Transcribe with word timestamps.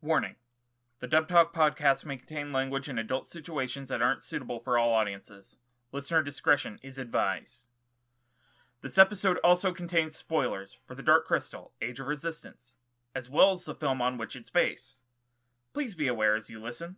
Warning 0.00 0.36
The 1.00 1.08
Dub 1.08 1.26
Talk 1.26 1.52
podcast 1.52 2.04
may 2.04 2.16
contain 2.16 2.52
language 2.52 2.88
in 2.88 3.00
adult 3.00 3.26
situations 3.26 3.88
that 3.88 4.00
aren't 4.00 4.22
suitable 4.22 4.60
for 4.60 4.78
all 4.78 4.92
audiences. 4.92 5.56
Listener 5.90 6.22
discretion 6.22 6.78
is 6.84 6.98
advised. 6.98 7.66
This 8.80 8.96
episode 8.96 9.38
also 9.42 9.72
contains 9.72 10.14
spoilers 10.14 10.78
for 10.86 10.94
The 10.94 11.02
Dark 11.02 11.26
Crystal 11.26 11.72
Age 11.82 11.98
of 11.98 12.06
Resistance, 12.06 12.74
as 13.12 13.28
well 13.28 13.50
as 13.50 13.64
the 13.64 13.74
film 13.74 14.00
on 14.00 14.18
which 14.18 14.36
it's 14.36 14.50
based. 14.50 15.00
Please 15.74 15.94
be 15.94 16.06
aware 16.06 16.36
as 16.36 16.48
you 16.48 16.60
listen. 16.60 16.94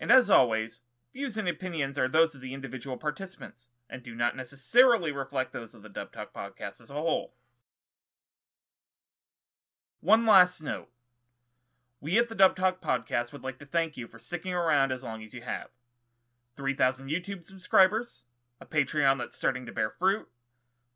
And 0.00 0.10
as 0.10 0.30
always, 0.30 0.80
views 1.12 1.36
and 1.36 1.46
opinions 1.46 1.98
are 1.98 2.08
those 2.08 2.34
of 2.34 2.40
the 2.40 2.54
individual 2.54 2.96
participants 2.96 3.68
and 3.90 4.02
do 4.02 4.14
not 4.14 4.34
necessarily 4.34 5.12
reflect 5.12 5.52
those 5.52 5.74
of 5.74 5.82
the 5.82 5.90
Dub 5.90 6.10
Talk 6.10 6.32
podcast 6.32 6.80
as 6.80 6.88
a 6.88 6.94
whole. 6.94 7.34
One 10.00 10.24
last 10.24 10.62
note. 10.62 10.88
We 12.02 12.18
at 12.18 12.28
the 12.28 12.34
Dub 12.34 12.56
Talk 12.56 12.82
podcast 12.82 13.32
would 13.32 13.44
like 13.44 13.60
to 13.60 13.64
thank 13.64 13.96
you 13.96 14.08
for 14.08 14.18
sticking 14.18 14.52
around 14.52 14.90
as 14.90 15.04
long 15.04 15.22
as 15.22 15.32
you 15.32 15.42
have. 15.42 15.68
3,000 16.56 17.08
YouTube 17.08 17.44
subscribers, 17.44 18.24
a 18.60 18.66
Patreon 18.66 19.18
that's 19.18 19.36
starting 19.36 19.66
to 19.66 19.72
bear 19.72 19.88
fruit, 19.88 20.26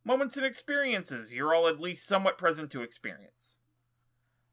moments 0.05 0.37
and 0.37 0.45
experiences 0.45 1.33
you're 1.33 1.55
all 1.55 1.69
at 1.69 1.79
least 1.79 2.09
somewhat 2.09 2.37
present 2.37 2.73
to 2.73 2.83
experience. 2.83 3.59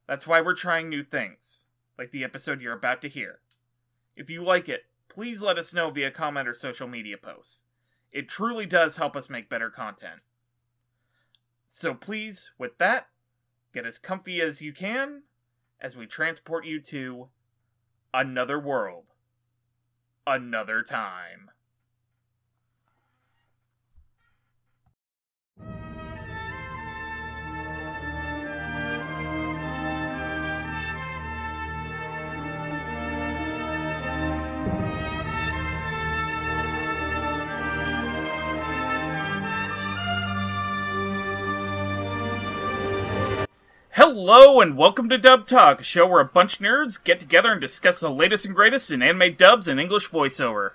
That's 0.05 0.28
why 0.28 0.42
we're 0.42 0.54
trying 0.54 0.90
new 0.90 1.04
things, 1.04 1.64
like 1.98 2.12
the 2.12 2.23
episode 2.23 2.62
you're 2.62 2.78
about 2.78 3.02
to 3.02 3.09
hear. 3.09 3.40
If 4.16 4.30
you 4.30 4.44
like 4.44 4.70
it, 4.70 4.84
please 5.09 5.42
let 5.42 5.58
us 5.58 5.73
know 5.73 5.90
via 5.90 6.12
comment 6.12 6.48
or 6.48 6.54
social 6.54 6.88
media 6.88 7.17
posts. 7.17 7.64
It 8.12 8.30
truly 8.30 8.67
does 8.67 8.98
help 8.98 9.16
us 9.16 9.28
make 9.28 9.50
better 9.50 9.72
content. 9.72 10.22
So 11.66 11.95
please, 11.95 12.52
with 12.59 12.78
that, 12.78 13.08
get 13.73 13.88
as 13.88 13.98
comfy 13.98 14.40
as 14.40 14.62
you 14.62 14.72
can 14.72 15.23
as 15.84 15.98
we 15.98 16.08
transport 16.08 16.66
you 16.66 16.80
to 16.80 17.28
another 18.14 18.58
world, 18.58 19.03
another 20.26 20.81
time. 20.81 21.52
Hello 43.95 44.59
and 44.59 44.75
welcome 44.75 45.08
to 45.09 45.19
Dub 45.19 45.45
Talk, 45.45 45.81
a 45.81 45.83
show 45.83 46.08
where 46.08 46.19
a 46.19 46.25
bunch 46.25 46.55
of 46.55 46.61
nerds 46.61 47.03
get 47.03 47.19
together 47.19 47.52
and 47.52 47.61
discuss 47.61 47.99
the 47.99 48.09
latest 48.09 48.44
and 48.44 48.55
greatest 48.55 48.89
in 48.89 49.03
anime 49.03 49.36
dubs 49.36 49.67
and 49.67 49.80
English 49.80 50.09
voiceover. 50.09 50.72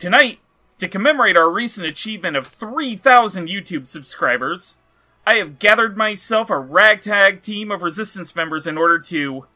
Tonight, 0.00 0.40
to 0.80 0.88
commemorate 0.88 1.36
our 1.36 1.48
recent 1.48 1.86
achievement 1.86 2.36
of 2.36 2.48
3,000 2.48 3.48
YouTube 3.48 3.86
subscribers, 3.86 4.78
I 5.24 5.34
have 5.34 5.60
gathered 5.60 5.96
myself 5.96 6.50
a 6.50 6.58
ragtag 6.58 7.42
team 7.42 7.70
of 7.70 7.84
Resistance 7.84 8.34
members 8.34 8.66
in 8.66 8.76
order 8.76 8.98
to 9.02 9.46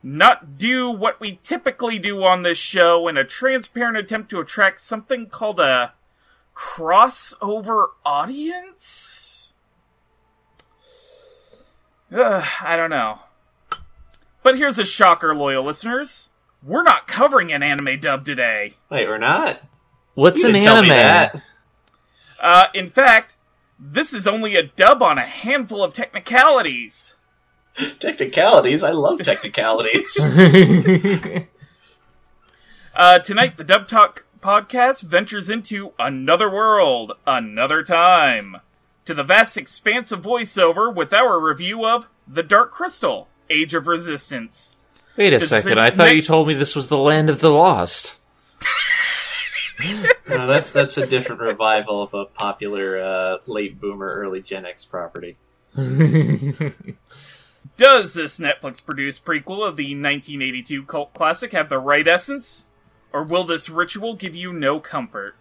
not 0.00 0.56
do 0.58 0.88
what 0.88 1.18
we 1.18 1.40
typically 1.42 1.98
do 1.98 2.22
on 2.22 2.44
this 2.44 2.56
show 2.56 3.08
in 3.08 3.16
a 3.16 3.24
transparent 3.24 3.96
attempt 3.96 4.30
to 4.30 4.38
attract 4.38 4.78
something 4.78 5.26
called 5.26 5.58
a 5.58 5.94
crossover 6.54 7.88
audience? 8.04 9.25
Ugh, 12.12 12.44
I 12.62 12.76
don't 12.76 12.90
know. 12.90 13.20
But 14.42 14.56
here's 14.58 14.78
a 14.78 14.84
shocker, 14.84 15.34
loyal 15.34 15.64
listeners. 15.64 16.28
We're 16.62 16.82
not 16.82 17.06
covering 17.06 17.52
an 17.52 17.62
anime 17.62 18.00
dub 18.00 18.24
today. 18.24 18.74
Wait, 18.90 19.08
we're 19.08 19.18
not. 19.18 19.60
What's 20.14 20.42
You 20.42 20.48
an 20.48 20.54
didn't 20.54 20.64
tell 20.64 20.82
me 20.82 20.90
anime? 20.90 20.96
that. 20.98 21.42
Uh, 22.40 22.64
in 22.74 22.88
fact, 22.90 23.36
this 23.78 24.12
is 24.12 24.26
only 24.26 24.56
a 24.56 24.62
dub 24.62 25.02
on 25.02 25.18
a 25.18 25.22
handful 25.26 25.82
of 25.82 25.94
technicalities. 25.94 27.14
Technicalities. 27.98 28.82
I 28.82 28.90
love 28.92 29.20
technicalities. 29.22 30.16
Uh, 32.94 33.18
tonight, 33.18 33.58
the 33.58 33.64
Dub 33.64 33.86
Talk 33.86 34.24
podcast 34.40 35.02
ventures 35.02 35.50
into 35.50 35.92
another 35.98 36.48
world, 36.50 37.12
another 37.26 37.82
time, 37.82 38.56
to 39.06 39.14
the 39.14 39.24
vast 39.24 39.56
expanse 39.56 40.12
of 40.12 40.22
voiceover 40.22 40.94
with 40.94 41.12
our 41.12 41.40
review 41.40 41.86
of 41.86 42.08
The 42.28 42.42
Dark 42.42 42.72
Crystal 42.72 43.28
Age 43.48 43.72
of 43.72 43.86
Resistance. 43.86 44.76
Wait 45.16 45.32
a 45.32 45.38
Does 45.38 45.48
second, 45.48 45.78
I 45.78 45.90
thought 45.90 46.14
you 46.14 46.20
told 46.20 46.48
me 46.48 46.54
this 46.54 46.76
was 46.76 46.88
the 46.88 46.98
land 46.98 47.30
of 47.30 47.40
the 47.40 47.50
lost. 47.50 48.20
no, 50.28 50.46
that's 50.46 50.70
that's 50.70 50.96
a 50.96 51.06
different 51.06 51.40
revival 51.40 52.02
of 52.02 52.14
a 52.14 52.24
popular 52.24 52.98
uh, 52.98 53.38
late 53.46 53.80
boomer, 53.80 54.12
early 54.14 54.42
Gen 54.42 54.66
X 54.66 54.84
property. 54.84 55.36
Does 57.76 58.14
this 58.14 58.38
Netflix 58.38 58.84
produced 58.84 59.24
prequel 59.24 59.66
of 59.66 59.76
the 59.76 59.94
1982 59.94 60.84
cult 60.84 61.12
classic 61.14 61.52
have 61.52 61.68
the 61.68 61.78
right 61.78 62.08
essence? 62.08 62.64
Or 63.12 63.22
will 63.22 63.44
this 63.44 63.68
ritual 63.68 64.14
give 64.14 64.34
you 64.34 64.52
no 64.52 64.80
comfort? 64.80 65.36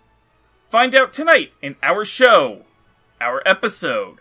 Find 0.70 0.94
out 0.94 1.14
tonight 1.14 1.54
in 1.62 1.78
our 1.82 2.04
show, 2.04 2.64
our 3.26 3.42
episode, 3.44 4.20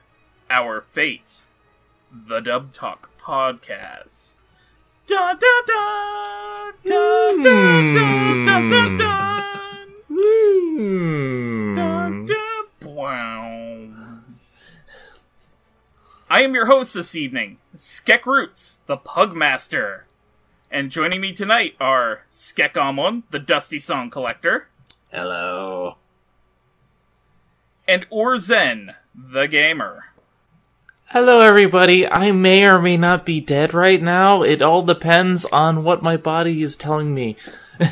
our 0.48 0.80
fate, 0.80 1.42
the 2.10 2.40
Dub 2.40 2.72
Talk 2.72 3.10
Podcast. 3.20 4.36
Da 5.06 5.34
da 5.34 5.60
da 5.66 6.72
da 6.86 7.28
da 7.42 7.92
da 7.92 8.70
da 8.70 8.96
da 8.96 9.84
hmm. 10.08 10.78
Hmm. 10.78 11.74
da 11.74 12.08
da 12.08 12.62
da 12.80 12.88
wow. 12.88 13.88
I 16.30 16.40
am 16.40 16.54
your 16.54 16.64
host 16.64 16.94
this 16.94 17.14
evening, 17.14 17.58
Skek 17.76 18.24
Roots, 18.24 18.80
the 18.86 18.96
Pugmaster. 18.96 20.04
And 20.70 20.90
joining 20.90 21.20
me 21.20 21.34
tonight 21.34 21.74
are 21.78 22.22
Skek 22.32 22.78
Amon, 22.78 23.24
the 23.30 23.38
Dusty 23.38 23.78
Song 23.78 24.08
Collector, 24.08 24.68
Hello. 25.10 25.98
And 27.86 28.08
Orzen 28.10 28.94
the 29.14 29.46
Gamer. 29.46 30.06
Hello, 31.06 31.40
everybody. 31.40 32.06
I 32.08 32.32
may 32.32 32.64
or 32.64 32.80
may 32.80 32.96
not 32.96 33.24
be 33.24 33.40
dead 33.40 33.74
right 33.74 34.02
now. 34.02 34.42
It 34.42 34.62
all 34.62 34.82
depends 34.82 35.44
on 35.46 35.84
what 35.84 36.02
my 36.02 36.16
body 36.16 36.62
is 36.62 36.76
telling 36.76 37.14
me. 37.14 37.36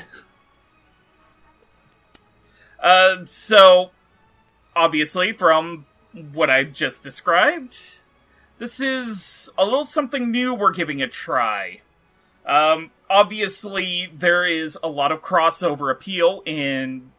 Uh, 2.82 3.25
so, 3.26 3.92
obviously, 4.75 5.32
from 5.32 5.86
what 6.32 6.50
I 6.50 6.64
just 6.64 7.04
described, 7.04 8.00
this 8.59 8.80
is 8.80 9.48
a 9.56 9.64
little 9.64 9.86
something 9.86 10.32
new 10.32 10.53
we're 10.53 10.72
giving 10.72 11.00
a 11.00 11.06
try. 11.06 11.80
Um, 12.44 12.91
obviously, 13.09 14.10
there 14.12 14.44
is 14.44 14.76
a 14.82 14.88
lot 14.88 15.12
of 15.12 15.22
crossover 15.22 15.92
appeal 15.92 16.42
in 16.44 17.11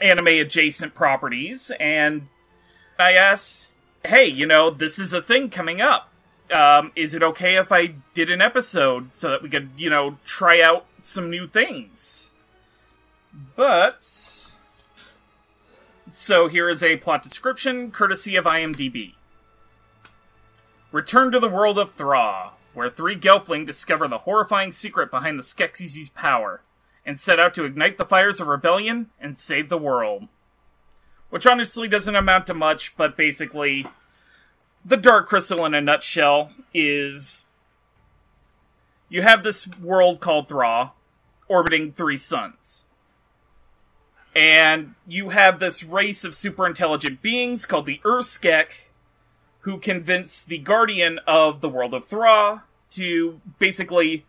anime 0.00 0.28
adjacent 0.28 0.94
properties, 0.94 1.70
and 1.78 2.28
I 2.98 3.12
asked, 3.12 3.76
hey, 4.04 4.26
you 4.26 4.46
know, 4.46 4.70
this 4.70 4.98
is 4.98 5.12
a 5.12 5.22
thing 5.22 5.50
coming 5.50 5.80
up. 5.80 6.08
Um, 6.52 6.92
is 6.96 7.14
it 7.14 7.22
okay 7.22 7.56
if 7.56 7.70
I 7.70 7.94
did 8.12 8.28
an 8.28 8.40
episode 8.40 9.14
so 9.14 9.30
that 9.30 9.42
we 9.42 9.48
could, 9.48 9.70
you 9.76 9.88
know, 9.88 10.18
try 10.24 10.60
out 10.60 10.86
some 11.00 11.30
new 11.30 11.46
things? 11.46 12.32
But. 13.56 14.46
So 16.08 16.48
here 16.48 16.68
is 16.68 16.82
a 16.82 16.96
plot 16.96 17.22
description 17.22 17.92
courtesy 17.92 18.34
of 18.34 18.44
IMDb. 18.44 19.14
Return 20.90 21.30
to 21.30 21.38
the 21.38 21.48
world 21.48 21.78
of 21.78 21.92
Thra, 21.92 22.50
where 22.74 22.90
three 22.90 23.14
Gelfling 23.14 23.64
discover 23.64 24.08
the 24.08 24.18
horrifying 24.18 24.72
secret 24.72 25.08
behind 25.12 25.38
the 25.38 25.44
Skeksis' 25.44 26.12
power, 26.12 26.62
and 27.04 27.18
set 27.18 27.40
out 27.40 27.54
to 27.54 27.64
ignite 27.64 27.98
the 27.98 28.04
fires 28.04 28.40
of 28.40 28.46
rebellion 28.46 29.10
and 29.20 29.36
save 29.36 29.68
the 29.68 29.78
world. 29.78 30.28
Which 31.30 31.46
honestly 31.46 31.88
doesn't 31.88 32.16
amount 32.16 32.46
to 32.48 32.54
much, 32.54 32.96
but 32.96 33.16
basically, 33.16 33.86
the 34.84 34.96
Dark 34.96 35.28
Crystal 35.28 35.64
in 35.64 35.74
a 35.74 35.80
nutshell 35.80 36.52
is 36.74 37.44
you 39.08 39.22
have 39.22 39.42
this 39.42 39.66
world 39.78 40.20
called 40.20 40.48
Thra, 40.48 40.92
orbiting 41.48 41.92
three 41.92 42.16
suns. 42.16 42.84
And 44.34 44.94
you 45.06 45.30
have 45.30 45.58
this 45.58 45.82
race 45.82 46.24
of 46.24 46.34
super 46.34 46.64
intelligent 46.66 47.20
beings 47.20 47.66
called 47.66 47.86
the 47.86 48.00
Urskek, 48.04 48.90
who 49.60 49.78
convince 49.78 50.44
the 50.44 50.58
guardian 50.58 51.18
of 51.26 51.60
the 51.60 51.68
world 51.68 51.92
of 51.92 52.04
Thra 52.04 52.64
to 52.90 53.40
basically 53.58 54.24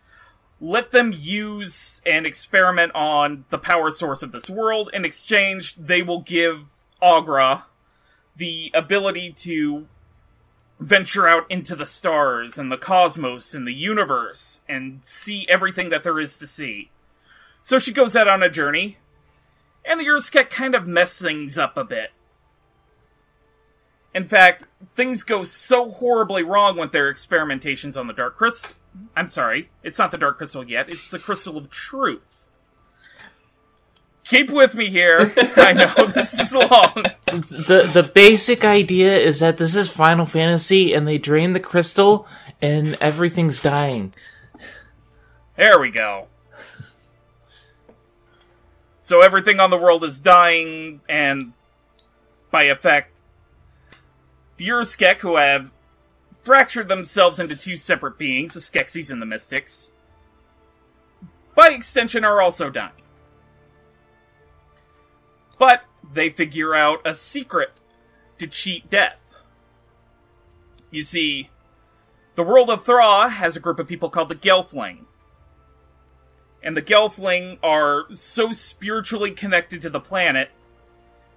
let 0.62 0.92
them 0.92 1.12
use 1.12 2.00
and 2.06 2.24
experiment 2.24 2.92
on 2.94 3.44
the 3.50 3.58
power 3.58 3.90
source 3.90 4.22
of 4.22 4.30
this 4.30 4.48
world. 4.48 4.88
In 4.94 5.04
exchange, 5.04 5.74
they 5.74 6.02
will 6.02 6.20
give 6.20 6.66
Agra 7.02 7.64
the 8.36 8.70
ability 8.72 9.32
to 9.32 9.88
venture 10.78 11.26
out 11.26 11.50
into 11.50 11.74
the 11.74 11.84
stars 11.84 12.58
and 12.58 12.70
the 12.70 12.78
cosmos 12.78 13.54
and 13.54 13.66
the 13.66 13.74
universe 13.74 14.60
and 14.68 15.00
see 15.02 15.46
everything 15.48 15.88
that 15.88 16.04
there 16.04 16.20
is 16.20 16.38
to 16.38 16.46
see. 16.46 16.90
So 17.60 17.80
she 17.80 17.92
goes 17.92 18.14
out 18.14 18.28
on 18.28 18.40
a 18.40 18.48
journey, 18.48 18.98
and 19.84 19.98
the 19.98 20.06
Urskek 20.06 20.48
kind 20.48 20.76
of 20.76 20.86
mess 20.86 21.20
things 21.20 21.58
up 21.58 21.76
a 21.76 21.82
bit. 21.82 22.10
In 24.14 24.22
fact, 24.22 24.64
things 24.94 25.24
go 25.24 25.42
so 25.42 25.90
horribly 25.90 26.44
wrong 26.44 26.76
with 26.76 26.92
their 26.92 27.12
experimentations 27.12 27.98
on 27.98 28.06
the 28.06 28.12
Dark 28.12 28.36
Crystal. 28.36 28.76
I'm 29.16 29.28
sorry, 29.28 29.70
it's 29.82 29.98
not 29.98 30.10
the 30.10 30.18
Dark 30.18 30.38
Crystal 30.38 30.64
yet, 30.64 30.90
it's 30.90 31.10
the 31.10 31.18
Crystal 31.18 31.56
of 31.56 31.70
Truth. 31.70 32.46
Keep 34.24 34.50
with 34.50 34.74
me 34.74 34.86
here. 34.86 35.32
I 35.56 35.72
know 35.96 36.06
this 36.06 36.38
is 36.38 36.54
long. 36.54 37.04
the 37.26 37.90
the 37.92 38.10
basic 38.14 38.64
idea 38.64 39.18
is 39.18 39.40
that 39.40 39.58
this 39.58 39.74
is 39.74 39.88
Final 39.88 40.26
Fantasy 40.26 40.94
and 40.94 41.06
they 41.06 41.18
drain 41.18 41.52
the 41.52 41.60
crystal 41.60 42.26
and 42.62 42.96
everything's 43.00 43.60
dying. 43.60 44.14
There 45.56 45.78
we 45.78 45.90
go. 45.90 46.28
So 49.00 49.20
everything 49.20 49.58
on 49.58 49.70
the 49.70 49.76
world 49.76 50.04
is 50.04 50.20
dying, 50.20 51.00
and 51.08 51.52
by 52.52 52.64
effect, 52.64 53.20
the 54.56 54.68
Urskek, 54.68 55.18
who 55.18 55.36
have 55.36 55.72
fractured 56.42 56.88
themselves 56.88 57.38
into 57.38 57.56
two 57.56 57.76
separate 57.76 58.18
beings, 58.18 58.54
the 58.54 58.60
Skeksis 58.60 59.10
and 59.10 59.22
the 59.22 59.26
Mystics, 59.26 59.92
by 61.54 61.68
extension, 61.68 62.24
are 62.24 62.40
also 62.40 62.70
dying. 62.70 62.92
But 65.58 65.86
they 66.12 66.30
figure 66.30 66.74
out 66.74 67.00
a 67.04 67.14
secret 67.14 67.80
to 68.38 68.46
cheat 68.46 68.90
death. 68.90 69.36
You 70.90 71.04
see, 71.04 71.50
the 72.34 72.42
world 72.42 72.70
of 72.70 72.84
Thra 72.84 73.28
has 73.28 73.56
a 73.56 73.60
group 73.60 73.78
of 73.78 73.86
people 73.86 74.10
called 74.10 74.28
the 74.28 74.34
Gelfling. 74.34 75.04
And 76.62 76.76
the 76.76 76.82
Gelfling 76.82 77.58
are 77.62 78.06
so 78.12 78.52
spiritually 78.52 79.30
connected 79.30 79.82
to 79.82 79.90
the 79.90 80.00
planet 80.00 80.50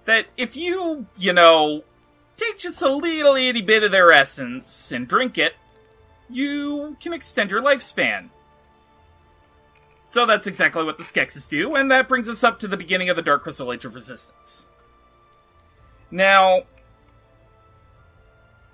that 0.04 0.26
if 0.36 0.56
you, 0.56 1.06
you 1.16 1.32
know, 1.32 1.84
take 2.36 2.58
just 2.58 2.82
a 2.82 2.88
little 2.88 3.34
itty 3.34 3.62
bit 3.62 3.82
of 3.82 3.90
their 3.90 4.12
essence 4.12 4.92
and 4.92 5.08
drink 5.08 5.38
it, 5.38 5.54
you 6.28 6.96
can 7.00 7.12
extend 7.12 7.50
your 7.50 7.62
lifespan. 7.62 8.30
So 10.08 10.24
that's 10.24 10.46
exactly 10.46 10.84
what 10.84 10.98
the 10.98 11.02
Skeksis 11.02 11.48
do, 11.48 11.74
and 11.74 11.90
that 11.90 12.08
brings 12.08 12.28
us 12.28 12.44
up 12.44 12.60
to 12.60 12.68
the 12.68 12.76
beginning 12.76 13.08
of 13.08 13.16
the 13.16 13.22
Dark 13.22 13.42
Crystal 13.42 13.72
Age 13.72 13.84
of 13.84 13.94
Resistance. 13.94 14.66
Now, 16.10 16.62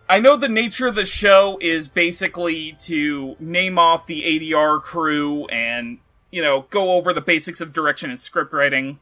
I 0.08 0.20
know 0.20 0.36
the 0.36 0.48
nature 0.48 0.86
of 0.86 0.94
the 0.94 1.06
show 1.06 1.58
is 1.60 1.88
basically 1.88 2.76
to 2.80 3.34
name 3.40 3.78
off 3.78 4.04
the 4.04 4.22
ADR 4.22 4.82
crew 4.82 5.46
and, 5.46 5.98
you 6.30 6.42
know, 6.42 6.66
go 6.68 6.92
over 6.92 7.14
the 7.14 7.22
basics 7.22 7.62
of 7.62 7.72
direction 7.72 8.10
and 8.10 8.20
script 8.20 8.52
writing. 8.52 9.00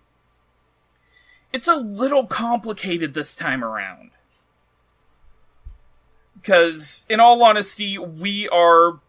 It's 1.53 1.67
a 1.67 1.75
little 1.75 2.27
complicated 2.27 3.15
this 3.15 3.35
time 3.35 3.65
around. 3.65 4.13
Because, 6.41 7.05
in 7.09 7.21
all 7.21 7.43
honesty, 7.43 7.99
we 7.99 8.49
are 8.49 9.01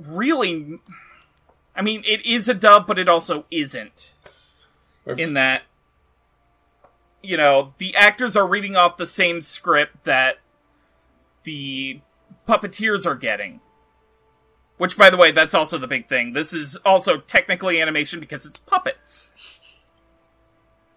really. 0.00 0.78
I 1.76 1.82
mean, 1.82 2.02
it 2.06 2.24
is 2.24 2.48
a 2.48 2.54
dub, 2.54 2.86
but 2.86 2.98
it 2.98 3.08
also 3.08 3.44
isn't. 3.50 4.12
In 5.18 5.34
that, 5.34 5.62
you 7.22 7.36
know, 7.36 7.74
the 7.76 7.94
actors 7.94 8.36
are 8.36 8.46
reading 8.46 8.74
off 8.74 8.96
the 8.96 9.06
same 9.06 9.42
script 9.42 10.04
that 10.04 10.38
the 11.42 12.00
puppeteers 12.48 13.04
are 13.06 13.14
getting. 13.14 13.60
Which, 14.78 14.96
by 14.96 15.10
the 15.10 15.16
way, 15.16 15.30
that's 15.30 15.54
also 15.54 15.78
the 15.78 15.86
big 15.86 16.08
thing. 16.08 16.32
This 16.32 16.52
is 16.52 16.76
also 16.84 17.18
technically 17.18 17.80
animation 17.80 18.18
because 18.18 18.46
it's 18.46 18.58
puppets. 18.58 19.53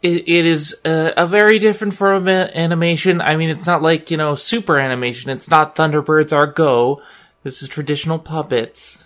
It, 0.01 0.29
it 0.29 0.45
is 0.45 0.75
uh, 0.85 1.13
a 1.17 1.25
very 1.25 1.57
different 1.57 1.93
form 1.93 2.27
of 2.27 2.27
animation. 2.27 3.19
I 3.19 3.35
mean, 3.35 3.49
it's 3.49 3.65
not 3.65 3.81
like, 3.81 4.11
you 4.11 4.17
know, 4.17 4.35
super 4.35 4.77
animation. 4.77 5.31
It's 5.31 5.49
not 5.49 5.75
Thunderbirds 5.75 6.31
are 6.31 6.47
Go. 6.47 7.01
This 7.43 7.63
is 7.63 7.69
traditional 7.69 8.19
puppets. 8.19 9.05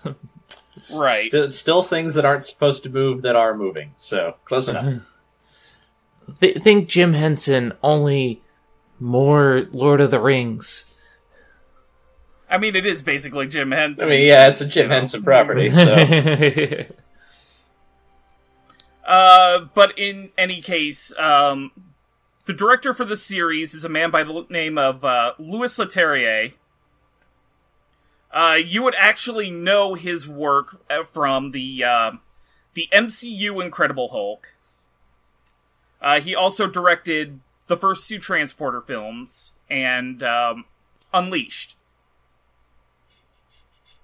It's 0.75 0.95
Right. 0.99 1.25
Still, 1.25 1.51
still 1.51 1.83
things 1.83 2.15
that 2.15 2.25
aren't 2.25 2.43
supposed 2.43 2.83
to 2.83 2.89
move 2.89 3.21
that 3.21 3.35
are 3.35 3.55
moving. 3.55 3.93
So 3.97 4.35
close 4.45 4.67
enough. 4.67 5.03
Th- 6.39 6.57
think 6.57 6.89
Jim 6.89 7.13
Henson, 7.13 7.73
only 7.83 8.41
more 8.99 9.67
Lord 9.71 10.01
of 10.01 10.11
the 10.11 10.19
Rings. 10.19 10.85
I 12.49 12.57
mean, 12.57 12.75
it 12.75 12.85
is 12.85 13.01
basically 13.01 13.47
Jim 13.47 13.71
Henson. 13.71 14.07
I 14.07 14.09
mean, 14.09 14.27
yeah, 14.27 14.49
it's 14.49 14.59
a 14.59 14.67
Jim 14.67 14.89
Henson 14.89 15.23
property. 15.23 15.69
So 15.71 16.85
Uh, 19.06 19.65
but 19.74 19.98
in 19.98 20.30
any 20.38 20.62
case, 20.62 21.13
um, 21.18 21.71
the 22.45 22.53
director 22.53 22.94
for 22.94 23.06
the 23.06 23.18
series 23.18 23.74
is 23.74 23.83
a 23.83 23.89
man 23.89 24.12
by 24.12 24.24
the 24.24 24.45
name 24.50 24.77
of 24.77 25.03
uh, 25.03 25.33
Louis 25.39 25.77
Leterrier. 25.77 26.53
Uh, 28.31 28.57
you 28.63 28.81
would 28.83 28.95
actually 28.98 29.51
know 29.51 29.94
his 29.95 30.27
work 30.27 30.81
uh, 30.89 31.03
from 31.03 31.51
the 31.51 31.83
uh, 31.83 32.12
the 32.74 32.88
MCU 32.94 33.62
Incredible 33.62 34.09
Hulk. 34.09 34.53
Uh, 36.01 36.21
he 36.21 36.33
also 36.33 36.68
directed 36.68 37.42
the 37.68 37.77
first 37.77 38.07
two 38.07 38.19
Transporter 38.19 38.81
films 38.81 39.54
and 39.69 40.24
um, 40.24 40.65
Unleashed. 41.13 41.75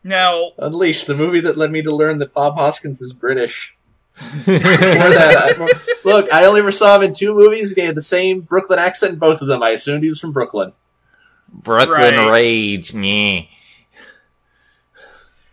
Now, 0.03 0.51
Unleash, 0.57 1.05
the 1.05 1.15
movie 1.15 1.39
that 1.41 1.57
led 1.57 1.71
me 1.71 1.81
to 1.81 1.95
learn 1.95 2.19
that 2.19 2.33
Bob 2.33 2.57
Hoskins 2.57 3.01
is 3.01 3.13
British. 3.13 3.76
Before 4.17 4.57
that, 4.57 5.79
look, 6.03 6.31
I 6.33 6.45
only 6.45 6.59
ever 6.59 6.71
saw 6.71 6.95
him 6.95 7.03
in 7.03 7.13
two 7.13 7.33
movies. 7.33 7.69
and 7.69 7.77
He 7.77 7.85
had 7.85 7.95
the 7.95 8.01
same 8.01 8.41
Brooklyn 8.41 8.79
accent 8.79 9.13
in 9.13 9.19
both 9.19 9.41
of 9.41 9.47
them. 9.47 9.61
I 9.61 9.69
assumed 9.69 10.03
he 10.03 10.09
was 10.09 10.19
from 10.19 10.31
Brooklyn. 10.31 10.73
Brooklyn 11.51 12.15
Right. 12.15 12.31
Rage, 12.31 12.93
yeah. 12.93 13.43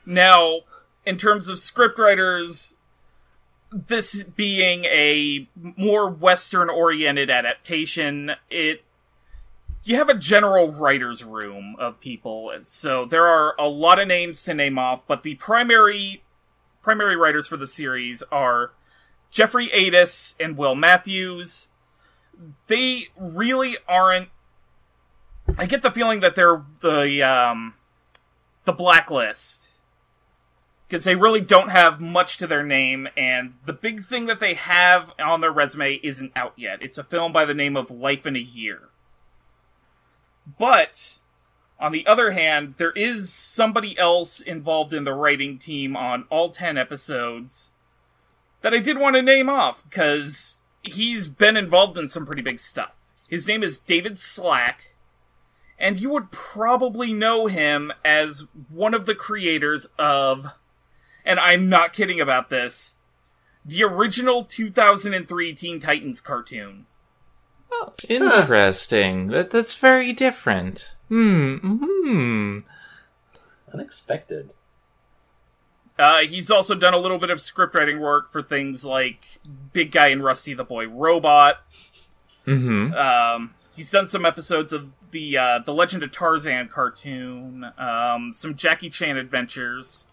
Now, 0.07 0.61
in 1.07 1.17
terms 1.19 1.49
of 1.49 1.57
scriptwriters, 1.57 2.75
this 3.71 4.23
being 4.23 4.85
a 4.85 5.49
more 5.55 6.09
Western 6.09 6.71
oriented 6.71 7.31
adaptation, 7.31 8.33
it 8.51 8.85
you 9.85 9.97
have 9.97 10.09
a 10.09 10.15
general 10.15 10.73
writer's 10.73 11.23
room 11.23 11.77
of 11.79 12.01
people, 12.01 12.51
so 12.63 13.05
there 13.05 13.27
are 13.27 13.55
a 13.59 13.69
lot 13.69 13.99
of 13.99 14.09
names 14.09 14.43
to 14.45 14.55
name 14.55 14.79
off, 14.79 15.07
but 15.07 15.23
the 15.23 15.35
primary 15.35 16.23
primary 16.85 17.17
writers 17.17 17.49
for 17.49 17.57
the 17.57 17.67
series 17.67 18.23
are 18.31 18.73
Jeffrey 19.31 19.69
Addiss 19.69 20.35
and 20.39 20.57
Will 20.57 20.77
Matthews. 20.77 21.69
They 22.69 23.09
really 23.19 23.77
aren't 23.89 24.29
I 25.59 25.67
get 25.67 25.83
the 25.83 25.91
feeling 25.91 26.21
that 26.21 26.35
they're 26.35 26.63
the 26.81 27.23
um 27.23 27.75
the 28.65 28.73
blacklist 28.73 29.69
because 30.87 31.05
they 31.05 31.17
really 31.17 31.41
don't 31.41 31.71
have 31.71 32.01
much 32.01 32.37
to 32.39 32.47
their 32.47 32.63
name, 32.63 33.09
and 33.17 33.55
the 33.65 33.73
big 33.73 34.05
thing 34.05 34.27
that 34.27 34.39
they 34.39 34.55
have 34.55 35.13
on 35.19 35.41
their 35.41 35.51
resume 35.51 35.95
isn't 36.03 36.33
out 36.37 36.53
yet. 36.57 36.83
It's 36.83 36.99
a 36.99 37.05
film 37.05 37.33
by 37.33 37.45
the 37.45 37.55
name 37.55 37.77
of 37.77 37.91
Life 37.91 38.27
in 38.27 38.37
a 38.37 38.41
Year. 38.41 38.91
But, 40.59 41.21
on 41.79 41.93
the 41.93 42.07
other 42.07 42.31
hand, 42.31 42.75
there 42.79 42.93
is 42.93 43.33
somebody 43.33 43.99
else 43.99 44.41
involved 44.41 44.95
in 44.95 45.05
the 45.05 45.15
writing 45.15 45.59
team 45.59 45.97
on 45.97 46.25
all 46.31 46.51
10 46.51 46.79
episodes 46.79 47.71
that 48.63 48.73
I 48.73 48.79
did 48.79 48.99
want 48.99 49.17
to 49.17 49.23
name 49.23 49.51
off, 49.51 49.85
because 49.85 50.57
he's 50.83 51.29
been 51.29 51.57
involved 51.57 51.99
in 51.99 52.09
some 52.09 52.25
pretty 52.25 52.43
big 52.43 52.59
stuff. 52.59 52.93
His 53.29 53.47
name 53.47 53.63
is 53.63 53.79
David 53.79 54.19
Slack, 54.19 54.95
and 55.79 56.01
you 56.01 56.11
would 56.11 56.31
probably 56.31 57.13
know 57.13 57.47
him 57.47 57.93
as 58.05 58.47
one 58.71 58.95
of 58.95 59.07
the 59.07 59.15
creators 59.15 59.87
of 59.99 60.53
and 61.25 61.41
I'm 61.41 61.69
not 61.69 61.93
kidding 61.93 62.21
about 62.21 62.51
this, 62.51 62.97
the 63.65 63.83
original 63.85 64.45
2003 64.45 65.55
Teen 65.55 65.81
Titans 65.81 66.21
cartoon. 66.21 66.87
Oh, 67.73 67.93
interesting. 68.09 69.29
That 69.29 69.51
that's 69.51 69.75
very 69.75 70.13
different. 70.13 70.94
Hmm. 71.09 71.57
Hmm. 71.57 72.59
Unexpected. 73.73 74.55
Uh, 75.99 76.21
he's 76.23 76.51
also 76.51 76.75
done 76.75 76.95
a 76.95 76.99
little 76.99 77.19
bit 77.19 77.31
of 77.31 77.39
scriptwriting 77.39 78.01
work 78.01 78.33
for 78.33 78.43
things 78.43 78.85
like 78.85 79.39
Big 79.73 79.93
Guy 79.93 80.09
and 80.09 80.25
Rusty 80.25 80.55
the 80.55 80.65
Boy 80.65 80.87
Robot. 80.89 81.59
Hmm. 82.45 82.93
Um, 82.95 83.55
he's 83.77 83.91
done 83.91 84.07
some 84.07 84.27
episodes 84.27 84.73
of 84.73 84.91
the 85.13 85.37
uh, 85.39 85.59
the 85.61 85.73
Legend 85.73 86.03
of 86.03 86.11
Tarzan 86.13 86.69
cartoon, 86.69 87.71
um, 87.79 88.33
some 88.35 88.57
Jackie 88.57 88.91
Chan 88.91 89.17
adventures. 89.17 90.07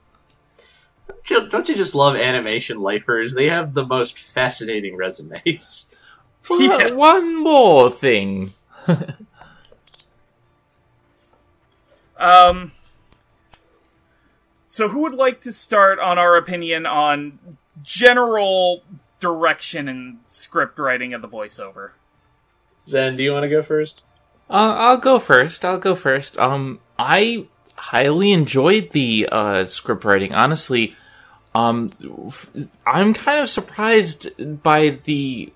Don't 1.27 1.67
you- 1.67 1.75
just 1.75 1.93
love 1.95 2.15
animation 2.15 2.79
lifers? 2.79 3.33
They 3.33 3.49
have 3.49 3.73
the 3.73 3.85
most 3.85 4.17
fascinating 4.19 4.95
resumes. 4.95 5.87
Yeah. 6.49 6.91
One 6.93 7.43
more 7.43 7.91
thing. 7.91 8.49
Um. 12.21 12.71
So, 14.65 14.87
who 14.87 15.01
would 15.01 15.15
like 15.15 15.41
to 15.41 15.51
start 15.51 15.99
on 15.99 16.17
our 16.17 16.37
opinion 16.37 16.85
on 16.85 17.39
general 17.83 18.83
direction 19.19 19.89
and 19.89 20.19
script 20.27 20.79
writing 20.79 21.13
of 21.13 21.21
the 21.21 21.27
voiceover? 21.27 21.91
Zen, 22.87 23.17
do 23.17 23.23
you 23.23 23.33
want 23.33 23.43
to 23.43 23.49
go 23.49 23.63
first? 23.63 24.03
Uh, 24.49 24.75
I'll 24.77 24.97
go 24.97 25.19
first. 25.19 25.63
I'll 25.63 25.79
go 25.79 25.95
first. 25.95 26.37
Um, 26.37 26.79
I 26.97 27.47
highly 27.75 28.31
enjoyed 28.31 28.91
the 28.91 29.27
uh, 29.31 29.65
script 29.65 30.03
writing. 30.05 30.33
Honestly, 30.33 30.95
um, 31.55 31.91
f- 32.27 32.51
I'm 32.85 33.13
kind 33.13 33.39
of 33.39 33.49
surprised 33.49 34.61
by 34.61 34.99
the 35.03 35.51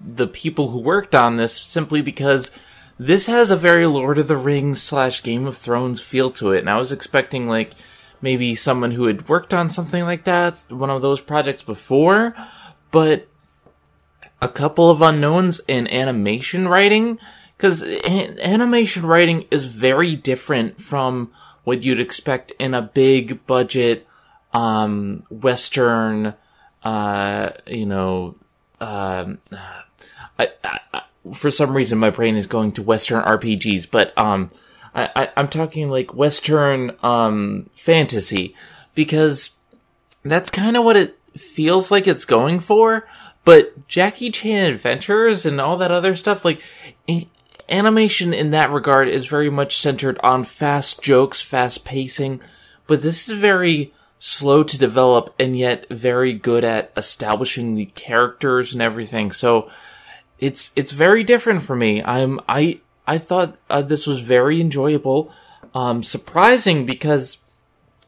the 0.00 0.26
people 0.26 0.68
who 0.68 0.78
worked 0.78 1.14
on 1.14 1.36
this, 1.36 1.54
simply 1.54 2.02
because 2.02 2.50
this 2.98 3.26
has 3.26 3.50
a 3.50 3.56
very 3.56 3.86
Lord 3.86 4.18
of 4.18 4.28
the 4.28 4.36
Rings 4.36 4.82
slash 4.82 5.22
Game 5.22 5.46
of 5.46 5.56
Thrones 5.56 6.00
feel 6.00 6.30
to 6.32 6.52
it, 6.52 6.60
and 6.60 6.70
I 6.70 6.78
was 6.78 6.92
expecting 6.92 7.46
like 7.46 7.72
maybe 8.20 8.54
someone 8.54 8.92
who 8.92 9.06
had 9.06 9.28
worked 9.28 9.52
on 9.52 9.70
something 9.70 10.04
like 10.04 10.24
that, 10.24 10.62
one 10.68 10.90
of 10.90 11.02
those 11.02 11.20
projects 11.20 11.62
before, 11.62 12.36
but 12.90 13.26
a 14.40 14.48
couple 14.48 14.90
of 14.90 15.00
unknowns 15.00 15.60
in 15.68 15.86
animation 15.88 16.68
writing 16.68 17.18
because 17.56 17.82
animation 17.84 19.06
writing 19.06 19.46
is 19.52 19.64
very 19.64 20.16
different 20.16 20.80
from 20.80 21.30
what 21.62 21.84
you'd 21.84 22.00
expect 22.00 22.50
in 22.58 22.74
a 22.74 22.82
big 22.82 23.46
budget 23.46 24.06
um 24.52 25.24
western 25.30 26.34
uh 26.82 27.50
you 27.68 27.86
know 27.86 28.34
um 28.80 29.38
I, 30.40 30.48
for 31.34 31.50
some 31.50 31.72
reason 31.74 31.98
my 31.98 32.10
brain 32.10 32.36
is 32.36 32.46
going 32.46 32.72
to 32.72 32.82
western 32.82 33.22
rpgs 33.22 33.88
but 33.90 34.16
um 34.18 34.48
I, 34.94 35.08
I 35.14 35.28
i'm 35.36 35.48
talking 35.48 35.88
like 35.88 36.14
western 36.14 36.96
um 37.02 37.70
fantasy 37.74 38.54
because 38.94 39.50
that's 40.24 40.50
kind 40.50 40.76
of 40.76 40.84
what 40.84 40.96
it 40.96 41.18
feels 41.36 41.90
like 41.90 42.06
it's 42.06 42.24
going 42.24 42.60
for 42.60 43.06
but 43.44 43.88
Jackie 43.88 44.30
Chan 44.30 44.66
Adventures 44.66 45.44
and 45.44 45.60
all 45.60 45.76
that 45.78 45.90
other 45.90 46.14
stuff, 46.14 46.44
like 46.44 46.62
animation 47.68 48.32
in 48.32 48.50
that 48.50 48.70
regard 48.70 49.08
is 49.08 49.26
very 49.26 49.50
much 49.50 49.76
centered 49.76 50.18
on 50.22 50.44
fast 50.44 51.02
jokes, 51.02 51.40
fast 51.40 51.84
pacing, 51.84 52.40
but 52.86 53.02
this 53.02 53.28
is 53.28 53.38
very 53.38 53.92
slow 54.18 54.62
to 54.62 54.78
develop 54.78 55.34
and 55.38 55.58
yet 55.58 55.88
very 55.90 56.32
good 56.32 56.62
at 56.62 56.92
establishing 56.96 57.74
the 57.74 57.86
characters 57.86 58.72
and 58.72 58.80
everything. 58.80 59.32
So 59.32 59.68
it's 60.42 60.72
it's 60.74 60.90
very 60.90 61.22
different 61.22 61.62
for 61.62 61.76
me. 61.76 62.02
I'm 62.02 62.40
I 62.48 62.80
I 63.06 63.18
thought 63.18 63.56
uh, 63.70 63.80
this 63.80 64.06
was 64.06 64.20
very 64.20 64.60
enjoyable, 64.60 65.30
um, 65.72 66.02
surprising 66.02 66.84
because 66.84 67.38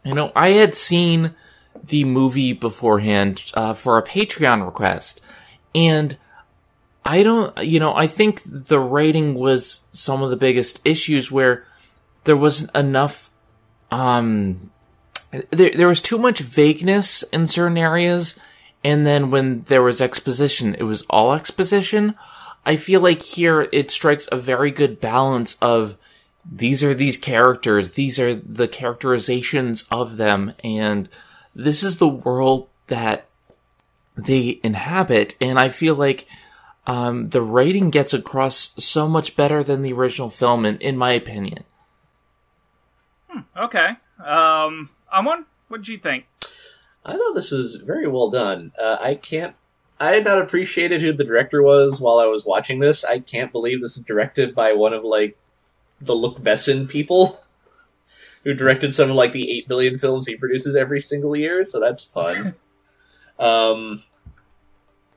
you 0.04 0.14
know 0.14 0.32
I 0.34 0.50
had 0.50 0.74
seen 0.74 1.34
the 1.82 2.04
movie 2.04 2.52
beforehand 2.52 3.52
uh, 3.54 3.72
for 3.72 3.96
a 3.96 4.02
Patreon 4.02 4.66
request, 4.66 5.20
and 5.74 6.18
I 7.06 7.22
don't, 7.22 7.56
you 7.62 7.78
know, 7.78 7.94
I 7.94 8.08
think 8.08 8.42
the 8.44 8.80
writing 8.80 9.34
was 9.34 9.82
some 9.92 10.22
of 10.22 10.30
the 10.30 10.36
biggest 10.36 10.80
issues 10.84 11.30
where 11.30 11.64
there 12.24 12.36
wasn't 12.36 12.74
enough, 12.74 13.30
um, 13.90 14.70
there, 15.50 15.72
there 15.76 15.88
was 15.88 16.00
too 16.00 16.18
much 16.18 16.40
vagueness 16.40 17.22
in 17.24 17.46
certain 17.46 17.76
areas. 17.76 18.38
And 18.84 19.06
then 19.06 19.30
when 19.30 19.62
there 19.62 19.82
was 19.82 20.00
exposition, 20.00 20.74
it 20.74 20.82
was 20.82 21.02
all 21.08 21.32
exposition. 21.32 22.14
I 22.66 22.76
feel 22.76 23.00
like 23.00 23.22
here 23.22 23.68
it 23.72 23.90
strikes 23.90 24.28
a 24.30 24.36
very 24.36 24.70
good 24.70 25.00
balance 25.00 25.56
of 25.60 25.96
these 26.50 26.84
are 26.84 26.94
these 26.94 27.16
characters, 27.16 27.90
these 27.90 28.18
are 28.20 28.34
the 28.34 28.68
characterizations 28.68 29.84
of 29.90 30.18
them, 30.18 30.52
and 30.62 31.08
this 31.54 31.82
is 31.82 31.96
the 31.96 32.08
world 32.08 32.68
that 32.88 33.26
they 34.16 34.60
inhabit. 34.62 35.36
And 35.40 35.58
I 35.58 35.70
feel 35.70 35.94
like 35.94 36.26
um, 36.86 37.30
the 37.30 37.40
writing 37.40 37.88
gets 37.88 38.12
across 38.12 38.74
so 38.82 39.08
much 39.08 39.36
better 39.36 39.64
than 39.64 39.80
the 39.80 39.94
original 39.94 40.28
film, 40.28 40.66
in, 40.66 40.76
in 40.78 40.98
my 40.98 41.12
opinion. 41.12 41.64
Okay. 43.56 43.96
Um, 44.22 44.90
Amon, 45.12 45.46
what 45.68 45.78
did 45.78 45.88
you 45.88 45.96
think? 45.96 46.26
I 47.04 47.12
thought 47.12 47.34
this 47.34 47.50
was 47.50 47.76
very 47.76 48.06
well 48.08 48.30
done. 48.30 48.72
Uh, 48.78 48.96
I 49.00 49.14
can't. 49.14 49.54
I 50.00 50.12
had 50.12 50.24
not 50.24 50.40
appreciated 50.40 51.02
who 51.02 51.12
the 51.12 51.24
director 51.24 51.62
was 51.62 52.00
while 52.00 52.18
I 52.18 52.26
was 52.26 52.44
watching 52.44 52.80
this. 52.80 53.04
I 53.04 53.20
can't 53.20 53.52
believe 53.52 53.80
this 53.80 53.96
is 53.96 54.04
directed 54.04 54.54
by 54.54 54.72
one 54.72 54.92
of 54.92 55.04
like 55.04 55.38
the 56.00 56.14
Luc 56.14 56.38
Besson 56.38 56.88
people, 56.88 57.38
who 58.44 58.54
directed 58.54 58.94
some 58.94 59.10
of 59.10 59.16
like 59.16 59.32
the 59.32 59.50
eight 59.50 59.68
billion 59.68 59.98
films 59.98 60.26
he 60.26 60.36
produces 60.36 60.74
every 60.74 61.00
single 61.00 61.36
year. 61.36 61.62
So 61.64 61.78
that's 61.78 62.02
fun. 62.02 62.54
um, 63.38 64.02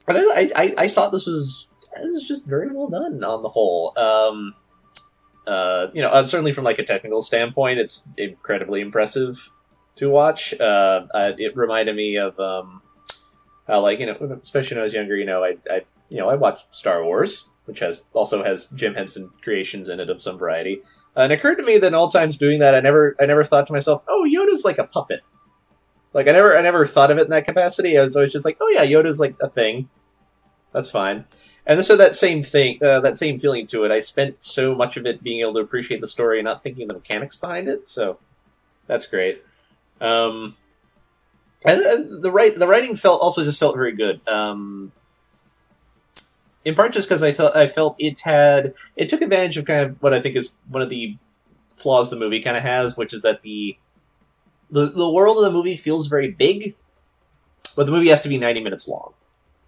but 0.06 0.17
I, 0.17 0.51
I, 0.56 0.74
I 0.77 0.88
thought 0.89 1.12
this 1.12 1.25
was 1.25 1.67
this 1.96 2.12
was 2.12 2.27
just 2.27 2.46
very 2.46 2.70
well 2.72 2.88
done 2.88 3.24
on 3.24 3.44
the 3.44 3.50
whole. 3.50 3.98
Um, 3.98 4.53
uh, 5.48 5.88
you 5.94 6.01
know, 6.01 6.10
uh, 6.10 6.25
certainly 6.25 6.51
from 6.51 6.65
like 6.65 6.79
a 6.79 6.84
technical 6.84 7.22
standpoint, 7.22 7.79
it's 7.79 8.08
incredibly 8.17 8.82
impressive 8.82 9.51
to 9.98 10.10
watch. 10.10 10.54
Uh, 10.60 11.06
uh, 11.13 11.34
it 11.38 11.56
reminded 11.56 11.96
me 11.96 12.18
of 12.18 12.39
um, 12.39 12.82
how, 13.68 13.82
like, 13.82 14.00
you 14.00 14.06
know, 14.06 14.39
especially 14.42 14.75
when 14.75 14.82
I 14.82 14.84
was 14.86 14.94
younger, 14.94 15.16
you 15.16 15.25
know, 15.25 15.44
I, 15.44 15.58
I, 15.70 15.82
you 16.10 16.18
know, 16.18 16.30
I 16.30 16.36
watched 16.36 16.74
Star 16.74 17.04
Wars, 17.04 17.50
which 17.66 17.80
has 17.80 18.04
also 18.13 18.44
has 18.44 18.68
Jim 18.68 18.96
Henson 18.96 19.30
creations 19.42 19.89
in 19.89 20.00
it 20.00 20.10
of 20.10 20.22
some 20.22 20.38
variety. 20.38 20.82
Uh, 21.16 21.22
and 21.22 21.34
it 21.34 21.39
occurred 21.39 21.56
to 21.56 21.63
me 21.63 21.77
that 21.77 21.88
in 21.88 21.94
all 21.94 22.10
times 22.10 22.38
doing 22.38 22.60
that, 22.60 22.75
I 22.75 22.80
never, 22.80 23.16
I 23.20 23.25
never 23.25 23.44
thought 23.44 23.68
to 23.68 23.74
myself, 23.74 24.04
oh, 24.08 24.27
Yoda's 24.30 24.63
like 24.63 24.77
a 24.77 24.86
puppet. 24.86 25.22
Like 26.13 26.27
I 26.27 26.32
never, 26.32 26.58
I 26.58 26.62
never 26.62 26.86
thought 26.86 27.12
of 27.12 27.18
it 27.18 27.25
in 27.25 27.30
that 27.32 27.46
capacity. 27.46 27.98
I 27.98 28.01
was 28.01 28.16
always 28.16 28.32
just 28.32 28.46
like, 28.46 28.58
oh 28.62 28.70
yeah, 28.70 28.86
Yoda's 28.86 29.20
like 29.20 29.36
a 29.42 29.50
thing. 29.50 29.89
That's 30.72 30.89
fine. 30.89 31.25
And 31.66 31.84
so 31.84 31.98
that 31.98 32.16
same 32.16 32.44
thing, 32.44 32.82
uh, 32.82 33.01
that 33.01 33.18
same 33.18 33.39
feeling 33.39 33.68
to 33.68 33.84
it. 33.84 33.92
I 33.92 34.00
spent 34.00 34.42
so 34.42 34.74
much 34.74 34.96
of 34.96 35.06
it 35.06 35.22
being 35.22 35.42
able 35.42 35.56
to 35.56 35.60
appreciate 35.60 36.00
the 36.00 36.08
story 36.08 36.39
and 36.39 36.46
not 36.46 36.63
thinking 36.63 36.84
of 36.84 36.88
the 36.88 36.94
mechanics 36.94 37.36
behind 37.36 37.68
it. 37.68 37.89
So 37.89 38.20
that's 38.88 39.06
great. 39.06 39.44
Um, 40.00 40.56
and, 41.66 42.22
the 42.22 42.32
right 42.32 42.58
the 42.58 42.68
writing 42.68 42.96
felt 42.96 43.22
also 43.22 43.44
just 43.44 43.60
felt 43.60 43.75
very 43.75 43.94
good. 43.94 44.22
Um, 44.27 44.92
in 46.66 46.75
part 46.75 46.92
just 46.92 47.08
because 47.08 47.24
I 47.24 47.32
felt 47.32 47.56
I 47.56 47.68
felt 47.68 47.96
it 48.00 48.20
had 48.20 48.74
it 48.96 49.10
took 49.10 49.22
advantage 49.22 49.58
of 49.58 49.66
kind 49.66 49.89
of 49.89 50.01
what 50.01 50.13
I 50.13 50.20
think 50.20 50.36
is 50.36 50.58
one 50.70 50.82
of 50.82 50.89
the 50.89 51.18
flaws 51.75 52.10
the 52.10 52.16
movie 52.16 52.42
kind 52.42 52.58
of 52.58 52.63
has, 52.63 52.98
which 52.98 53.13
is 53.13 53.22
that 53.22 53.42
the 53.42 53.77
the 54.70 54.88
the 54.88 55.10
world 55.10 55.38
of 55.38 55.44
the 55.44 55.51
movie 55.51 55.75
feels 55.75 56.08
very 56.08 56.30
big, 56.30 56.75
but 57.75 57.86
the 57.86 57.92
movie 57.92 58.10
has 58.10 58.22
to 58.22 58.30
be 58.30 58.38
ninety 58.38 58.62
minutes 58.62 58.88
long 58.88 59.13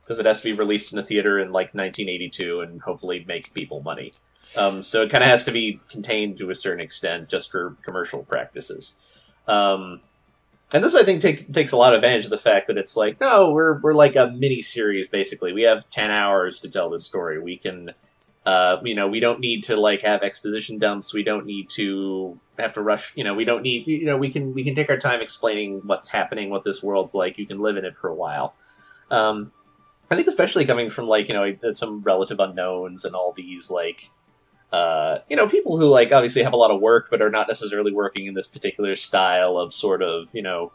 because 0.02 0.20
it 0.20 0.26
has 0.26 0.42
to 0.42 0.46
be 0.46 0.54
released 0.54 0.92
in 0.92 0.98
a 0.98 1.04
theater 1.04 1.38
in 1.38 1.52
like 1.52 1.68
1982 1.76 2.62
and 2.62 2.82
hopefully 2.82 3.24
make 3.28 3.54
people 3.54 3.80
money. 3.84 4.12
Um, 4.58 4.82
so 4.82 5.04
it 5.04 5.12
kind 5.12 5.24
of 5.24 5.30
has 5.30 5.44
to 5.44 5.52
be 5.52 5.80
contained 5.88 6.40
to 6.40 6.50
a 6.50 6.56
certain 6.56 6.84
extent 6.84 7.30
just 7.30 7.52
for 7.52 7.76
commercial 7.84 8.24
practices. 8.24 8.96
Um, 9.48 10.02
and 10.72 10.84
this, 10.84 10.94
I 10.94 11.04
think, 11.04 11.22
take, 11.22 11.52
takes 11.52 11.72
a 11.72 11.78
lot 11.78 11.94
of 11.94 11.98
advantage 11.98 12.26
of 12.26 12.32
the 12.32 12.38
fact 12.38 12.68
that 12.68 12.78
it's 12.78 12.96
like, 12.96 13.20
no, 13.20 13.52
we're 13.52 13.80
we're 13.80 13.94
like 13.94 14.16
a 14.16 14.28
mini 14.28 14.62
series 14.62 15.08
basically. 15.08 15.52
We 15.52 15.64
have 15.64 15.90
ten 15.90 16.12
hours 16.12 16.60
to 16.62 16.70
tell 16.70 16.90
this 16.90 17.04
story. 17.04 17.40
We 17.40 17.58
can, 17.58 17.94
uh, 18.46 18.78
you 18.84 18.94
know, 18.94 19.08
we 19.08 19.20
don't 19.20 19.40
need 19.40 19.64
to 19.64 19.76
like 19.76 20.04
have 20.04 20.22
exposition 20.22 20.78
dumps. 20.78 21.14
We 21.14 21.24
don't 21.24 21.46
need 21.46 21.70
to 21.72 22.40
have 22.60 22.74
to 22.74 22.82
rush. 22.82 23.14
You 23.16 23.24
know, 23.24 23.34
we 23.34 23.46
don't 23.46 23.64
need. 23.64 23.88
You 23.88 24.06
know, 24.06 24.18
we 24.18 24.30
can 24.30 24.54
we 24.54 24.64
can 24.64 24.76
take 24.76 24.90
our 24.90 24.98
time 24.98 25.22
explaining 25.22 25.82
what's 25.86 26.08
happening, 26.08 26.52
what 26.52 26.64
this 26.64 26.84
world's 26.84 27.16
like. 27.16 27.40
You 27.40 27.48
can 27.48 27.60
live 27.60 27.78
in 27.78 27.86
it 27.86 27.96
for 27.96 28.10
a 28.10 28.16
while. 28.16 28.54
Um, 29.10 29.52
I 30.12 30.16
think, 30.16 30.28
especially 30.28 30.66
coming 30.66 30.90
from 30.90 31.08
like 31.08 31.30
you 31.30 31.34
know 31.34 31.72
some 31.72 32.02
relative 32.02 32.40
unknowns 32.40 33.06
and 33.06 33.16
all 33.16 33.34
these 33.34 33.72
like 33.72 34.12
uh, 34.72 35.20
you 35.30 35.36
know, 35.36 35.48
people 35.48 35.78
who 35.78 35.88
like 35.90 36.12
obviously 36.12 36.44
have 36.44 36.54
a 36.54 36.58
lot 36.58 36.72
of 36.72 36.80
work 36.82 37.08
but 37.10 37.22
are 37.22 37.30
not 37.32 37.48
necessarily 37.48 37.92
working 37.92 38.28
in 38.28 38.34
this 38.34 38.48
particular 38.48 38.96
style 38.96 39.58
of 39.58 39.74
sort 39.74 40.02
of, 40.04 40.28
you 40.34 40.42
know, 40.44 40.72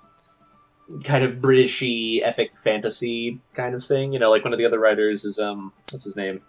kind 1.04 1.24
of 1.24 1.36
Britishy 1.36 2.20
epic 2.22 2.56
fantasy 2.56 3.40
kind 3.54 3.74
of 3.74 3.82
thing. 3.84 4.12
You 4.12 4.18
know, 4.18 4.30
like 4.30 4.44
one 4.44 4.52
of 4.52 4.58
the 4.58 4.66
other 4.66 4.78
writers 4.80 5.24
is 5.24 5.38
um, 5.38 5.72
what's 5.90 6.04
his 6.04 6.16
name? 6.16 6.42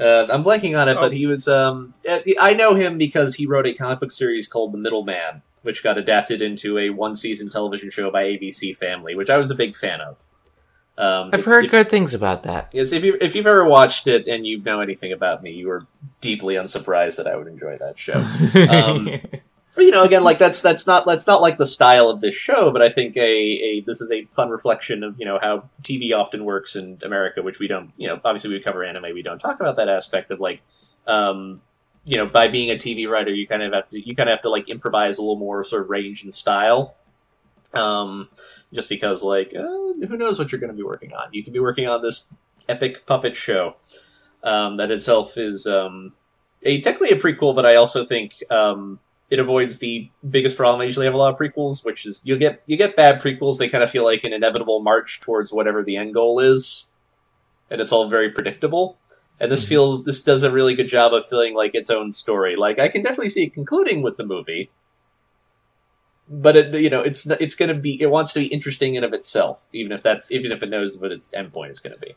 Uh, 0.00 0.26
I'm 0.30 0.44
blanking 0.44 0.80
on 0.80 0.88
it, 0.88 0.96
Oh. 0.96 1.00
but 1.00 1.12
he 1.12 1.26
was 1.26 1.48
um, 1.48 1.94
uh, 2.08 2.20
I 2.38 2.54
know 2.54 2.74
him 2.74 2.98
because 2.98 3.34
he 3.34 3.46
wrote 3.46 3.66
a 3.66 3.72
comic 3.74 3.98
book 4.00 4.12
series 4.12 4.46
called 4.46 4.72
The 4.72 4.78
Middleman, 4.78 5.42
which 5.62 5.82
got 5.82 5.98
adapted 5.98 6.40
into 6.40 6.78
a 6.78 6.90
one 6.90 7.14
season 7.16 7.48
television 7.48 7.90
show 7.90 8.10
by 8.10 8.24
ABC 8.24 8.76
Family, 8.76 9.16
which 9.16 9.28
I 9.30 9.38
was 9.38 9.50
a 9.50 9.56
big 9.56 9.74
fan 9.74 10.00
of. 10.00 10.28
Um, 10.98 11.30
I've 11.32 11.44
heard 11.44 11.66
if- 11.66 11.70
good 11.70 11.88
things 11.88 12.12
about 12.12 12.42
that. 12.42 12.68
Yes, 12.72 12.92
if 12.92 13.04
you 13.04 13.16
if 13.20 13.34
you've 13.36 13.46
ever 13.46 13.64
watched 13.64 14.08
it 14.08 14.26
and 14.26 14.44
you 14.46 14.60
know 14.62 14.80
anything 14.80 15.12
about 15.12 15.42
me, 15.42 15.52
you 15.52 15.70
are 15.70 15.86
deeply 16.20 16.56
unsurprised 16.56 17.18
that 17.18 17.28
I 17.28 17.36
would 17.36 17.46
enjoy 17.46 17.76
that 17.78 17.96
show. 17.98 18.18
Um, 18.68 19.08
But 19.74 19.84
you 19.84 19.92
know, 19.92 20.02
again, 20.02 20.24
like 20.24 20.38
that's 20.40 20.60
that's 20.60 20.88
not 20.88 21.06
that's 21.06 21.28
not 21.28 21.40
like 21.40 21.56
the 21.56 21.64
style 21.64 22.10
of 22.10 22.20
this 22.20 22.34
show, 22.34 22.72
but 22.72 22.82
I 22.82 22.88
think 22.88 23.16
a, 23.16 23.20
a 23.20 23.80
this 23.86 24.00
is 24.00 24.10
a 24.10 24.24
fun 24.24 24.50
reflection 24.50 25.04
of 25.04 25.20
you 25.20 25.24
know 25.24 25.38
how 25.40 25.68
TV 25.84 26.12
often 26.12 26.44
works 26.44 26.74
in 26.74 26.98
America, 27.02 27.42
which 27.42 27.60
we 27.60 27.68
don't 27.68 27.92
you 27.96 28.08
know 28.08 28.20
obviously 28.24 28.50
we 28.50 28.58
cover 28.58 28.82
anime, 28.82 29.14
we 29.14 29.22
don't 29.22 29.38
talk 29.38 29.60
about 29.60 29.76
that 29.76 29.88
aspect 29.88 30.32
of 30.32 30.40
like 30.40 30.62
um, 31.06 31.60
you 32.06 32.16
know, 32.16 32.26
by 32.26 32.48
being 32.48 32.70
a 32.70 32.74
TV 32.74 33.08
writer, 33.08 33.32
you 33.32 33.46
kind 33.46 33.62
of 33.62 33.72
have 33.72 33.86
to 33.88 34.00
you 34.00 34.16
kind 34.16 34.28
of 34.28 34.32
have 34.32 34.42
to 34.42 34.50
like 34.50 34.68
improvise 34.68 35.18
a 35.18 35.22
little 35.22 35.36
more 35.38 35.62
sort 35.62 35.82
of 35.82 35.90
range 35.90 36.24
and 36.24 36.34
style. 36.34 36.96
Um, 37.74 38.28
just 38.72 38.88
because 38.88 39.22
like 39.22 39.54
uh, 39.54 39.62
who 39.62 40.16
knows 40.16 40.38
what 40.38 40.50
you're 40.50 40.60
going 40.60 40.72
to 40.72 40.76
be 40.76 40.82
working 40.82 41.12
on? 41.14 41.28
You 41.32 41.44
could 41.44 41.52
be 41.52 41.58
working 41.58 41.88
on 41.88 42.02
this 42.02 42.28
epic 42.68 43.06
puppet 43.06 43.36
show 43.36 43.76
um, 44.42 44.76
that 44.78 44.90
itself 44.90 45.36
is 45.36 45.66
um, 45.66 46.12
a 46.64 46.80
technically 46.80 47.10
a 47.10 47.20
prequel, 47.20 47.54
but 47.54 47.66
I 47.66 47.76
also 47.76 48.04
think 48.04 48.42
um, 48.50 49.00
it 49.30 49.38
avoids 49.38 49.78
the 49.78 50.10
biggest 50.28 50.56
problem 50.56 50.80
I 50.80 50.84
usually 50.84 51.06
have 51.06 51.14
a 51.14 51.18
lot 51.18 51.32
of 51.32 51.38
prequels, 51.38 51.84
which 51.84 52.06
is 52.06 52.20
you 52.24 52.38
get 52.38 52.62
you 52.66 52.76
get 52.76 52.96
bad 52.96 53.20
prequels. 53.20 53.58
They 53.58 53.68
kind 53.68 53.84
of 53.84 53.90
feel 53.90 54.04
like 54.04 54.24
an 54.24 54.32
inevitable 54.32 54.80
march 54.80 55.20
towards 55.20 55.52
whatever 55.52 55.82
the 55.82 55.96
end 55.96 56.14
goal 56.14 56.40
is, 56.40 56.86
and 57.70 57.80
it's 57.80 57.92
all 57.92 58.08
very 58.08 58.30
predictable. 58.30 58.98
And 59.40 59.52
this 59.52 59.64
Mhm. 59.64 59.68
feels 59.68 60.04
this 60.04 60.22
does 60.22 60.42
a 60.42 60.50
really 60.50 60.74
good 60.74 60.88
job 60.88 61.14
of 61.14 61.26
feeling 61.26 61.54
like 61.54 61.74
its 61.74 61.90
own 61.90 62.12
story. 62.12 62.56
Like 62.56 62.78
I 62.78 62.88
can 62.88 63.02
definitely 63.02 63.30
see 63.30 63.44
it 63.44 63.54
concluding 63.54 64.02
with 64.02 64.16
the 64.16 64.26
movie, 64.26 64.70
but 66.30 66.56
it 66.56 66.74
you 66.74 66.90
know 66.90 67.00
it's 67.00 67.26
it's 67.26 67.54
going 67.54 67.68
to 67.68 67.74
be 67.74 68.00
it 68.00 68.10
wants 68.10 68.32
to 68.34 68.40
be 68.40 68.46
interesting 68.46 68.94
in 68.94 69.04
of 69.04 69.12
itself, 69.12 69.68
even 69.72 69.92
if 69.92 70.02
that's 70.02 70.30
even 70.30 70.52
if 70.52 70.62
it 70.62 70.68
knows 70.68 70.98
what 70.98 71.12
its 71.12 71.32
endpoint 71.32 71.70
is 71.70 71.80
going 71.80 71.94
to 71.94 72.00
be. 72.00 72.14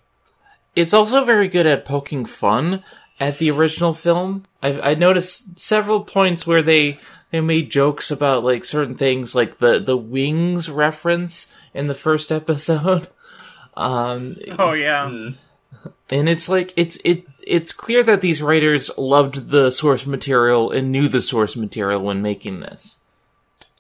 It's 0.76 0.94
also 0.94 1.24
very 1.26 1.48
good 1.48 1.66
at 1.66 1.86
poking 1.86 2.26
fun 2.26 2.84
at 3.20 3.38
the 3.38 3.52
original 3.52 3.94
film. 3.94 4.44
I, 4.64 4.92
I 4.92 4.96
noticed 4.96 5.60
several 5.60 6.02
points 6.02 6.48
where 6.48 6.62
they 6.62 7.00
they 7.32 7.42
made 7.42 7.72
jokes 7.72 8.12
about 8.12 8.44
like 8.44 8.66
certain 8.66 8.96
things, 8.96 9.34
like 9.36 9.60
the 9.60 9.80
the 9.80 9.98
wings 9.98 10.70
reference 10.70 11.52
in 11.74 11.88
the 11.88 11.96
first 11.96 12.32
episode. 12.32 13.08
Um, 13.74 14.36
Oh 14.60 14.74
yeah. 14.74 15.08
Hmm. 15.10 15.30
and 16.12 16.28
it's 16.28 16.50
like 16.50 16.74
it's 16.76 16.98
it 17.06 17.26
it's 17.48 17.72
clear 17.72 18.04
that 18.04 18.20
these 18.20 18.42
writers 18.42 18.92
loved 18.98 19.50
the 19.50 19.72
source 19.72 20.06
material 20.06 20.72
and 20.72 20.92
knew 20.92 21.08
the 21.08 21.22
source 21.22 21.56
material 21.56 22.02
when 22.02 22.22
making 22.22 22.60
this. 22.60 23.01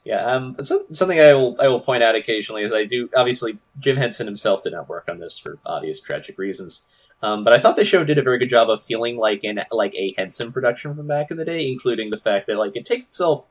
Yeah, 0.03 0.25
um, 0.25 0.55
so, 0.63 0.85
something 0.91 1.19
I 1.19 1.33
will 1.33 1.55
I 1.59 1.67
will 1.67 1.79
point 1.79 2.01
out 2.01 2.15
occasionally 2.15 2.63
is 2.63 2.73
I 2.73 2.85
do 2.85 3.09
obviously 3.15 3.59
Jim 3.79 3.97
Henson 3.97 4.25
himself 4.25 4.63
did 4.63 4.73
not 4.73 4.89
work 4.89 5.07
on 5.07 5.19
this 5.19 5.37
for 5.37 5.59
obvious 5.63 5.99
tragic 5.99 6.39
reasons, 6.39 6.81
um, 7.21 7.43
but 7.43 7.53
I 7.53 7.59
thought 7.59 7.75
the 7.75 7.85
show 7.85 8.03
did 8.03 8.17
a 8.17 8.23
very 8.23 8.39
good 8.39 8.49
job 8.49 8.69
of 8.69 8.81
feeling 8.81 9.15
like 9.15 9.43
an 9.43 9.61
like 9.71 9.93
a 9.95 10.13
Henson 10.17 10.51
production 10.51 10.95
from 10.95 11.07
back 11.07 11.29
in 11.29 11.37
the 11.37 11.45
day, 11.45 11.67
including 11.67 12.09
the 12.09 12.17
fact 12.17 12.47
that 12.47 12.57
like 12.57 12.75
it 12.75 12.85
takes 12.85 13.07
itself 13.07 13.47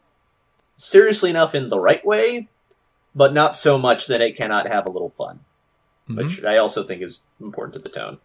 seriously 0.77 1.31
enough 1.31 1.55
in 1.55 1.69
the 1.69 1.79
right 1.79 2.05
way, 2.05 2.49
but 3.15 3.33
not 3.33 3.57
so 3.57 3.79
much 3.79 4.09
that 4.09 4.21
it 4.21 4.37
cannot 4.37 4.67
have 4.67 4.87
a 4.87 4.91
little 4.91 5.09
fun, 5.09 5.41
which 6.09 6.43
I 6.43 6.57
also 6.57 6.83
think 6.83 7.01
is 7.01 7.21
important 7.41 7.75
to 7.75 7.79
the 7.79 7.89
tone. 7.89 8.19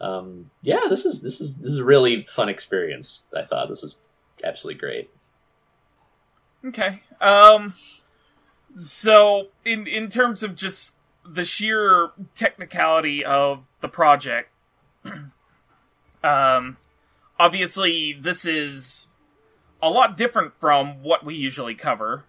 Um, 0.00 0.50
yeah, 0.62 0.86
this 0.88 1.04
is 1.04 1.22
this 1.22 1.40
is 1.40 1.54
this 1.54 1.70
is 1.70 1.78
a 1.78 1.84
really 1.84 2.24
fun 2.24 2.48
experience. 2.48 3.26
I 3.36 3.44
thought 3.44 3.68
this 3.68 3.82
was 3.82 3.94
absolutely 4.42 4.80
great. 4.80 5.10
Okay. 6.64 7.02
Um 7.20 7.74
so 8.76 9.48
in 9.64 9.86
in 9.86 10.08
terms 10.08 10.42
of 10.42 10.54
just 10.54 10.94
the 11.24 11.44
sheer 11.44 12.10
technicality 12.34 13.24
of 13.24 13.68
the 13.80 13.88
project 13.88 14.50
um 16.24 16.76
obviously 17.38 18.12
this 18.12 18.44
is 18.44 19.08
a 19.82 19.90
lot 19.90 20.16
different 20.16 20.52
from 20.58 21.02
what 21.02 21.24
we 21.24 21.34
usually 21.34 21.74
cover. 21.74 22.24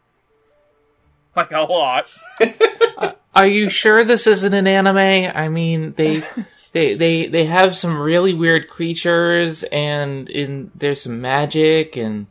Like 1.36 1.52
a 1.52 1.62
lot. 1.62 2.08
Are 3.36 3.48
you 3.48 3.70
sure 3.70 4.04
this 4.04 4.28
isn't 4.28 4.54
an 4.54 4.68
anime? 4.68 4.98
I 5.36 5.50
mean, 5.50 5.94
they 5.94 6.24
they 6.74 6.94
they 6.96 7.28
they 7.28 7.46
have 7.46 7.78
some 7.78 8.00
really 8.00 8.34
weird 8.34 8.68
creatures 8.68 9.64
and 9.64 10.30
in 10.30 10.72
there's 10.76 11.02
some 11.02 11.22
magic 11.22 11.96
and 11.96 12.28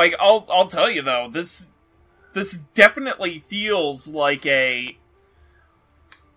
Like 0.00 0.14
I'll 0.18 0.46
I'll 0.48 0.66
tell 0.66 0.90
you 0.90 1.02
though, 1.02 1.28
this 1.30 1.66
this 2.32 2.56
definitely 2.72 3.40
feels 3.40 4.08
like 4.08 4.46
a 4.46 4.96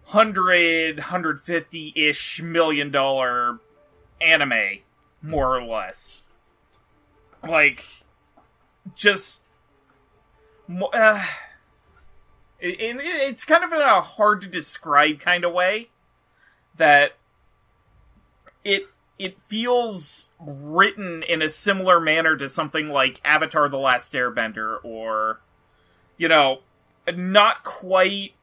hundred, 0.08 1.00
hundred 1.00 1.40
fifty 1.40 1.94
ish 1.96 2.42
million 2.42 2.92
dollar 2.92 3.60
anime, 4.20 4.80
more 5.22 5.58
or 5.58 5.64
less. 5.64 6.24
Like 7.42 7.86
just 8.96 9.50
uh, 10.92 11.26
it, 12.60 12.82
it, 12.82 12.98
it's 13.00 13.46
kind 13.46 13.64
of 13.64 13.72
in 13.72 13.80
a 13.80 14.02
hard 14.02 14.42
to 14.42 14.48
describe 14.48 15.22
kind 15.22 15.46
of 15.46 15.54
way 15.54 15.88
that 16.76 17.14
it 18.66 18.88
it 19.20 19.40
feels 19.40 20.32
written 20.40 21.24
in 21.24 21.42
a 21.42 21.50
similar 21.50 22.00
manner 22.00 22.36
to 22.36 22.50
something 22.50 22.90
like 22.90 23.22
Avatar 23.24 23.70
The 23.70 23.78
Last 23.78 24.14
Airbender 24.14 24.78
or 24.84 25.40
you 26.18 26.28
know 26.28 26.60
not 27.16 27.64
quite 27.64 28.34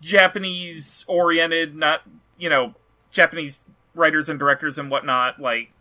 Japanese 0.00 1.04
oriented 1.08 1.74
not 1.74 2.02
you 2.38 2.48
know 2.48 2.74
Japanese 3.10 3.62
writers 3.94 4.28
and 4.28 4.38
directors 4.38 4.78
and 4.78 4.90
whatnot 4.90 5.40
like 5.40 5.72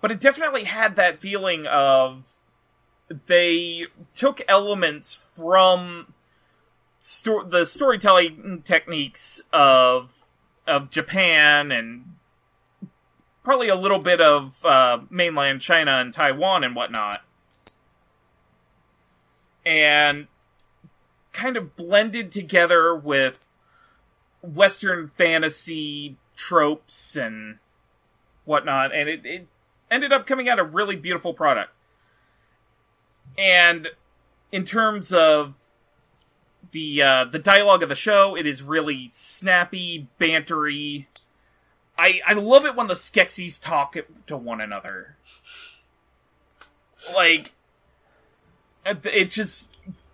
but 0.00 0.10
it 0.10 0.20
definitely 0.20 0.64
had 0.64 0.96
that 0.96 1.18
feeling 1.18 1.66
of 1.66 2.34
they 3.26 3.86
took 4.14 4.40
elements 4.48 5.14
from 5.14 6.12
sto- 7.00 7.44
the 7.44 7.64
storytelling 7.64 8.62
techniques 8.64 9.42
of 9.52 10.23
of 10.66 10.90
Japan 10.90 11.70
and 11.70 12.16
probably 13.42 13.68
a 13.68 13.74
little 13.74 13.98
bit 13.98 14.20
of 14.20 14.64
uh, 14.64 15.00
mainland 15.10 15.60
China 15.60 15.92
and 15.92 16.12
Taiwan 16.12 16.64
and 16.64 16.74
whatnot, 16.74 17.22
and 19.66 20.26
kind 21.32 21.56
of 21.56 21.76
blended 21.76 22.32
together 22.32 22.94
with 22.94 23.48
Western 24.42 25.08
fantasy 25.08 26.16
tropes 26.36 27.16
and 27.16 27.58
whatnot, 28.44 28.94
and 28.94 29.08
it, 29.08 29.26
it 29.26 29.46
ended 29.90 30.12
up 30.12 30.26
coming 30.26 30.48
out 30.48 30.58
a 30.58 30.64
really 30.64 30.96
beautiful 30.96 31.34
product. 31.34 31.70
And 33.36 33.88
in 34.52 34.64
terms 34.64 35.12
of 35.12 35.54
the 36.74 37.00
uh, 37.00 37.24
the 37.24 37.38
dialogue 37.38 37.82
of 37.82 37.88
the 37.88 37.94
show, 37.94 38.36
it 38.36 38.46
is 38.46 38.62
really 38.62 39.08
snappy, 39.08 40.08
bantery. 40.20 41.06
I 41.96 42.20
I 42.26 42.34
love 42.34 42.66
it 42.66 42.74
when 42.74 42.88
the 42.88 42.94
Skeksis 42.94 43.62
talk 43.62 43.96
to 44.26 44.36
one 44.36 44.60
another. 44.60 45.16
Like 47.14 47.52
it 48.84 49.30
just 49.30 49.68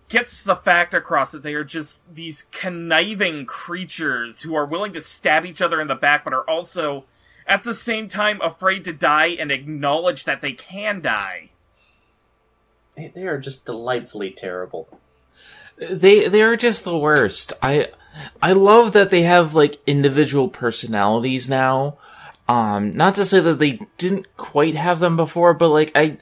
gets 0.09 0.42
the 0.42 0.57
fact 0.57 0.92
across 0.92 1.33
that 1.33 1.42
they 1.42 1.55
are 1.55 1.64
just 1.64 2.03
these 2.14 2.46
conniving 2.53 3.46
creatures 3.46 4.42
who 4.42 4.55
are 4.55 4.66
willing 4.66 4.92
to 4.92 5.01
stab 5.01 5.46
each 5.46 5.62
other 5.62 5.81
in 5.81 5.88
the 5.88 5.94
back, 5.94 6.25
but 6.25 6.35
are 6.35 6.49
also 6.49 7.05
at 7.46 7.64
the 7.64 7.75
same 7.75 8.07
time 8.07 8.40
afraid 8.42 8.85
to 8.85 8.92
die 8.92 9.29
and 9.29 9.51
acknowledge 9.51 10.25
that 10.25 10.42
they 10.42 10.53
can 10.53 11.01
die. 11.01 11.51
They 12.96 13.27
are 13.27 13.38
just 13.38 13.64
delightfully 13.64 14.31
terrible. 14.31 15.01
They 15.81 16.29
they 16.29 16.43
are 16.43 16.57
just 16.57 16.85
the 16.85 16.99
worst. 16.99 17.53
I 17.62 17.88
I 18.43 18.53
love 18.53 18.93
that 18.93 19.11
they 19.11 19.23
have 19.23 19.55
like 19.55 19.81
individual 19.87 20.49
personalities 20.49 21.49
now. 21.49 21.99
Um, 22.49 22.97
not 22.97 23.14
to 23.14 23.25
say 23.25 23.40
that 23.40 23.59
they 23.59 23.79
didn't 23.97 24.37
quite 24.37 24.75
have 24.75 24.99
them 24.99 25.16
before, 25.16 25.55
but 25.55 25.69
like 25.69 25.93
I 25.95 26.19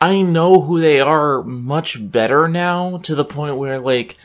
I 0.00 0.22
know 0.22 0.60
who 0.62 0.80
they 0.80 1.00
are 1.00 1.42
much 1.42 2.10
better 2.10 2.48
now 2.48 2.98
to 2.98 3.14
the 3.14 3.24
point 3.24 3.56
where 3.56 3.78
like 3.78 4.16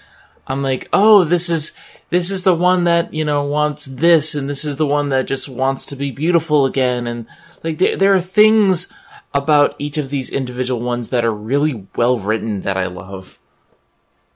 I'm 0.48 0.62
like, 0.62 0.88
oh, 0.94 1.24
this 1.24 1.50
is 1.50 1.74
this 2.10 2.30
is 2.30 2.44
the 2.44 2.54
one 2.54 2.84
that 2.84 3.14
you 3.14 3.26
know 3.26 3.44
wants 3.44 3.86
this, 3.86 4.36
and 4.36 4.50
this 4.50 4.64
is 4.64 4.76
the 4.76 4.86
one 4.86 5.10
that 5.10 5.28
just 5.28 5.50
wants 5.50 5.86
to 5.88 5.96
be 5.96 6.12
beautiful 6.12 6.66
again, 6.66 7.08
and 7.08 7.26
like 7.64 7.80
there 7.80 7.98
there 7.98 8.14
are 8.14 8.22
things 8.22 8.92
about 9.34 9.76
each 9.80 9.98
of 9.98 10.10
these 10.10 10.30
individual 10.30 10.80
ones 10.80 11.10
that 11.10 11.26
are 11.26 11.34
really 11.34 11.88
well 11.96 12.20
written 12.20 12.62
that 12.62 12.78
I 12.78 12.86
love. 12.86 13.40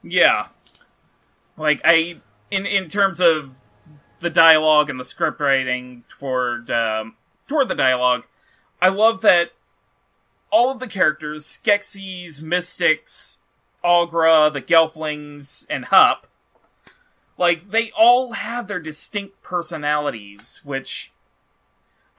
Yeah. 0.03 0.47
Like 1.57 1.81
I 1.83 2.21
in 2.51 2.65
in 2.65 2.89
terms 2.89 3.19
of 3.19 3.55
the 4.19 4.29
dialogue 4.29 4.89
and 4.89 4.99
the 4.99 5.05
script 5.05 5.39
writing 5.39 6.03
toward 6.09 6.69
um, 6.71 7.15
toward 7.47 7.67
the 7.67 7.75
dialogue, 7.75 8.25
I 8.81 8.89
love 8.89 9.21
that 9.21 9.51
all 10.51 10.71
of 10.71 10.79
the 10.79 10.87
characters, 10.87 11.45
Skeksis, 11.45 12.41
Mystics, 12.41 13.37
Agra, 13.83 14.49
the 14.51 14.61
Gelflings, 14.61 15.65
and 15.69 15.85
Hup, 15.85 16.27
like 17.37 17.71
they 17.71 17.91
all 17.91 18.33
have 18.33 18.67
their 18.67 18.79
distinct 18.79 19.41
personalities, 19.43 20.61
which 20.63 21.11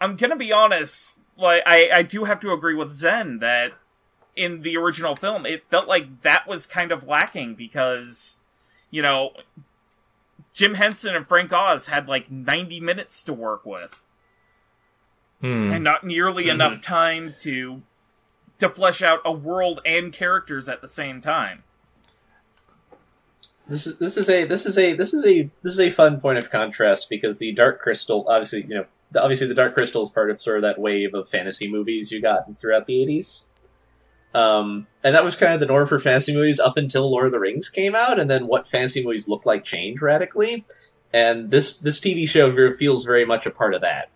I'm 0.00 0.16
gonna 0.16 0.36
be 0.36 0.52
honest, 0.52 1.18
like 1.36 1.62
I, 1.66 1.90
I 1.90 2.02
do 2.02 2.24
have 2.24 2.40
to 2.40 2.52
agree 2.52 2.74
with 2.74 2.92
Zen 2.92 3.38
that 3.40 3.72
in 4.40 4.62
the 4.62 4.76
original 4.76 5.14
film, 5.14 5.44
it 5.44 5.64
felt 5.70 5.86
like 5.86 6.22
that 6.22 6.48
was 6.48 6.66
kind 6.66 6.90
of 6.92 7.06
lacking 7.06 7.54
because, 7.54 8.38
you 8.90 9.02
know, 9.02 9.32
Jim 10.54 10.74
Henson 10.74 11.14
and 11.14 11.28
Frank 11.28 11.52
Oz 11.52 11.86
had 11.88 12.08
like 12.08 12.30
90 12.30 12.80
minutes 12.80 13.22
to 13.24 13.32
work 13.34 13.64
with. 13.66 14.02
Hmm. 15.40 15.72
and 15.72 15.82
not 15.82 16.04
nearly 16.04 16.44
Mhm. 16.44 16.50
enough 16.50 16.80
time 16.82 17.32
to 17.38 17.80
to 18.58 18.68
flesh 18.68 19.00
out 19.00 19.22
a 19.24 19.32
world 19.32 19.80
and 19.86 20.12
characters 20.12 20.68
at 20.68 20.82
the 20.82 20.88
same 20.88 21.22
time. 21.22 21.62
This 23.66 23.86
is 23.86 23.96
this 23.98 24.16
is 24.18 24.28
a 24.28 24.44
this 24.44 24.66
is 24.66 24.76
a 24.76 24.92
this 24.94 25.14
is 25.14 25.24
a 25.24 25.48
this 25.62 25.72
is 25.72 25.80
a 25.80 25.88
fun 25.88 26.20
point 26.20 26.36
of 26.38 26.50
contrast 26.50 27.08
because 27.08 27.38
the 27.38 27.52
Dark 27.52 27.80
Crystal, 27.80 28.26
obviously, 28.28 28.62
you 28.62 28.74
know, 28.74 28.84
the- 29.12 29.22
obviously 29.22 29.46
the 29.46 29.54
Dark 29.54 29.72
Crystal 29.74 30.02
is 30.02 30.10
part 30.10 30.30
of 30.30 30.40
sort 30.40 30.56
of 30.56 30.62
that 30.62 30.78
wave 30.78 31.14
of 31.14 31.26
fantasy 31.28 31.70
movies 31.70 32.10
you 32.12 32.20
got 32.20 32.44
throughout 32.60 32.86
the 32.86 33.00
eighties. 33.00 33.46
Um, 34.32 34.86
and 35.02 35.14
that 35.14 35.24
was 35.24 35.34
kind 35.34 35.52
of 35.54 35.60
the 35.60 35.66
norm 35.66 35.86
for 35.86 35.98
fantasy 35.98 36.34
movies 36.34 36.60
up 36.60 36.76
until 36.76 37.10
Lord 37.10 37.26
of 37.26 37.32
the 37.32 37.40
Rings 37.40 37.68
came 37.68 37.94
out, 37.94 38.20
and 38.20 38.30
then 38.30 38.46
what 38.46 38.66
fantasy 38.66 39.04
movies 39.04 39.26
looked 39.28 39.46
like 39.46 39.64
changed 39.64 40.02
radically. 40.02 40.64
And 41.12 41.50
this 41.50 41.76
this 41.78 41.98
TV 41.98 42.28
show 42.28 42.52
feels 42.72 43.04
very 43.04 43.24
much 43.24 43.44
a 43.46 43.50
part 43.50 43.74
of 43.74 43.80
that. 43.80 44.10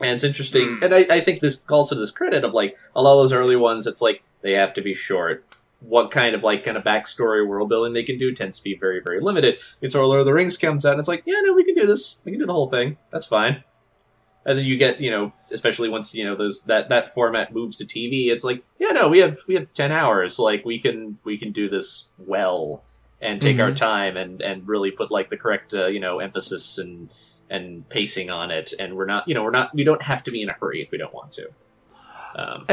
And 0.00 0.10
it's 0.10 0.24
interesting, 0.24 0.76
Hmm. 0.76 0.84
and 0.84 0.94
I, 0.94 1.06
I 1.10 1.20
think 1.20 1.40
this 1.40 1.56
calls 1.56 1.88
to 1.90 1.94
this 1.94 2.10
credit 2.10 2.44
of 2.44 2.52
like 2.52 2.76
a 2.94 3.02
lot 3.02 3.12
of 3.14 3.18
those 3.24 3.32
early 3.32 3.56
ones. 3.56 3.86
It's 3.86 4.02
like 4.02 4.22
they 4.42 4.52
have 4.54 4.74
to 4.74 4.82
be 4.82 4.92
short. 4.94 5.44
What 5.80 6.10
kind 6.10 6.34
of 6.34 6.42
like 6.42 6.62
kind 6.62 6.76
of 6.76 6.84
backstory 6.84 7.46
world 7.46 7.70
building 7.70 7.94
they 7.94 8.02
can 8.02 8.18
do 8.18 8.34
tends 8.34 8.58
to 8.58 8.64
be 8.64 8.74
very 8.74 9.00
very 9.00 9.20
limited. 9.20 9.58
It's 9.80 9.94
our 9.94 10.04
Lord 10.04 10.20
of 10.20 10.26
the 10.26 10.34
Rings 10.34 10.58
comes 10.58 10.84
out, 10.84 10.92
and 10.92 10.98
it's 10.98 11.08
like, 11.08 11.22
yeah, 11.24 11.40
no, 11.42 11.54
we 11.54 11.64
can 11.64 11.74
do 11.74 11.86
this. 11.86 12.20
We 12.24 12.32
can 12.32 12.38
do 12.40 12.46
the 12.46 12.52
whole 12.52 12.68
thing. 12.68 12.98
That's 13.10 13.24
fine. 13.26 13.64
And 14.46 14.58
then 14.58 14.64
you 14.64 14.76
get, 14.78 15.00
you 15.00 15.10
know, 15.10 15.32
especially 15.52 15.88
once 15.90 16.14
you 16.14 16.24
know 16.24 16.34
those 16.34 16.62
that 16.62 16.88
that 16.88 17.10
format 17.12 17.52
moves 17.52 17.76
to 17.78 17.84
TV, 17.84 18.28
it's 18.28 18.42
like, 18.44 18.62
yeah, 18.78 18.90
no, 18.92 19.08
we 19.08 19.18
have 19.18 19.36
we 19.46 19.54
have 19.54 19.72
ten 19.74 19.92
hours. 19.92 20.38
Like 20.38 20.64
we 20.64 20.78
can 20.78 21.18
we 21.24 21.36
can 21.38 21.52
do 21.52 21.68
this 21.68 22.08
well 22.26 22.82
and 23.20 23.38
take 23.40 23.60
our 23.60 23.70
Mhm. 23.70 23.76
time 23.76 24.16
and 24.16 24.40
and 24.40 24.66
really 24.66 24.90
put 24.92 25.10
like 25.10 25.28
the 25.28 25.36
correct 25.36 25.74
uh, 25.74 25.86
you 25.88 26.00
know 26.00 26.20
emphasis 26.20 26.78
and 26.78 27.10
and 27.50 27.86
pacing 27.90 28.30
on 28.30 28.50
it. 28.50 28.72
And 28.78 28.96
we're 28.96 29.06
not, 29.06 29.28
you 29.28 29.34
know, 29.34 29.42
we're 29.42 29.50
not 29.50 29.74
we 29.74 29.84
don't 29.84 30.00
have 30.02 30.22
to 30.24 30.30
be 30.30 30.40
in 30.40 30.48
a 30.48 30.54
hurry 30.54 30.80
if 30.80 30.90
we 30.90 30.98
don't 30.98 31.12
want 31.12 31.32
to. 31.32 31.48
Um, 32.36 32.66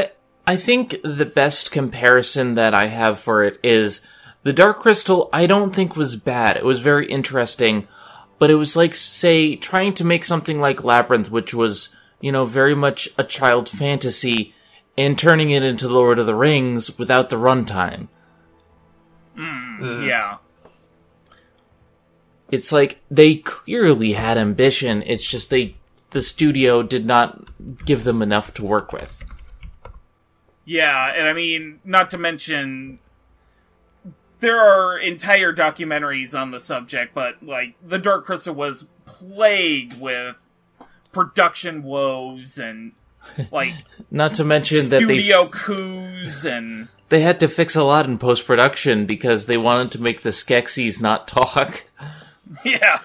I 0.46 0.56
think 0.56 0.96
the 1.04 1.26
best 1.26 1.70
comparison 1.70 2.54
that 2.54 2.72
I 2.72 2.86
have 2.86 3.18
for 3.20 3.44
it 3.44 3.60
is 3.62 4.00
the 4.44 4.52
Dark 4.54 4.78
Crystal. 4.78 5.28
I 5.32 5.46
don't 5.46 5.74
think 5.74 5.96
was 5.96 6.16
bad. 6.16 6.56
It 6.56 6.64
was 6.64 6.80
very 6.80 7.06
interesting, 7.06 7.86
but 8.38 8.50
it 8.50 8.54
was 8.56 8.76
like 8.76 8.94
say 8.94 9.56
trying 9.56 9.94
to 9.94 10.04
make 10.04 10.24
something 10.24 10.58
like 10.58 10.84
Labyrinth, 10.84 11.30
which 11.30 11.54
was 11.54 11.94
you 12.20 12.32
know 12.32 12.44
very 12.44 12.74
much 12.74 13.08
a 13.18 13.24
child 13.24 13.68
fantasy, 13.68 14.54
and 14.96 15.18
turning 15.18 15.50
it 15.50 15.62
into 15.62 15.88
Lord 15.88 16.18
of 16.18 16.26
the 16.26 16.34
Rings 16.34 16.98
without 16.98 17.30
the 17.30 17.36
runtime. 17.36 18.08
Mm, 19.36 19.78
Mm. 19.78 20.06
Yeah. 20.06 20.38
It's 22.50 22.72
like 22.72 23.00
they 23.10 23.36
clearly 23.36 24.12
had 24.12 24.38
ambition. 24.38 25.02
It's 25.06 25.26
just 25.26 25.50
they 25.50 25.76
the 26.10 26.22
studio 26.22 26.82
did 26.82 27.04
not 27.04 27.84
give 27.84 28.04
them 28.04 28.22
enough 28.22 28.54
to 28.54 28.64
work 28.64 28.92
with. 28.92 29.24
Yeah, 30.64 31.12
and 31.14 31.26
I 31.28 31.32
mean, 31.32 31.80
not 31.84 32.10
to 32.10 32.18
mention, 32.18 32.98
there 34.40 34.60
are 34.60 34.98
entire 34.98 35.52
documentaries 35.52 36.38
on 36.38 36.50
the 36.50 36.60
subject, 36.60 37.14
but 37.14 37.42
like 37.42 37.74
the 37.86 37.98
Dark 37.98 38.26
Crystal 38.26 38.54
was 38.54 38.86
plagued 39.06 40.00
with 40.00 40.36
production 41.12 41.82
woes 41.82 42.58
and 42.58 42.92
like 43.50 43.74
Not 44.10 44.34
to 44.34 44.44
mention 44.44 44.88
that 44.88 45.06
they 45.06 45.20
studio 45.20 45.48
coups 45.48 46.44
and 46.44 46.88
They 47.08 47.20
had 47.20 47.40
to 47.40 47.48
fix 47.48 47.74
a 47.74 47.84
lot 47.84 48.04
in 48.04 48.18
post 48.18 48.46
production 48.46 49.06
because 49.06 49.46
they 49.46 49.56
wanted 49.56 49.92
to 49.92 50.02
make 50.02 50.20
the 50.20 50.28
Skeksis 50.28 51.00
not 51.00 51.26
talk. 51.26 51.84
yeah, 52.64 53.00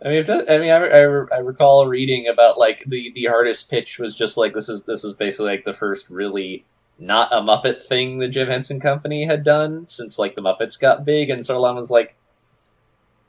I 0.00 0.08
mean, 0.08 0.18
if 0.18 0.26
that, 0.26 0.48
I 0.48 0.58
mean, 0.58 0.70
I, 0.70 0.86
I, 0.86 1.00
I 1.00 1.38
recall 1.40 1.86
reading 1.88 2.28
about 2.28 2.56
like 2.56 2.84
the 2.86 3.10
the 3.12 3.26
artist 3.26 3.68
pitch 3.68 3.98
was 3.98 4.14
just 4.14 4.36
like 4.36 4.54
this 4.54 4.68
is 4.68 4.84
this 4.84 5.04
is 5.04 5.16
basically 5.16 5.46
like 5.46 5.64
the 5.64 5.72
first 5.72 6.08
really 6.08 6.64
not 7.02 7.32
a 7.32 7.40
Muppet 7.40 7.82
thing 7.82 8.18
the 8.18 8.28
Jim 8.28 8.48
Henson 8.48 8.80
Company 8.80 9.24
had 9.24 9.42
done 9.42 9.86
since 9.86 10.18
like 10.18 10.34
the 10.34 10.42
Muppets 10.42 10.78
got 10.78 11.04
big, 11.04 11.30
and 11.30 11.46
Lon 11.48 11.76
was 11.76 11.90
like, 11.90 12.16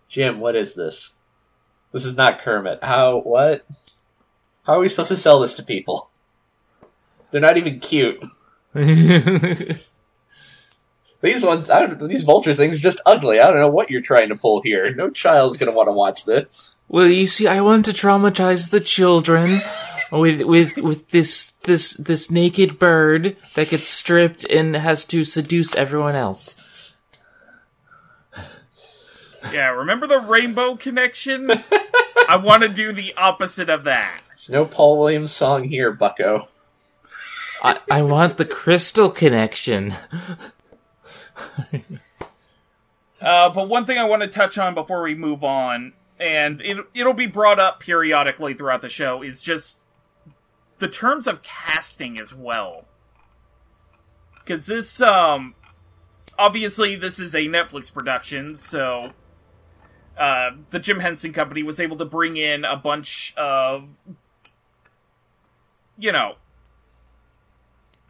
Jim, 0.08 0.40
what 0.40 0.56
is 0.56 0.76
this? 0.76 1.16
This 1.92 2.06
is 2.06 2.16
not 2.16 2.40
Kermit. 2.40 2.84
How 2.84 3.20
what? 3.20 3.66
How 4.64 4.74
are 4.74 4.80
we 4.80 4.90
supposed 4.90 5.10
to 5.10 5.18
sell 5.18 5.40
this 5.40 5.56
to 5.56 5.64
people? 5.64 6.10
They're 7.32 7.42
not 7.42 7.58
even 7.58 7.80
cute. 7.80 8.24
These 11.24 11.42
ones, 11.46 11.70
I 11.70 11.86
don't, 11.86 12.10
these 12.10 12.24
vulture 12.24 12.54
things 12.54 12.76
are 12.76 12.82
just 12.82 13.00
ugly. 13.06 13.40
I 13.40 13.46
don't 13.46 13.62
know 13.62 13.70
what 13.70 13.90
you're 13.90 14.02
trying 14.02 14.28
to 14.28 14.36
pull 14.36 14.62
here. 14.62 14.94
No 14.94 15.10
child's 15.10 15.56
gonna 15.56 15.72
want 15.72 15.88
to 15.88 15.94
watch 15.94 16.26
this. 16.26 16.82
well, 16.90 17.08
you 17.08 17.28
see, 17.28 17.48
I 17.48 17.62
want 17.62 17.86
to 17.86 17.92
traumatize 17.92 18.72
the 18.72 18.82
children 18.82 19.62
with 20.12 20.42
with 20.44 20.78
with 20.80 21.12
this 21.12 21.53
this 21.64 21.94
this 21.94 22.30
naked 22.30 22.80
bird 22.80 23.38
that 23.56 23.70
gets 23.70 23.88
stripped 23.88 24.44
and 24.46 24.76
has 24.76 25.06
to 25.06 25.24
seduce 25.24 25.76
everyone 25.76 26.16
else. 26.16 27.00
yeah. 29.52 29.70
Remember 29.70 30.08
the 30.08 30.20
Rainbow 30.20 30.76
Connection? 30.76 31.52
I 32.30 32.38
want 32.38 32.64
to 32.64 32.70
do 32.70 32.92
the 32.92 33.14
opposite 33.16 33.70
of 33.70 33.84
that. 33.84 34.22
There's 34.30 34.50
no 34.50 34.66
Paul 34.66 35.00
Williams 35.00 35.32
song 35.32 35.64
here, 35.64 35.92
Bucko. 35.92 36.48
I, 37.62 37.80
I 37.90 38.02
want 38.02 38.38
the 38.38 38.46
crystal 38.46 39.10
connection. 39.10 39.94
Uh, 43.24 43.50
but 43.54 43.70
one 43.70 43.86
thing 43.86 43.98
I 43.98 44.04
want 44.04 44.22
to 44.22 44.28
touch 44.28 44.58
on 44.58 44.74
before 44.74 45.02
we 45.02 45.16
move 45.16 45.46
on, 45.46 45.94
and 46.20 46.62
it, 46.62 46.78
it'll 46.94 47.14
be 47.14 47.26
brought 47.26 47.58
up 47.58 47.80
periodically 47.80 48.54
throughout 48.54 48.82
the 48.82 48.90
show, 48.90 49.24
is 49.24 49.40
just 49.40 49.80
the 50.84 50.90
terms 50.90 51.28
of 51.28 51.42
casting 51.42 52.20
as 52.20 52.36
well. 52.36 52.84
Because 54.36 54.66
this, 54.66 55.00
um, 55.00 55.56
obviously, 56.38 56.98
this 56.98 57.20
is 57.20 57.34
a 57.34 57.48
Netflix 57.48 57.92
production, 57.92 58.58
so 58.58 59.14
uh, 60.18 60.52
the 60.72 60.80
Jim 60.80 61.00
Henson 61.00 61.32
Company 61.32 61.64
was 61.64 61.80
able 61.80 61.96
to 61.96 62.04
bring 62.04 62.36
in 62.36 62.66
a 62.66 62.76
bunch 62.76 63.34
of, 63.38 63.92
you 65.98 66.12
know, 66.12 66.36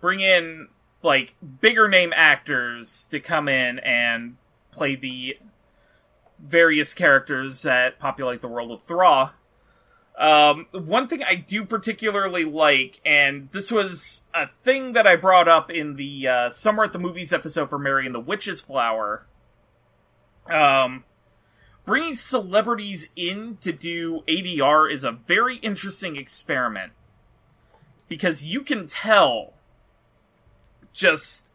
bring 0.01 0.19
in 0.19 0.69
like 1.03 1.36
bigger 1.62 1.88
name 1.88 2.12
actors 2.15 3.05
to 3.12 3.19
come 3.19 3.47
in 3.47 3.77
and 3.79 4.38
play 4.71 4.95
the 4.95 5.38
various 6.39 6.95
characters 6.95 7.62
that 7.62 7.99
populate 7.99 8.41
the 8.41 8.47
world 8.47 8.71
of 8.71 8.81
Thra. 8.81 9.36
Um, 10.17 10.67
one 10.71 11.08
thing 11.08 11.23
I 11.23 11.36
do 11.36 11.65
particularly 11.65 12.45
like, 12.45 13.02
and 13.04 13.49
this 13.52 13.71
was 13.71 14.23
a 14.34 14.47
thing 14.63 14.93
that 14.93 15.08
I 15.08 15.15
brought 15.15 15.47
up 15.47 15.71
in 15.71 15.95
the 15.95 16.28
uh, 16.28 16.49
Summer 16.52 16.84
at 16.84 16.93
the 16.93 16.99
Movies 16.99 17.34
episode 17.34 17.69
for 17.69 17.80
Mary 17.80 18.06
and 18.06 18.13
the 18.13 18.19
Witch's 18.19 18.62
Flower. 18.62 19.26
Um, 20.47 21.04
bringing 21.86 22.13
celebrities 22.13 23.10
in 23.15 23.58
to 23.62 23.71
do 23.71 24.23
ADR 24.28 24.91
is 24.91 25.04
a 25.04 25.12
very 25.12 25.56
interesting 25.58 26.15
experiment 26.15 26.91
because 28.08 28.43
you 28.43 28.62
can 28.62 28.86
tell 28.86 29.54
just 30.93 31.52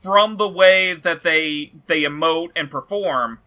from 0.00 0.36
the 0.36 0.48
way 0.48 0.94
that 0.94 1.22
they 1.22 1.72
they 1.86 2.02
emote 2.02 2.50
and 2.56 2.70
perform 2.70 3.38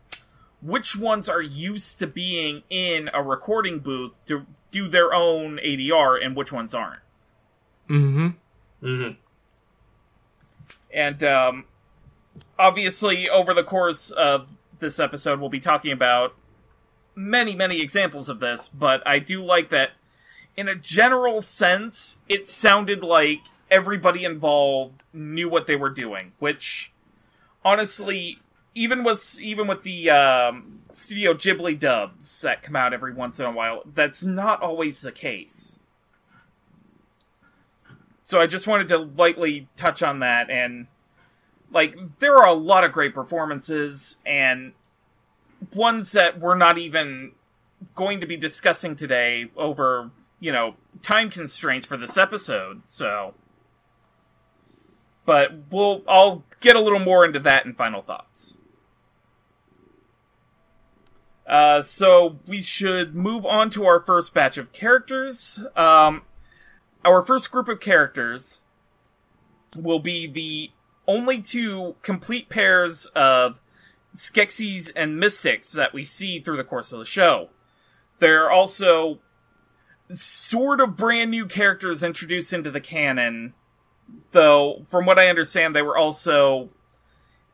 which 0.61 0.95
ones 0.95 1.27
are 1.27 1.41
used 1.41 1.99
to 1.99 2.07
being 2.07 2.63
in 2.69 3.09
a 3.13 3.21
recording 3.23 3.79
booth 3.79 4.11
to 4.25 4.45
do 4.71 4.87
their 4.87 5.13
own 5.13 5.57
ADR 5.57 6.23
and 6.23 6.35
which 6.35 6.51
ones 6.51 6.73
aren't. 6.73 7.01
Mm-hmm. 7.89 8.27
Mm-hmm. 8.85 9.11
And 10.93 11.23
um, 11.23 11.65
obviously, 12.57 13.29
over 13.29 13.53
the 13.53 13.63
course 13.63 14.11
of 14.11 14.49
this 14.79 14.99
episode, 14.99 15.39
we'll 15.39 15.49
be 15.49 15.59
talking 15.59 15.91
about 15.91 16.35
many, 17.15 17.55
many 17.55 17.81
examples 17.81 18.29
of 18.29 18.39
this, 18.39 18.67
but 18.67 19.05
I 19.05 19.19
do 19.19 19.43
like 19.43 19.69
that 19.69 19.91
in 20.55 20.67
a 20.67 20.75
general 20.75 21.41
sense, 21.41 22.17
it 22.27 22.47
sounded 22.47 23.03
like 23.03 23.41
everybody 23.69 24.25
involved 24.25 25.03
knew 25.13 25.49
what 25.49 25.67
they 25.67 25.75
were 25.75 25.89
doing, 25.89 26.33
which 26.39 26.91
honestly, 27.63 28.39
even 28.73 29.03
with 29.03 29.39
even 29.41 29.67
with 29.67 29.83
the 29.83 30.09
um, 30.09 30.81
Studio 30.91 31.33
Ghibli 31.33 31.79
dubs 31.79 32.41
that 32.41 32.61
come 32.61 32.75
out 32.75 32.93
every 32.93 33.13
once 33.13 33.39
in 33.39 33.45
a 33.45 33.51
while, 33.51 33.83
that's 33.93 34.23
not 34.23 34.61
always 34.61 35.01
the 35.01 35.11
case. 35.11 35.77
So 38.23 38.39
I 38.39 38.47
just 38.47 38.67
wanted 38.67 38.87
to 38.89 38.97
lightly 38.97 39.67
touch 39.75 40.01
on 40.01 40.19
that 40.19 40.49
and 40.49 40.87
like 41.71 41.97
there 42.19 42.37
are 42.37 42.47
a 42.47 42.53
lot 42.53 42.85
of 42.85 42.91
great 42.91 43.13
performances 43.13 44.17
and 44.25 44.73
ones 45.75 46.13
that 46.13 46.39
we're 46.39 46.55
not 46.55 46.77
even 46.77 47.33
going 47.95 48.21
to 48.21 48.27
be 48.27 48.37
discussing 48.37 48.95
today 48.95 49.51
over, 49.57 50.11
you 50.39 50.51
know, 50.51 50.75
time 51.01 51.29
constraints 51.29 51.85
for 51.85 51.97
this 51.97 52.17
episode. 52.17 52.87
So 52.87 53.33
but 55.25 55.51
we'll 55.69 56.03
I'll 56.07 56.43
get 56.59 56.75
a 56.75 56.81
little 56.81 56.99
more 56.99 57.25
into 57.25 57.39
that 57.39 57.65
in 57.65 57.73
final 57.73 58.01
thoughts. 58.01 58.57
Uh, 61.51 61.81
so 61.81 62.39
we 62.47 62.61
should 62.61 63.13
move 63.13 63.45
on 63.45 63.69
to 63.69 63.85
our 63.85 63.99
first 63.99 64.33
batch 64.33 64.57
of 64.57 64.71
characters. 64.71 65.59
Um, 65.75 66.21
our 67.03 67.21
first 67.21 67.51
group 67.51 67.67
of 67.67 67.81
characters 67.81 68.61
will 69.75 69.99
be 69.99 70.27
the 70.27 70.71
only 71.09 71.41
two 71.41 71.97
complete 72.03 72.47
pairs 72.47 73.05
of 73.07 73.59
Skeksis 74.15 74.91
and 74.95 75.19
Mystics 75.19 75.73
that 75.73 75.93
we 75.93 76.05
see 76.05 76.39
through 76.39 76.55
the 76.55 76.63
course 76.63 76.93
of 76.93 76.99
the 76.99 77.05
show. 77.05 77.49
There 78.19 78.45
are 78.45 78.51
also 78.51 79.19
sort 80.09 80.79
of 80.79 80.95
brand 80.95 81.31
new 81.31 81.45
characters 81.45 82.01
introduced 82.01 82.53
into 82.53 82.71
the 82.71 82.79
canon, 82.79 83.55
though, 84.31 84.85
from 84.87 85.05
what 85.05 85.19
I 85.19 85.27
understand, 85.27 85.75
they 85.75 85.81
were 85.81 85.97
also 85.97 86.69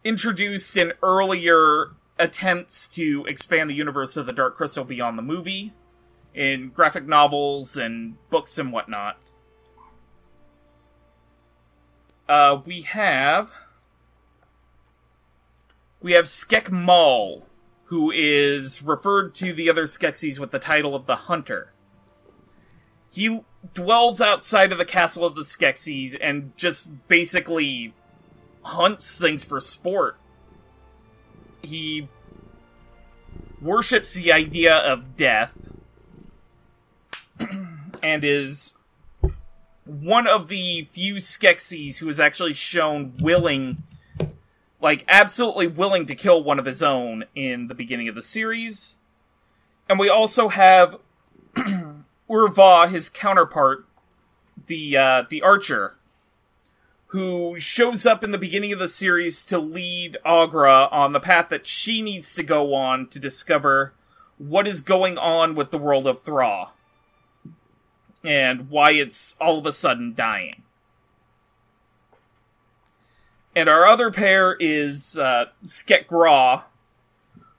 introduced 0.03 0.77
in 0.77 0.93
earlier 1.01 1.93
attempts 2.19 2.87
to 2.89 3.25
expand 3.27 3.69
the 3.69 3.75
universe 3.75 4.17
of 4.17 4.25
the 4.25 4.33
Dark 4.33 4.55
Crystal 4.57 4.83
beyond 4.83 5.17
the 5.17 5.23
movie, 5.23 5.73
in 6.33 6.69
graphic 6.69 7.07
novels 7.07 7.75
and 7.75 8.15
books 8.29 8.57
and 8.57 8.71
whatnot. 8.71 9.17
Uh, 12.29 12.61
we 12.65 12.81
have 12.81 13.51
we 16.01 16.11
have 16.11 16.25
Skek 16.25 16.69
Maul, 16.69 17.47
who 17.85 18.11
is 18.11 18.83
referred 18.83 19.33
to 19.35 19.51
the 19.51 19.69
other 19.69 19.85
Skeksis 19.85 20.37
with 20.37 20.51
the 20.51 20.59
title 20.59 20.93
of 20.93 21.05
the 21.05 21.15
Hunter. 21.15 21.73
He 23.09 23.41
dwells 23.73 24.21
outside 24.21 24.71
of 24.71 24.77
the 24.77 24.85
castle 24.85 25.25
of 25.25 25.35
the 25.35 25.41
Skeksis 25.41 26.15
and 26.21 26.55
just 26.55 27.07
basically 27.07 27.93
hunts 28.61 29.17
things 29.17 29.43
for 29.43 29.59
sport. 29.59 30.17
He 31.67 32.07
worships 33.61 34.13
the 34.13 34.31
idea 34.31 34.73
of 34.73 35.17
death 35.17 35.53
and 38.01 38.23
is 38.23 38.73
one 39.83 40.27
of 40.27 40.47
the 40.47 40.83
few 40.91 41.15
Skeksis 41.15 41.97
who 41.97 42.07
is 42.07 42.21
actually 42.21 42.53
shown 42.53 43.17
willing 43.19 43.83
like 44.79 45.03
absolutely 45.09 45.67
willing 45.67 46.05
to 46.05 46.15
kill 46.15 46.41
one 46.41 46.57
of 46.57 46.65
his 46.65 46.81
own 46.81 47.25
in 47.35 47.67
the 47.67 47.75
beginning 47.75 48.07
of 48.07 48.15
the 48.15 48.21
series. 48.21 48.95
And 49.89 49.99
we 49.99 50.07
also 50.07 50.47
have 50.47 50.97
Ur-Va, 52.31 52.87
his 52.87 53.09
counterpart, 53.09 53.85
the 54.67 54.95
uh, 54.95 55.23
the 55.29 55.41
archer, 55.41 55.96
who 57.07 57.59
shows 57.59 58.05
up 58.05 58.23
in 58.23 58.31
the 58.31 58.37
beginning 58.37 58.73
of 58.73 58.79
the 58.79 58.87
series 58.87 59.43
to 59.45 59.57
lead 59.57 60.17
Agra 60.25 60.89
on 60.91 61.13
the 61.13 61.19
path 61.19 61.49
that 61.49 61.65
she 61.65 62.01
needs 62.01 62.33
to 62.33 62.43
go 62.43 62.73
on 62.73 63.07
to 63.07 63.19
discover 63.19 63.93
what 64.37 64.67
is 64.67 64.81
going 64.81 65.17
on 65.17 65.55
with 65.55 65.71
the 65.71 65.77
world 65.77 66.05
of 66.05 66.21
Thra 66.21 66.73
and 68.23 68.69
why 68.69 68.91
it's 68.91 69.35
all 69.39 69.57
of 69.57 69.65
a 69.65 69.73
sudden 69.73 70.13
dying. 70.13 70.63
And 73.55 73.69
our 73.69 73.85
other 73.85 74.11
pair 74.11 74.55
is 74.59 75.17
uh, 75.17 75.45
Gra, 76.07 76.65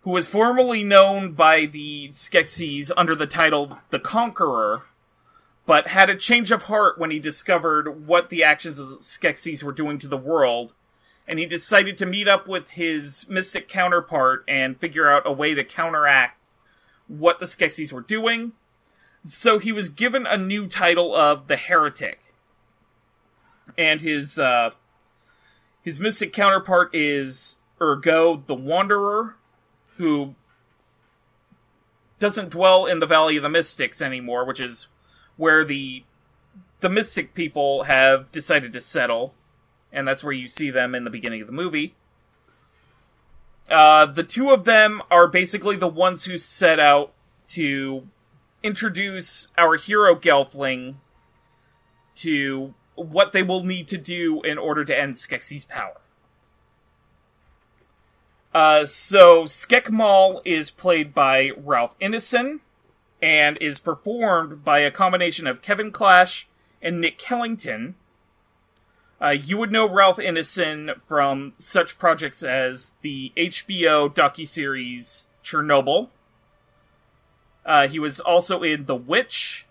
who 0.03 0.11
was 0.11 0.29
formerly 0.29 0.85
known 0.85 1.33
by 1.33 1.65
the 1.67 2.09
Skeksis 2.11 2.93
under 2.97 3.15
the 3.15 3.27
title 3.27 3.79
The 3.91 3.99
Conqueror, 3.99 4.83
but 5.69 5.89
had 5.89 6.09
a 6.09 6.17
change 6.17 6.51
of 6.51 6.63
heart 6.63 6.97
when 6.97 7.11
he 7.11 7.19
discovered 7.19 8.07
what 8.07 8.31
the 8.31 8.43
actions 8.43 8.79
of 8.79 8.89
the 8.89 8.97
Skeksis 8.97 9.63
were 9.63 9.71
doing 9.71 9.99
to 9.99 10.09
the 10.09 10.17
world, 10.17 10.73
and 11.27 11.39
he 11.39 11.45
decided 11.45 11.99
to 11.99 12.07
meet 12.07 12.27
up 12.27 12.49
with 12.49 12.71
his 12.71 13.29
mystic 13.29 13.69
counterpart 13.69 14.45
and 14.49 14.81
figure 14.81 15.11
out 15.11 15.27
a 15.27 15.31
way 15.31 15.53
to 15.53 15.63
counteract 15.63 16.41
what 17.07 17.39
the 17.39 17.45
Skeksis 17.45 17.93
were 17.93 18.01
doing. 18.01 18.53
So 19.25 19.59
he 19.59 19.71
was 19.71 19.91
given 19.91 20.27
a 20.27 20.39
new 20.39 20.69
title 20.69 21.15
of 21.15 21.49
the 21.49 21.57
Heretic. 21.57 22.33
And 23.77 24.01
his 24.01 24.39
uh, 24.39 24.71
his 25.83 26.01
mystic 26.01 26.33
counterpart 26.33 26.89
is 26.95 27.59
Urgo 27.79 28.47
the 28.47 28.55
Wanderer, 28.55 29.37
who 29.99 30.35
doesn't 32.19 32.49
dwell 32.49 32.87
in 32.87 33.01
the 33.01 33.07
Valley 33.07 33.37
of 33.37 33.43
the 33.43 33.51
Mystics 33.51 34.01
anymore, 34.01 34.47
which 34.47 34.61
is 34.61 34.89
where 35.39 35.65
the 35.65 36.05
the 36.81 36.91
Mystic 36.91 37.35
people 37.35 37.85
have 37.85 38.31
decided 38.31 38.73
to 38.73 38.81
settle, 38.81 39.33
and 39.91 40.07
that's 40.07 40.23
where 40.23 40.33
you 40.33 40.47
see 40.47 40.71
them 40.71 40.95
in 40.95 41.05
the 41.05 41.11
beginning 41.11 41.41
of 41.41 41.47
the 41.47 41.53
movie. 41.53 41.95
Uh, 43.71 44.07
the 44.07 44.23
two 44.23 44.51
of 44.51 44.65
them 44.65 45.03
are 45.11 45.27
basically 45.27 45.77
the 45.77 45.89
ones 45.89 46.25
who 46.25 46.39
set 46.39 46.79
out 46.79 47.13
to 47.49 48.07
introduce 48.63 49.49
our 49.57 49.77
hero 49.77 50.15
Gelfling 50.15 50.97
to 52.17 52.75
what 52.95 53.33
they 53.33 53.43
will 53.43 53.65
need 53.65 53.89
to 53.89 53.99
do 53.99 54.43
in 54.43 54.59
order 54.59 54.85
to 54.85 54.99
end 54.99 55.15
Skeksis' 55.15 55.67
power. 55.69 56.01
Uh, 58.55 58.87
so 58.87 59.45
Skek 59.45 59.91
Maul 59.91 60.41
is 60.45 60.71
played 60.71 61.15
by 61.15 61.51
Ralph 61.57 61.99
Ineson 62.01 62.61
and 63.21 63.59
is 63.59 63.79
performed 63.79 64.65
by 64.65 64.81
a 64.81 64.91
combination 64.91 65.47
of 65.47 65.63
Kevin 65.63 65.91
Clash 65.91 66.49
and 66.81 67.01
Nick 67.01 67.19
Kellington. 67.19 67.95
Uh, 69.21 69.31
you 69.31 69.57
would 69.57 69.73
know 69.73 69.89
Ralph 69.89 70.19
Ineson 70.19 71.01
from 71.07 71.53
such 71.57 71.99
projects 71.99 72.43
as 72.43 72.95
the 73.03 73.33
HBO 73.37 74.15
docuseries 74.15 75.25
Chernobyl. 75.43 76.11
Uh, 77.67 77.89
he 77.89 77.99
was 77.99 78.21
also 78.21 78.63
in 78.63 78.87
The 78.87 78.95
Witch, 78.95 79.67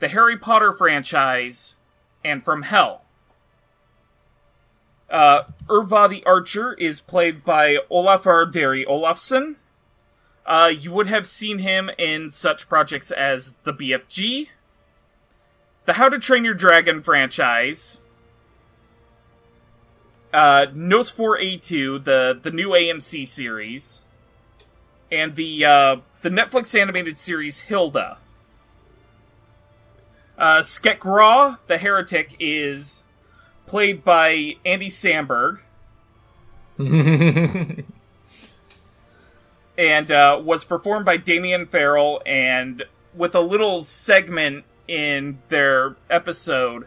the 0.00 0.08
Harry 0.08 0.36
Potter 0.36 0.74
franchise, 0.74 1.76
and 2.24 2.44
From 2.44 2.62
Hell. 2.62 3.02
Uh, 5.08 5.44
Ur-Va 5.70 6.08
the 6.08 6.24
Archer 6.24 6.74
is 6.74 7.00
played 7.00 7.44
by 7.44 7.78
Olafur 7.90 8.50
Darri 8.50 8.86
Olafsson. 8.86 9.56
Uh, 10.44 10.72
you 10.76 10.90
would 10.90 11.06
have 11.06 11.26
seen 11.26 11.58
him 11.58 11.90
in 11.98 12.28
such 12.30 12.68
projects 12.68 13.10
as 13.10 13.54
the 13.62 13.72
BFG, 13.72 14.48
the 15.84 15.92
How 15.94 16.08
to 16.08 16.18
Train 16.18 16.44
Your 16.44 16.54
Dragon 16.54 17.00
franchise, 17.00 18.00
uh, 20.32 20.66
Nos4A2, 20.74 22.04
the 22.04 22.38
the 22.40 22.50
new 22.50 22.70
AMC 22.70 23.28
series, 23.28 24.02
and 25.10 25.36
the 25.36 25.64
uh, 25.64 25.96
the 26.22 26.30
Netflix 26.30 26.78
animated 26.78 27.18
series 27.18 27.60
Hilda. 27.60 28.18
Uh, 30.38 30.60
Skek 30.60 30.98
Gra, 30.98 31.60
the 31.68 31.78
heretic, 31.78 32.34
is 32.40 33.02
played 33.66 34.02
by 34.02 34.56
Andy 34.64 34.88
Samberg. 34.88 35.60
and 39.76 40.10
uh, 40.10 40.40
was 40.42 40.64
performed 40.64 41.04
by 41.04 41.16
Damien 41.16 41.66
Farrell, 41.66 42.22
and 42.26 42.84
with 43.14 43.34
a 43.34 43.40
little 43.40 43.82
segment 43.82 44.64
in 44.88 45.38
their 45.48 45.96
episode 46.10 46.86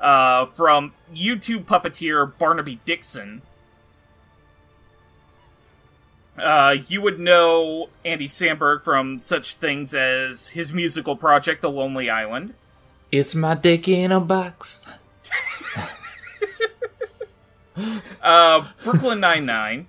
uh, 0.00 0.46
from 0.46 0.92
YouTube 1.14 1.64
puppeteer 1.64 2.36
Barnaby 2.38 2.80
Dixon. 2.84 3.42
Uh, 6.36 6.76
you 6.86 7.00
would 7.00 7.18
know 7.18 7.88
Andy 8.04 8.28
Samberg 8.28 8.84
from 8.84 9.18
such 9.18 9.54
things 9.54 9.92
as 9.92 10.48
his 10.48 10.72
musical 10.72 11.16
project, 11.16 11.62
The 11.62 11.70
Lonely 11.70 12.08
Island. 12.08 12.54
It's 13.10 13.34
my 13.34 13.54
dick 13.54 13.88
in 13.88 14.12
a 14.12 14.20
box. 14.20 14.80
uh, 18.22 18.68
Brooklyn 18.84 19.18
Nine 19.18 19.46
Nine, 19.46 19.88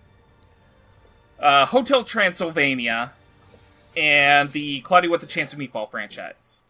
uh, 1.39 1.65
Hotel 1.65 2.03
Transylvania, 2.03 3.13
and 3.95 4.51
the 4.51 4.81
Cloudy 4.81 5.07
with 5.07 5.23
a 5.23 5.27
Chance 5.27 5.53
of 5.53 5.59
Meatball 5.59 5.89
franchise. 5.89 6.61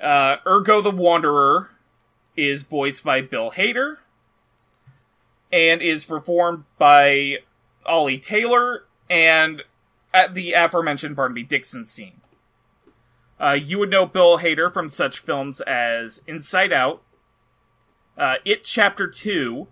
Uh, 0.00 0.36
Urgo 0.46 0.82
the 0.82 0.90
Wanderer 0.90 1.70
is 2.36 2.62
voiced 2.62 3.02
by 3.02 3.20
Bill 3.20 3.50
Hader 3.50 3.96
and 5.52 5.82
is 5.82 6.04
performed 6.04 6.64
by 6.78 7.38
Ollie 7.84 8.18
Taylor 8.18 8.84
and 9.10 9.64
at 10.12 10.34
the 10.34 10.52
aforementioned 10.52 11.16
Barnaby 11.16 11.42
Dixon 11.42 11.84
scene. 11.84 12.20
Uh, 13.40 13.58
you 13.60 13.78
would 13.78 13.90
know 13.90 14.06
Bill 14.06 14.38
Hader 14.38 14.72
from 14.72 14.88
such 14.88 15.20
films 15.20 15.60
as 15.60 16.20
Inside 16.26 16.72
Out, 16.72 17.02
uh, 18.16 18.34
It 18.44 18.64
Chapter 18.64 19.06
2, 19.06 19.68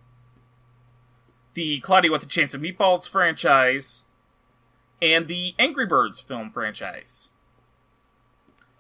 the 1.57 1.81
Cloudy 1.81 2.09
with 2.09 2.23
a 2.23 2.27
Chance 2.27 2.55
of 2.55 2.61
Meatballs 2.61 3.09
franchise, 3.09 4.05
and 5.03 5.27
the 5.27 5.55
Angry 5.59 5.87
Birds 5.87 6.21
film 6.21 6.51
franchise. 6.51 7.29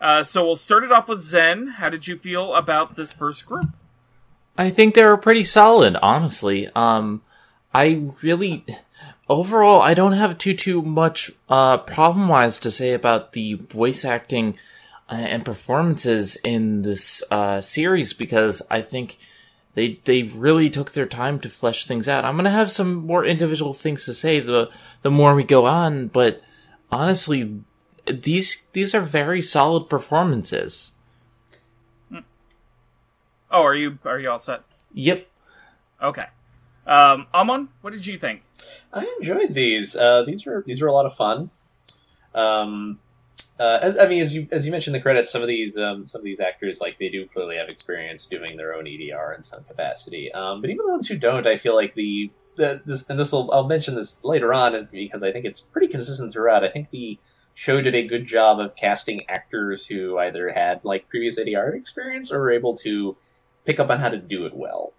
Uh, 0.00 0.22
so 0.22 0.44
we'll 0.44 0.56
start 0.56 0.84
it 0.84 0.92
off 0.92 1.08
with 1.08 1.20
Zen. 1.20 1.68
How 1.68 1.88
did 1.88 2.06
you 2.06 2.18
feel 2.18 2.54
about 2.54 2.96
this 2.96 3.14
first 3.14 3.46
group? 3.46 3.70
I 4.56 4.70
think 4.70 4.94
they 4.94 5.04
were 5.04 5.16
pretty 5.16 5.44
solid, 5.44 5.96
honestly. 5.96 6.68
Um, 6.74 7.22
I 7.74 8.10
really, 8.22 8.64
overall, 9.28 9.80
I 9.80 9.94
don't 9.94 10.12
have 10.12 10.38
too 10.38 10.54
too 10.54 10.82
much 10.82 11.30
uh, 11.48 11.78
problem 11.78 12.28
wise 12.28 12.58
to 12.60 12.70
say 12.70 12.92
about 12.92 13.32
the 13.32 13.54
voice 13.54 14.04
acting 14.04 14.56
uh, 15.10 15.14
and 15.14 15.44
performances 15.44 16.36
in 16.44 16.82
this 16.82 17.22
uh, 17.30 17.62
series 17.62 18.12
because 18.12 18.60
I 18.70 18.82
think 18.82 19.18
they 19.76 20.00
they 20.04 20.22
really 20.22 20.70
took 20.70 20.92
their 20.92 21.06
time 21.06 21.38
to 21.40 21.50
flesh 21.50 21.86
things 21.86 22.08
out. 22.08 22.24
I'm 22.24 22.36
gonna 22.36 22.50
have 22.50 22.72
some 22.72 22.94
more 22.94 23.24
individual 23.24 23.74
things 23.74 24.06
to 24.06 24.14
say 24.14 24.40
the 24.40 24.70
the 25.02 25.10
more 25.10 25.34
we 25.34 25.44
go 25.44 25.66
on, 25.66 26.08
but 26.08 26.42
honestly, 26.90 27.60
these 28.06 28.66
these 28.72 28.94
are 28.94 29.02
very 29.02 29.42
solid 29.42 29.88
performances. 29.90 30.92
Oh, 33.50 33.62
are 33.62 33.74
you 33.74 33.98
are 34.06 34.18
you 34.18 34.30
all 34.30 34.38
set? 34.38 34.62
Yep. 34.94 35.28
Okay. 36.02 36.24
Um, 36.86 37.26
Amon, 37.34 37.68
what 37.82 37.92
did 37.92 38.06
you 38.06 38.16
think? 38.16 38.42
I 38.94 39.06
enjoyed 39.18 39.52
these. 39.52 39.94
Uh, 39.94 40.22
these 40.22 40.46
were 40.46 40.64
these 40.66 40.80
were 40.80 40.88
a 40.88 40.92
lot 40.92 41.04
of 41.04 41.14
fun. 41.14 41.50
Um, 42.34 42.98
uh, 43.58 43.78
as, 43.80 43.98
I 43.98 44.06
mean, 44.06 44.22
as 44.22 44.34
you 44.34 44.46
as 44.52 44.66
you 44.66 44.72
mentioned 44.72 44.94
the 44.94 45.00
credits, 45.00 45.30
some 45.30 45.40
of 45.40 45.48
these 45.48 45.78
um, 45.78 46.06
some 46.06 46.20
of 46.20 46.24
these 46.24 46.40
actors 46.40 46.80
like 46.80 46.98
they 46.98 47.08
do 47.08 47.26
clearly 47.26 47.56
have 47.56 47.68
experience 47.68 48.26
doing 48.26 48.56
their 48.56 48.74
own 48.74 48.84
ADR 48.84 49.34
in 49.34 49.42
some 49.42 49.64
capacity. 49.64 50.30
Um, 50.32 50.60
but 50.60 50.68
even 50.68 50.84
the 50.84 50.92
ones 50.92 51.08
who 51.08 51.16
don't, 51.16 51.46
I 51.46 51.56
feel 51.56 51.74
like 51.74 51.94
the, 51.94 52.30
the 52.56 52.82
this 52.84 53.08
and 53.08 53.18
this 53.18 53.32
will 53.32 53.50
I'll 53.52 53.66
mention 53.66 53.94
this 53.94 54.22
later 54.22 54.52
on 54.52 54.88
because 54.92 55.22
I 55.22 55.32
think 55.32 55.46
it's 55.46 55.60
pretty 55.60 55.88
consistent 55.88 56.32
throughout. 56.32 56.64
I 56.64 56.68
think 56.68 56.90
the 56.90 57.18
show 57.54 57.80
did 57.80 57.94
a 57.94 58.06
good 58.06 58.26
job 58.26 58.60
of 58.60 58.76
casting 58.76 59.26
actors 59.30 59.86
who 59.86 60.18
either 60.18 60.50
had 60.50 60.84
like 60.84 61.08
previous 61.08 61.38
ADR 61.38 61.74
experience 61.74 62.30
or 62.30 62.40
were 62.40 62.50
able 62.50 62.74
to 62.74 63.16
pick 63.64 63.80
up 63.80 63.88
on 63.88 64.00
how 64.00 64.10
to 64.10 64.18
do 64.18 64.44
it 64.44 64.54
well. 64.54 64.92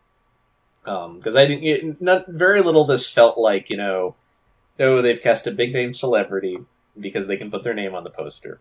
Because 0.83 1.35
um, 1.35 1.41
I 1.41 1.45
didn't, 1.45 1.63
it, 1.63 2.01
not 2.01 2.27
very 2.27 2.61
little. 2.61 2.85
This 2.85 3.11
felt 3.11 3.37
like 3.37 3.69
you 3.69 3.77
know, 3.77 4.15
oh, 4.79 5.03
they've 5.03 5.21
cast 5.21 5.45
a 5.45 5.51
big 5.51 5.73
name 5.73 5.93
celebrity 5.93 6.57
because 6.99 7.27
they 7.27 7.37
can 7.37 7.51
put 7.51 7.63
their 7.63 7.73
name 7.73 7.95
on 7.95 8.03
the 8.03 8.09
poster, 8.09 8.59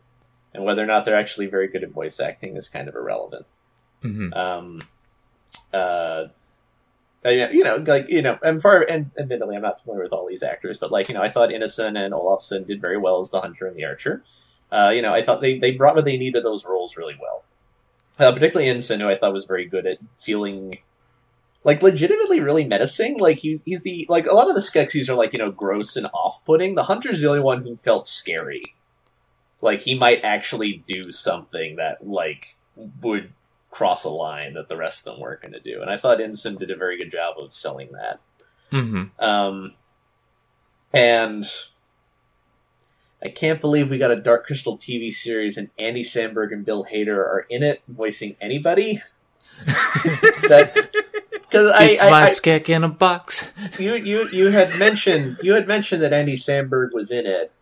and 0.54 0.64
whether 0.64 0.82
or 0.82 0.86
not 0.86 1.04
they're 1.04 1.16
actually 1.16 1.46
very 1.46 1.68
good 1.68 1.82
at 1.82 1.90
voice 1.90 2.20
acting 2.20 2.56
is 2.56 2.68
kind 2.68 2.88
of 2.88 2.94
irrelevant. 2.94 3.46
Mm-hmm. 4.02 4.32
Um, 4.34 4.82
uh, 5.72 6.26
you 7.24 7.64
know, 7.64 7.76
like 7.86 8.08
you 8.08 8.22
know, 8.22 8.38
and 8.42 8.60
for 8.60 8.82
and 8.82 9.10
admittedly, 9.18 9.56
I'm 9.56 9.62
not 9.62 9.80
familiar 9.80 10.04
with 10.04 10.12
all 10.12 10.28
these 10.28 10.42
actors, 10.42 10.78
but 10.78 10.92
like 10.92 11.08
you 11.08 11.14
know, 11.14 11.22
I 11.22 11.28
thought 11.28 11.50
Ineson 11.50 11.98
and 11.98 12.14
Olafsson 12.14 12.66
did 12.66 12.80
very 12.80 12.98
well 12.98 13.18
as 13.18 13.30
the 13.30 13.40
hunter 13.40 13.66
and 13.66 13.76
the 13.76 13.84
archer. 13.84 14.22
Uh, 14.70 14.92
you 14.94 15.02
know, 15.02 15.12
I 15.12 15.22
thought 15.22 15.40
they 15.40 15.58
they 15.58 15.72
brought 15.72 15.94
what 15.94 16.04
they 16.04 16.16
needed 16.16 16.38
to 16.38 16.42
those 16.42 16.64
roles 16.64 16.96
really 16.96 17.16
well. 17.20 17.44
Uh, 18.18 18.32
particularly 18.32 18.70
Ineson, 18.70 19.00
who 19.00 19.08
I 19.08 19.16
thought 19.16 19.32
was 19.32 19.44
very 19.44 19.66
good 19.66 19.86
at 19.86 19.98
feeling 20.18 20.78
like 21.66 21.82
legitimately 21.82 22.40
really 22.40 22.64
menacing. 22.64 23.18
Like 23.18 23.38
he, 23.38 23.60
he's 23.66 23.82
the 23.82 24.06
like 24.08 24.26
a 24.26 24.32
lot 24.32 24.48
of 24.48 24.54
the 24.54 24.60
Skeksis 24.60 25.08
are 25.08 25.16
like 25.16 25.32
you 25.32 25.40
know 25.40 25.50
gross 25.50 25.96
and 25.96 26.06
off 26.14 26.42
putting. 26.46 26.76
The 26.76 26.84
Hunter's 26.84 27.20
the 27.20 27.26
only 27.26 27.40
one 27.40 27.62
who 27.62 27.74
felt 27.74 28.06
scary. 28.06 28.76
Like 29.60 29.80
he 29.80 29.98
might 29.98 30.24
actually 30.24 30.84
do 30.86 31.10
something 31.10 31.76
that 31.76 32.06
like 32.06 32.54
would 33.02 33.32
cross 33.72 34.04
a 34.04 34.08
line 34.08 34.54
that 34.54 34.68
the 34.68 34.76
rest 34.76 35.06
of 35.06 35.12
them 35.12 35.20
weren't 35.20 35.42
going 35.42 35.52
to 35.52 35.60
do. 35.60 35.82
And 35.82 35.90
I 35.90 35.96
thought 35.96 36.18
Ineson 36.18 36.56
did 36.56 36.70
a 36.70 36.76
very 36.76 36.96
good 36.96 37.10
job 37.10 37.34
of 37.38 37.52
selling 37.52 37.90
that. 37.92 38.20
Mm-hmm. 38.70 39.22
Um, 39.22 39.74
and 40.92 41.44
I 43.22 43.28
can't 43.28 43.60
believe 43.60 43.90
we 43.90 43.98
got 43.98 44.12
a 44.12 44.16
Dark 44.16 44.46
Crystal 44.46 44.78
TV 44.78 45.10
series 45.10 45.58
and 45.58 45.70
Andy 45.78 46.04
Samberg 46.04 46.52
and 46.52 46.64
Bill 46.64 46.84
Hader 46.84 47.18
are 47.18 47.44
in 47.50 47.64
it, 47.64 47.82
voicing 47.88 48.36
anybody. 48.40 49.00
that 49.66 51.05
because 51.48 51.70
I, 51.70 51.84
it's 51.84 52.02
I, 52.02 52.10
my 52.10 52.22
I, 52.24 52.30
skek 52.30 52.68
in 52.68 52.84
a 52.84 52.88
box. 52.88 53.52
You 53.78 53.94
you 53.94 54.28
you 54.30 54.48
had 54.48 54.78
mentioned 54.78 55.38
you 55.42 55.54
had 55.54 55.68
mentioned 55.68 56.02
that 56.02 56.12
Andy 56.12 56.34
Samberg 56.34 56.92
was 56.92 57.10
in 57.10 57.26
it, 57.26 57.52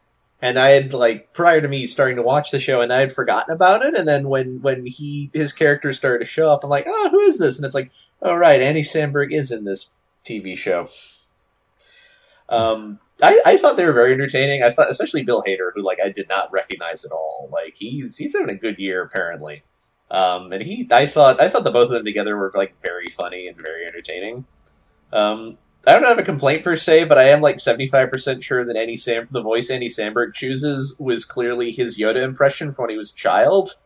and 0.40 0.58
I 0.58 0.70
had 0.70 0.92
like 0.92 1.32
prior 1.32 1.60
to 1.60 1.68
me 1.68 1.86
starting 1.86 2.16
to 2.16 2.22
watch 2.22 2.50
the 2.50 2.60
show, 2.60 2.80
and 2.80 2.92
I 2.92 3.00
had 3.00 3.12
forgotten 3.12 3.54
about 3.54 3.82
it. 3.84 3.96
And 3.96 4.06
then 4.06 4.28
when 4.28 4.60
when 4.62 4.86
he 4.86 5.30
his 5.32 5.52
character 5.52 5.92
started 5.92 6.20
to 6.20 6.30
show 6.30 6.50
up, 6.50 6.64
I'm 6.64 6.70
like, 6.70 6.86
oh, 6.88 7.08
who 7.10 7.20
is 7.20 7.38
this? 7.38 7.56
And 7.56 7.64
it's 7.64 7.74
like, 7.74 7.90
oh 8.22 8.34
right, 8.34 8.60
Andy 8.60 8.82
Samberg 8.82 9.32
is 9.32 9.50
in 9.50 9.64
this 9.64 9.92
TV 10.24 10.56
show. 10.56 10.88
Um, 12.48 12.98
I, 13.22 13.40
I 13.46 13.56
thought 13.56 13.76
they 13.76 13.86
were 13.86 13.92
very 13.92 14.12
entertaining. 14.12 14.62
I 14.62 14.70
thought, 14.70 14.90
especially 14.90 15.22
Bill 15.22 15.42
Hader, 15.46 15.70
who 15.74 15.82
like 15.82 15.98
I 16.04 16.10
did 16.10 16.28
not 16.28 16.52
recognize 16.52 17.04
at 17.04 17.12
all. 17.12 17.48
Like 17.52 17.74
he's 17.76 18.16
he's 18.16 18.34
having 18.36 18.54
a 18.54 18.58
good 18.58 18.78
year 18.78 19.02
apparently. 19.02 19.62
Um, 20.10 20.52
and 20.52 20.62
he, 20.62 20.86
I 20.90 21.06
thought, 21.06 21.40
I 21.40 21.48
thought 21.48 21.64
the 21.64 21.70
both 21.70 21.88
of 21.88 21.94
them 21.94 22.04
together 22.04 22.36
were 22.36 22.52
like 22.54 22.80
very 22.80 23.06
funny 23.06 23.48
and 23.48 23.56
very 23.56 23.86
entertaining. 23.86 24.44
Um, 25.12 25.58
I 25.86 25.92
don't 25.92 26.04
have 26.04 26.18
a 26.18 26.22
complaint 26.22 26.64
per 26.64 26.76
se, 26.76 27.04
but 27.04 27.18
I 27.18 27.24
am 27.24 27.40
like 27.40 27.58
seventy 27.58 27.86
five 27.86 28.10
percent 28.10 28.42
sure 28.42 28.64
that 28.64 28.76
Andy 28.76 28.96
Sam, 28.96 29.28
the 29.30 29.42
voice 29.42 29.70
Andy 29.70 29.88
Samberg 29.88 30.34
chooses, 30.34 30.96
was 30.98 31.24
clearly 31.24 31.72
his 31.72 31.98
Yoda 31.98 32.22
impression 32.22 32.72
from 32.72 32.84
when 32.84 32.90
he 32.90 32.96
was 32.96 33.12
a 33.12 33.16
child. 33.16 33.76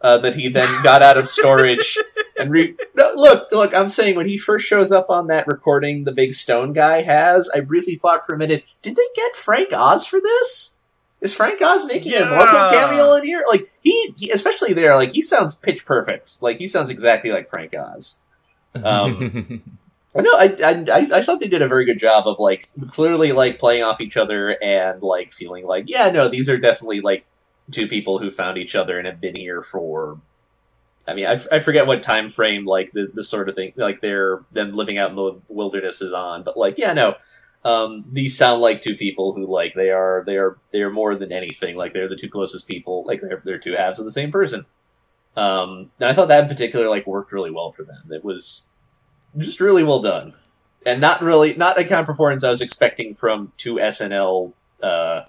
Uh, 0.00 0.18
that 0.18 0.34
he 0.34 0.48
then 0.48 0.82
got 0.82 1.00
out 1.00 1.16
of 1.16 1.28
storage 1.28 1.96
and 2.36 2.50
re- 2.50 2.74
no, 2.96 3.12
look, 3.14 3.46
look. 3.52 3.72
I'm 3.72 3.88
saying 3.88 4.16
when 4.16 4.26
he 4.26 4.36
first 4.36 4.66
shows 4.66 4.90
up 4.90 5.10
on 5.10 5.28
that 5.28 5.46
recording, 5.46 6.02
the 6.02 6.10
big 6.10 6.34
stone 6.34 6.72
guy 6.72 7.02
has. 7.02 7.48
I 7.54 7.58
really 7.58 7.94
thought 7.94 8.26
for 8.26 8.34
a 8.34 8.38
minute, 8.38 8.68
did 8.82 8.96
they 8.96 9.06
get 9.14 9.36
Frank 9.36 9.72
Oz 9.72 10.04
for 10.04 10.20
this? 10.20 10.74
Is 11.22 11.34
Frank 11.36 11.62
Oz 11.62 11.86
making 11.86 12.12
yeah. 12.12 12.24
a 12.24 12.28
Morgan 12.28 12.70
cameo 12.72 13.14
in 13.14 13.22
here? 13.22 13.44
Like 13.48 13.70
he, 13.80 14.12
he, 14.18 14.30
especially 14.30 14.72
there, 14.72 14.96
like 14.96 15.12
he 15.12 15.22
sounds 15.22 15.54
pitch 15.54 15.86
perfect. 15.86 16.42
Like 16.42 16.58
he 16.58 16.66
sounds 16.66 16.90
exactly 16.90 17.30
like 17.30 17.48
Frank 17.48 17.74
Oz. 17.76 18.20
Um, 18.74 19.62
no, 20.16 20.30
I, 20.36 20.56
I, 20.64 21.08
I 21.18 21.22
thought 21.22 21.38
they 21.38 21.46
did 21.46 21.62
a 21.62 21.68
very 21.68 21.84
good 21.84 22.00
job 22.00 22.26
of 22.26 22.40
like 22.40 22.68
clearly 22.90 23.30
like 23.30 23.60
playing 23.60 23.84
off 23.84 24.00
each 24.00 24.16
other 24.16 24.58
and 24.60 25.00
like 25.00 25.32
feeling 25.32 25.64
like 25.64 25.88
yeah, 25.88 26.10
no, 26.10 26.26
these 26.26 26.48
are 26.50 26.58
definitely 26.58 27.00
like 27.00 27.24
two 27.70 27.86
people 27.86 28.18
who 28.18 28.28
found 28.28 28.58
each 28.58 28.74
other 28.74 28.98
and 28.98 29.06
have 29.06 29.20
been 29.20 29.36
here 29.36 29.62
for. 29.62 30.20
I 31.06 31.14
mean, 31.14 31.26
I, 31.26 31.40
I 31.50 31.58
forget 31.60 31.86
what 31.86 32.02
time 32.02 32.28
frame 32.28 32.64
like 32.64 32.92
the, 32.92 33.10
the 33.12 33.24
sort 33.24 33.48
of 33.48 33.54
thing 33.54 33.72
like 33.76 34.00
they're 34.00 34.40
them 34.50 34.72
living 34.72 34.98
out 34.98 35.10
in 35.10 35.16
the 35.16 35.40
wilderness 35.48 36.02
is 36.02 36.12
on, 36.12 36.42
but 36.42 36.56
like 36.56 36.78
yeah, 36.78 36.92
no, 36.92 37.14
um, 37.64 38.04
these 38.10 38.36
sound 38.36 38.60
like 38.60 38.80
two 38.80 38.96
people 38.96 39.32
who 39.32 39.46
like 39.46 39.74
they 39.74 39.90
are 39.90 40.24
they 40.26 40.36
are 40.36 40.58
they 40.72 40.82
are 40.82 40.90
more 40.90 41.14
than 41.14 41.30
anything 41.32 41.76
like 41.76 41.92
they're 41.92 42.08
the 42.08 42.16
two 42.16 42.28
closest 42.28 42.66
people 42.66 43.04
like 43.06 43.20
they're 43.20 43.42
they're 43.44 43.58
two 43.58 43.72
halves 43.72 43.98
of 43.98 44.04
the 44.04 44.12
same 44.12 44.32
person. 44.32 44.66
Um, 45.36 45.90
and 45.98 46.10
I 46.10 46.12
thought 46.12 46.28
that 46.28 46.42
in 46.42 46.48
particular 46.48 46.88
like 46.88 47.06
worked 47.06 47.32
really 47.32 47.50
well 47.50 47.70
for 47.70 47.84
them. 47.84 48.10
It 48.10 48.24
was 48.24 48.66
just 49.38 49.60
really 49.60 49.84
well 49.84 50.00
done, 50.00 50.34
and 50.84 51.00
not 51.00 51.22
really 51.22 51.54
not 51.54 51.76
the 51.76 51.84
kind 51.84 52.00
of 52.00 52.06
performance 52.06 52.44
I 52.44 52.50
was 52.50 52.60
expecting 52.60 53.14
from 53.14 53.52
two 53.56 53.76
SNL, 53.76 54.52
uh, 54.82 55.22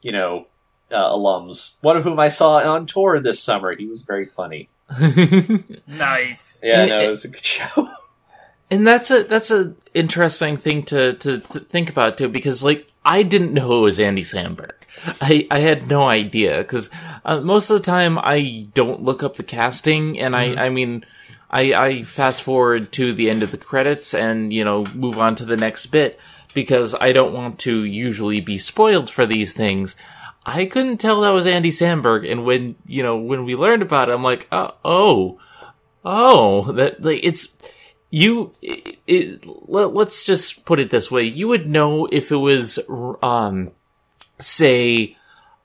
you 0.00 0.12
know, 0.12 0.46
uh, 0.90 1.12
alums. 1.12 1.74
One 1.82 1.96
of 1.96 2.04
whom 2.04 2.20
I 2.20 2.28
saw 2.28 2.58
on 2.58 2.86
tour 2.86 3.18
this 3.18 3.42
summer. 3.42 3.74
He 3.76 3.86
was 3.86 4.02
very 4.02 4.26
funny. 4.26 4.68
nice. 5.86 6.60
Yeah, 6.62 6.86
no, 6.86 7.00
it 7.00 7.08
was 7.08 7.24
a 7.24 7.28
good 7.28 7.44
show. 7.44 7.88
And 8.70 8.86
that's 8.86 9.10
a 9.10 9.24
that's 9.24 9.50
a 9.50 9.74
interesting 9.94 10.56
thing 10.56 10.84
to, 10.84 11.12
to, 11.14 11.38
to 11.40 11.60
think 11.60 11.90
about 11.90 12.18
too, 12.18 12.28
because 12.28 12.64
like 12.64 12.90
I 13.04 13.22
didn't 13.22 13.52
know 13.52 13.80
it 13.80 13.82
was 13.82 14.00
Andy 14.00 14.22
Samberg. 14.22 14.72
I 15.20 15.46
I 15.50 15.60
had 15.60 15.88
no 15.88 16.08
idea 16.08 16.58
because 16.58 16.88
uh, 17.24 17.40
most 17.40 17.70
of 17.70 17.78
the 17.78 17.84
time 17.84 18.18
I 18.18 18.66
don't 18.74 19.02
look 19.02 19.22
up 19.22 19.36
the 19.36 19.42
casting, 19.42 20.18
and 20.18 20.34
mm-hmm. 20.34 20.58
I 20.58 20.66
I 20.66 20.68
mean. 20.70 21.04
I, 21.54 21.74
I 21.74 22.02
fast 22.04 22.42
forward 22.42 22.92
to 22.92 23.12
the 23.12 23.28
end 23.28 23.42
of 23.42 23.50
the 23.50 23.58
credits 23.58 24.14
and, 24.14 24.54
you 24.54 24.64
know, 24.64 24.86
move 24.94 25.18
on 25.18 25.34
to 25.34 25.44
the 25.44 25.58
next 25.58 25.84
bit 25.84 26.18
because 26.54 26.94
I 26.94 27.12
don't 27.12 27.34
want 27.34 27.58
to 27.60 27.84
usually 27.84 28.40
be 28.40 28.56
spoiled 28.56 29.10
for 29.10 29.26
these 29.26 29.52
things. 29.52 29.94
I 30.44 30.66
couldn't 30.66 30.98
tell 30.98 31.20
that 31.20 31.30
was 31.30 31.46
Andy 31.46 31.70
Samberg, 31.70 32.30
and 32.30 32.44
when 32.44 32.74
you 32.86 33.02
know 33.02 33.16
when 33.16 33.44
we 33.44 33.54
learned 33.54 33.82
about 33.82 34.08
it, 34.08 34.12
I'm 34.12 34.24
like, 34.24 34.48
oh, 34.50 34.74
oh, 34.84 35.38
oh, 36.04 36.72
that 36.72 37.02
like 37.02 37.20
it's 37.22 37.56
you 38.12 38.52
it, 38.60 38.98
it, 39.06 39.46
let, 39.68 39.96
us 39.96 40.22
just 40.22 40.66
put 40.66 40.78
it 40.78 40.90
this 40.90 41.10
way. 41.10 41.24
You 41.24 41.48
would 41.48 41.66
know 41.66 42.06
if 42.12 42.30
it 42.30 42.36
was 42.36 42.78
um 43.22 43.70
say 44.38 45.16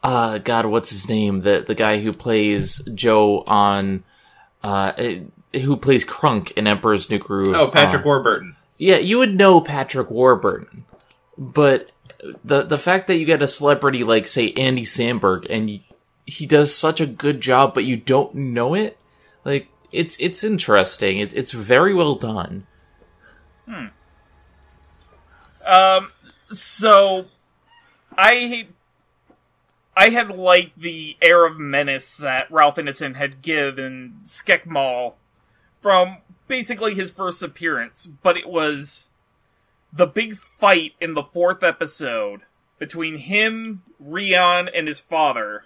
uh 0.01 0.37
god 0.39 0.65
what's 0.65 0.89
his 0.89 1.09
name? 1.09 1.41
The 1.41 1.63
the 1.67 1.75
guy 1.75 1.99
who 1.99 2.13
plays 2.13 2.81
joe 2.95 3.43
on 3.45 4.05
uh 4.63 4.93
eh, 4.97 5.19
who 5.53 5.75
plays 5.75 6.05
krunk 6.05 6.53
in 6.53 6.67
emperor's 6.67 7.09
new 7.09 7.19
groove. 7.19 7.53
Oh 7.53 7.67
patrick 7.67 8.03
uh, 8.03 8.05
warburton. 8.05 8.55
Yeah 8.77 8.97
you 8.97 9.17
would 9.17 9.35
know 9.35 9.59
patrick 9.59 10.09
warburton. 10.09 10.85
But 11.37 11.91
the 12.45 12.63
the 12.63 12.79
fact 12.79 13.07
that 13.07 13.17
you 13.17 13.25
get 13.25 13.41
a 13.41 13.47
celebrity 13.47 14.05
like 14.05 14.25
say 14.25 14.53
andy 14.53 14.83
samberg 14.83 15.45
and 15.49 15.81
he 16.25 16.45
does 16.45 16.73
such 16.73 16.99
a 16.99 17.05
good 17.05 17.41
job 17.41 17.73
but 17.73 17.83
you 17.83 17.95
don't 17.95 18.33
know 18.33 18.73
it 18.73 18.97
like 19.45 19.67
it's 19.91 20.17
it's 20.19 20.43
interesting. 20.43 21.19
It, 21.19 21.35
it's 21.35 21.51
very 21.51 21.93
well 21.93 22.15
done. 22.15 22.67
Hmm. 23.67 23.87
Um. 25.65 26.09
So, 26.51 27.25
I 28.17 28.67
I 29.95 30.09
had 30.09 30.29
liked 30.29 30.79
the 30.79 31.17
air 31.21 31.45
of 31.45 31.57
menace 31.57 32.17
that 32.17 32.51
Ralph 32.51 32.75
Ineson 32.75 33.15
had 33.15 33.41
given 33.41 34.19
Skekmal 34.25 35.15
from 35.81 36.17
basically 36.47 36.93
his 36.93 37.11
first 37.11 37.41
appearance, 37.41 38.05
but 38.05 38.37
it 38.37 38.47
was 38.47 39.09
the 39.91 40.05
big 40.05 40.37
fight 40.37 40.93
in 41.01 41.13
the 41.13 41.23
fourth 41.23 41.63
episode 41.63 42.41
between 42.77 43.17
him, 43.17 43.81
Rian, 44.01 44.69
and 44.73 44.87
his 44.87 44.99
father 44.99 45.65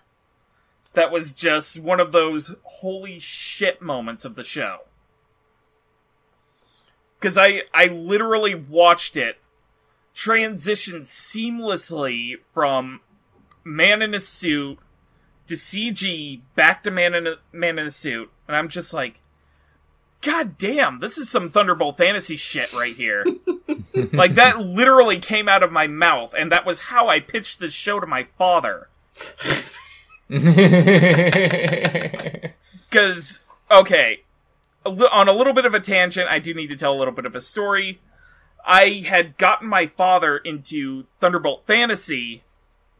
that 0.93 1.11
was 1.11 1.31
just 1.31 1.79
one 1.79 1.99
of 1.99 2.11
those 2.11 2.55
holy 2.63 3.19
shit 3.19 3.81
moments 3.81 4.25
of 4.25 4.35
the 4.35 4.43
show. 4.43 4.79
Cuz 7.19 7.37
I 7.37 7.63
I 7.73 7.85
literally 7.85 8.55
watched 8.55 9.15
it 9.15 9.39
transition 10.13 11.01
seamlessly 11.01 12.37
from 12.51 13.01
man 13.63 14.01
in 14.01 14.13
a 14.13 14.19
suit 14.19 14.79
to 15.47 15.53
CG 15.53 16.41
back 16.55 16.83
to 16.83 16.91
man 16.91 17.13
in 17.13 17.27
a 17.27 17.35
man 17.51 17.79
in 17.79 17.87
a 17.87 17.91
suit 17.91 18.31
and 18.47 18.57
I'm 18.57 18.67
just 18.67 18.93
like 18.93 19.21
God 20.21 20.57
damn, 20.59 20.99
this 20.99 21.17
is 21.17 21.29
some 21.29 21.49
Thunderbolt 21.49 21.97
fantasy 21.97 22.35
shit 22.35 22.71
right 22.73 22.95
here. 22.95 23.25
like 24.13 24.35
that 24.35 24.59
literally 24.59 25.19
came 25.19 25.49
out 25.49 25.63
of 25.63 25.71
my 25.71 25.87
mouth, 25.87 26.35
and 26.37 26.51
that 26.51 26.65
was 26.65 26.81
how 26.81 27.07
I 27.07 27.19
pitched 27.19 27.59
this 27.59 27.73
show 27.73 27.99
to 27.99 28.05
my 28.05 28.27
father. 28.37 28.87
Because 32.89 33.39
okay, 33.69 34.21
on 34.85 35.27
a 35.27 35.33
little 35.33 35.51
bit 35.53 35.65
of 35.65 35.73
a 35.73 35.81
tangent, 35.81 36.27
I 36.29 36.39
do 36.39 36.53
need 36.53 36.69
to 36.69 36.77
tell 36.77 36.93
a 36.93 36.99
little 36.99 37.13
bit 37.13 37.25
of 37.25 37.35
a 37.35 37.41
story. 37.41 37.99
I 38.65 39.03
had 39.07 39.37
gotten 39.37 39.67
my 39.67 39.87
father 39.87 40.37
into 40.37 41.05
Thunderbolt 41.19 41.67
fantasy 41.67 42.43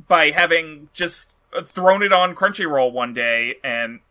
by 0.08 0.32
having 0.32 0.90
just 0.92 1.32
uh, 1.56 1.62
thrown 1.64 2.04
it 2.04 2.12
on 2.12 2.36
Crunchyroll 2.36 2.92
one 2.92 3.14
day, 3.14 3.56
and 3.64 4.02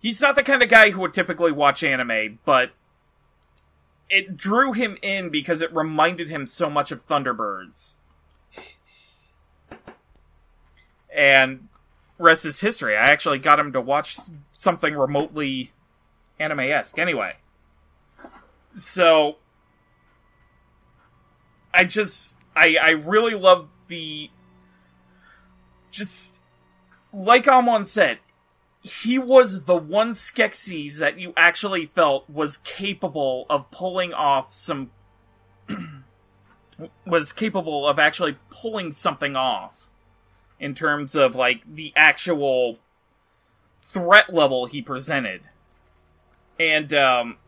he's 0.00 0.20
not 0.20 0.34
the 0.34 0.42
kind 0.42 0.62
of 0.62 0.68
guy 0.68 0.90
who 0.90 1.00
would 1.02 1.14
typically 1.14 1.52
watch 1.52 1.84
anime, 1.84 2.40
but 2.44 2.72
it 4.08 4.36
drew 4.36 4.72
him 4.72 4.98
in 5.02 5.28
because 5.28 5.62
it 5.62 5.72
reminded 5.72 6.28
him 6.28 6.48
so 6.48 6.68
much 6.68 6.90
of 6.90 7.06
Thunderbirds. 7.06 7.92
And 11.14 11.68
rest 12.18 12.44
is 12.44 12.60
history. 12.60 12.96
I 12.96 13.04
actually 13.04 13.38
got 13.38 13.58
him 13.58 13.72
to 13.72 13.80
watch 13.80 14.16
something 14.52 14.94
remotely 14.94 15.72
anime 16.38 16.60
esque. 16.60 16.98
Anyway. 16.98 17.36
So 18.74 19.36
I 21.74 21.84
just 21.84 22.34
I 22.54 22.76
I 22.80 22.90
really 22.90 23.34
love 23.34 23.68
the 23.88 24.30
just 25.90 26.40
like 27.12 27.48
Amon 27.48 27.84
said, 27.84 28.18
he 28.82 29.18
was 29.18 29.64
the 29.64 29.76
one 29.76 30.12
Skeksis 30.12 30.98
that 30.98 31.18
you 31.18 31.32
actually 31.36 31.86
felt 31.86 32.28
was 32.30 32.56
capable 32.58 33.46
of 33.50 33.70
pulling 33.70 34.12
off 34.12 34.52
some 34.52 34.90
was 37.06 37.32
capable 37.32 37.86
of 37.86 37.98
actually 37.98 38.38
pulling 38.50 38.90
something 38.90 39.36
off 39.36 39.88
in 40.60 40.74
terms 40.74 41.16
of 41.16 41.34
like 41.34 41.62
the 41.66 41.92
actual 41.96 42.78
threat 43.80 44.32
level 44.32 44.66
he 44.66 44.80
presented. 44.80 45.40
And 46.58 46.92
um 46.92 47.38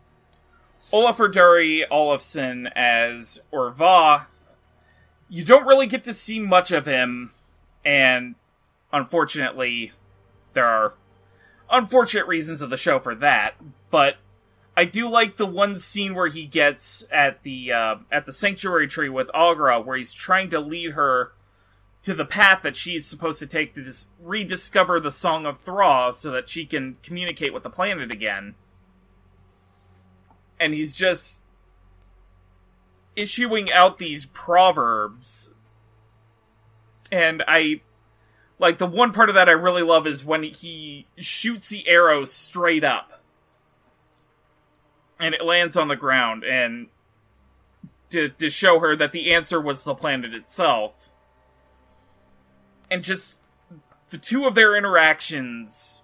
Olafur 0.93 1.33
Darri 1.33 1.87
Olafsson 1.89 2.71
as 2.75 3.41
Orva, 3.53 4.27
you 5.29 5.45
don't 5.45 5.67
really 5.67 5.87
get 5.87 6.05
to 6.05 6.13
see 6.13 6.39
much 6.39 6.71
of 6.71 6.85
him, 6.85 7.33
and 7.85 8.35
unfortunately, 8.93 9.93
there 10.53 10.67
are 10.67 10.95
unfortunate 11.71 12.27
reasons 12.27 12.61
of 12.61 12.69
the 12.69 12.77
show 12.77 12.99
for 12.99 13.15
that. 13.15 13.55
But 13.91 14.17
I 14.77 14.85
do 14.85 15.09
like 15.09 15.37
the 15.37 15.47
one 15.47 15.79
scene 15.79 16.15
where 16.15 16.29
he 16.29 16.45
gets 16.45 17.07
at 17.11 17.43
the 17.43 17.73
uh, 17.73 17.97
at 18.11 18.27
the 18.27 18.33
sanctuary 18.33 18.87
tree 18.87 19.09
with 19.09 19.29
Aughra, 19.29 19.83
where 19.83 19.97
he's 19.97 20.13
trying 20.13 20.51
to 20.51 20.61
lead 20.61 20.91
her 20.91 21.33
to 22.03 22.15
the 22.15 22.25
path 22.25 22.63
that 22.63 22.77
she's 22.77 23.07
supposed 23.07 23.39
to 23.39 23.47
take 23.47 23.75
to 23.75 23.83
dis- 23.83 24.09
rediscover 24.21 24.99
the 24.99 25.11
Song 25.11 25.47
of 25.47 25.59
Thra, 25.59 26.13
so 26.15 26.31
that 26.31 26.49
she 26.49 26.67
can 26.67 26.97
communicate 27.03 27.55
with 27.55 27.63
the 27.63 27.71
planet 27.71 28.11
again. 28.11 28.55
And 30.59 30.75
he's 30.75 30.95
just 30.95 31.43
issuing 33.17 33.71
out 33.73 33.99
these 33.99 34.25
proverbs, 34.25 35.51
and 37.11 37.45
I 37.47 37.83
like 38.59 38.79
the 38.79 38.87
one 38.87 39.13
part 39.13 39.29
of 39.29 39.35
that 39.35 39.49
I 39.49 39.53
really 39.53 39.83
love 39.83 40.07
is 40.07 40.25
when 40.25 40.45
he 40.45 41.07
shoots 41.19 41.69
the 41.69 41.87
arrow 41.89 42.25
straight 42.25 42.85
up 42.85 43.23
and 45.19 45.35
it 45.35 45.45
lands 45.45 45.77
on 45.77 45.89
the 45.89 45.97
ground 45.97 46.45
and 46.45 46.89
to 48.11 48.29
to 48.29 48.51
show 48.51 48.81
her 48.81 48.95
that 48.97 49.13
the 49.13 49.33
answer 49.33 49.61
was 49.61 49.85
the 49.85 49.95
planet 49.95 50.35
itself. 50.35 51.12
And 52.93 53.03
just 53.03 53.39
the 54.11 54.19
two 54.19 54.47
of 54.47 54.55
their 54.55 54.77
interactions 54.77 56.03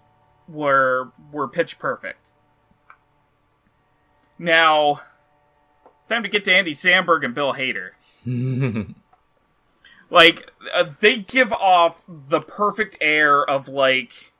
were 0.49 1.13
were 1.31 1.47
pitch 1.47 1.79
perfect. 1.79 2.31
Now, 4.39 5.03
time 6.09 6.23
to 6.23 6.31
get 6.31 6.45
to 6.47 6.55
Andy 6.55 6.73
Samberg 6.73 7.25
and 7.25 7.35
Bill 7.35 7.55
Hader. 7.55 7.91
Like 10.11 10.51
uh, 10.73 10.87
they 11.01 11.19
give 11.19 11.53
off 11.53 12.05
the 12.09 12.41
perfect 12.41 12.97
air 13.01 13.45
of 13.45 13.69
like 13.69 14.33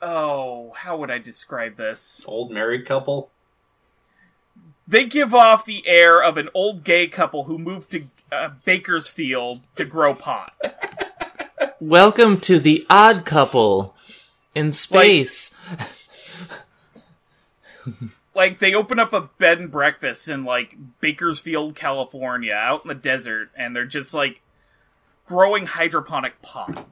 oh, 0.00 0.72
how 0.76 0.96
would 0.96 1.10
I 1.10 1.18
describe 1.18 1.76
this? 1.76 2.22
Old 2.24 2.52
married 2.52 2.86
couple. 2.86 3.30
They 4.86 5.06
give 5.06 5.34
off 5.34 5.64
the 5.64 5.86
air 5.88 6.22
of 6.22 6.38
an 6.38 6.48
old 6.54 6.84
gay 6.84 7.08
couple 7.08 7.44
who 7.44 7.58
moved 7.58 7.90
to 7.90 8.04
uh, 8.30 8.50
Bakersfield 8.64 9.60
to 9.76 9.84
grow 9.84 10.14
pot. 10.14 10.52
Welcome 11.80 12.40
to 12.40 12.58
the 12.58 12.86
odd 12.90 13.24
couple 13.24 13.94
in 14.54 14.72
space. 14.72 15.54
Like 18.34 18.60
they 18.60 18.72
open 18.72 19.00
up 19.00 19.12
a 19.12 19.22
bed 19.38 19.58
and 19.58 19.68
breakfast 19.68 20.28
in 20.28 20.44
like 20.44 20.76
Bakersfield, 21.00 21.74
California, 21.74 22.54
out 22.54 22.84
in 22.84 22.88
the 22.88 22.94
desert, 22.94 23.50
and 23.56 23.74
they're 23.74 23.84
just 23.84 24.14
like 24.14 24.42
growing 25.26 25.66
hydroponic 25.66 26.40
pot. 26.40 26.86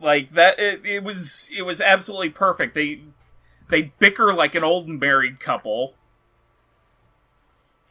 Like 0.00 0.32
that, 0.34 0.58
it, 0.58 0.84
it 0.84 1.04
was 1.04 1.48
it 1.56 1.62
was 1.62 1.80
absolutely 1.80 2.30
perfect. 2.30 2.74
They 2.74 3.02
they 3.68 3.92
bicker 4.00 4.32
like 4.32 4.56
an 4.56 4.64
old 4.64 4.88
married 4.88 5.38
couple. 5.38 5.94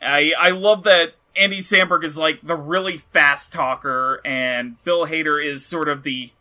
I 0.02 0.34
I 0.38 0.49
love 0.49 0.84
that 0.84 1.14
Andy 1.36 1.59
Samberg 1.59 2.03
is 2.03 2.17
like 2.17 2.41
the 2.41 2.55
really 2.55 2.97
fast 2.97 3.53
talker, 3.53 4.21
and 4.25 4.84
Bill 4.84 5.07
Hader 5.07 5.43
is 5.43 5.65
sort 5.65 5.88
of 5.88 6.03
the 6.03 6.32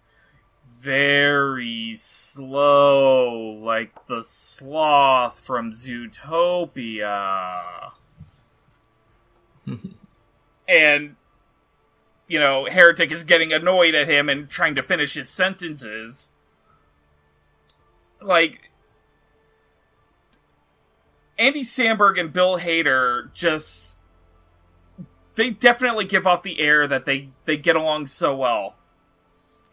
very 0.80 1.94
slow, 1.94 3.38
like 3.62 4.06
the 4.06 4.24
sloth 4.24 5.38
from 5.38 5.72
Zootopia. 5.72 7.62
and, 10.68 11.16
you 12.26 12.38
know, 12.38 12.66
Heretic 12.66 13.12
is 13.12 13.24
getting 13.24 13.52
annoyed 13.52 13.94
at 13.94 14.08
him 14.08 14.28
and 14.28 14.48
trying 14.48 14.74
to 14.74 14.82
finish 14.82 15.14
his 15.14 15.28
sentences. 15.28 16.28
Like, 18.22 18.70
Andy 21.38 21.62
Samberg 21.62 22.18
and 22.18 22.32
Bill 22.32 22.58
Hader 22.58 23.32
just. 23.32 23.96
They 25.36 25.50
definitely 25.50 26.04
give 26.04 26.26
off 26.26 26.42
the 26.42 26.60
air 26.60 26.86
that 26.86 27.06
they, 27.06 27.28
they 27.44 27.56
get 27.56 27.76
along 27.76 28.08
so 28.08 28.36
well. 28.36 28.74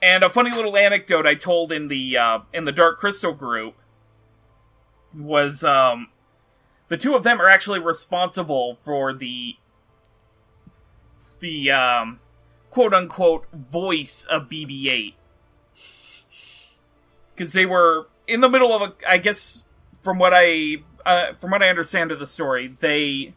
And 0.01 0.23
a 0.23 0.29
funny 0.29 0.51
little 0.51 0.77
anecdote 0.77 1.25
I 1.25 1.35
told 1.35 1.71
in 1.71 1.87
the 1.87 2.17
uh, 2.17 2.39
in 2.53 2.65
the 2.65 2.71
Dark 2.71 2.99
Crystal 2.99 3.33
group 3.33 3.73
was 5.17 5.63
um, 5.63 6.09
the 6.87 6.97
two 6.97 7.15
of 7.15 7.23
them 7.23 7.41
are 7.41 7.49
actually 7.49 7.79
responsible 7.79 8.77
for 8.83 9.11
the 9.11 9.55
the 11.39 11.71
um, 11.71 12.19
quote 12.69 12.93
unquote 12.93 13.45
voice 13.51 14.25
of 14.25 14.49
BB-8 14.49 15.13
because 17.35 17.53
they 17.53 17.65
were 17.65 18.07
in 18.27 18.41
the 18.41 18.49
middle 18.49 18.73
of 18.73 18.81
a 18.81 18.93
I 19.09 19.17
guess 19.17 19.63
from 20.01 20.19
what 20.19 20.33
I 20.33 20.77
uh, 21.05 21.33
from 21.39 21.51
what 21.51 21.63
I 21.63 21.69
understand 21.69 22.11
of 22.11 22.19
the 22.19 22.27
story 22.27 22.67
they 22.67 23.33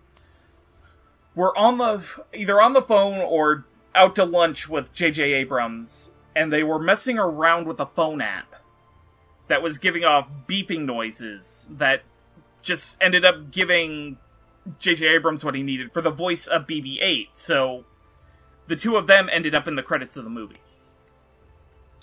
were 1.40 1.56
on 1.56 1.78
the 1.78 2.04
either 2.34 2.60
on 2.60 2.74
the 2.74 2.82
phone 2.82 3.18
or 3.18 3.64
out 3.94 4.14
to 4.14 4.24
lunch 4.26 4.68
with 4.68 4.92
J.J. 4.92 5.32
Abrams 5.32 6.10
and 6.36 6.52
they 6.52 6.62
were 6.62 6.78
messing 6.78 7.18
around 7.18 7.66
with 7.66 7.80
a 7.80 7.86
phone 7.86 8.20
app 8.20 8.56
that 9.48 9.62
was 9.62 9.78
giving 9.78 10.04
off 10.04 10.28
beeping 10.46 10.84
noises 10.84 11.66
that 11.72 12.02
just 12.60 12.98
ended 13.00 13.24
up 13.24 13.50
giving 13.50 14.18
J.J. 14.78 15.06
Abrams 15.06 15.42
what 15.42 15.54
he 15.54 15.62
needed 15.62 15.94
for 15.94 16.02
the 16.02 16.10
voice 16.10 16.46
of 16.46 16.66
BB 16.66 16.98
8. 17.00 17.28
So 17.34 17.86
the 18.66 18.76
two 18.76 18.96
of 18.96 19.06
them 19.06 19.30
ended 19.32 19.54
up 19.54 19.66
in 19.66 19.76
the 19.76 19.82
credits 19.82 20.18
of 20.18 20.24
the 20.24 20.30
movie. 20.30 20.60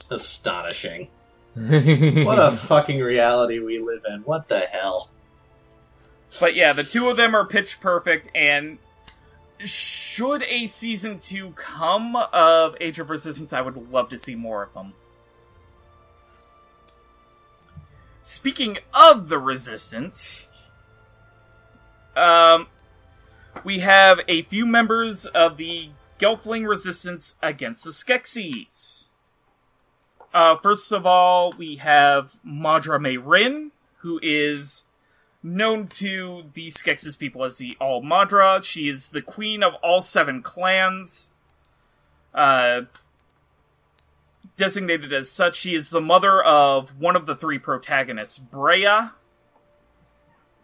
Astonishing. 0.09 1.09
What 1.55 2.39
a 2.39 2.51
fucking 2.55 3.01
reality 3.01 3.59
we 3.59 3.79
live 3.79 4.03
in. 4.07 4.21
What 4.21 4.47
the 4.47 4.61
hell? 4.61 5.09
But 6.39 6.55
yeah, 6.55 6.73
the 6.73 6.83
two 6.83 7.09
of 7.09 7.17
them 7.17 7.35
are 7.35 7.45
pitch 7.45 7.79
perfect, 7.79 8.29
and 8.35 8.77
should 9.59 10.43
a 10.43 10.67
season 10.67 11.19
two 11.19 11.51
come 11.51 12.15
of 12.15 12.75
Age 12.79 12.99
of 12.99 13.09
Resistance, 13.09 13.53
I 13.53 13.61
would 13.61 13.91
love 13.91 14.09
to 14.09 14.17
see 14.17 14.35
more 14.35 14.63
of 14.63 14.73
them. 14.73 14.93
Speaking 18.21 18.77
of 18.93 19.29
the 19.29 19.39
Resistance, 19.39 20.47
um, 22.15 22.67
we 23.63 23.79
have 23.79 24.21
a 24.27 24.41
few 24.43 24.65
members 24.65 25.25
of 25.27 25.57
the 25.57 25.89
Gelfling 26.19 26.67
Resistance 26.67 27.35
against 27.41 27.83
the 27.83 27.91
Skeksis. 27.91 29.05
Uh, 30.33 30.57
first 30.57 30.91
of 30.91 31.05
all, 31.05 31.53
we 31.53 31.77
have 31.77 32.37
Maudra 32.43 32.99
Mayrin, 32.99 33.71
who 33.99 34.19
is 34.21 34.83
known 35.55 35.87
to 35.87 36.43
the 36.53 36.67
Skeksis 36.67 37.17
people 37.17 37.43
as 37.43 37.57
the 37.57 37.77
All-Maudra. 37.79 38.61
She 38.63 38.89
is 38.89 39.11
the 39.11 39.21
queen 39.21 39.63
of 39.63 39.75
all 39.75 40.01
seven 40.01 40.41
clans. 40.41 41.29
Uh, 42.33 42.83
designated 44.57 45.13
as 45.13 45.31
such, 45.31 45.55
she 45.55 45.73
is 45.73 45.89
the 45.89 46.01
mother 46.01 46.43
of 46.43 46.99
one 46.99 47.15
of 47.15 47.25
the 47.25 47.35
three 47.35 47.59
protagonists, 47.59 48.37
Brea. 48.37 49.09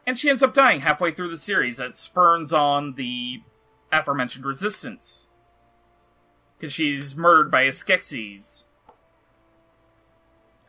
And 0.05 0.19
she 0.19 0.29
ends 0.29 0.43
up 0.43 0.53
dying 0.53 0.81
halfway 0.81 1.11
through 1.11 1.29
the 1.29 1.37
series 1.37 1.77
that 1.77 1.95
spurns 1.95 2.51
on 2.51 2.95
the 2.95 3.41
aforementioned 3.91 4.45
resistance. 4.45 5.27
Because 6.57 6.73
she's 6.73 7.15
murdered 7.15 7.49
by 7.49 7.61
a 7.61 7.69
Skeksis. 7.69 8.65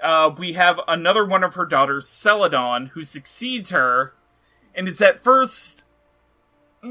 Uh, 0.00 0.34
we 0.36 0.52
have 0.54 0.80
another 0.86 1.24
one 1.24 1.42
of 1.42 1.54
her 1.54 1.66
daughters, 1.66 2.06
Seladon, 2.06 2.88
who 2.90 3.04
succeeds 3.04 3.70
her, 3.70 4.14
and 4.74 4.86
is 4.88 5.00
at 5.00 5.22
first. 5.22 5.84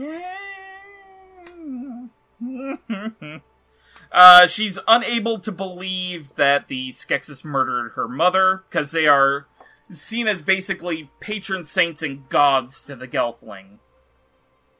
uh, 4.12 4.48
she's 4.48 4.80
unable 4.88 5.38
to 5.40 5.52
believe 5.52 6.36
that 6.36 6.68
the 6.68 6.90
Skeksis 6.90 7.44
murdered 7.46 7.92
her 7.92 8.08
mother, 8.08 8.64
because 8.70 8.92
they 8.92 9.08
are 9.08 9.46
seen 9.92 10.28
as 10.28 10.42
basically 10.42 11.12
patron 11.20 11.64
saints 11.64 12.02
and 12.02 12.28
gods 12.30 12.82
to 12.84 12.96
the 12.96 13.08
Gelfling. 13.08 13.80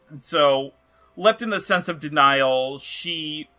And 0.10 0.22
so, 0.22 0.74
left 1.16 1.42
in 1.42 1.50
the 1.50 1.60
sense 1.60 1.88
of 1.88 2.00
denial, 2.00 2.80
she 2.80 3.50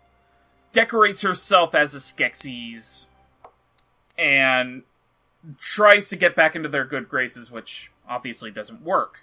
decorates 0.73 1.23
herself 1.23 1.75
as 1.75 1.95
a 1.95 1.99
Skeksis 1.99 3.07
and 4.17 4.83
tries 5.59 6.09
to 6.09 6.17
get 6.17 6.37
back 6.37 6.57
into 6.57 6.69
their 6.69 6.85
good 6.85 7.09
graces, 7.09 7.51
which 7.51 7.91
obviously 8.09 8.51
doesn't 8.51 8.83
work. 8.83 9.21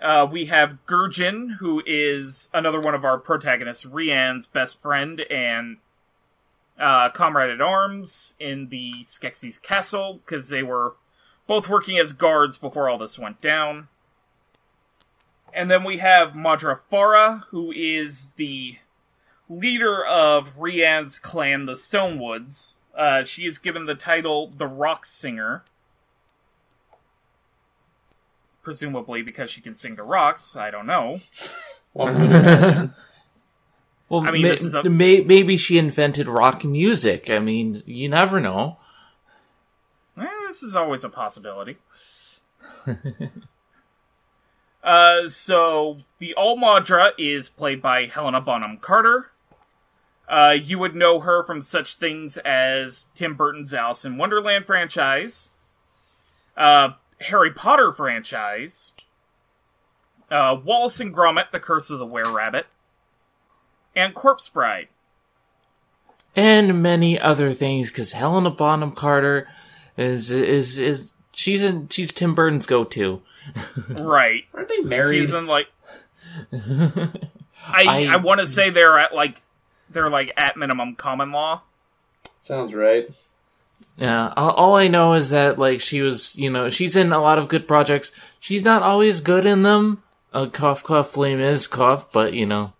Uh, 0.00 0.26
we 0.30 0.46
have 0.46 0.78
Gurjin, 0.86 1.56
who 1.58 1.82
is 1.86 2.48
another 2.52 2.80
one 2.80 2.94
of 2.94 3.04
our 3.04 3.18
protagonists, 3.18 3.84
Rian's 3.84 4.46
best 4.46 4.80
friend 4.82 5.24
and 5.30 5.78
uh, 6.78 7.08
comrade 7.10 7.50
at 7.50 7.62
arms 7.62 8.34
in 8.38 8.68
the 8.68 8.94
Skeksis 9.02 9.60
castle, 9.60 10.20
because 10.24 10.50
they 10.50 10.62
were 10.62 10.94
both 11.46 11.68
working 11.68 11.98
as 11.98 12.12
guards 12.12 12.58
before 12.58 12.90
all 12.90 12.98
this 12.98 13.18
went 13.18 13.40
down. 13.40 13.88
And 15.54 15.70
then 15.70 15.84
we 15.84 15.98
have 15.98 16.34
Maudra 16.34 16.80
Fara, 16.90 17.44
who 17.48 17.72
is 17.72 18.28
the 18.36 18.76
leader 19.48 20.04
of 20.04 20.58
Rian's 20.58 21.18
clan, 21.18 21.64
the 21.64 21.76
Stonewoods. 21.76 22.74
Uh, 22.96 23.24
she 23.24 23.44
is 23.44 23.58
given 23.58 23.84
the 23.84 23.94
title 23.94 24.48
the 24.48 24.66
Rock 24.66 25.04
Singer. 25.04 25.62
Presumably 28.62 29.22
because 29.22 29.50
she 29.50 29.60
can 29.60 29.76
sing 29.76 29.96
to 29.96 30.02
rocks. 30.02 30.56
I 30.56 30.70
don't 30.70 30.86
know. 30.86 31.18
well, 31.94 32.08
I 34.10 34.30
mean, 34.30 34.42
ma- 34.42 34.48
this 34.48 34.62
is 34.62 34.74
a- 34.74 34.84
may- 34.84 35.20
maybe 35.20 35.56
she 35.56 35.78
invented 35.78 36.26
rock 36.26 36.64
music. 36.64 37.28
I 37.28 37.38
mean, 37.38 37.82
you 37.86 38.08
never 38.08 38.40
know. 38.40 38.78
Eh, 40.18 40.26
this 40.46 40.62
is 40.62 40.74
always 40.74 41.04
a 41.04 41.08
possibility. 41.10 41.76
uh, 44.82 45.28
so 45.28 45.98
the 46.18 46.34
All-Maudra 46.34 47.12
is 47.18 47.48
played 47.48 47.82
by 47.82 48.06
Helena 48.06 48.40
Bonham 48.40 48.78
Carter. 48.78 49.30
Uh, 50.28 50.56
you 50.60 50.78
would 50.78 50.96
know 50.96 51.20
her 51.20 51.44
from 51.44 51.62
such 51.62 51.94
things 51.94 52.36
as 52.38 53.06
Tim 53.14 53.34
Burton's 53.34 53.72
Alice 53.72 54.04
in 54.04 54.16
Wonderland 54.18 54.66
franchise, 54.66 55.50
uh, 56.56 56.90
Harry 57.20 57.52
Potter 57.52 57.92
franchise, 57.92 58.90
uh, 60.30 60.56
Wallace 60.64 60.98
and 60.98 61.14
Gromit: 61.14 61.52
The 61.52 61.60
Curse 61.60 61.90
of 61.90 61.98
the 62.00 62.06
Were 62.06 62.28
Rabbit, 62.32 62.66
and 63.94 64.14
Corpse 64.14 64.48
Bride. 64.48 64.88
and 66.34 66.82
many 66.82 67.18
other 67.20 67.52
things 67.52 67.90
because 67.90 68.12
Helena 68.12 68.50
Bonham 68.50 68.92
Carter 68.92 69.46
is 69.96 70.30
is 70.32 70.78
is 70.78 71.14
she's 71.32 71.62
in, 71.62 71.88
she's 71.88 72.12
Tim 72.12 72.34
Burton's 72.34 72.66
go 72.66 72.82
to. 72.84 73.22
right. 73.90 74.42
Aren't 74.52 74.68
they 74.68 74.78
married? 74.80 75.20
She's 75.20 75.32
in 75.32 75.46
like 75.46 75.68
I 76.52 77.08
I- 77.68 78.08
I, 78.10 78.16
want 78.16 78.40
to 78.40 78.46
say 78.46 78.70
they're 78.70 78.98
at 78.98 79.14
like 79.14 79.40
they're 79.90 80.10
like 80.10 80.32
at 80.36 80.56
minimum 80.56 80.94
common 80.96 81.32
law. 81.32 81.62
Sounds 82.40 82.74
right. 82.74 83.08
Yeah, 83.98 84.32
all, 84.36 84.50
all 84.52 84.76
I 84.76 84.88
know 84.88 85.14
is 85.14 85.30
that 85.30 85.58
like 85.58 85.80
she 85.80 86.02
was, 86.02 86.36
you 86.36 86.50
know, 86.50 86.68
she's 86.68 86.96
in 86.96 87.12
a 87.12 87.20
lot 87.20 87.38
of 87.38 87.48
good 87.48 87.66
projects. 87.68 88.12
She's 88.40 88.64
not 88.64 88.82
always 88.82 89.20
good 89.20 89.46
in 89.46 89.62
them. 89.62 90.02
Uh, 90.32 90.46
cough, 90.46 90.82
cough, 90.82 91.10
flame 91.10 91.40
is 91.40 91.66
cough, 91.66 92.12
but 92.12 92.34
you 92.34 92.44
know, 92.46 92.72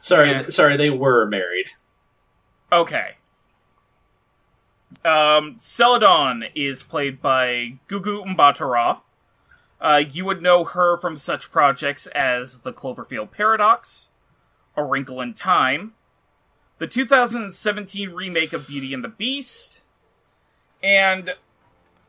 Sorry, 0.00 0.30
Yeah. 0.30 0.48
sorry, 0.48 0.76
they 0.76 0.88
were 0.90 1.26
married. 1.26 1.66
Okay. 2.72 3.16
Um, 5.04 5.56
Seladon 5.56 6.50
is 6.54 6.82
played 6.82 7.20
by 7.22 7.74
Gugu 7.88 8.24
Mbatha-Raw. 8.34 9.00
Uh, 9.80 10.02
you 10.10 10.24
would 10.24 10.42
know 10.42 10.64
her 10.64 10.98
from 10.98 11.16
such 11.16 11.50
projects 11.50 12.06
as 12.08 12.60
The 12.60 12.72
Cloverfield 12.72 13.30
Paradox, 13.30 14.08
A 14.76 14.84
Wrinkle 14.84 15.20
in 15.20 15.32
Time, 15.34 15.94
the 16.80 16.86
2017 16.86 18.10
remake 18.10 18.54
of 18.54 18.66
Beauty 18.66 18.94
and 18.94 19.04
the 19.04 19.08
Beast, 19.08 19.82
and 20.82 21.34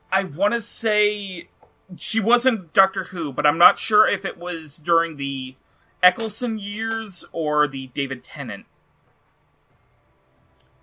I 0.10 0.24
want 0.24 0.54
to 0.54 0.62
say 0.62 1.50
she 1.98 2.22
wasn't 2.22 2.72
Doctor 2.72 3.04
Who, 3.06 3.34
but 3.34 3.46
I'm 3.46 3.58
not 3.58 3.78
sure 3.78 4.08
if 4.08 4.24
it 4.24 4.38
was 4.38 4.78
during 4.78 5.18
the 5.18 5.56
Eccleston 6.02 6.58
years 6.58 7.26
or 7.34 7.68
the 7.68 7.88
David 7.88 8.24
Tennant. 8.24 8.66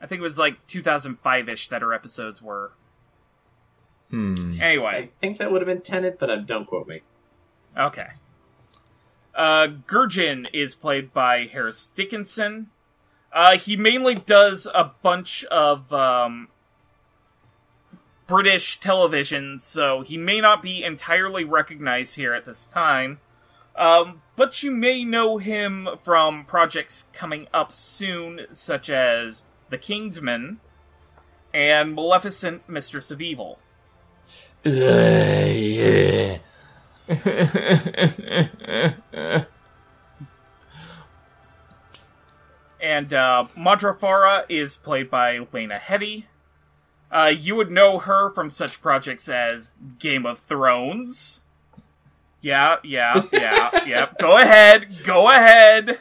I 0.03 0.07
think 0.07 0.21
it 0.21 0.23
was 0.23 0.39
like 0.39 0.67
2005 0.67 1.49
ish 1.49 1.69
that 1.71 1.81
her 1.81 1.95
episodes 1.95 2.43
were. 2.43 2.73
hmm. 4.11 4.35
Anyway, 4.61 4.87
I 4.87 5.09
think 5.19 5.39
that 5.39 5.51
would 5.51 5.63
have 5.63 5.67
been 5.67 5.81
Tennant, 5.81 6.19
but 6.19 6.29
uh, 6.29 6.37
don't 6.37 6.67
quote 6.67 6.87
me. 6.87 7.01
okay. 7.75 8.09
Uh, 9.35 9.69
Gurjin 9.87 10.47
is 10.53 10.75
played 10.75 11.15
by 11.15 11.47
Harris 11.47 11.87
Dickinson. 11.95 12.69
Uh, 13.33 13.59
he 13.59 13.77
mainly 13.77 14.15
does 14.15 14.67
a 14.75 14.93
bunch 15.03 15.45
of 15.45 15.93
um, 15.93 16.49
British 18.27 18.81
television, 18.81 19.59
so 19.59 20.03
he 20.03 20.17
may 20.17 20.41
not 20.41 20.63
be 20.63 20.83
entirely 20.83 21.45
recognized 21.45 22.17
here 22.17 22.35
at 22.35 22.45
this 22.45 22.67
time. 22.67 23.21
Um, 23.77 24.23
but 24.37 24.63
you 24.63 24.71
may 24.71 25.05
know 25.05 25.39
him 25.39 25.89
from 26.03 26.45
projects 26.45 27.07
coming 27.13 27.47
up 27.55 27.73
soon, 27.73 28.47
such 28.51 28.91
as 28.91 29.45
The 29.71 29.79
Kingsman 29.79 30.61
and 31.55 31.95
Maleficent, 31.95 32.69
Mistress 32.69 33.11
of 33.11 33.21
Evil. 33.21 33.59
Ugh, 34.67 34.73
yeah. 34.75 36.39
And 42.89 43.13
uh, 43.13 43.45
Maudra 43.55 43.93
Fara 43.93 44.47
is 44.49 44.79
played 44.79 45.11
by 45.11 45.47
Lena 45.53 45.75
Headey. 45.75 46.25
Uh, 47.13 47.31
you 47.39 47.55
would 47.55 47.71
know 47.71 47.99
her 47.99 48.31
from 48.31 48.49
such 48.49 48.81
projects 48.81 49.29
as 49.29 49.75
Game 49.99 50.25
of 50.25 50.39
Thrones. 50.39 51.43
Yeah, 52.41 52.77
yeah, 52.83 53.25
yeah, 53.31 53.85
yeah. 53.87 54.09
Go 54.19 54.39
ahead, 54.39 55.05
go 55.05 55.29
ahead. 55.29 56.01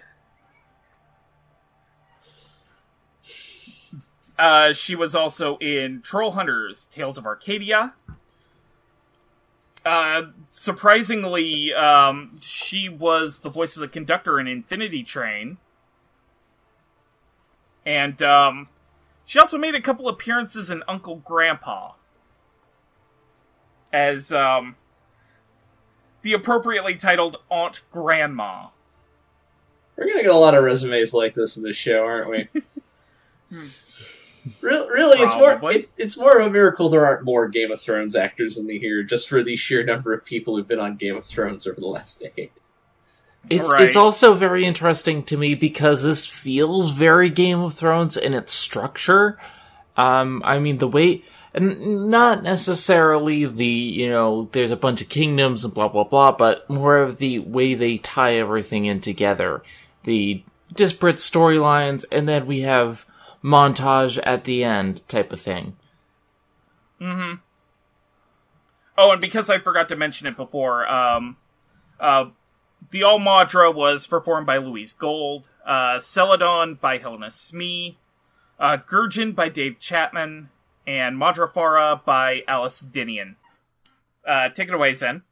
Uh, 4.39 4.71
she 4.71 4.95
was 4.95 5.13
also 5.13 5.57
in 5.57 6.01
Troll 6.01 6.31
Hunters: 6.31 6.85
Tales 6.85 7.17
of 7.17 7.25
Arcadia. 7.25 7.95
Uh, 9.85 10.27
surprisingly, 10.49 11.73
um, 11.73 12.39
she 12.39 12.87
was 12.87 13.41
the 13.41 13.49
voice 13.49 13.75
of 13.75 13.81
the 13.81 13.89
conductor 13.89 14.39
in 14.39 14.47
Infinity 14.47 15.03
Train. 15.03 15.57
And 17.87 18.21
um, 18.21 18.67
she 19.23 19.39
also 19.39 19.57
made 19.57 19.73
a 19.73 19.79
couple 19.79 20.09
appearances 20.09 20.69
in 20.69 20.83
Uncle 20.89 21.23
Grandpa 21.25 21.93
as 23.93 24.29
um, 24.29 24.75
the 26.21 26.33
appropriately 26.33 26.95
titled 26.95 27.37
Aunt 27.49 27.79
Grandma. 27.89 28.67
We're 29.95 30.07
gonna 30.07 30.21
get 30.21 30.31
a 30.31 30.37
lot 30.37 30.53
of 30.53 30.65
resumes 30.65 31.13
like 31.13 31.33
this 31.33 31.55
in 31.55 31.63
this 31.63 31.77
show, 31.77 32.03
aren't 32.03 32.29
we? 32.29 32.47
Re- 34.61 34.87
really, 34.89 35.19
it's 35.19 35.35
more 35.35 35.71
it's, 35.71 35.97
it's 35.97 36.17
more 36.17 36.39
of 36.39 36.45
a 36.45 36.49
miracle 36.49 36.89
there 36.89 37.05
aren't 37.05 37.23
more 37.23 37.47
Game 37.47 37.71
of 37.71 37.79
Thrones 37.79 38.17
actors 38.17 38.57
in 38.57 38.67
the 38.67 38.77
here, 38.77 39.01
just 39.01 39.29
for 39.29 39.41
the 39.43 39.55
sheer 39.55 39.85
number 39.85 40.11
of 40.11 40.25
people 40.25 40.57
who've 40.57 40.67
been 40.67 40.81
on 40.81 40.97
Game 40.97 41.15
of 41.15 41.23
Thrones 41.23 41.65
over 41.65 41.79
the 41.79 41.87
last 41.87 42.19
decade. 42.19 42.51
It's 43.49 43.69
Right. 43.69 43.83
it's 43.83 43.95
also 43.95 44.33
very 44.33 44.65
interesting 44.65 45.23
to 45.23 45.37
me 45.37 45.55
because 45.55 46.03
this 46.03 46.25
feels 46.25 46.91
very 46.91 47.29
Game 47.29 47.61
of 47.61 47.73
Thrones 47.73 48.17
in 48.17 48.33
its 48.33 48.53
structure. 48.53 49.37
Um, 49.95 50.41
I 50.45 50.59
mean 50.59 50.77
the 50.79 50.87
way, 50.87 51.23
and 51.53 52.09
not 52.09 52.43
necessarily 52.43 53.45
the 53.45 53.65
you 53.65 54.09
know 54.09 54.49
there's 54.51 54.71
a 54.71 54.75
bunch 54.75 55.01
of 55.01 55.09
kingdoms 55.09 55.63
and 55.63 55.73
blah 55.73 55.87
blah 55.87 56.03
blah, 56.03 56.31
but 56.31 56.69
more 56.69 56.97
of 56.97 57.17
the 57.19 57.39
way 57.39 57.73
they 57.73 57.97
tie 57.97 58.35
everything 58.35 58.85
in 58.85 59.01
together, 59.01 59.63
the 60.03 60.43
disparate 60.73 61.17
storylines, 61.17 62.03
and 62.11 62.27
then 62.27 62.45
we 62.45 62.61
have 62.61 63.05
montage 63.43 64.19
at 64.23 64.43
the 64.43 64.63
end 64.63 65.07
type 65.07 65.31
of 65.31 65.39
thing. 65.39 65.75
Mm-hmm. 66.99 67.35
Oh, 68.97 69.11
and 69.11 69.21
because 69.21 69.49
I 69.49 69.59
forgot 69.59 69.89
to 69.89 69.95
mention 69.95 70.27
it 70.27 70.35
before, 70.35 70.87
um, 70.91 71.37
uh, 71.99 72.25
the 72.91 73.03
All-Maudra 73.03 73.71
was 73.71 74.07
performed 74.07 74.47
by 74.47 74.57
Louise 74.57 74.93
Gold, 74.93 75.49
uh, 75.65 75.97
Seladon 75.97 76.79
by 76.79 76.97
Helena 76.97 77.31
Smee, 77.31 77.97
uh, 78.59 78.77
Gurjin 78.77 79.35
by 79.35 79.49
Dave 79.49 79.79
Chapman, 79.79 80.49
and 80.85 81.17
Maudra 81.17 81.47
Fara 81.47 82.01
by 82.03 82.43
Alice 82.47 82.81
Dinnean. 82.81 83.35
Uh, 84.25 84.49
take 84.49 84.67
it 84.69 84.73
away, 84.73 84.93
Zen. 84.93 85.23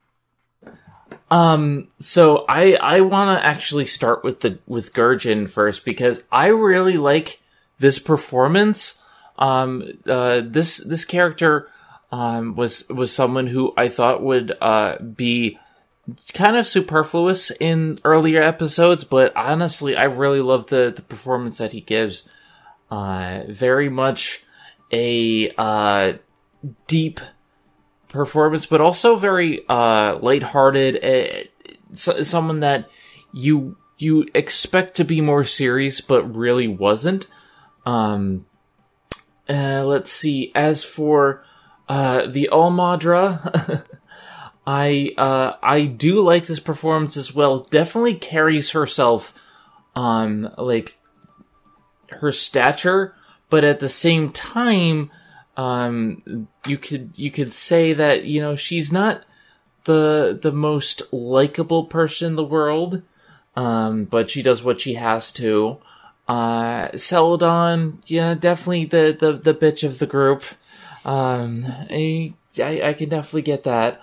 Um, 1.32 1.90
so 2.00 2.46
I 2.48 2.74
I 2.76 3.02
want 3.02 3.38
to 3.38 3.46
actually 3.46 3.86
start 3.88 4.24
with 4.24 4.42
the 4.42 4.60
with 4.68 4.94
Gurjin 4.94 5.50
first 5.50 5.84
because 5.84 6.24
I 6.32 6.48
really 6.48 6.98
like 6.98 7.42
this 7.80 8.00
performance. 8.00 9.02
Um, 9.38 9.84
uh, 10.06 10.42
this 10.46 10.78
this 10.78 11.04
character 11.04 11.70
um 12.12 12.56
was 12.56 12.88
was 12.90 13.12
someone 13.12 13.48
who 13.48 13.74
I 13.76 13.90
thought 13.90 14.22
would 14.22 14.56
uh 14.62 15.00
be 15.00 15.58
kind 16.34 16.56
of 16.56 16.68
superfluous 16.68 17.52
in 17.60 17.98
earlier 18.04 18.42
episodes, 18.42 19.04
but 19.04 19.36
honestly, 19.36 19.96
I 19.96 20.04
really 20.04 20.42
love 20.42 20.68
the 20.68 20.94
the 20.96 21.02
performance 21.02 21.58
that 21.58 21.72
he 21.72 21.82
gives. 21.82 22.28
Uh, 22.92 23.44
very 23.50 23.90
much 23.90 24.44
a 24.92 25.52
uh 25.58 26.14
deep 26.88 27.20
performance, 28.08 28.66
but 28.66 28.82
also 28.82 29.16
very 29.16 29.68
uh 29.68 30.18
lighthearted. 30.20 31.04
Uh, 31.04 31.74
so, 31.94 32.22
someone 32.22 32.60
that 32.60 32.90
you 33.34 33.78
you 33.98 34.28
expect 34.36 34.96
to 34.98 35.04
be 35.04 35.22
more 35.22 35.44
serious, 35.44 36.02
but 36.02 36.36
really 36.36 36.68
wasn't. 36.68 37.28
Um, 37.86 38.46
uh, 39.50 39.84
let's 39.86 40.12
see. 40.12 40.52
As 40.54 40.84
for 40.84 41.44
uh 41.90 42.28
the 42.28 42.50
All-Maudra, 42.50 43.84
I 44.68 45.12
uh 45.18 45.54
I 45.62 45.86
do 45.86 46.22
like 46.22 46.48
this 46.48 46.60
performance 46.60 47.18
as 47.18 47.34
well. 47.36 47.60
Definitely 47.60 48.16
carries 48.16 48.72
herself, 48.72 49.34
um, 49.96 50.52
like 50.58 50.98
her 52.10 52.32
stature, 52.32 53.16
but 53.50 53.64
at 53.64 53.80
the 53.80 53.90
same 53.90 54.32
time 54.32 55.12
um 55.58 56.48
you 56.68 56.78
could 56.78 57.12
you 57.16 57.32
could 57.32 57.54
say 57.54 57.94
that 57.94 58.26
you 58.26 58.42
know 58.42 58.56
she's 58.58 58.92
not 58.92 59.24
the 59.86 60.38
the 60.42 60.52
most 60.52 61.02
likable 61.14 61.86
person 61.86 62.28
in 62.28 62.36
the 62.36 62.44
world 62.44 63.02
um 63.56 64.04
but 64.04 64.30
she 64.30 64.42
does 64.42 64.64
what 64.64 64.82
she 64.82 64.96
has 64.96 65.32
to. 65.32 65.78
Uh 66.28 66.90
Seladon 66.90 68.00
yeah 68.08 68.34
definitely 68.34 68.86
the 68.86 69.16
the 69.18 69.34
the 69.34 69.54
bitch 69.54 69.84
of 69.84 70.00
the 70.00 70.08
group. 70.08 70.44
Um 71.06 71.66
I 71.90 72.34
I, 72.58 72.82
I 72.90 72.94
can 72.94 73.10
definitely 73.10 73.44
get 73.44 73.64
that 73.64 74.02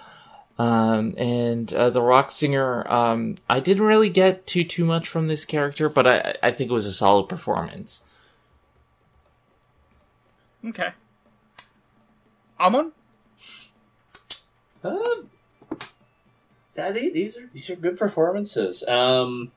um 0.59 1.15
and 1.17 1.73
uh, 1.73 1.89
the 1.91 2.03
rock 2.03 2.31
singer 2.31 2.87
um 2.93 3.37
I 3.49 3.59
didn't 3.61 3.85
really 3.85 4.11
get 4.11 4.47
too 4.47 4.65
too 4.65 4.85
much 4.85 5.09
from 5.09 5.27
this 5.29 5.45
character 5.45 5.89
but 5.89 6.07
I 6.07 6.35
I 6.43 6.51
think 6.51 6.71
it 6.71 6.75
was 6.75 6.87
a 6.87 6.93
solid 6.93 7.29
performance 7.29 8.03
Okay. 10.65 10.91
Amon? 12.61 12.93
Um, 14.85 15.31
yeah, 16.77 16.91
they- 16.93 17.11
these 17.11 17.37
are 17.37 17.49
these 17.53 17.69
are 17.71 17.77
good 17.77 17.99
performances. 17.99 18.83
Um, 18.87 19.51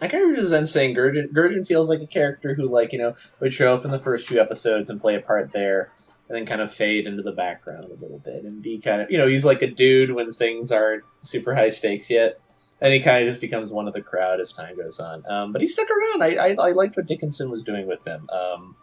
I 0.00 0.08
kind 0.08 0.24
of 0.24 0.30
resent 0.36 0.68
saying 0.68 0.94
Gurjin. 0.96 1.32
Gurjin 1.32 1.66
feels 1.66 1.88
like 1.88 2.00
a 2.00 2.06
character 2.06 2.54
who, 2.54 2.68
like 2.68 2.92
you 2.92 2.98
know, 2.98 3.14
would 3.40 3.52
show 3.52 3.72
up 3.74 3.84
in 3.84 3.90
the 3.92 3.98
first 3.98 4.26
few 4.28 4.40
episodes 4.40 4.90
and 4.90 5.00
play 5.00 5.14
a 5.14 5.20
part 5.20 5.52
there, 5.52 5.90
and 6.28 6.36
then 6.36 6.46
kind 6.46 6.60
of 6.60 6.72
fade 6.72 7.06
into 7.06 7.22
the 7.22 7.32
background 7.32 7.84
a 7.84 7.94
little 7.94 8.18
bit 8.18 8.44
and 8.44 8.62
be 8.62 8.80
kind 8.80 9.00
of, 9.02 9.10
you 9.10 9.18
know, 9.18 9.26
he's 9.26 9.44
like 9.44 9.62
a 9.62 9.70
dude 9.70 10.12
when 10.12 10.32
things 10.32 10.72
aren't 10.72 11.04
super 11.22 11.54
high 11.54 11.68
stakes 11.68 12.10
yet. 12.10 12.40
And 12.80 12.92
he 12.92 13.00
kind 13.00 13.24
of 13.26 13.30
just 13.30 13.40
becomes 13.40 13.72
one 13.72 13.88
of 13.88 13.94
the 13.94 14.02
crowd 14.02 14.38
as 14.40 14.52
time 14.52 14.76
goes 14.76 15.00
on. 15.00 15.24
Um, 15.30 15.52
but 15.52 15.62
he 15.62 15.68
stuck 15.68 15.88
around. 15.88 16.22
I, 16.22 16.36
I, 16.36 16.68
I 16.68 16.72
liked 16.72 16.96
what 16.96 17.06
Dickinson 17.06 17.50
was 17.50 17.62
doing 17.62 17.86
with 17.86 18.06
him. 18.06 18.28
Um, 18.30 18.76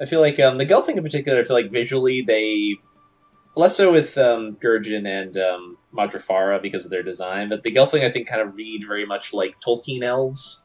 I 0.00 0.06
feel 0.06 0.20
like 0.20 0.40
um, 0.40 0.58
the 0.58 0.66
Gelfling 0.66 0.96
in 0.96 1.02
particular, 1.02 1.38
I 1.38 1.42
feel 1.44 1.54
like 1.54 1.70
visually 1.70 2.22
they 2.22 2.76
less 3.54 3.76
so 3.76 3.92
with 3.92 4.16
um, 4.18 4.56
and 4.62 5.36
um, 5.36 5.78
Maudra 5.92 6.18
Fara 6.18 6.58
because 6.60 6.84
of 6.84 6.90
their 6.90 7.02
design, 7.02 7.48
but 7.48 7.62
the 7.62 7.70
Gelfling 7.70 8.02
I 8.02 8.08
think 8.08 8.26
kind 8.26 8.40
of 8.40 8.54
read 8.56 8.84
very 8.86 9.04
much 9.04 9.32
like 9.32 9.60
Tolkien 9.60 10.02
elves. 10.02 10.62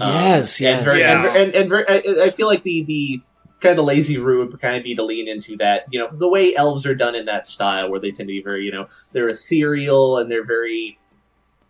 Um, 0.00 0.08
yes 0.12 0.60
yes 0.60 0.78
and, 0.78 0.86
very, 0.86 1.00
Yeah. 1.00 1.26
and, 1.26 1.36
and, 1.36 1.54
and 1.54 1.68
very, 1.70 1.84
I, 1.88 2.24
I 2.24 2.30
feel 2.30 2.46
like 2.46 2.62
the 2.62 2.82
the 2.82 3.22
kind 3.60 3.78
of 3.78 3.84
lazy 3.84 4.18
route 4.18 4.50
would 4.50 4.60
kind 4.60 4.76
of 4.76 4.84
be 4.84 4.94
to 4.94 5.02
lean 5.02 5.28
into 5.28 5.56
that, 5.56 5.86
you 5.90 5.98
know, 5.98 6.08
the 6.12 6.28
way 6.28 6.54
elves 6.54 6.86
are 6.86 6.94
done 6.94 7.14
in 7.14 7.26
that 7.26 7.46
style, 7.46 7.90
where 7.90 8.00
they 8.00 8.10
tend 8.10 8.28
to 8.28 8.32
be 8.32 8.42
very, 8.42 8.64
you 8.64 8.72
know, 8.72 8.86
they're 9.12 9.28
ethereal 9.28 10.18
and 10.18 10.30
they're 10.30 10.44
very, 10.44 10.98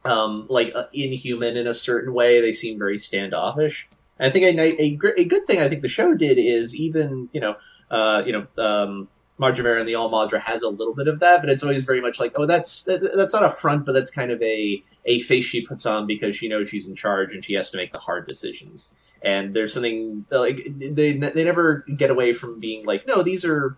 um, 0.04 0.46
like 0.48 0.74
uh, 0.74 0.84
inhuman 0.92 1.56
in 1.56 1.66
a 1.66 1.74
certain 1.74 2.12
way. 2.12 2.40
They 2.40 2.52
seem 2.52 2.78
very 2.78 2.98
standoffish. 2.98 3.88
And 4.18 4.26
I 4.26 4.30
think 4.30 4.44
a, 4.44 4.82
a, 4.82 4.98
a 5.16 5.24
good 5.24 5.46
thing 5.46 5.60
I 5.60 5.68
think 5.68 5.82
the 5.82 5.88
show 5.88 6.14
did 6.14 6.38
is 6.38 6.74
even, 6.74 7.28
you 7.32 7.40
know, 7.40 7.56
uh, 7.90 8.22
you 8.26 8.32
know, 8.32 8.46
um, 8.62 9.08
Marjamera 9.38 9.78
and 9.78 9.88
the 9.88 9.94
All-Maudra 9.94 10.40
has 10.40 10.62
a 10.62 10.68
little 10.68 10.94
bit 10.94 11.06
of 11.06 11.20
that, 11.20 11.40
but 11.40 11.48
it's 11.48 11.62
always 11.62 11.84
very 11.84 12.00
much 12.00 12.18
like, 12.18 12.32
oh, 12.34 12.44
that's 12.44 12.82
that, 12.82 13.12
that's 13.14 13.32
not 13.32 13.44
a 13.44 13.50
front, 13.50 13.86
but 13.86 13.94
that's 13.94 14.10
kind 14.10 14.32
of 14.32 14.42
a 14.42 14.82
a 15.06 15.20
face 15.20 15.44
she 15.44 15.64
puts 15.64 15.86
on 15.86 16.06
because 16.06 16.34
she 16.34 16.48
knows 16.48 16.68
she's 16.68 16.88
in 16.88 16.94
charge 16.96 17.32
and 17.32 17.44
she 17.44 17.54
has 17.54 17.70
to 17.70 17.76
make 17.76 17.92
the 17.92 18.00
hard 18.00 18.26
decisions. 18.26 18.92
And 19.22 19.54
there's 19.54 19.72
something 19.72 20.26
like 20.30 20.60
they 20.76 21.12
they 21.12 21.44
never 21.44 21.84
get 21.96 22.10
away 22.10 22.32
from 22.32 22.60
being 22.60 22.84
like, 22.86 23.06
no, 23.06 23.22
these 23.22 23.44
are, 23.44 23.76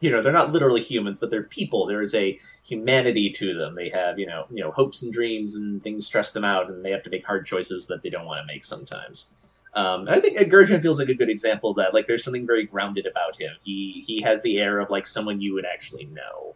you 0.00 0.10
know, 0.10 0.22
they're 0.22 0.32
not 0.32 0.52
literally 0.52 0.80
humans, 0.80 1.18
but 1.18 1.30
they're 1.30 1.42
people. 1.42 1.86
There 1.86 2.02
is 2.02 2.14
a 2.14 2.38
humanity 2.64 3.30
to 3.30 3.54
them. 3.54 3.74
They 3.74 3.88
have 3.88 4.18
you 4.18 4.26
know 4.26 4.46
you 4.48 4.62
know 4.62 4.70
hopes 4.70 5.02
and 5.02 5.12
dreams 5.12 5.56
and 5.56 5.82
things 5.82 6.06
stress 6.06 6.32
them 6.32 6.44
out, 6.44 6.70
and 6.70 6.84
they 6.84 6.92
have 6.92 7.02
to 7.02 7.10
make 7.10 7.26
hard 7.26 7.46
choices 7.46 7.88
that 7.88 8.02
they 8.02 8.10
don't 8.10 8.26
want 8.26 8.38
to 8.40 8.46
make 8.46 8.64
sometimes. 8.64 9.30
Um, 9.74 10.08
I 10.08 10.18
think 10.18 10.38
Gurjin 10.38 10.82
feels 10.82 10.98
like 10.98 11.08
a 11.08 11.14
good 11.14 11.30
example 11.30 11.70
of 11.70 11.76
that. 11.76 11.94
Like, 11.94 12.06
there's 12.08 12.24
something 12.24 12.46
very 12.46 12.64
grounded 12.64 13.06
about 13.06 13.40
him. 13.40 13.52
He 13.62 14.04
he 14.06 14.20
has 14.22 14.42
the 14.42 14.58
air 14.60 14.80
of 14.80 14.90
like 14.90 15.06
someone 15.06 15.40
you 15.40 15.54
would 15.54 15.64
actually 15.64 16.06
know, 16.06 16.54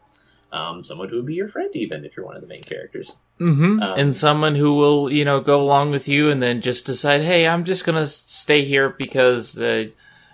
um, 0.53 0.83
someone 0.83 1.09
who 1.09 1.17
would 1.17 1.27
be 1.27 1.35
your 1.35 1.49
friend, 1.49 1.71
even 1.75 2.05
if 2.05 2.17
you're 2.17 2.27
one 2.27 2.37
of 2.37 2.43
the 2.43 2.49
main 2.49 2.65
characters. 2.65 3.17
Hmm 3.39 3.83
Um, 3.83 3.99
and 3.99 4.17
someone 4.17 4.55
who 4.55 4.75
will, 4.75 5.13
you 5.13 5.25
know, 5.25 5.41
go 5.41 5.61
along 5.61 5.91
with 5.91 6.09
you 6.09 6.31
and 6.31 6.43
then 6.43 6.61
just 6.61 6.87
decide, 6.87 7.23
hey, 7.23 7.47
I'm 7.47 7.65
just 7.65 7.85
gonna 7.85 8.07
stay 8.07 8.65
here 8.65 8.91
because 8.91 9.59
uh, 9.59 9.87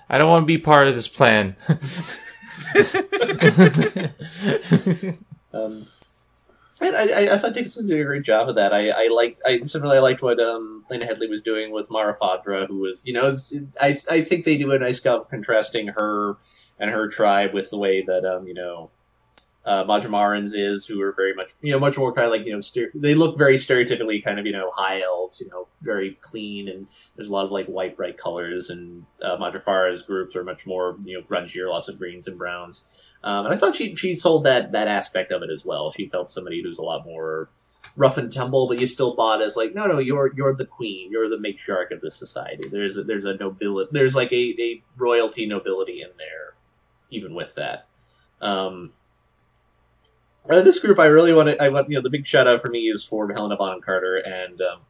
I 0.08 0.18
don't 0.18 0.28
want 0.28 0.42
to 0.42 0.46
be 0.46 0.58
part 0.58 0.86
of 0.86 0.94
this 0.94 1.08
plan. 1.08 1.56
Um, 5.52 5.86
and 6.80 6.96
I, 6.96 7.08
I, 7.08 7.34
I 7.34 7.38
thought 7.38 7.52
Dickinson 7.52 7.86
did 7.86 8.00
a 8.00 8.04
great 8.04 8.22
job 8.22 8.48
of 8.48 8.54
that. 8.54 8.72
I, 8.72 8.90
I 8.90 9.08
liked, 9.08 9.42
I 9.44 9.60
similarly 9.64 9.98
I 9.98 10.00
liked 10.00 10.22
what 10.22 10.40
um, 10.40 10.84
Lena 10.88 11.06
Headey 11.06 11.28
was 11.28 11.42
doing 11.42 11.72
with 11.72 11.90
Mara 11.90 12.16
Fadra, 12.16 12.66
who 12.66 12.78
was, 12.78 13.04
you 13.04 13.12
know, 13.12 13.36
I, 13.80 13.98
I 14.10 14.22
think 14.22 14.44
they 14.44 14.56
do 14.56 14.72
a 14.72 14.78
nice 14.78 15.00
job 15.00 15.28
contrasting 15.28 15.88
her 15.88 16.36
and 16.78 16.90
her 16.90 17.08
tribe 17.08 17.52
with 17.52 17.70
the 17.70 17.78
way 17.78 18.02
that, 18.02 18.24
um, 18.24 18.46
you 18.46 18.54
know, 18.54 18.90
uh, 19.64 19.84
Majamarans 19.84 20.52
is, 20.54 20.86
who 20.86 21.00
are 21.02 21.12
very 21.12 21.34
much, 21.34 21.52
you 21.60 21.72
know, 21.72 21.78
much 21.78 21.98
more 21.98 22.12
kind 22.12 22.24
of 22.24 22.32
like, 22.32 22.46
you 22.46 22.52
know, 22.52 22.88
they 22.94 23.14
look 23.14 23.36
very 23.36 23.56
stereotypically 23.56 24.24
kind 24.24 24.38
of, 24.38 24.46
you 24.46 24.52
know, 24.52 24.70
high 24.74 25.02
elves, 25.02 25.40
you 25.40 25.48
know, 25.48 25.68
very 25.82 26.16
clean, 26.20 26.68
and 26.68 26.88
there's 27.14 27.28
a 27.28 27.32
lot 27.32 27.44
of 27.44 27.50
like 27.50 27.66
white, 27.66 27.96
bright 27.96 28.16
colors, 28.16 28.70
and 28.70 29.04
uh, 29.22 29.36
Majafara's 29.36 30.02
groups 30.02 30.34
are 30.34 30.44
much 30.44 30.66
more, 30.66 30.96
you 31.04 31.18
know, 31.18 31.24
grungier, 31.26 31.68
lots 31.68 31.88
of 31.88 31.98
greens 31.98 32.26
and 32.26 32.38
browns. 32.38 32.84
Um, 33.22 33.44
and 33.46 33.54
I 33.54 33.58
thought 33.58 33.76
she 33.76 33.94
she 33.94 34.14
sold 34.14 34.44
that 34.44 34.72
that 34.72 34.88
aspect 34.88 35.30
of 35.30 35.42
it 35.42 35.50
as 35.50 35.64
well. 35.64 35.90
She 35.90 36.06
felt 36.06 36.30
somebody 36.30 36.62
who's 36.62 36.78
a 36.78 36.82
lot 36.82 37.04
more 37.04 37.50
rough 37.96 38.16
and 38.16 38.32
tumble, 38.32 38.66
but 38.66 38.80
you 38.80 38.86
still 38.86 39.14
bought 39.14 39.42
as 39.42 39.56
like, 39.56 39.74
no, 39.74 39.86
no, 39.86 39.98
you're 39.98 40.32
you're 40.34 40.54
the 40.54 40.64
queen, 40.64 41.10
you're 41.10 41.28
the 41.28 41.36
matriarch 41.36 41.90
of 41.90 42.00
this 42.00 42.16
society. 42.16 42.66
There's 42.68 42.96
a, 42.96 43.04
there's 43.04 43.26
a 43.26 43.34
nobility, 43.34 43.90
there's 43.92 44.14
like 44.14 44.32
a, 44.32 44.54
a 44.58 44.82
royalty 44.96 45.44
nobility 45.44 46.00
in 46.00 46.08
there, 46.16 46.54
even 47.10 47.34
with 47.34 47.54
that. 47.56 47.88
Um, 48.40 48.92
uh, 50.48 50.60
this 50.62 50.80
group, 50.80 50.98
I 50.98 51.06
really 51.06 51.34
want 51.34 51.48
to. 51.50 51.62
I 51.62 51.68
want 51.68 51.88
you 51.88 51.96
know 51.96 52.02
the 52.02 52.10
big 52.10 52.26
shout 52.26 52.46
out 52.46 52.62
for 52.62 52.68
me 52.68 52.88
is 52.88 53.04
for 53.04 53.30
Helena 53.30 53.56
Bonham 53.56 53.80
Carter 53.80 54.16
and 54.16 54.60
um, 54.62 54.80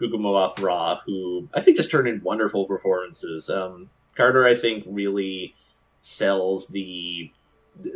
Gugu 0.00 0.14
Mbatha-Raw, 0.14 1.00
who 1.06 1.48
I 1.54 1.60
think 1.60 1.76
just 1.76 1.90
turned 1.90 2.08
in 2.08 2.22
wonderful 2.22 2.64
performances. 2.66 3.50
Um, 3.50 3.90
Carter, 4.14 4.46
I 4.46 4.54
think, 4.54 4.84
really 4.86 5.54
sells 6.00 6.68
the 6.68 7.32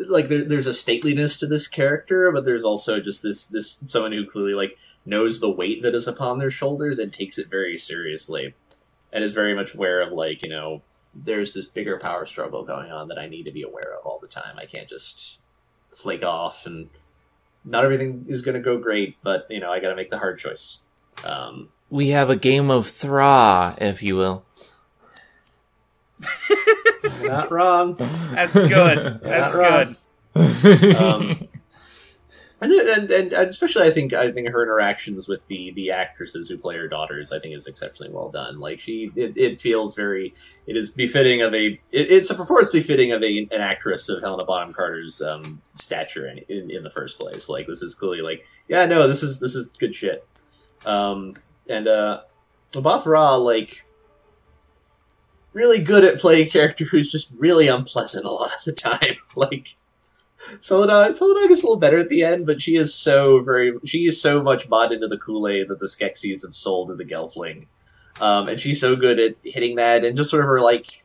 like 0.08 0.28
there, 0.28 0.44
there's 0.44 0.66
a 0.66 0.70
stateliness 0.70 1.38
to 1.38 1.46
this 1.46 1.68
character, 1.68 2.30
but 2.32 2.44
there's 2.44 2.64
also 2.64 3.00
just 3.00 3.22
this 3.22 3.46
this 3.46 3.80
someone 3.86 4.12
who 4.12 4.26
clearly 4.26 4.54
like 4.54 4.78
knows 5.06 5.40
the 5.40 5.50
weight 5.50 5.82
that 5.82 5.94
is 5.94 6.08
upon 6.08 6.38
their 6.38 6.50
shoulders 6.50 6.98
and 6.98 7.12
takes 7.12 7.38
it 7.38 7.48
very 7.48 7.78
seriously, 7.78 8.54
and 9.12 9.24
is 9.24 9.32
very 9.32 9.54
much 9.54 9.74
aware 9.74 10.00
of 10.00 10.12
like 10.12 10.42
you 10.42 10.48
know 10.48 10.82
there's 11.14 11.54
this 11.54 11.66
bigger 11.66 11.98
power 11.98 12.26
struggle 12.26 12.64
going 12.64 12.90
on 12.90 13.08
that 13.08 13.18
I 13.18 13.28
need 13.28 13.44
to 13.44 13.52
be 13.52 13.62
aware 13.62 13.94
of 13.98 14.04
all 14.04 14.18
the 14.18 14.26
time. 14.26 14.58
I 14.58 14.66
can't 14.66 14.88
just 14.88 15.40
flake 15.90 16.24
off 16.24 16.66
and 16.66 16.90
not 17.64 17.84
everything 17.84 18.26
is 18.28 18.42
going 18.42 18.54
to 18.54 18.60
go 18.60 18.78
great, 18.78 19.16
but 19.22 19.46
you 19.50 19.60
know 19.60 19.70
I 19.70 19.80
got 19.80 19.90
to 19.90 19.96
make 19.96 20.10
the 20.10 20.18
hard 20.18 20.38
choice. 20.38 20.80
Um, 21.24 21.68
we 21.90 22.08
have 22.08 22.30
a 22.30 22.36
game 22.36 22.70
of 22.70 22.86
Thra, 22.86 23.76
if 23.80 24.02
you 24.02 24.16
will. 24.16 24.44
not 27.22 27.50
wrong. 27.50 27.94
That's 28.32 28.52
good. 28.52 29.20
That's 29.22 29.52
good. 29.52 30.96
Um, 30.96 31.48
and, 32.72 33.10
and 33.10 33.32
and 33.32 33.48
especially 33.48 33.86
I 33.86 33.90
think 33.90 34.12
I 34.12 34.30
think 34.30 34.48
her 34.48 34.62
interactions 34.62 35.28
with 35.28 35.46
the 35.48 35.72
the 35.72 35.90
actresses 35.90 36.48
who 36.48 36.56
play 36.56 36.76
her 36.76 36.88
daughters 36.88 37.32
I 37.32 37.38
think 37.38 37.54
is 37.54 37.66
exceptionally 37.66 38.12
well 38.12 38.28
done. 38.28 38.60
Like 38.60 38.80
she, 38.80 39.10
it, 39.16 39.36
it 39.36 39.60
feels 39.60 39.94
very, 39.94 40.34
it 40.66 40.76
is 40.76 40.90
befitting 40.90 41.42
of 41.42 41.54
a, 41.54 41.66
it, 41.66 41.80
it's 42.10 42.30
a 42.30 42.34
performance 42.34 42.70
befitting 42.70 43.12
of 43.12 43.22
a 43.22 43.38
an 43.50 43.60
actress 43.60 44.08
of 44.08 44.22
Helena 44.22 44.44
Bonham 44.44 44.72
Carter's 44.72 45.20
um, 45.22 45.60
stature 45.74 46.26
in, 46.26 46.38
in 46.48 46.70
in 46.70 46.82
the 46.82 46.90
first 46.90 47.18
place. 47.18 47.48
Like 47.48 47.66
this 47.66 47.82
is 47.82 47.94
clearly 47.94 48.22
like, 48.22 48.46
yeah, 48.68 48.86
no, 48.86 49.08
this 49.08 49.22
is 49.22 49.40
this 49.40 49.54
is 49.54 49.70
good 49.70 49.94
shit. 49.94 50.26
Um, 50.86 51.34
and 51.68 51.88
uh, 51.88 52.22
Ra 52.74 53.34
like 53.36 53.84
really 55.52 55.82
good 55.82 56.04
at 56.04 56.18
playing 56.18 56.50
character 56.50 56.84
who's 56.84 57.10
just 57.10 57.34
really 57.38 57.68
unpleasant 57.68 58.24
a 58.24 58.30
lot 58.30 58.52
of 58.56 58.64
the 58.64 58.72
time. 58.72 59.00
Like 59.36 59.76
Soledad, 60.61 61.16
Soledad 61.16 61.49
gets 61.49 61.62
a 61.62 61.66
little 61.66 61.78
better 61.78 61.99
at 61.99 62.09
the 62.09 62.22
end, 62.24 62.47
but 62.47 62.61
she 62.61 62.76
is 62.76 62.95
so 62.95 63.40
very, 63.40 63.72
she 63.84 64.07
is 64.07 64.20
so 64.20 64.42
much 64.42 64.68
bought 64.68 64.92
into 64.92 65.09
the 65.09 65.18
Kool 65.18 65.49
Aid 65.49 65.68
that 65.68 65.80
the 65.80 65.86
Skeksis 65.86 66.42
have 66.42 66.55
sold 66.55 66.88
to 66.88 66.95
the 66.95 67.05
Gelfling, 67.05 67.66
um, 68.20 68.49
and 68.49 68.61
she's 68.61 68.80
so 68.80 68.97
good 68.97 69.18
at 69.18 69.36
hitting 69.42 69.76
that, 69.76 70.05
and 70.05 70.16
just 70.16 70.30
sort 70.30 70.42
of 70.42 70.49
her 70.49 70.61
like, 70.61 71.05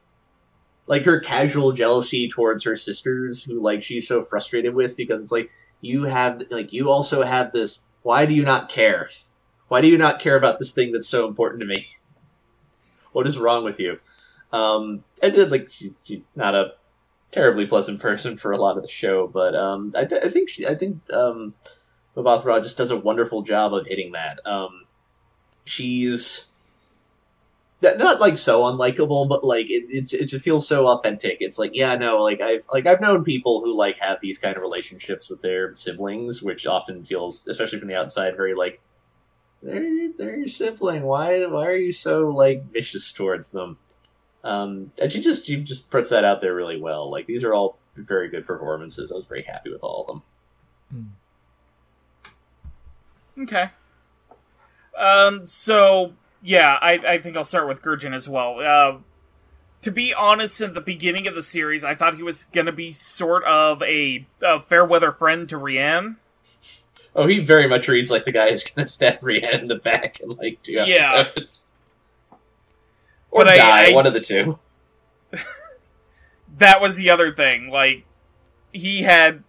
like 0.87 1.03
her 1.03 1.19
casual 1.19 1.71
jealousy 1.71 2.27
towards 2.27 2.63
her 2.63 2.75
sisters, 2.75 3.43
who 3.43 3.61
like 3.61 3.83
she's 3.83 4.07
so 4.07 4.21
frustrated 4.21 4.73
with 4.73 4.97
because 4.97 5.21
it's 5.21 5.31
like 5.31 5.49
you 5.81 6.03
have, 6.03 6.43
like 6.49 6.73
you 6.73 6.89
also 6.89 7.23
have 7.23 7.51
this. 7.51 7.83
Why 8.01 8.25
do 8.25 8.33
you 8.33 8.43
not 8.43 8.69
care? 8.69 9.09
Why 9.67 9.81
do 9.81 9.87
you 9.87 9.97
not 9.97 10.19
care 10.19 10.35
about 10.35 10.57
this 10.57 10.71
thing 10.71 10.91
that's 10.91 11.07
so 11.07 11.27
important 11.27 11.61
to 11.61 11.67
me? 11.67 11.87
what 13.11 13.27
is 13.27 13.37
wrong 13.37 13.63
with 13.63 13.79
you? 13.79 13.97
Um, 14.51 15.03
and 15.21 15.33
then, 15.33 15.49
like 15.49 15.69
she's, 15.71 15.97
she's 16.03 16.21
not 16.35 16.55
a 16.55 16.73
terribly 17.31 17.65
pleasant 17.65 17.99
person 17.99 18.35
for 18.35 18.51
a 18.51 18.57
lot 18.57 18.77
of 18.77 18.83
the 18.83 18.89
show, 18.89 19.27
but 19.27 19.55
um, 19.55 19.93
I, 19.95 20.05
th- 20.05 20.23
I 20.23 20.29
think 20.29 20.49
she, 20.49 20.65
I 20.65 20.75
think 20.75 21.01
um, 21.13 21.53
Mbatha-Raw 22.15 22.59
just 22.61 22.77
does 22.77 22.91
a 22.91 22.97
wonderful 22.97 23.41
job 23.43 23.73
of 23.73 23.87
hitting 23.87 24.13
that. 24.13 24.39
Um, 24.45 24.85
she's 25.65 26.49
that 27.81 27.97
not 27.97 28.19
like 28.19 28.37
so 28.37 28.63
unlikable, 28.63 29.29
but 29.29 29.43
like 29.43 29.67
it, 29.69 29.85
it's 29.89 30.13
it 30.13 30.25
just 30.25 30.43
feels 30.43 30.67
so 30.67 30.87
authentic. 30.87 31.37
It's 31.39 31.57
like 31.57 31.75
yeah, 31.75 31.95
no, 31.95 32.21
like 32.21 32.41
I've 32.41 32.67
like 32.73 32.85
I've 32.85 33.01
known 33.01 33.23
people 33.23 33.61
who 33.61 33.75
like 33.77 33.99
have 33.99 34.19
these 34.21 34.37
kind 34.37 34.55
of 34.55 34.61
relationships 34.61 35.29
with 35.29 35.41
their 35.41 35.73
siblings, 35.75 36.43
which 36.43 36.67
often 36.67 37.03
feels, 37.05 37.47
especially 37.47 37.79
from 37.79 37.87
the 37.87 37.95
outside, 37.95 38.35
very 38.35 38.53
like 38.53 38.81
they're 39.63 40.11
they're 40.17 40.35
your 40.37 40.47
sibling. 40.47 41.03
Why 41.03 41.45
why 41.45 41.67
are 41.67 41.75
you 41.75 41.93
so 41.93 42.29
like 42.29 42.65
vicious 42.71 43.11
towards 43.13 43.51
them? 43.51 43.77
Um, 44.43 44.91
and 45.01 45.11
she 45.11 45.19
just 45.21 45.45
she 45.45 45.57
just 45.57 45.91
puts 45.91 46.09
that 46.11 46.23
out 46.23 46.41
there 46.41 46.55
really 46.55 46.79
well. 46.79 47.09
Like 47.11 47.25
these 47.27 47.43
are 47.43 47.53
all 47.53 47.77
very 47.95 48.29
good 48.29 48.45
performances. 48.47 49.11
I 49.11 49.15
was 49.15 49.27
very 49.27 49.43
happy 49.43 49.69
with 49.71 49.83
all 49.83 50.05
of 50.07 50.07
them. 50.91 51.13
Okay. 53.37 53.69
Um. 54.97 55.45
So 55.45 56.13
yeah, 56.41 56.77
I 56.81 56.93
I 56.93 57.17
think 57.19 57.37
I'll 57.37 57.43
start 57.45 57.67
with 57.67 57.81
Gurjin 57.81 58.13
as 58.13 58.27
well. 58.27 58.59
Uh, 58.59 58.97
to 59.81 59.91
be 59.91 60.13
honest, 60.13 60.59
at 60.61 60.73
the 60.73 60.81
beginning 60.81 61.27
of 61.27 61.35
the 61.35 61.43
series, 61.43 61.83
I 61.83 61.95
thought 61.95 62.15
he 62.15 62.23
was 62.23 62.43
gonna 62.43 62.71
be 62.73 62.91
sort 62.91 63.43
of 63.45 63.81
a, 63.83 64.25
a 64.41 64.59
fair 64.61 64.83
weather 64.85 65.11
friend 65.13 65.47
to 65.49 65.55
Rianne. 65.57 66.17
Oh, 67.15 67.27
he 67.27 67.39
very 67.39 67.67
much 67.67 67.87
reads 67.87 68.11
like 68.11 68.25
the 68.25 68.31
guy 68.33 68.51
who's 68.51 68.63
gonna 68.63 68.87
stab 68.87 69.19
Rianne 69.21 69.59
in 69.61 69.67
the 69.67 69.77
back 69.77 70.19
in 70.19 70.29
like 70.31 70.61
two 70.63 70.73
Yeah. 70.73 71.13
episodes. 71.15 71.68
Or 73.31 73.43
But 73.43 73.53
I- 73.53 73.57
die, 73.57 73.91
I- 73.91 73.93
one 73.93 74.07
of 74.07 74.13
the 74.13 74.19
two. 74.19 74.57
that 76.57 76.81
was 76.81 76.97
the 76.97 77.09
other 77.09 77.31
thing. 77.33 77.69
Like, 77.69 78.05
he 78.73 79.03
had 79.03 79.43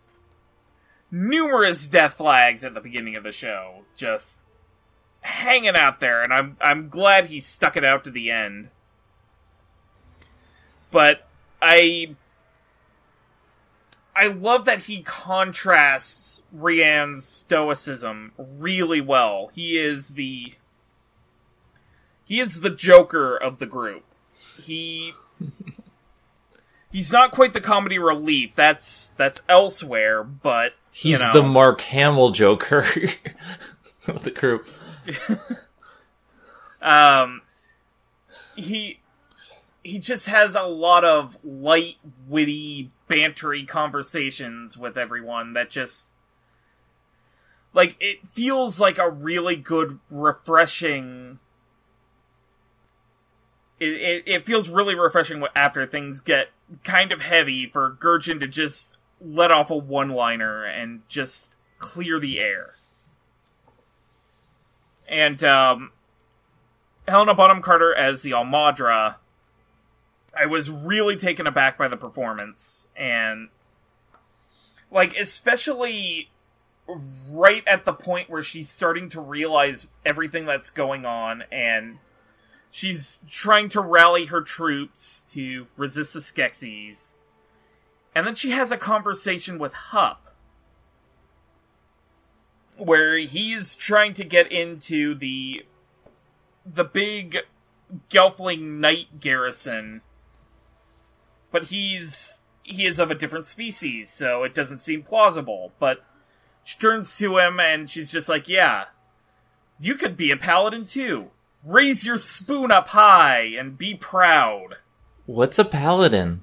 numerous 1.11 1.87
death 1.87 2.15
flags 2.15 2.65
at 2.65 2.75
the 2.75 2.81
beginning 2.81 3.17
of 3.17 3.23
the 3.25 3.33
show, 3.33 3.83
just 3.97 4.43
hanging 5.23 5.77
out 5.77 6.01
there, 6.01 6.23
and 6.23 6.33
I'm 6.33 6.57
I'm 6.61 6.89
glad 6.89 7.27
he 7.27 7.41
stuck 7.41 7.77
it 7.77 7.85
out 7.85 8.05
to 8.05 8.11
the 8.11 8.31
end. 8.31 8.69
But 10.91 11.27
I 11.61 12.15
I 14.15 14.27
love 14.29 14.65
that 14.65 14.81
he 14.85 15.03
contrasts 15.03 16.43
Rianne's 16.55 17.25
stoicism 17.25 18.33
really 18.39 19.01
well. 19.01 19.51
He 19.55 19.79
is 19.79 20.11
the 20.11 20.55
he 22.31 22.39
is 22.39 22.61
the 22.61 22.71
Joker 22.71 23.37
of 23.37 23.59
the 23.59 23.67
group. 23.67 24.05
He 24.57 25.15
he's 26.93 27.13
not 27.13 27.33
quite 27.33 27.55
the 27.55 27.61
comedy 27.61 27.99
relief. 27.99 28.55
That's 28.55 29.09
that's 29.17 29.43
elsewhere, 29.49 30.23
but 30.23 30.75
He's 30.93 31.21
know. 31.21 31.33
the 31.33 31.43
Mark 31.43 31.81
Hamill 31.81 32.31
Joker 32.31 32.87
of 34.07 34.23
the 34.23 34.31
group. 34.31 34.69
um 36.81 37.43
he 38.55 39.01
he 39.83 39.99
just 39.99 40.27
has 40.27 40.55
a 40.55 40.63
lot 40.63 41.05
of 41.05 41.37
light, 41.43 41.97
witty, 42.29 42.91
bantery 43.11 43.67
conversations 43.67 44.77
with 44.77 44.97
everyone 44.97 45.55
that 45.55 45.69
just 45.69 46.11
like 47.73 47.97
it 47.99 48.25
feels 48.25 48.79
like 48.79 48.99
a 48.99 49.11
really 49.11 49.57
good, 49.57 49.99
refreshing. 50.13 51.41
It, 53.81 53.89
it, 53.89 54.23
it 54.27 54.47
feels 54.47 54.69
really 54.69 54.95
refreshing 54.95 55.43
after 55.57 55.87
things 55.87 56.21
get 56.21 56.51
kind 56.85 57.13
of 57.13 57.23
heavy 57.23 57.67
for 57.67 57.97
Gurjin 57.99 58.39
to 58.41 58.47
just 58.47 58.99
let 59.21 59.51
off 59.51 59.71
a 59.71 59.77
one 59.77 60.11
liner 60.11 60.65
and 60.65 61.01
just 61.09 61.57
clear 61.79 62.21
the 62.21 62.41
air. 62.41 62.75
And 65.09 65.43
um, 65.43 65.93
Helena 67.09 67.35
Bonham 67.35 67.63
Carter 67.63 67.95
as 67.95 68.23
the 68.23 68.33
All-Maudra, 68.35 69.17
I 70.39 70.47
was 70.47 70.71
really 70.71 71.17
taken 71.17 71.47
aback 71.47 71.77
by 71.77 71.89
the 71.89 71.97
performance. 71.97 72.87
And, 72.95 73.49
like, 74.91 75.17
especially 75.17 76.31
right 77.33 77.67
at 77.67 77.85
the 77.85 77.93
point 77.93 78.31
where 78.31 78.43
she's 78.43 78.69
starting 78.69 79.09
to 79.09 79.21
realize 79.21 79.89
everything 80.05 80.45
that's 80.45 80.71
going 80.71 81.07
on 81.07 81.45
and 81.51 81.99
she's 82.71 83.21
trying 83.29 83.69
to 83.71 83.81
rally 83.81 84.27
her 84.27 84.41
troops 84.41 85.21
to 85.33 85.67
resist 85.77 86.15
the 86.15 86.21
Skeksis. 86.21 87.13
And 88.15 88.27
then 88.27 88.35
she 88.35 88.51
has 88.51 88.73
a 88.73 88.77
conversation 88.77 89.59
with 89.59 89.73
Hup 89.73 90.35
where 92.77 93.19
he's 93.19 93.75
trying 93.75 94.15
to 94.15 94.25
get 94.25 94.51
into 94.51 95.15
the 95.15 95.65
the 96.65 96.85
big 96.85 97.41
Gelfling 98.09 98.79
knight 98.79 99.21
garrison, 99.21 100.01
but 101.51 101.65
he's 101.65 102.39
he 102.63 102.87
is 102.87 102.99
of 102.99 103.11
a 103.11 103.15
different 103.15 103.45
species, 103.45 104.09
so 104.09 104.45
it 104.45 104.55
doesn't 104.55 104.79
seem 104.79 105.03
plausible. 105.03 105.73
But 105.79 106.05
she 106.65 106.79
turns 106.79 107.17
to 107.19 107.39
him 107.39 107.61
and 107.61 107.91
she's 107.91 108.11
just 108.11 108.29
like, 108.29 108.49
"Yeah, 108.49 108.87
you 109.79 109.95
could 109.95 110.17
be 110.17 110.31
a 110.31 110.37
paladin 110.37 110.87
too. 110.87 111.31
Raise 111.65 112.07
your 112.07 112.17
spoon 112.17 112.71
up 112.71 112.89
high 112.89 113.53
and 113.59 113.77
be 113.77 113.95
proud." 113.95 114.79
What's 115.27 115.59
a 115.59 115.65
paladin? 115.65 116.43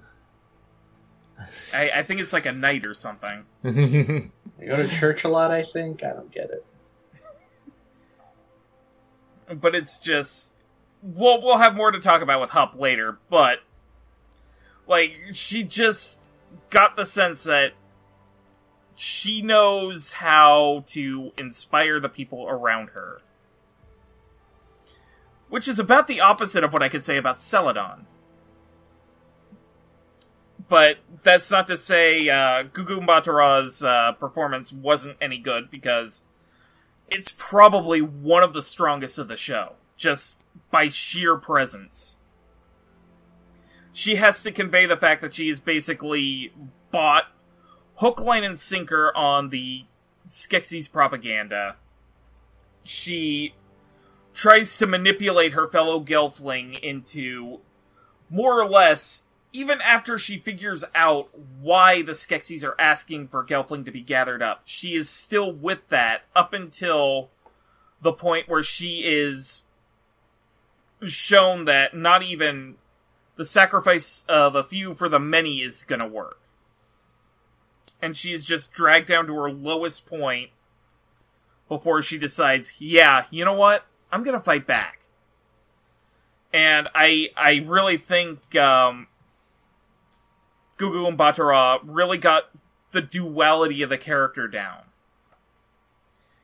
I, 1.73 1.91
I 1.95 2.03
think 2.03 2.21
it's 2.21 2.33
like 2.33 2.45
a 2.45 2.51
knight 2.51 2.85
or 2.85 2.93
something. 2.93 3.43
They 4.57 4.65
go 4.65 4.77
to 4.77 4.87
church 4.87 5.23
a 5.23 5.27
lot, 5.27 5.51
I 5.51 5.61
think. 5.61 6.03
I 6.03 6.13
don't 6.13 6.31
get 6.31 6.49
it. 6.49 6.65
but 9.61 9.75
it's 9.75 9.99
just 9.99 10.51
we'll 11.01 11.41
we'll 11.41 11.57
have 11.57 11.75
more 11.75 11.91
to 11.91 11.99
talk 11.99 12.21
about 12.21 12.41
with 12.41 12.49
Hup 12.49 12.73
later, 12.75 13.19
but 13.29 13.59
like 14.87 15.19
she 15.33 15.63
just 15.63 16.29
got 16.69 16.95
the 16.95 17.05
sense 17.05 17.43
that 17.43 17.73
she 18.95 19.41
knows 19.41 20.13
how 20.13 20.83
to 20.87 21.31
inspire 21.37 21.99
the 21.99 22.09
people 22.09 22.47
around 22.49 22.89
her. 22.89 23.21
Which 25.49 25.67
is 25.67 25.79
about 25.79 26.07
the 26.07 26.19
opposite 26.19 26.63
of 26.63 26.73
what 26.73 26.83
I 26.83 26.89
could 26.89 27.03
say 27.03 27.17
about 27.17 27.35
Seladon. 27.35 28.01
But 30.69 30.97
that's 31.23 31.49
not 31.49 31.67
to 31.67 31.77
say 31.77 32.27
uh, 32.29 32.63
Gugu 32.65 33.83
uh, 33.83 34.11
performance 34.13 34.73
wasn't 34.73 35.17
any 35.21 35.37
good, 35.37 35.71
because 35.71 36.21
it's 37.09 37.33
probably 37.37 38.01
one 38.01 38.43
of 38.43 38.53
the 38.53 38.61
strongest 38.61 39.17
of 39.17 39.29
the 39.29 39.37
show, 39.37 39.73
just 39.95 40.43
by 40.69 40.89
sheer 40.89 41.37
presence. 41.37 42.17
She 43.93 44.15
has 44.15 44.43
to 44.43 44.51
convey 44.51 44.85
the 44.85 44.97
fact 44.97 45.21
that 45.21 45.33
she 45.33 45.49
is 45.49 45.59
basically 45.59 46.51
bought 46.91 47.25
hook, 47.95 48.19
line, 48.19 48.43
and 48.43 48.59
sinker 48.59 49.11
on 49.15 49.49
the 49.49 49.85
Skeksis 50.27 50.91
propaganda. 50.91 51.77
She 52.83 53.53
tries 54.37 54.77
to 54.77 54.85
manipulate 54.85 55.53
her 55.53 55.67
fellow 55.67 55.99
Gelfling 55.99 56.79
into 56.81 57.59
more 58.29 58.61
or 58.61 58.69
less, 58.69 59.23
even 59.51 59.81
after 59.81 60.19
she 60.19 60.37
figures 60.37 60.83
out 60.93 61.27
why 61.59 62.03
the 62.03 62.11
Skeksis 62.11 62.63
are 62.63 62.79
asking 62.79 63.29
for 63.29 63.43
Gelfling 63.43 63.83
to 63.85 63.91
be 63.91 64.01
gathered 64.01 64.43
up, 64.43 64.61
she 64.63 64.93
is 64.93 65.09
still 65.09 65.51
with 65.51 65.87
that 65.89 66.25
up 66.35 66.53
until 66.53 67.31
the 67.99 68.13
point 68.13 68.47
where 68.47 68.61
she 68.61 69.01
is 69.03 69.63
shown 71.07 71.65
that 71.65 71.97
not 71.97 72.21
even 72.21 72.75
the 73.37 73.45
sacrifice 73.45 74.21
of 74.29 74.53
a 74.53 74.63
few 74.63 74.93
for 74.93 75.09
the 75.09 75.19
many 75.19 75.61
is 75.61 75.81
gonna 75.81 76.07
work. 76.07 76.39
And 77.99 78.15
she's 78.15 78.43
just 78.43 78.71
dragged 78.71 79.07
down 79.07 79.25
to 79.25 79.33
her 79.33 79.49
lowest 79.49 80.05
point 80.05 80.51
before 81.67 82.03
she 82.03 82.19
decides, 82.19 82.79
yeah, 82.79 83.25
you 83.31 83.43
know 83.43 83.53
what? 83.53 83.83
I'm 84.17 84.23
gonna 84.23 84.39
fight 84.39 84.65
back. 84.65 85.01
And 86.51 86.89
I 86.95 87.29
I 87.37 87.61
really 87.63 87.97
think 87.97 88.55
um 88.55 89.05
Gugu 90.79 91.15
Mbatha-Raw 91.15 91.81
really 91.83 92.17
got 92.17 92.45
the 92.93 93.01
duality 93.01 93.83
of 93.83 93.91
the 93.91 93.97
character 93.99 94.47
down. 94.47 94.85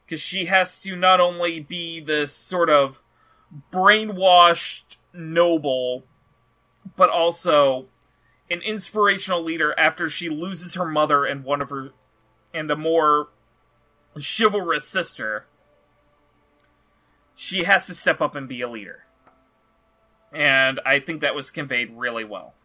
Because 0.06 0.22
she 0.22 0.46
has 0.46 0.80
to 0.82 0.96
not 0.96 1.20
only 1.20 1.60
be 1.62 2.00
this 2.00 2.32
sort 2.32 2.70
of 2.70 3.02
brainwashed 3.72 4.98
noble, 5.12 6.04
but 6.96 7.10
also 7.10 7.88
an 8.52 8.62
inspirational 8.62 9.42
leader 9.42 9.74
after 9.80 10.12
she 10.12 10.30
loses 10.30 10.76
her 10.76 10.86
mother 10.86 11.26
and 11.26 11.44
one 11.44 11.60
of 11.60 11.72
her 11.72 11.90
and 12.54 12.70
the 12.70 12.76
more 12.76 13.30
chivalrous 14.16 14.88
sister 14.88 15.48
she 17.36 17.64
has 17.64 17.88
to 17.88 17.94
step 17.94 18.22
up 18.22 18.36
and 18.36 18.48
be 18.48 18.62
a 18.62 18.70
leader. 18.70 19.06
And 20.32 20.80
i 20.86 21.00
think 21.00 21.22
that 21.22 21.36
was 21.36 21.52
conveyed 21.52 21.92
really 21.96 22.24
well. 22.24 22.56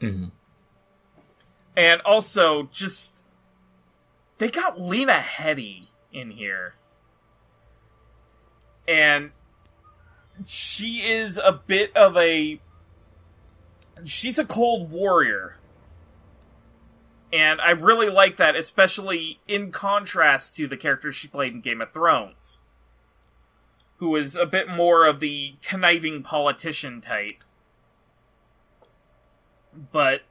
Hmm 0.00 0.26
and 1.78 2.00
also 2.02 2.64
just 2.72 3.22
they 4.38 4.50
got 4.50 4.80
lena 4.80 5.12
headey 5.12 5.86
in 6.12 6.32
here. 6.32 6.74
And 8.88 9.30
she 10.44 11.08
is 11.08 11.38
a 11.38 11.52
bit 11.52 11.96
of 11.96 12.16
a 12.16 12.60
she's 14.04 14.40
a 14.40 14.44
cold 14.44 14.90
warrior. 14.90 15.56
And 17.32 17.60
I 17.60 17.70
really 17.70 18.08
like 18.08 18.36
that, 18.36 18.56
especially 18.56 19.38
in 19.46 19.70
contrast 19.70 20.56
to 20.56 20.66
the 20.66 20.76
character 20.76 21.12
she 21.12 21.28
played 21.28 21.52
in 21.52 21.60
Game 21.60 21.80
of 21.80 21.92
Thrones, 21.92 22.57
who 23.98 24.16
is 24.16 24.34
a 24.34 24.46
bit 24.46 24.68
more 24.68 25.06
of 25.06 25.20
the 25.20 25.54
conniving 25.62 26.22
politician 26.22 27.00
type. 27.00 27.44
But 29.92 30.22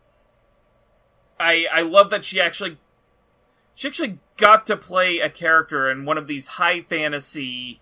I 1.39 1.67
I 1.71 1.81
love 1.81 2.09
that 2.09 2.25
she 2.25 2.39
actually 2.39 2.77
she 3.75 3.87
actually 3.87 4.19
got 4.37 4.65
to 4.67 4.75
play 4.75 5.19
a 5.19 5.29
character 5.29 5.89
in 5.89 6.05
one 6.05 6.17
of 6.17 6.27
these 6.27 6.47
high 6.47 6.81
fantasy 6.81 7.81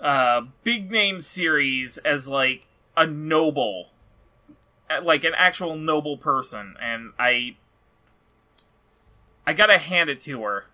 uh 0.00 0.42
big 0.64 0.90
name 0.90 1.20
series 1.20 1.98
as 1.98 2.28
like 2.28 2.68
a 2.96 3.06
noble 3.06 3.90
like 5.02 5.24
an 5.24 5.34
actual 5.36 5.76
noble 5.76 6.16
person, 6.16 6.74
and 6.80 7.12
I 7.18 7.56
I 9.46 9.52
gotta 9.52 9.78
hand 9.78 10.10
it 10.10 10.20
to 10.22 10.42
her. 10.42 10.66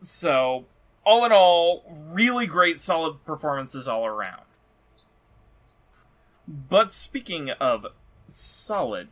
So, 0.00 0.64
all 1.04 1.24
in 1.24 1.32
all, 1.32 1.84
really 2.10 2.46
great, 2.46 2.80
solid 2.80 3.24
performances 3.24 3.86
all 3.86 4.06
around. 4.06 4.42
But 6.46 6.92
speaking 6.92 7.50
of 7.50 7.86
solid, 8.26 9.08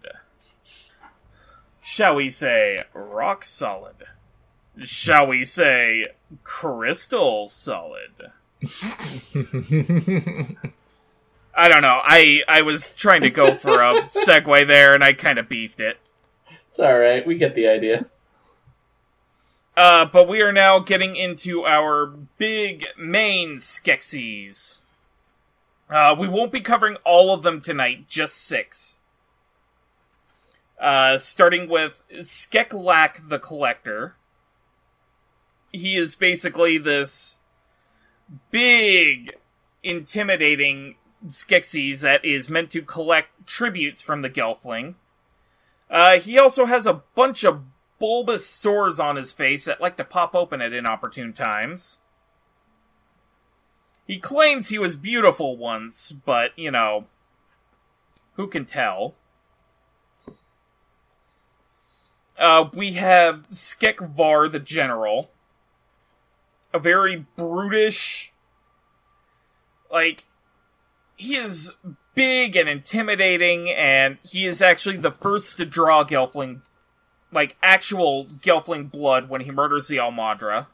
shall 1.80 2.16
we 2.16 2.30
say 2.30 2.84
rock 2.93 3.45
solid? 3.45 3.97
Shall 4.82 5.26
we 5.26 5.45
say 5.45 6.07
crystal 6.45 7.49
solid? 7.49 8.32
I 11.55 11.68
don't 11.68 11.82
know. 11.82 12.01
I 12.03 12.43
I 12.49 12.62
was 12.62 12.88
trying 12.95 13.22
to 13.22 13.30
go 13.30 13.55
for 13.55 13.82
a 13.82 13.95
segue 14.09 14.66
there, 14.66 14.95
and 14.95 15.05
I 15.05 15.12
kind 15.12 15.38
of 15.38 15.49
beefed 15.49 15.80
it. 15.80 15.99
It's 16.68 16.78
all 16.78 16.99
right. 16.99 17.26
We 17.26 17.36
get 17.36 17.55
the 17.55 17.68
idea. 17.68 18.07
Uh, 19.77 20.05
but 20.05 20.29
we 20.29 20.43
are 20.43 20.53
now 20.53 20.79
getting 20.79 21.16
into 21.16 21.64
our 21.64 22.07
big 22.07 22.87
main 22.99 23.57
Skeksis. 23.57 24.79
Uh, 25.89 26.14
we 26.18 26.29
won't 26.29 26.53
be 26.53 26.61
covering 26.61 26.97
all 27.05 27.33
of 27.33 27.43
them 27.43 27.61
tonight, 27.61 28.07
just 28.09 28.37
six. 28.37 28.99
Uh, 30.79 31.16
starting 31.16 31.68
with 31.68 32.03
Skeklach 32.12 33.29
the 33.29 33.39
Collector. 33.39 34.16
He 35.73 35.97
is 35.97 36.16
basically 36.16 36.77
this 36.77 37.39
big, 38.51 39.37
intimidating 39.83 40.97
Skeksis 41.27 42.01
that 42.01 42.25
is 42.25 42.49
meant 42.49 42.70
to 42.73 42.83
collect 42.83 43.47
tributes 43.47 44.03
from 44.03 44.23
the 44.23 44.31
Gelfling. 44.31 44.97
Uh, 45.91 46.18
he 46.18 46.39
also 46.39 46.66
has 46.66 46.85
a 46.85 47.03
bunch 47.14 47.45
of 47.45 47.62
bulbous 48.03 48.45
sores 48.45 48.99
on 48.99 49.15
his 49.15 49.33
face 49.33 49.65
that 49.67 49.81
like 49.81 49.97
to 49.97 50.03
pop 50.03 50.35
open 50.35 50.61
at 50.61 50.73
inopportune 50.73 51.33
times. 51.33 51.99
He 54.09 54.19
claims 54.19 54.71
he 54.71 54.79
was 54.79 54.97
beautiful 54.97 55.57
once, 55.57 56.11
but, 56.11 56.51
you 56.59 56.73
know, 56.73 57.07
who 58.35 58.49
can 58.49 58.65
tell? 58.65 59.15
Uh, 62.37 62.71
we 62.75 62.95
have 62.95 63.43
Skekvar 63.43 64.51
the 64.51 64.59
General. 64.59 65.31
A 66.75 66.81
very 66.81 67.25
brutish, 67.37 68.33
like, 69.93 70.25
he 71.15 71.37
is 71.37 71.71
big 72.17 72.57
and 72.57 72.69
intimidating, 72.69 73.71
and 73.71 74.19
he 74.25 74.45
is 74.45 74.61
actually 74.61 74.97
the 74.97 75.13
first 75.13 75.57
to 75.59 75.65
draw 75.65 76.03
Gelfling, 76.03 76.63
like 77.33 77.57
actual 77.62 78.26
Gelfling 78.26 78.91
blood 78.91 79.28
when 79.28 79.41
he 79.41 79.51
murders 79.51 79.89
the 79.89 79.99
All-Maudra. 79.99 80.68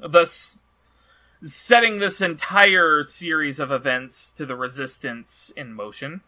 Thus, 0.00 0.58
setting 1.42 1.98
this 1.98 2.20
entire 2.20 3.02
series 3.02 3.60
of 3.60 3.70
events 3.70 4.30
to 4.32 4.46
the 4.46 4.56
Resistance 4.56 5.52
in 5.56 5.72
motion. 5.72 6.22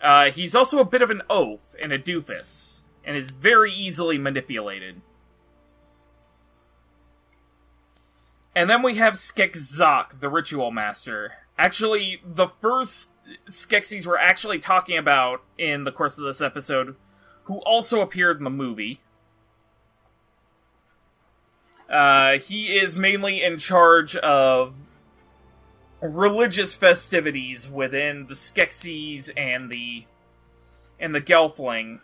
Uh, 0.00 0.30
he's 0.30 0.54
also 0.54 0.78
a 0.78 0.84
bit 0.84 1.02
of 1.02 1.10
an 1.10 1.22
oaf 1.28 1.74
and 1.82 1.92
a 1.92 1.98
doofus, 1.98 2.82
and 3.04 3.16
is 3.16 3.30
very 3.30 3.72
easily 3.72 4.16
manipulated. 4.16 5.00
And 8.54 8.70
then 8.70 8.82
we 8.82 8.94
have 8.94 9.14
Skekzok, 9.14 10.20
the 10.20 10.28
Ritual 10.28 10.70
Master. 10.70 11.32
Actually, 11.56 12.22
the 12.24 12.48
first 12.60 13.10
Skeksis 13.48 14.06
we're 14.06 14.16
actually 14.16 14.58
talking 14.58 14.96
about 14.96 15.42
in 15.56 15.84
the 15.84 15.92
course 15.92 16.18
of 16.18 16.24
this 16.24 16.40
episode, 16.40 16.96
who 17.48 17.60
also 17.60 18.02
appeared 18.02 18.36
in 18.36 18.44
the 18.44 18.50
movie. 18.50 19.00
Uh, 21.88 22.38
he 22.38 22.76
is 22.76 22.94
mainly 22.94 23.42
in 23.42 23.56
charge 23.56 24.14
of 24.16 24.74
religious 26.02 26.74
festivities 26.74 27.66
within 27.66 28.26
the 28.26 28.34
Skeksis 28.34 29.30
and 29.34 29.70
the 29.70 30.04
and 31.00 31.14
the 31.14 31.22
Gelfling. 31.22 32.00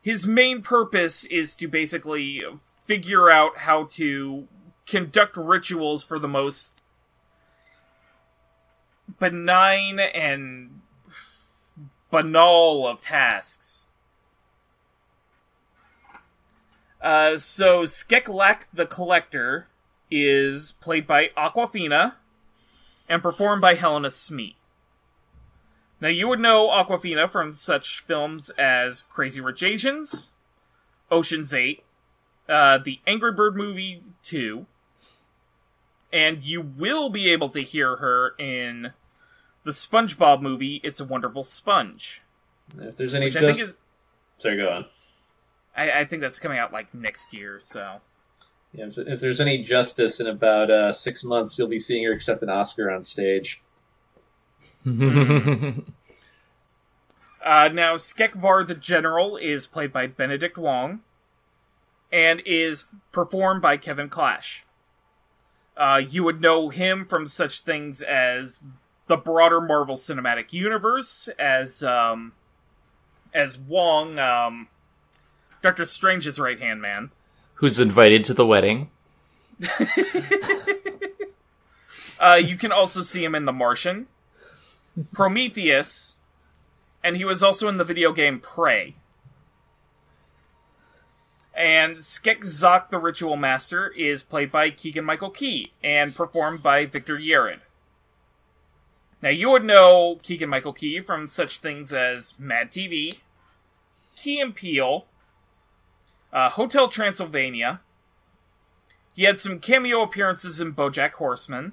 His 0.00 0.26
main 0.26 0.62
purpose 0.62 1.24
is 1.24 1.54
to 1.56 1.68
basically 1.68 2.42
figure 2.86 3.30
out 3.30 3.58
how 3.58 3.84
to 3.92 4.48
conduct 4.86 5.36
rituals 5.36 6.02
for 6.02 6.18
the 6.18 6.28
most 6.28 6.82
benign 9.18 10.00
and 10.00 10.80
banal 12.10 12.88
of 12.88 13.02
tasks. 13.02 13.79
Uh, 17.00 17.38
so 17.38 17.84
Skeklach 17.84 18.66
the 18.72 18.86
Collector 18.86 19.68
is 20.10 20.72
played 20.72 21.06
by 21.06 21.28
Awkwafina 21.36 22.14
and 23.08 23.22
performed 23.22 23.60
by 23.60 23.74
Helena 23.74 24.10
Smee. 24.10 24.56
Now, 26.00 26.08
you 26.08 26.28
would 26.28 26.40
know 26.40 26.68
Awkwafina 26.68 27.30
from 27.30 27.52
such 27.52 28.00
films 28.00 28.50
as 28.50 29.02
Crazy 29.02 29.40
Rich 29.40 29.62
Asians, 29.62 30.30
Ocean's 31.10 31.52
8, 31.52 31.82
uh, 32.48 32.78
the 32.78 33.00
Angry 33.06 33.32
Bird 33.32 33.54
movie 33.54 34.02
2, 34.22 34.66
and 36.12 36.42
you 36.42 36.62
will 36.62 37.10
be 37.10 37.30
able 37.30 37.50
to 37.50 37.60
hear 37.60 37.96
her 37.96 38.34
in 38.38 38.92
the 39.64 39.72
SpongeBob 39.72 40.40
movie 40.40 40.80
It's 40.82 41.00
a 41.00 41.04
Wonderful 41.04 41.44
Sponge. 41.44 42.22
If 42.78 42.96
there's 42.96 43.14
any 43.14 43.30
just... 43.30 43.60
is. 43.60 43.76
Sorry, 44.38 44.56
go 44.56 44.70
on. 44.70 44.84
I, 45.76 45.90
I 46.00 46.04
think 46.04 46.22
that's 46.22 46.38
coming 46.38 46.58
out 46.58 46.72
like 46.72 46.92
next 46.94 47.32
year, 47.32 47.58
so. 47.60 48.00
Yeah, 48.72 48.86
if, 48.86 48.98
if 48.98 49.20
there's 49.20 49.40
any 49.40 49.62
justice 49.62 50.20
in 50.20 50.26
about 50.26 50.70
uh, 50.70 50.92
six 50.92 51.24
months, 51.24 51.58
you'll 51.58 51.68
be 51.68 51.78
seeing 51.78 52.04
her 52.04 52.12
accept 52.12 52.42
an 52.42 52.50
Oscar 52.50 52.90
on 52.90 53.02
stage. 53.02 53.62
Uh, 57.42 57.68
now, 57.72 57.96
Skekvar 57.96 58.66
the 58.66 58.74
General 58.74 59.36
is 59.36 59.66
played 59.66 59.92
by 59.92 60.06
Benedict 60.06 60.58
Wong 60.58 61.00
and 62.12 62.42
is 62.44 62.84
performed 63.12 63.62
by 63.62 63.76
Kevin 63.76 64.08
Clash. 64.08 64.64
Uh, 65.76 66.02
you 66.06 66.22
would 66.22 66.40
know 66.40 66.68
him 66.68 67.06
from 67.06 67.26
such 67.26 67.60
things 67.60 68.02
as 68.02 68.64
the 69.06 69.16
broader 69.16 69.60
Marvel 69.60 69.96
Cinematic 69.96 70.52
Universe, 70.52 71.28
as 71.38 71.82
um, 71.82 72.32
as 73.32 73.58
Wong, 73.58 74.18
um, 74.18 74.68
Doctor 75.62 75.84
Strange's 75.84 76.38
right 76.38 76.58
hand 76.58 76.80
man. 76.80 77.10
Who's 77.54 77.78
invited 77.78 78.24
to 78.24 78.34
the 78.34 78.46
wedding? 78.46 78.90
Uh, 82.20 82.34
you 82.34 82.56
can 82.56 82.70
also 82.70 83.00
see 83.00 83.24
him 83.24 83.34
in 83.34 83.46
The 83.46 83.52
Martian, 83.52 84.06
Prometheus, 85.14 86.16
and 87.02 87.16
he 87.16 87.24
was 87.24 87.42
also 87.42 87.66
in 87.66 87.78
the 87.78 87.84
video 87.84 88.12
game 88.12 88.38
Prey. 88.38 88.94
And 91.54 91.96
Skekzok 91.96 92.90
the 92.90 92.98
Ritual 92.98 93.36
Master 93.36 93.88
is 93.88 94.22
played 94.22 94.52
by 94.52 94.68
Keegan 94.68 95.04
Michael 95.04 95.30
Key 95.30 95.72
and 95.82 96.14
performed 96.14 96.62
by 96.62 96.84
Victor 96.84 97.16
Yerrid. 97.16 97.60
Now, 99.22 99.30
you 99.30 99.50
would 99.50 99.64
know 99.64 100.18
Keegan 100.22 100.50
Michael 100.50 100.72
Key 100.74 101.00
from 101.00 101.26
such 101.26 101.58
things 101.58 101.90
as 101.92 102.34
Mad 102.38 102.70
TV, 102.70 103.20
Key 104.16 104.40
and 104.40 104.54
Peele, 104.54 105.06
uh, 106.32 106.50
Hotel 106.50 106.88
Transylvania. 106.88 107.80
He 109.14 109.24
had 109.24 109.40
some 109.40 109.58
cameo 109.58 110.02
appearances 110.02 110.60
in 110.60 110.74
Bojack 110.74 111.12
Horseman, 111.12 111.72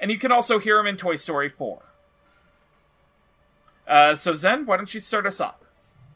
and 0.00 0.10
you 0.10 0.18
can 0.18 0.32
also 0.32 0.58
hear 0.58 0.78
him 0.78 0.86
in 0.86 0.96
Toy 0.96 1.16
Story 1.16 1.48
4. 1.48 1.82
Uh, 3.86 4.14
so, 4.14 4.34
Zen, 4.34 4.66
why 4.66 4.76
don't 4.76 4.92
you 4.92 5.00
start 5.00 5.26
us 5.26 5.40
off? 5.40 5.56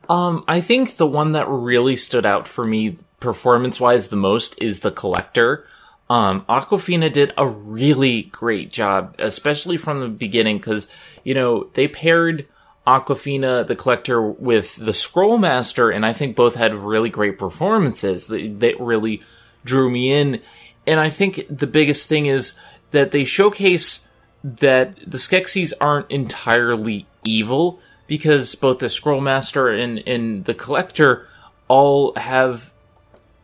Um, 0.09 0.45
I 0.49 0.61
think 0.61 0.97
the 0.97 1.07
one 1.07 1.32
that 1.32 1.49
really 1.49 1.97
stood 1.97 2.24
out 2.24 2.47
for 2.47 2.64
me 2.64 2.97
performance 3.20 3.80
wise 3.80 4.09
the 4.09 4.16
most 4.16 4.61
is 4.62 4.80
the 4.80 4.91
collector. 4.91 5.66
Um, 6.09 6.45
Awkwafina 6.49 7.12
did 7.12 7.32
a 7.37 7.47
really 7.47 8.24
great 8.24 8.70
job, 8.70 9.16
especially 9.18 9.76
from 9.76 10.01
the 10.01 10.09
beginning, 10.09 10.59
because, 10.59 10.87
you 11.24 11.34
know, 11.34 11.64
they 11.74 11.89
paired 11.89 12.47
Awkwafina, 12.87 13.66
the 13.66 13.76
collector, 13.76 14.22
with 14.22 14.76
the 14.76 14.93
Scroll 14.93 15.39
Master, 15.39 15.91
and 15.91 16.07
I 16.07 16.12
think 16.12 16.37
both 16.37 16.55
had 16.55 16.74
really 16.74 17.11
great 17.11 17.39
performances 17.39 18.28
that, 18.28 18.61
that 18.61 18.80
really 18.80 19.22
drew 19.64 19.91
me 19.91 20.12
in. 20.12 20.41
And 20.87 21.01
I 21.01 21.11
think 21.11 21.47
the 21.51 21.66
biggest 21.66 22.09
thing 22.09 22.26
is 22.26 22.55
that 22.93 23.11
they 23.11 23.24
showcase 23.24 24.07
that 24.45 24.97
the 25.05 25.18
Skeksis 25.18 25.72
aren't 25.80 26.11
entirely 26.11 27.07
evil 27.24 27.80
because 28.07 28.55
both 28.55 28.78
the 28.78 28.89
Scroll 28.89 29.20
Master 29.20 29.68
and, 29.68 29.99
and 30.07 30.45
the 30.45 30.55
Collector 30.55 31.26
all 31.68 32.14
have 32.16 32.72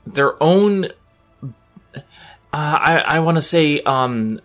their 0.07 0.40
own. 0.43 0.86
Uh, 1.95 2.01
I 2.53 3.03
I 3.07 3.18
want 3.20 3.38
to 3.38 3.43
say 3.43 3.80
um, 3.80 4.40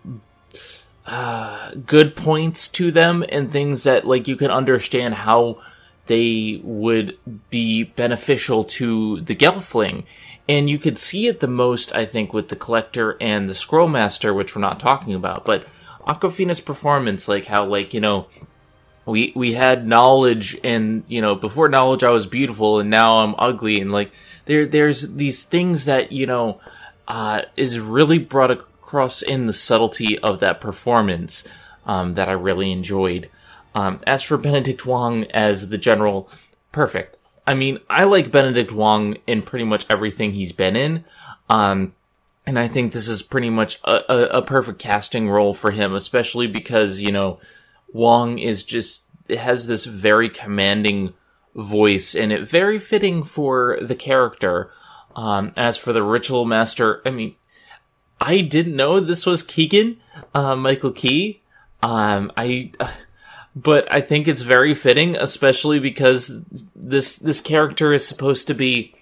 good 1.86 2.16
points 2.16 2.68
to 2.68 2.92
them 2.92 3.24
and 3.30 3.52
things 3.52 3.84
that 3.84 4.06
like 4.06 4.28
you 4.28 4.36
can 4.36 4.52
understand 4.52 5.14
how 5.14 5.60
they 6.08 6.60
would 6.64 7.18
be 7.50 7.84
beneficial 7.84 8.64
to 8.64 9.22
the 9.22 9.36
Gelfling. 9.36 10.04
And 10.50 10.70
you 10.70 10.80
could 10.80 10.98
see 10.98 11.28
it 11.28 11.42
the 11.42 11.48
most, 11.48 11.94
I 11.96 12.06
think, 12.06 12.34
with 12.34 12.48
the 12.48 12.56
Collector 12.56 13.18
and 13.20 13.50
the 13.50 13.54
Scrollmaster, 13.54 14.34
which 14.34 14.56
we're 14.56 14.62
not 14.62 14.80
talking 14.80 15.14
about. 15.14 15.44
But 15.44 15.66
Awkwafina's 16.08 16.62
performance, 16.62 17.28
like 17.28 17.46
how, 17.46 17.66
like, 17.66 17.94
you 17.94 18.00
know, 18.00 18.28
we 19.06 19.34
we 19.36 19.54
had 19.54 19.88
knowledge 19.88 20.60
and 20.66 21.04
you 21.08 21.22
know 21.22 21.34
before 21.34 21.70
knowledge 21.70 22.04
I 22.04 22.10
was 22.10 22.28
beautiful 22.28 22.80
and 22.80 22.90
now 22.90 23.20
I'm 23.20 23.36
ugly 23.38 23.80
and 23.80 23.90
like 23.90 24.12
there 24.46 24.66
there's 24.66 25.14
these 25.14 25.46
things 25.46 25.86
that 25.86 26.12
you 26.12 26.26
know 26.26 26.60
uh, 27.08 27.44
is 27.56 27.80
really 27.80 28.20
brought 28.20 28.52
across 28.88 29.22
in 29.22 29.48
the 29.48 29.54
subtlety 29.54 30.18
of 30.20 30.40
that 30.40 30.62
performance 30.62 31.46
um, 31.86 32.14
that 32.14 32.30
I 32.30 32.34
really 32.34 32.72
enjoyed. 32.72 33.30
Um, 33.76 34.00
as 34.08 34.24
for 34.24 34.38
Benedict 34.38 34.86
Wong 34.86 35.26
as 35.26 35.68
the 35.68 35.78
general, 35.78 36.30
perfect. 36.72 37.18
I 37.46 37.54
mean, 37.54 37.80
I 37.90 38.06
like 38.06 38.32
Benedict 38.32 38.72
Wong 38.72 39.18
in 39.28 39.42
pretty 39.42 39.66
much 39.66 39.86
everything 39.90 40.32
he's 40.32 40.54
been 40.54 40.78
in. 40.78 41.04
Um, 41.50 41.96
and 42.46 42.58
I 42.58 42.70
think 42.70 42.94
this 42.94 43.10
is 43.10 43.22
pretty 43.22 43.50
much 43.50 43.78
a, 43.84 44.10
a, 44.10 44.38
a 44.38 44.42
perfect 44.42 44.80
casting 44.80 45.30
role 45.30 45.54
for 45.54 45.72
him, 45.72 45.94
especially 45.94 46.48
because, 46.48 47.02
you 47.02 47.12
know, 47.12 47.40
Wong 47.92 48.40
is 48.40 48.64
just 48.64 49.04
has 49.30 49.68
this 49.68 49.84
very 49.84 50.30
commanding 50.30 51.14
voice 51.54 52.16
and 52.16 52.32
it 52.32 52.48
very 52.48 52.80
fitting 52.80 53.24
for 53.24 53.78
the 53.82 53.96
character. 53.96 54.72
Um, 55.14 55.52
as 55.58 55.76
for 55.76 55.92
the 55.92 56.04
ritual 56.04 56.46
master, 56.46 57.02
I 57.06 57.10
mean, 57.10 57.36
I 58.20 58.42
didn't 58.42 58.76
know 58.76 59.00
this 59.00 59.26
was 59.26 59.44
Keegan, 59.44 59.98
uh, 60.34 60.56
Michael 60.56 60.92
Key. 60.92 61.42
Um, 61.84 62.32
I, 62.36 62.72
but 63.56 63.88
I 63.96 64.02
think 64.02 64.28
it's 64.28 64.42
very 64.42 64.74
fitting, 64.74 65.16
especially 65.16 65.80
because 65.80 66.32
this 66.76 67.18
this 67.18 67.42
character 67.42 67.94
is 67.94 68.08
supposed 68.08 68.48
to 68.48 68.54
be, 68.54 68.94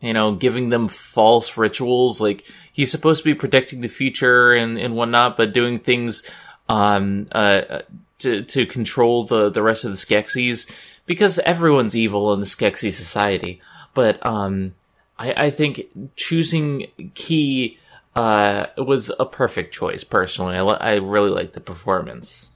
you 0.00 0.12
know, 0.12 0.34
giving 0.34 0.68
them 0.68 0.88
false 0.88 1.56
rituals. 1.56 2.20
Like 2.20 2.46
he's 2.72 2.90
supposed 2.90 3.22
to 3.22 3.24
be 3.24 3.34
predicting 3.34 3.80
the 3.80 3.88
future 3.88 4.52
and 4.52 4.78
and 4.78 4.94
whatnot, 4.94 5.36
but 5.36 5.52
doing 5.52 5.78
things, 5.78 6.22
um, 6.68 7.28
uh 7.32 7.80
to 8.18 8.42
to 8.42 8.66
control 8.66 9.24
the 9.24 9.50
the 9.50 9.62
rest 9.62 9.84
of 9.84 9.90
the 9.90 9.96
Skeksis 9.96 10.70
because 11.06 11.38
everyone's 11.40 11.94
evil 11.94 12.32
in 12.32 12.40
the 12.40 12.46
Skeksis 12.46 12.92
society. 12.92 13.60
But 13.94 14.24
um, 14.24 14.74
I, 15.18 15.32
I 15.46 15.50
think 15.50 15.86
choosing 16.16 16.88
Key 17.14 17.78
uh 18.16 18.66
was 18.78 19.12
a 19.20 19.26
perfect 19.26 19.72
choice. 19.72 20.02
Personally, 20.02 20.56
I 20.56 20.62
I 20.62 20.94
really 20.94 21.30
like 21.30 21.52
the 21.52 21.60
performance. 21.60 22.50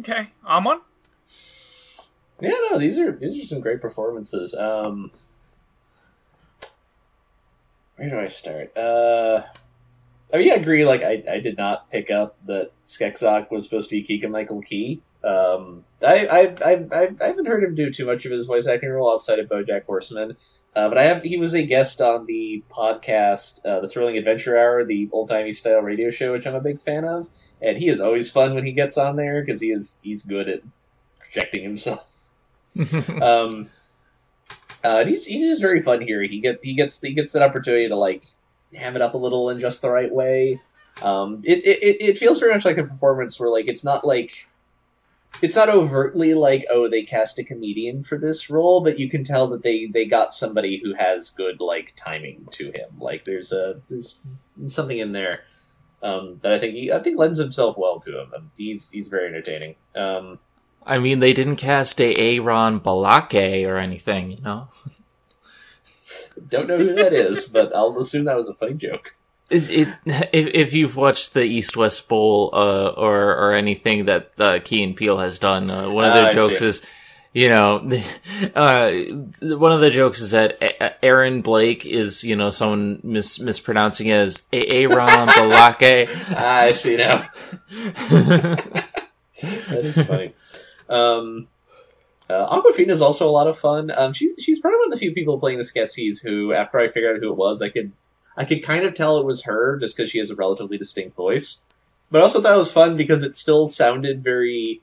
Okay, 0.00 0.28
Amon? 0.46 0.80
Yeah, 2.40 2.56
no, 2.70 2.78
these 2.78 2.98
are 2.98 3.12
these 3.12 3.42
are 3.42 3.46
some 3.46 3.60
great 3.60 3.80
performances. 3.80 4.54
Um, 4.54 5.10
where 7.96 8.08
do 8.08 8.18
I 8.18 8.28
start? 8.28 8.74
Uh, 8.76 9.42
I 10.32 10.38
mean, 10.38 10.52
I 10.52 10.54
agree. 10.54 10.86
Like, 10.86 11.02
I, 11.02 11.22
I 11.30 11.40
did 11.40 11.58
not 11.58 11.90
pick 11.90 12.10
up 12.10 12.36
that 12.46 12.70
Skekzok 12.84 13.50
was 13.50 13.64
supposed 13.64 13.90
to 13.90 13.96
be 13.96 14.02
Keegan 14.02 14.30
Michael 14.30 14.62
Key. 14.62 15.02
Um, 15.22 15.84
I, 16.02 16.26
I, 16.26 16.40
I, 16.64 17.08
I, 17.20 17.26
haven't 17.26 17.46
heard 17.46 17.62
him 17.62 17.74
do 17.74 17.90
too 17.90 18.06
much 18.06 18.24
of 18.24 18.32
his 18.32 18.46
voice 18.46 18.66
acting 18.66 18.88
role 18.88 19.12
outside 19.12 19.38
of 19.38 19.50
BoJack 19.50 19.84
Horseman. 19.84 20.36
Uh, 20.74 20.88
but 20.88 20.96
I 20.96 21.04
have. 21.04 21.22
He 21.22 21.36
was 21.36 21.52
a 21.52 21.62
guest 21.62 22.00
on 22.00 22.24
the 22.24 22.62
podcast, 22.70 23.66
uh, 23.66 23.80
the 23.80 23.88
Thrilling 23.88 24.16
Adventure 24.16 24.56
Hour, 24.56 24.84
the 24.84 25.10
old 25.12 25.28
timey 25.28 25.52
style 25.52 25.80
radio 25.80 26.10
show, 26.10 26.32
which 26.32 26.46
I'm 26.46 26.54
a 26.54 26.60
big 26.60 26.80
fan 26.80 27.04
of. 27.04 27.28
And 27.60 27.76
he 27.76 27.88
is 27.88 28.00
always 28.00 28.30
fun 28.30 28.54
when 28.54 28.64
he 28.64 28.72
gets 28.72 28.96
on 28.96 29.16
there 29.16 29.42
because 29.42 29.60
he 29.60 29.72
is 29.72 29.98
he's 30.02 30.22
good 30.22 30.48
at 30.48 30.62
projecting 31.18 31.62
himself. 31.62 32.06
um, 33.20 33.68
uh, 34.82 35.04
he's, 35.04 35.26
he's 35.26 35.48
just 35.48 35.60
very 35.60 35.80
fun 35.80 36.00
here. 36.00 36.22
He 36.22 36.40
get 36.40 36.60
he 36.62 36.74
gets 36.74 37.00
he 37.00 37.12
gets 37.12 37.32
that 37.32 37.42
opportunity 37.42 37.88
to 37.88 37.96
like 37.96 38.24
ham 38.74 38.96
it 38.96 39.02
up 39.02 39.14
a 39.14 39.18
little 39.18 39.50
in 39.50 39.58
just 39.58 39.82
the 39.82 39.90
right 39.90 40.12
way. 40.12 40.60
Um, 41.02 41.42
it, 41.44 41.58
it 41.66 41.96
it 42.00 42.18
feels 42.18 42.40
very 42.40 42.54
much 42.54 42.64
like 42.64 42.78
a 42.78 42.84
performance 42.84 43.38
where 43.38 43.50
like 43.50 43.68
it's 43.68 43.84
not 43.84 44.06
like 44.06 44.46
it's 45.42 45.56
not 45.56 45.68
overtly 45.68 46.34
like 46.34 46.64
oh 46.70 46.88
they 46.88 47.02
cast 47.02 47.38
a 47.38 47.44
comedian 47.44 48.02
for 48.02 48.18
this 48.18 48.50
role, 48.50 48.82
but 48.82 48.98
you 48.98 49.08
can 49.08 49.24
tell 49.24 49.46
that 49.48 49.62
they 49.62 49.86
they 49.86 50.04
got 50.04 50.34
somebody 50.34 50.78
who 50.82 50.94
has 50.94 51.30
good 51.30 51.60
like 51.60 51.94
timing 51.96 52.46
to 52.52 52.66
him. 52.66 52.90
Like 52.98 53.24
there's 53.24 53.52
a 53.52 53.80
there's 53.88 54.18
something 54.66 54.98
in 54.98 55.12
there 55.12 55.40
um, 56.02 56.38
that 56.42 56.52
I 56.52 56.58
think 56.58 56.74
he, 56.74 56.92
I 56.92 57.02
think 57.02 57.18
lends 57.18 57.38
himself 57.38 57.76
well 57.78 58.00
to 58.00 58.20
him. 58.20 58.50
He's 58.56 58.90
he's 58.90 59.08
very 59.08 59.28
entertaining. 59.28 59.76
Um, 59.94 60.38
I 60.84 60.98
mean, 60.98 61.18
they 61.18 61.32
didn't 61.32 61.56
cast 61.56 62.00
a 62.00 62.14
Aaron 62.16 62.80
Balake 62.80 63.66
or 63.66 63.76
anything, 63.76 64.30
you 64.32 64.42
know. 64.42 64.68
Don't 66.48 66.68
know 66.68 66.78
who 66.78 66.94
that 66.94 67.12
is, 67.12 67.48
but 67.48 67.74
I'll 67.74 67.98
assume 67.98 68.24
that 68.24 68.36
was 68.36 68.48
a 68.48 68.54
funny 68.54 68.74
joke. 68.74 69.14
It, 69.50 69.68
it, 69.70 69.88
if, 70.32 70.54
if 70.54 70.72
you've 70.74 70.94
watched 70.96 71.34
the 71.34 71.42
East 71.42 71.76
West 71.76 72.08
Bowl 72.08 72.50
uh, 72.52 72.88
or 72.90 73.34
or 73.36 73.52
anything 73.54 74.04
that 74.06 74.30
uh, 74.38 74.60
Key 74.62 74.82
and 74.84 74.94
Peele 74.96 75.18
has 75.18 75.38
done, 75.40 75.70
uh, 75.70 75.90
one 75.90 76.04
of 76.04 76.14
their 76.14 76.26
Ah, 76.28 76.32
jokes 76.32 76.62
is, 76.62 76.82
you 77.32 77.48
know, 77.48 77.76
uh, 78.54 78.90
one 79.56 79.72
of 79.72 79.80
the 79.80 79.90
jokes 79.90 80.20
is 80.20 80.30
that 80.30 80.56
A- 80.62 81.04
Aaron 81.04 81.42
Blake 81.42 81.84
is, 81.84 82.22
you 82.22 82.36
know, 82.36 82.50
someone 82.50 83.00
mis- 83.02 83.40
mispronouncing 83.40 84.06
it 84.06 84.14
as 84.18 84.42
Aaron 84.52 85.28
Balake. 85.28 86.08
Ah, 86.30 86.60
I 86.60 86.72
see 86.72 86.96
now. 86.96 87.28
that 88.10 89.84
is 89.84 90.00
funny. 90.02 90.34
Um, 90.88 91.46
uh, 92.28 92.60
Awkwafina 92.60 92.90
is 92.90 93.02
also 93.02 93.28
a 93.28 93.32
lot 93.32 93.46
of 93.48 93.58
fun. 93.58 93.90
Um, 93.90 94.12
she's 94.12 94.34
she's 94.38 94.60
probably 94.60 94.78
one 94.78 94.86
of 94.86 94.92
the 94.92 94.98
few 94.98 95.12
people 95.12 95.38
playing 95.40 95.58
the 95.58 95.64
Skeksis 95.64 96.22
who, 96.22 96.52
after 96.52 96.78
I 96.78 96.86
figured 96.88 97.16
out 97.16 97.20
who 97.22 97.30
it 97.30 97.36
was, 97.36 97.60
I 97.62 97.68
could 97.68 97.92
I 98.40 98.46
could 98.46 98.62
kind 98.62 98.86
of 98.86 98.94
tell 98.94 99.18
it 99.18 99.26
was 99.26 99.42
her 99.44 99.76
just 99.76 99.94
because 99.94 100.10
she 100.10 100.18
has 100.18 100.30
a 100.30 100.34
relatively 100.34 100.78
distinct 100.78 101.14
voice. 101.14 101.58
But 102.10 102.20
I 102.20 102.22
also 102.22 102.40
thought 102.40 102.54
it 102.54 102.58
was 102.58 102.72
fun 102.72 102.96
because 102.96 103.22
it 103.22 103.36
still 103.36 103.66
sounded 103.66 104.24
very 104.24 104.80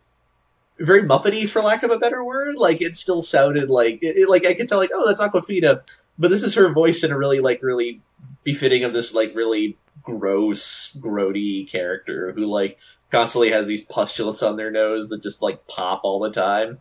very 0.80 1.02
muppety 1.02 1.50
for 1.50 1.64
lack 1.64 1.82
of 1.82 1.90
a 1.90 1.98
better 1.98 2.24
word. 2.24 2.56
Like 2.56 2.84
it 2.84 2.96
still 2.96 3.24
sounded 3.24 3.68
like 3.72 3.98
it, 4.04 4.16
it- 4.16 4.30
like 4.30 4.46
i 4.46 4.54
could 4.54 4.68
tell 4.70 4.78
like 4.78 4.92
oh 4.94 5.08
that's 5.08 5.20
Awkwafina. 5.20 5.82
But 6.20 6.30
this 6.30 6.44
is 6.44 6.54
her 6.54 6.72
voice 6.72 7.04
in 7.04 7.12
a 7.12 7.18
really 7.18 7.40
like 7.40 7.64
really 7.64 8.00
befitting 8.44 8.84
of 8.84 8.94
this 8.94 9.12
like 9.16 9.34
really 9.34 9.76
gross 10.04 10.96
grody 11.02 11.68
character 11.68 12.32
who 12.34 12.46
like 12.46 12.78
constantly 13.12 13.50
has 13.50 13.66
these 13.66 13.88
pustulates 13.88 14.48
on 14.48 14.56
their 14.56 14.70
nose 14.70 15.10
that 15.10 15.24
just 15.24 15.42
like 15.42 15.66
pop 15.66 16.02
all 16.04 16.20
the 16.20 16.30
time. 16.30 16.78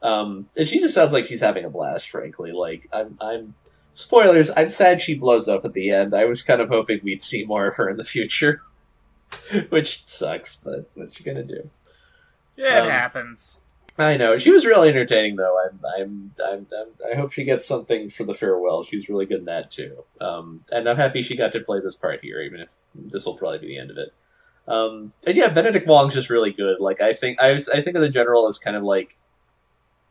Um 0.00 0.48
and 0.56 0.66
she 0.66 0.80
just 0.80 0.94
sounds 0.94 1.12
like 1.12 1.26
she's 1.26 1.42
having 1.42 1.66
a 1.66 1.70
blast 1.70 2.08
frankly. 2.08 2.52
Like 2.52 2.88
i'm 2.94 3.18
i'm 3.20 3.54
spoilers 3.98 4.50
i'm 4.56 4.68
sad 4.68 5.00
she 5.00 5.14
blows 5.14 5.48
up 5.48 5.64
at 5.64 5.72
the 5.72 5.90
end 5.90 6.14
i 6.14 6.24
was 6.24 6.42
kind 6.42 6.60
of 6.60 6.68
hoping 6.68 7.00
we'd 7.02 7.20
see 7.22 7.44
more 7.44 7.66
of 7.66 7.74
her 7.76 7.88
in 7.88 7.96
the 7.96 8.04
future 8.04 8.62
which 9.70 10.02
sucks 10.06 10.56
but 10.56 10.88
what 10.94 11.18
you 11.18 11.24
gonna 11.24 11.42
do 11.42 11.68
Yeah, 12.56 12.78
it 12.84 12.86
Um, 12.86 12.90
happens. 12.90 13.60
I 14.00 14.16
know 14.16 14.38
she 14.38 14.52
was 14.52 14.64
really 14.64 14.88
entertaining, 14.90 15.34
though. 15.34 15.56
I'm, 15.64 15.80
I'm, 15.96 16.30
I'm, 16.48 16.66
I'm, 16.72 16.86
I 17.12 17.16
hope 17.16 17.32
she 17.32 17.42
gets 17.42 17.66
something 17.66 18.08
for 18.08 18.22
the 18.22 18.32
farewell. 18.32 18.84
She's 18.84 19.08
really 19.08 19.26
good 19.26 19.40
in 19.40 19.44
that 19.46 19.72
too. 19.72 20.04
Um, 20.20 20.62
and 20.70 20.88
I'm 20.88 20.96
happy 20.96 21.20
she 21.22 21.36
got 21.36 21.50
to 21.52 21.60
play 21.60 21.80
this 21.80 21.96
part 21.96 22.20
here, 22.22 22.40
even 22.40 22.60
if 22.60 22.70
this 22.94 23.26
will 23.26 23.34
probably 23.36 23.58
be 23.58 23.66
the 23.66 23.78
end 23.78 23.90
of 23.90 23.96
it. 23.98 24.14
Um, 24.68 25.12
and 25.26 25.36
yeah, 25.36 25.48
Benedict 25.48 25.88
Wong's 25.88 26.14
just 26.14 26.30
really 26.30 26.52
good. 26.52 26.80
Like 26.80 27.00
I 27.00 27.12
think, 27.12 27.40
I, 27.40 27.52
was, 27.52 27.68
I 27.68 27.80
think 27.82 27.96
of 27.96 28.02
the 28.02 28.08
general 28.08 28.46
as 28.46 28.56
kind 28.58 28.76
of 28.76 28.84
like, 28.84 29.16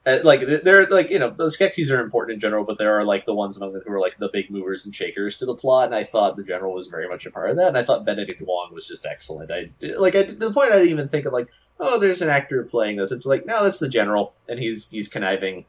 Uh, 0.07 0.19
like 0.23 0.39
they're 0.63 0.85
like 0.85 1.09
you 1.09 1.19
know 1.19 1.29
the 1.29 1.47
Skeksis 1.47 1.91
are 1.91 2.01
important 2.01 2.35
in 2.35 2.39
general, 2.39 2.63
but 2.63 2.77
there 2.77 2.97
are 2.97 3.03
like 3.03 3.25
the 3.25 3.33
ones 3.33 3.57
among 3.57 3.73
them 3.73 3.81
who 3.85 3.91
are 3.91 3.99
like 3.99 4.17
the 4.17 4.29
big 4.29 4.49
movers 4.49 4.85
and 4.85 4.95
shakers 4.95 5.35
to 5.37 5.45
the 5.45 5.55
plot. 5.55 5.87
And 5.87 5.95
I 5.95 6.05
thought 6.05 6.37
the 6.37 6.43
general 6.43 6.73
was 6.73 6.87
very 6.87 7.09
much 7.09 7.25
a 7.25 7.31
part 7.31 7.49
of 7.49 7.57
that. 7.57 7.67
And 7.67 7.77
I 7.77 7.83
thought 7.83 8.05
Benedict 8.05 8.41
Wong 8.41 8.69
was 8.73 8.87
just 8.87 9.05
excellent. 9.05 9.51
I 9.51 9.69
like 9.97 10.15
I, 10.15 10.23
to 10.23 10.33
the 10.33 10.51
point 10.51 10.71
I 10.71 10.77
didn't 10.77 10.91
even 10.91 11.07
think 11.09 11.25
of 11.25 11.33
like 11.33 11.49
oh, 11.79 11.99
there's 11.99 12.21
an 12.21 12.29
actor 12.29 12.63
playing 12.63 12.97
this. 12.97 13.11
It's 13.11 13.25
like, 13.25 13.45
no, 13.45 13.63
that's 13.63 13.79
the 13.79 13.89
general, 13.89 14.33
and 14.47 14.59
he's 14.59 14.89
he's 14.89 15.07
conniving, 15.07 15.65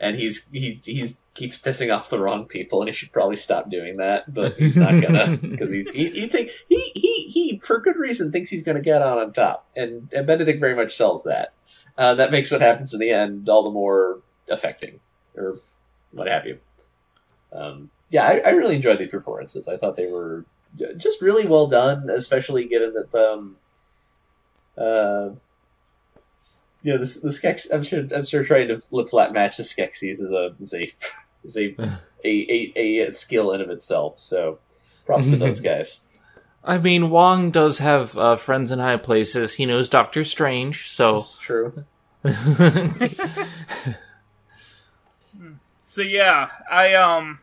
and 0.00 0.16
he's 0.16 0.46
he's 0.52 0.84
he's 0.84 1.18
keeps 1.34 1.58
pissing 1.58 1.94
off 1.94 2.10
the 2.10 2.18
wrong 2.18 2.44
people, 2.44 2.80
and 2.80 2.88
he 2.88 2.94
should 2.94 3.12
probably 3.12 3.36
stop 3.36 3.70
doing 3.70 3.96
that. 3.96 4.32
But 4.32 4.56
he's 4.56 4.76
not 4.76 5.00
gonna 5.00 5.36
because 5.42 5.70
he's 5.70 5.90
he, 5.90 6.10
he 6.10 6.26
think 6.28 6.50
he 6.68 6.92
he 6.94 7.28
he 7.28 7.58
for 7.58 7.80
good 7.80 7.96
reason 7.96 8.30
thinks 8.30 8.50
he's 8.50 8.62
gonna 8.62 8.82
get 8.82 9.02
on 9.02 9.18
on 9.18 9.32
top, 9.32 9.68
and, 9.76 10.08
and 10.12 10.26
Benedict 10.26 10.60
very 10.60 10.74
much 10.74 10.96
sells 10.96 11.24
that. 11.24 11.54
Uh, 11.96 12.14
that 12.14 12.30
makes 12.30 12.50
what 12.50 12.60
happens 12.60 12.94
in 12.94 13.00
the 13.00 13.10
end 13.10 13.48
all 13.48 13.62
the 13.62 13.70
more 13.70 14.20
affecting, 14.50 15.00
or 15.36 15.58
what 16.12 16.28
have 16.28 16.46
you. 16.46 16.58
Um, 17.52 17.90
yeah, 18.10 18.24
I, 18.24 18.38
I 18.38 18.50
really 18.50 18.76
enjoyed 18.76 18.98
these 18.98 19.10
performances. 19.10 19.68
I 19.68 19.76
thought 19.76 19.96
they 19.96 20.10
were 20.10 20.44
just 20.96 21.20
really 21.20 21.46
well 21.46 21.66
done, 21.66 22.08
especially 22.10 22.64
given 22.64 22.94
that 22.94 23.14
um, 23.14 23.56
uh, 24.76 25.30
yeah, 26.82 26.96
the 26.96 27.20
the 27.22 27.28
Skex. 27.28 27.66
I'm 27.72 27.82
sure. 27.82 28.04
I'm 28.14 28.24
sure 28.24 28.44
trying 28.44 28.68
to 28.68 28.78
flip 28.78 29.08
flat 29.08 29.32
match 29.32 29.56
the 29.56 29.62
Skeksis 29.62 30.20
is 30.20 30.30
a 30.30 30.54
is 30.60 30.74
a 30.74 30.92
is 31.44 31.56
a 31.56 31.74
a, 32.24 32.72
a, 32.76 32.98
a 33.06 33.10
skill 33.10 33.52
in 33.52 33.60
of 33.60 33.70
itself. 33.70 34.18
So, 34.18 34.58
props 35.06 35.28
to 35.28 35.36
those 35.36 35.60
guys. 35.60 36.06
I 36.64 36.78
mean, 36.78 37.10
Wong 37.10 37.50
does 37.50 37.78
have 37.78 38.16
uh, 38.16 38.36
friends 38.36 38.70
in 38.70 38.78
high 38.78 38.96
places. 38.96 39.54
He 39.54 39.66
knows 39.66 39.88
Doctor 39.88 40.24
Strange, 40.24 40.90
so. 40.90 41.16
That's 41.16 41.36
true. 41.38 41.84
So 45.92 46.00
yeah, 46.00 46.48
I 46.70 46.94
um 46.94 47.40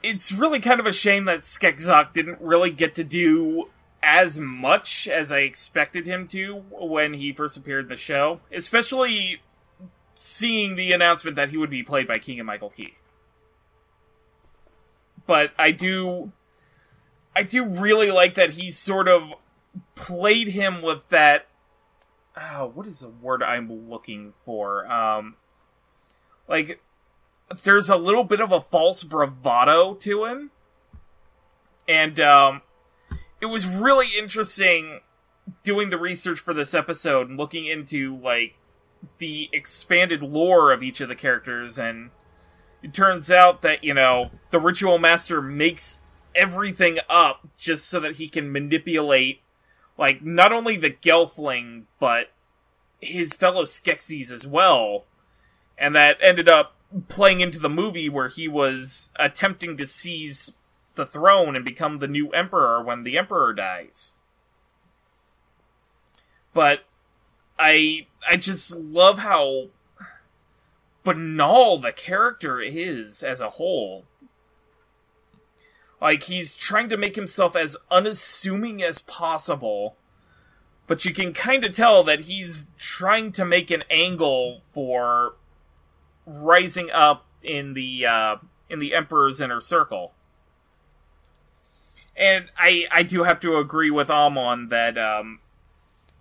it's 0.00 0.30
really 0.30 0.60
kind 0.60 0.78
of 0.78 0.86
a 0.86 0.92
shame 0.92 1.24
that 1.24 1.40
Skekzok 1.40 2.12
didn't 2.12 2.40
really 2.40 2.70
get 2.70 2.94
to 2.94 3.02
do 3.02 3.68
as 4.00 4.38
much 4.38 5.08
as 5.08 5.32
I 5.32 5.38
expected 5.38 6.06
him 6.06 6.28
to 6.28 6.62
when 6.70 7.14
he 7.14 7.32
first 7.32 7.56
appeared 7.56 7.86
in 7.86 7.88
the 7.88 7.96
show, 7.96 8.38
especially 8.52 9.42
seeing 10.14 10.76
the 10.76 10.92
announcement 10.92 11.34
that 11.34 11.50
he 11.50 11.56
would 11.56 11.70
be 11.70 11.82
played 11.82 12.06
by 12.06 12.18
Keegan 12.18 12.46
Michael 12.46 12.70
Key. 12.70 12.94
But 15.26 15.52
I 15.58 15.72
do 15.72 16.32
I 17.34 17.42
do 17.42 17.64
really 17.64 18.10
like 18.10 18.34
that 18.34 18.50
he 18.50 18.70
sort 18.70 19.08
of 19.08 19.34
played 19.94 20.48
him 20.48 20.82
with 20.82 21.08
that 21.08 21.46
oh, 22.36 22.70
what 22.74 22.86
is 22.86 23.00
the 23.00 23.08
word 23.08 23.42
I'm 23.42 23.88
looking 23.88 24.34
for? 24.44 24.90
Um 24.90 25.36
like 26.48 26.80
there's 27.62 27.88
a 27.88 27.96
little 27.96 28.24
bit 28.24 28.40
of 28.40 28.52
a 28.52 28.60
false 28.60 29.04
bravado 29.04 29.94
to 29.94 30.24
him. 30.24 30.50
And 31.88 32.18
um 32.20 32.62
it 33.40 33.46
was 33.46 33.66
really 33.66 34.08
interesting 34.16 35.00
doing 35.62 35.90
the 35.90 35.98
research 35.98 36.40
for 36.40 36.54
this 36.54 36.74
episode 36.74 37.28
and 37.28 37.38
looking 37.38 37.66
into 37.66 38.16
like 38.16 38.56
the 39.18 39.48
expanded 39.52 40.22
lore 40.22 40.72
of 40.72 40.82
each 40.82 41.00
of 41.00 41.08
the 41.08 41.14
characters 41.14 41.78
and 41.78 42.10
it 42.86 42.94
turns 42.94 43.32
out 43.32 43.62
that, 43.62 43.82
you 43.82 43.92
know, 43.92 44.30
the 44.50 44.60
ritual 44.60 44.96
master 44.96 45.42
makes 45.42 45.98
everything 46.36 47.00
up 47.10 47.48
just 47.58 47.88
so 47.88 47.98
that 47.98 48.14
he 48.14 48.28
can 48.28 48.52
manipulate 48.52 49.40
like 49.98 50.22
not 50.22 50.52
only 50.52 50.76
the 50.76 50.92
Gelfling 50.92 51.86
but 51.98 52.30
his 53.00 53.32
fellow 53.32 53.64
Skeksis 53.64 54.30
as 54.30 54.46
well. 54.46 55.04
And 55.76 55.96
that 55.96 56.18
ended 56.22 56.48
up 56.48 56.76
playing 57.08 57.40
into 57.40 57.58
the 57.58 57.68
movie 57.68 58.08
where 58.08 58.28
he 58.28 58.46
was 58.46 59.10
attempting 59.16 59.76
to 59.78 59.84
seize 59.86 60.52
the 60.94 61.06
throne 61.06 61.56
and 61.56 61.64
become 61.64 61.98
the 61.98 62.06
new 62.06 62.30
emperor 62.30 62.80
when 62.84 63.02
the 63.02 63.18
emperor 63.18 63.52
dies. 63.52 64.14
But 66.54 66.84
I 67.58 68.06
I 68.30 68.36
just 68.36 68.76
love 68.76 69.18
how 69.18 69.70
banal 71.06 71.78
the 71.78 71.92
character 71.92 72.60
is 72.60 73.22
as 73.22 73.40
a 73.40 73.50
whole. 73.50 74.04
Like 76.00 76.24
he's 76.24 76.52
trying 76.52 76.88
to 76.88 76.96
make 76.96 77.14
himself 77.14 77.54
as 77.54 77.76
unassuming 77.92 78.82
as 78.82 79.00
possible, 79.00 79.96
but 80.88 81.04
you 81.04 81.14
can 81.14 81.32
kind 81.32 81.64
of 81.64 81.74
tell 81.74 82.02
that 82.04 82.22
he's 82.22 82.66
trying 82.76 83.30
to 83.32 83.44
make 83.44 83.70
an 83.70 83.84
angle 83.88 84.62
for 84.70 85.36
rising 86.26 86.90
up 86.90 87.24
in 87.42 87.74
the 87.74 88.04
uh, 88.04 88.36
in 88.68 88.80
the 88.80 88.92
emperor's 88.92 89.40
inner 89.40 89.60
circle. 89.60 90.12
And 92.16 92.46
I 92.58 92.88
I 92.90 93.04
do 93.04 93.22
have 93.22 93.38
to 93.40 93.58
agree 93.58 93.92
with 93.92 94.10
Amon 94.10 94.70
that 94.70 94.98
um, 94.98 95.38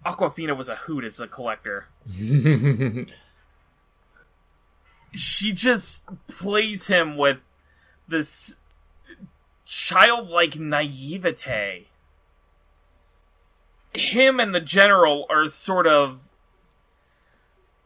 Awkwafina 0.06 0.56
was 0.56 0.70
a 0.70 0.76
hoot 0.76 1.04
as 1.04 1.20
a 1.20 1.28
collector. 1.28 1.88
She 5.16 5.54
just 5.54 6.04
plays 6.28 6.88
him 6.88 7.18
with 7.18 7.38
this 8.08 8.56
childlike 9.66 10.60
naivete. 10.60 11.88
Him 13.94 14.40
and 14.40 14.54
the 14.54 14.62
general 14.62 15.26
are 15.30 15.48
sort 15.48 15.88
of. 15.88 16.22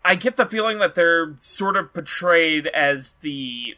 I 0.03 0.15
get 0.15 0.37
the 0.37 0.45
feeling 0.45 0.79
that 0.79 0.95
they're 0.95 1.35
sort 1.37 1.77
of 1.77 1.93
portrayed 1.93 2.67
as 2.67 3.13
the. 3.21 3.75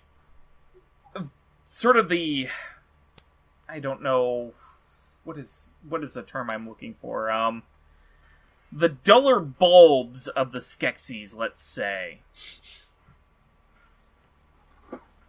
Sort 1.66 1.98
of 1.98 2.10
the. 2.10 2.48
I 3.68 3.80
don't 3.80 4.02
know. 4.02 4.54
What 5.24 5.38
is 5.38 5.74
what 5.88 6.04
is 6.04 6.14
the 6.14 6.24
term 6.24 6.50
I'm 6.50 6.68
looking 6.68 6.96
for? 7.02 7.30
Um, 7.30 7.64
the 8.72 8.90
duller 8.90 9.40
bulbs 9.40 10.28
of 10.30 10.52
the 10.52 10.60
Skeksis, 10.60 11.36
let's 11.36 11.62
say. 11.62 12.20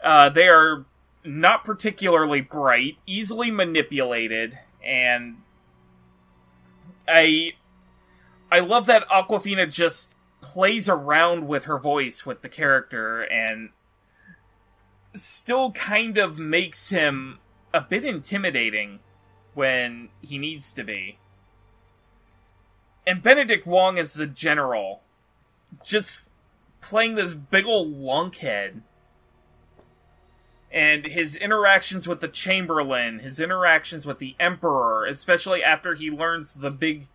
Uh, 0.03 0.29
they 0.29 0.49
are 0.49 0.85
not 1.25 1.65
particularly 1.65 2.41
bright, 2.41 2.97
easily 3.07 3.51
manipulated, 3.51 4.59
and 4.85 5.37
I 7.07 7.55
I 8.51 8.61
love 8.61 8.87
that 8.87 9.09
Awkwafina 9.09 9.71
just 9.71 10.17
plays 10.41 10.89
around 10.89 11.47
with 11.47 11.65
her 11.65 11.79
voice 11.79 12.27
with 12.27 12.43
the 12.43 12.49
character 12.49 13.21
and 13.21 13.71
still 15.15 15.73
kind 15.73 16.19
of 16.19 16.39
makes 16.39 16.89
him 16.89 17.39
a 17.73 17.81
bit 17.81 18.05
intimidating 18.05 18.99
when 19.55 20.09
he 20.21 20.39
needs 20.39 20.73
to 20.73 20.85
be. 20.85 21.19
And 23.07 23.23
Benedict 23.23 23.67
Wong 23.67 23.99
as 23.99 24.15
the 24.15 24.27
general, 24.27 25.03
just 25.83 26.29
playing 26.81 27.15
this 27.15 27.35
big 27.35 27.67
old 27.67 27.95
lunkhead. 27.95 28.83
And 30.73 31.07
his 31.07 31.37
interactions 31.37 32.09
with 32.09 32.21
the 32.21 32.29
Chamberlain, 32.29 33.19
his 33.19 33.39
interactions 33.39 34.07
with 34.07 34.19
the 34.19 34.35
Emperor, 34.41 35.05
especially 35.05 35.63
after 35.63 35.95
he 35.95 36.11
learns 36.11 36.55
the 36.55 36.71
big 36.71 37.09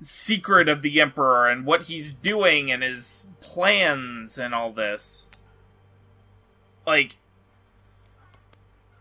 secret 0.00 0.68
of 0.68 0.82
the 0.82 1.00
Emperor 1.00 1.48
and 1.48 1.66
what 1.66 1.82
he's 1.82 2.12
doing 2.12 2.70
and 2.70 2.82
his 2.82 3.26
plans 3.40 4.38
and 4.38 4.54
all 4.54 4.72
this. 4.72 5.28
Like 6.86 7.16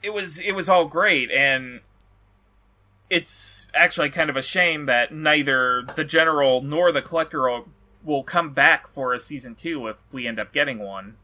it 0.02 0.14
was 0.14 0.40
it 0.40 0.53
was 0.53 0.68
all 0.68 0.86
great 0.86 1.30
and 1.32 1.82
it's 3.11 3.68
actually 3.73 4.10
kind 4.10 4.30
of 4.30 4.38
a 4.38 4.41
shame 4.41 4.86
that 4.86 5.14
neither 5.14 5.86
the 5.95 6.06
general 6.06 6.61
nor 6.61 6.94
the 6.94 7.02
collector 7.02 7.61
will, 8.03 8.23
come 8.23 8.53
back 8.53 8.88
for 8.88 9.14
a 9.14 9.19
season 9.19 9.53
2 9.53 9.90
if 9.90 9.98
we 10.14 10.26
end 10.26 10.40
up 10.40 10.53
getting 10.53 10.80
one. 10.80 11.18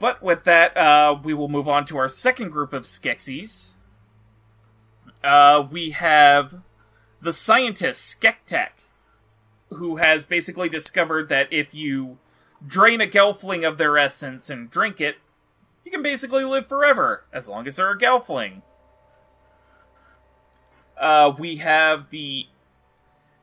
But 0.00 0.22
with 0.22 0.44
that, 0.44 0.76
uh, 0.76 1.20
we 1.22 1.34
will 1.34 1.48
move 1.48 1.68
on 1.68 1.86
to 1.86 1.98
our 1.98 2.08
second 2.08 2.50
group 2.50 2.72
of 2.72 2.84
Skeksis. 2.84 3.74
Uh, 5.22 5.68
we 5.70 5.90
have 5.90 6.62
the 7.20 7.34
scientist 7.34 8.18
Skektek, 8.18 8.86
who 9.68 9.96
has 9.96 10.24
basically 10.24 10.70
discovered 10.70 11.28
that 11.28 11.52
if 11.52 11.74
you 11.74 12.18
drain 12.66 13.02
a 13.02 13.06
Gelfling 13.06 13.68
of 13.68 13.76
their 13.76 13.98
essence 13.98 14.48
and 14.48 14.70
drink 14.70 15.02
it, 15.02 15.16
you 15.84 15.90
can 15.90 16.02
basically 16.02 16.44
live 16.44 16.66
forever, 16.66 17.24
as 17.30 17.46
long 17.46 17.66
as 17.66 17.76
they're 17.76 17.90
a 17.90 17.98
Gelfling. 17.98 18.62
Uh, 20.98 21.32
we 21.38 21.56
have 21.56 22.08
the 22.08 22.46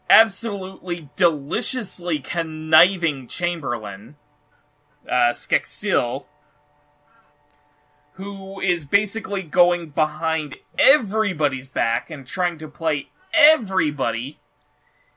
absolutely 0.10 1.10
deliciously 1.16 2.18
conniving 2.18 3.28
Chamberlain, 3.28 4.16
uh, 5.08 5.34
Skeksil, 5.34 6.26
who 8.18 8.60
is 8.60 8.84
basically 8.84 9.44
going 9.44 9.90
behind 9.90 10.58
everybody's 10.78 11.68
back 11.68 12.10
and 12.10 12.26
trying 12.26 12.58
to 12.58 12.68
play 12.68 13.10
everybody, 13.32 14.40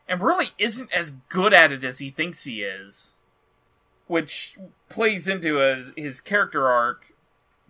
and 0.07 0.23
really 0.23 0.51
isn't 0.59 0.93
as 0.93 1.13
good 1.29 1.55
at 1.55 1.73
it 1.73 1.83
as 1.83 1.99
he 1.99 2.11
thinks 2.11 2.45
he 2.45 2.63
is. 2.63 3.13
Which 4.07 4.59
plays 4.89 5.29
into 5.29 5.57
his, 5.57 5.93
his 5.97 6.21
character 6.21 6.69
arc 6.69 7.15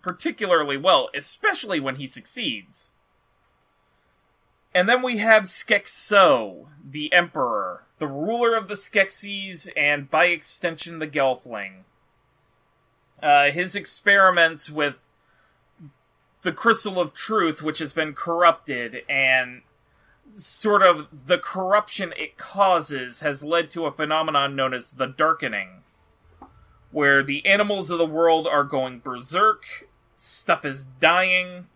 particularly 0.03 0.77
well, 0.77 1.11
especially 1.15 1.79
when 1.79 1.97
he 1.97 2.07
succeeds. 2.07 2.91
And 4.75 4.89
then 4.89 5.03
we 5.03 5.19
have 5.19 5.45
Skekso, 5.45 6.67
the 6.85 7.13
Emperor, 7.13 7.85
the 7.99 8.07
ruler 8.07 8.55
of 8.55 8.69
the 8.69 8.75
Skeksis, 8.75 9.69
and 9.77 10.11
by 10.11 10.27
extension 10.27 10.99
the 10.99 11.09
Gelfling. 11.09 11.85
Uh, 13.23 13.51
his 13.51 13.75
experiments 13.75 14.71
with 14.71 14.97
the 16.43 16.53
Crystal 16.53 16.99
of 17.01 17.13
Truth, 17.13 17.63
which 17.63 17.79
has 17.79 17.93
been 17.93 18.15
corrupted, 18.15 19.03
and 19.09 19.63
sort 20.29 20.83
of 20.83 21.09
the 21.27 21.39
corruption 21.39 22.15
it 22.17 22.37
causes, 22.37 23.21
has 23.21 23.45
led 23.45 23.71
to 23.71 23.87
a 23.87 23.93
phenomenon 23.93 24.57
known 24.57 24.73
as 24.73 24.93
the 24.93 25.07
Darkening, 25.07 25.83
where 26.91 27.23
the 27.23 27.45
animals 27.45 27.91
of 27.91 27.99
the 27.99 28.07
world 28.07 28.47
are 28.47 28.65
going 28.65 29.01
berserk, 29.01 29.89
stuff 30.15 30.65
is 30.65 30.87
dying, 30.99 31.67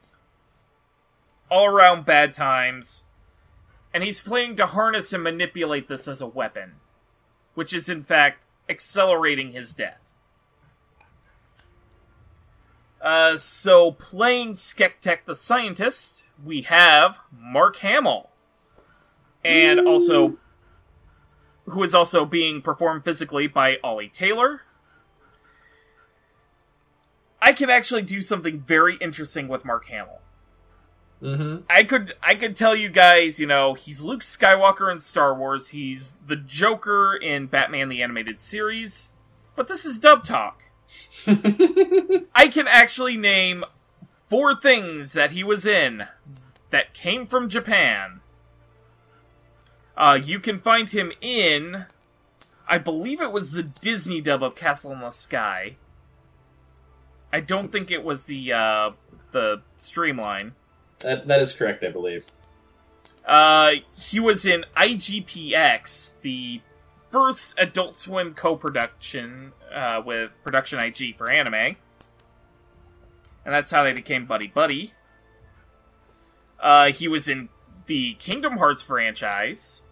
all 1.51 1.67
around 1.67 2.05
bad 2.05 2.33
times, 2.33 3.05
and 3.93 4.03
he's 4.03 4.21
planning 4.21 4.57
to 4.57 4.67
harness 4.67 5.13
and 5.13 5.23
manipulate 5.23 5.89
this 5.89 6.09
as 6.09 6.21
a 6.21 6.27
weapon, 6.27 6.75
which 7.55 7.73
is 7.73 7.89
in 7.89 8.03
fact 8.03 8.43
accelerating 8.69 9.53
his 9.53 9.73
death. 9.73 10.04
Uh, 13.05 13.37
so, 13.37 13.93
playing 13.93 14.53
Skektek 14.53 15.27
the 15.27 15.35
scientist, 15.35 16.25
we 16.43 16.63
have 16.63 17.21
Mark 17.31 17.77
Hamill, 17.77 18.31
and 19.45 19.79
Ooh. 19.79 19.87
also 19.87 20.39
who 21.67 21.83
is 21.83 21.95
also 21.95 22.25
being 22.25 22.63
performed 22.63 23.05
physically 23.05 23.47
by 23.47 23.79
Ollie 23.85 24.09
Taylor. 24.09 24.63
I 27.41 27.53
can 27.53 27.69
actually 27.69 28.03
do 28.03 28.23
something 28.23 28.61
very 28.61 28.97
interesting 28.97 29.49
with 29.49 29.67
Mark 29.67 29.87
Hamill. 29.89 30.21
Mm-hmm. 31.23 31.65
I 31.69 31.85
could 31.85 32.15
I 32.23 32.35
could 32.35 32.57
tell 32.57 32.75
you 32.75 32.89
guys, 32.89 33.39
you 33.39 33.47
know, 33.47 33.75
he's 33.75 34.01
Luke 34.01 34.23
Skywalker 34.23 34.91
in 34.91 34.99
Star 34.99 35.35
Wars. 35.35 35.69
He's 35.69 36.15
the 36.27 36.37
Joker 36.37 37.15
in 37.15 37.47
Batman 37.47 37.91
the 37.91 38.03
Animated 38.03 38.41
Series. 38.41 39.13
But 39.57 39.69
this 39.69 39.85
is 39.85 39.99
dub 39.99 40.25
talk. 40.25 40.64
I 42.35 42.49
can 42.49 42.69
actually 42.69 43.17
name 43.17 43.65
four 44.29 44.55
things 44.55 45.13
that 45.13 45.31
he 45.31 45.45
was 45.45 45.65
in 45.65 46.07
that 46.71 46.95
came 46.95 47.27
from 47.27 47.49
Japan. 47.49 48.21
Uh, 49.97 50.19
you 50.23 50.41
can 50.41 50.61
find 50.61 50.91
him 50.91 51.13
in, 51.21 51.87
I 52.69 52.79
believe 52.79 53.21
it 53.21 53.33
was 53.33 53.53
the 53.53 53.63
Disney 53.63 54.21
dub 54.21 54.43
of 54.43 54.57
Castle 54.57 54.93
in 54.93 55.01
the 55.01 55.11
Sky. 55.11 55.77
I 57.33 57.41
don't 57.41 57.71
think 57.71 57.91
it 57.91 58.05
was 58.05 58.27
the 58.27 58.53
uh, 58.53 58.91
the 59.33 59.63
streamline. 59.77 60.55
That 61.01 61.27
that 61.27 61.41
is 61.41 61.53
correct, 61.53 61.85
I 61.85 61.91
believe. 61.91 62.27
Uh, 63.25 63.73
he 63.97 64.21
was 64.21 64.45
in 64.45 64.65
IGPX, 64.77 66.15
the 66.21 66.61
first 67.11 67.55
Adult 67.57 67.95
Swim 67.95 68.35
co-production 68.35 69.53
uh, 69.75 70.03
with 70.05 70.31
Production 70.43 70.79
IG 70.79 71.19
for 71.19 71.31
anime, 71.31 71.55
and 71.55 71.77
that's 73.45 73.71
how 73.71 73.83
they 73.83 73.93
became 73.93 74.25
buddy 74.27 74.47
buddy. 74.47 74.93
Uh, 76.61 76.93
he 76.93 77.09
was 77.09 77.29
in 77.29 77.49
the 77.87 78.15
Kingdom 78.15 78.57
Hearts 78.57 78.83
franchise. 78.83 79.83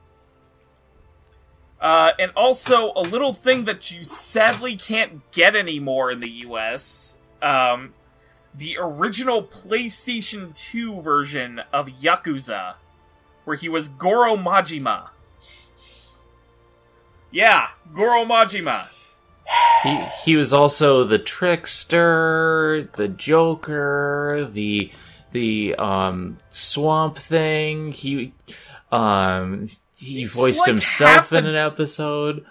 Uh, 1.81 2.13
and 2.17 2.31
also 2.37 2.93
a 2.95 3.03
little 3.03 3.33
thing 3.33 3.65
that 3.65 3.91
you 3.91 4.05
sadly 4.05 4.77
can't 4.77 5.21
get 5.33 5.57
anymore 5.57 6.13
in 6.13 6.21
the 6.21 6.31
US. 6.47 7.19
Um, 7.43 7.93
the 8.55 8.77
original 8.79 9.43
PlayStation 9.43 10.55
2 10.55 11.03
version 11.03 11.61
of 11.73 11.89
Yakuza, 11.89 12.77
where 13.45 13.57
he 13.57 13.69
was 13.69 13.89
Goro 13.89 14.37
Majima. 14.37 15.11
Yeah, 17.33 17.69
Goro 17.93 18.25
Majima. 18.25 18.87
He 19.83 19.97
he 20.25 20.37
was 20.37 20.53
also 20.53 21.05
the 21.05 21.19
trickster, 21.19 22.89
the 22.97 23.09
Joker, 23.09 24.49
the 24.51 24.93
the 25.33 25.75
um 25.77 26.39
swamp 26.51 27.17
thing. 27.17 27.93
He 27.93 28.33
um 28.91 29.67
he 29.97 30.21
He's 30.21 30.35
voiced 30.35 30.61
like 30.61 30.69
himself 30.69 31.33
in 31.33 31.45
the... 31.45 31.51
an 31.51 31.57
episode. 31.57 32.45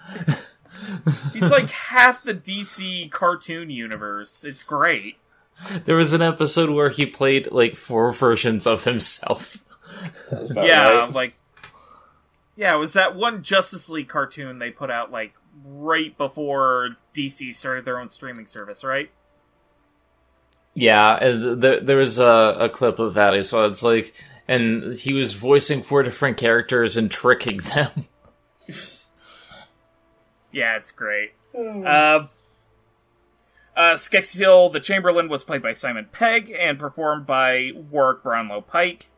He's 1.32 1.50
like 1.50 1.70
half 1.70 2.22
the 2.22 2.34
DC 2.34 3.10
cartoon 3.10 3.70
universe. 3.70 4.44
It's 4.44 4.62
great. 4.62 5.16
There 5.84 5.96
was 5.96 6.12
an 6.12 6.22
episode 6.22 6.70
where 6.70 6.88
he 6.88 7.06
played 7.06 7.52
like 7.52 7.76
four 7.76 8.12
versions 8.12 8.66
of 8.66 8.84
himself. 8.84 9.62
yeah, 10.54 10.88
right. 10.88 11.12
like 11.12 11.34
yeah, 12.56 12.74
it 12.74 12.78
was 12.78 12.92
that 12.94 13.14
one 13.16 13.42
Justice 13.42 13.88
League 13.88 14.08
cartoon 14.08 14.58
they 14.58 14.70
put 14.70 14.90
out 14.90 15.10
like 15.10 15.34
right 15.64 16.16
before 16.16 16.96
DC 17.14 17.54
started 17.54 17.84
their 17.84 17.98
own 17.98 18.08
streaming 18.08 18.46
service, 18.46 18.84
right? 18.84 19.10
Yeah, 20.74 21.18
there, 21.20 21.80
there 21.80 21.96
was 21.96 22.18
a, 22.18 22.56
a 22.60 22.68
clip 22.68 22.98
of 22.98 23.14
that 23.14 23.34
I 23.34 23.42
saw. 23.42 23.66
It's 23.66 23.82
like, 23.82 24.14
and 24.48 24.94
he 24.94 25.12
was 25.12 25.34
voicing 25.34 25.82
four 25.82 26.02
different 26.02 26.38
characters 26.38 26.96
and 26.96 27.10
tricking 27.10 27.58
them. 27.74 28.06
yeah, 30.50 30.76
it's 30.76 30.90
great. 30.90 31.32
Mm. 31.54 31.86
Uh, 31.86 32.26
uh, 33.76 33.94
Skeksil 33.94 34.72
the 34.72 34.80
Chamberlain 34.80 35.28
was 35.28 35.44
played 35.44 35.62
by 35.62 35.72
Simon 35.72 36.08
Pegg 36.10 36.54
and 36.58 36.78
performed 36.78 37.26
by 37.26 37.72
Warrick 37.74 38.22
Brownlow 38.22 38.62
Pike. 38.62 39.08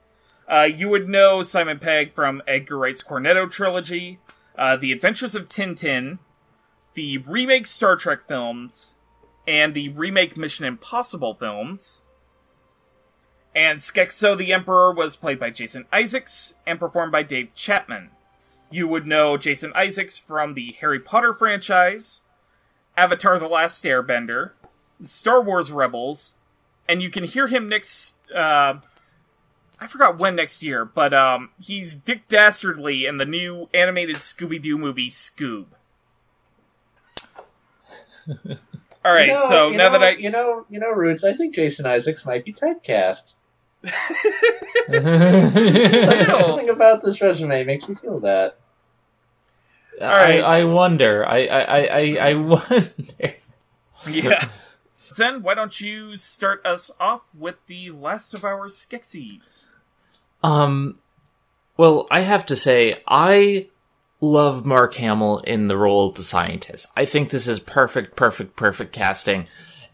Uh, 0.48 0.68
you 0.72 0.88
would 0.88 1.08
know 1.08 1.42
Simon 1.42 1.78
Pegg 1.78 2.12
from 2.14 2.42
Edgar 2.46 2.78
Wright's 2.78 3.02
Cornetto 3.02 3.50
trilogy, 3.50 4.18
uh, 4.56 4.76
The 4.76 4.92
Adventures 4.92 5.34
of 5.34 5.48
Tintin, 5.48 6.18
the 6.94 7.18
remake 7.18 7.66
Star 7.66 7.96
Trek 7.96 8.26
films, 8.26 8.94
and 9.46 9.74
the 9.74 9.90
remake 9.90 10.36
Mission 10.36 10.64
Impossible 10.64 11.34
films. 11.34 12.02
And 13.54 13.78
Skekso 13.78 14.36
the 14.36 14.52
Emperor 14.52 14.92
was 14.92 15.16
played 15.16 15.38
by 15.38 15.50
Jason 15.50 15.86
Isaacs 15.92 16.54
and 16.66 16.78
performed 16.78 17.12
by 17.12 17.22
Dave 17.22 17.54
Chapman. 17.54 18.10
You 18.70 18.88
would 18.88 19.06
know 19.06 19.36
Jason 19.36 19.72
Isaacs 19.76 20.18
from 20.18 20.54
the 20.54 20.74
Harry 20.80 20.98
Potter 20.98 21.32
franchise, 21.32 22.22
Avatar 22.96 23.38
The 23.38 23.46
Last 23.46 23.84
Airbender, 23.84 24.52
Star 25.00 25.40
Wars 25.40 25.70
Rebels, 25.70 26.34
and 26.88 27.00
you 27.00 27.10
can 27.10 27.24
hear 27.24 27.46
him 27.46 27.68
next. 27.68 28.16
Uh, 28.32 28.80
I 29.80 29.86
forgot 29.86 30.18
when 30.18 30.34
next 30.34 30.62
year, 30.62 30.84
but 30.84 31.14
um, 31.14 31.50
he's 31.60 31.94
Dick 31.94 32.28
Dastardly 32.28 33.06
in 33.06 33.18
the 33.18 33.24
new 33.24 33.68
animated 33.72 34.16
Scooby 34.16 34.60
Doo 34.60 34.78
movie 34.78 35.10
Scoob. 35.10 35.66
All 39.04 39.12
right, 39.12 39.26
You 39.28 39.34
know- 39.34 39.48
so 39.48 39.70
now 39.70 39.76
know, 39.76 39.92
that 39.98 40.02
I 40.02 40.10
you 40.10 40.30
know 40.30 40.64
you 40.70 40.80
know 40.80 40.90
Roots, 40.90 41.24
I 41.24 41.32
think 41.34 41.54
Jason 41.54 41.86
Isaacs 41.86 42.24
might 42.26 42.44
be 42.44 42.52
typecast. 42.52 43.34
Still. 44.84 46.40
Something 46.40 46.70
about 46.70 47.02
this 47.02 47.20
resume 47.20 47.64
makes 47.64 47.88
me 47.88 47.94
feel 47.94 48.20
that. 48.20 48.56
All 50.00 50.08
right. 50.08 50.40
I, 50.42 50.60
I 50.60 50.64
wonder. 50.64 51.24
I, 51.28 51.46
I, 51.46 51.60
I, 51.60 51.78
I- 51.86 52.28
I 52.30 52.34
wonder. 52.34 53.34
yeah. 54.08 54.48
Zen, 55.12 55.42
why 55.42 55.54
don't 55.54 55.80
you 55.80 56.16
start 56.16 56.64
us 56.66 56.90
off 56.98 57.22
with 57.38 57.56
the 57.66 57.90
last 57.90 58.34
of 58.34 58.44
our 58.44 58.66
Skeksis? 58.68 59.66
Um, 60.42 60.98
well, 61.76 62.06
I 62.10 62.20
have 62.20 62.44
to 62.46 62.56
say, 62.56 62.96
I 63.06 63.68
love 64.32 64.64
Mark 64.64 64.94
Hamill 64.94 65.38
in 65.38 65.68
the 65.68 65.76
role 65.76 66.08
of 66.08 66.14
the 66.14 66.22
scientist. 66.22 66.86
I 66.96 67.04
think 67.04 67.30
this 67.30 67.46
is 67.46 67.60
perfect, 67.60 68.16
perfect, 68.16 68.56
perfect 68.56 68.92
casting. 68.92 69.46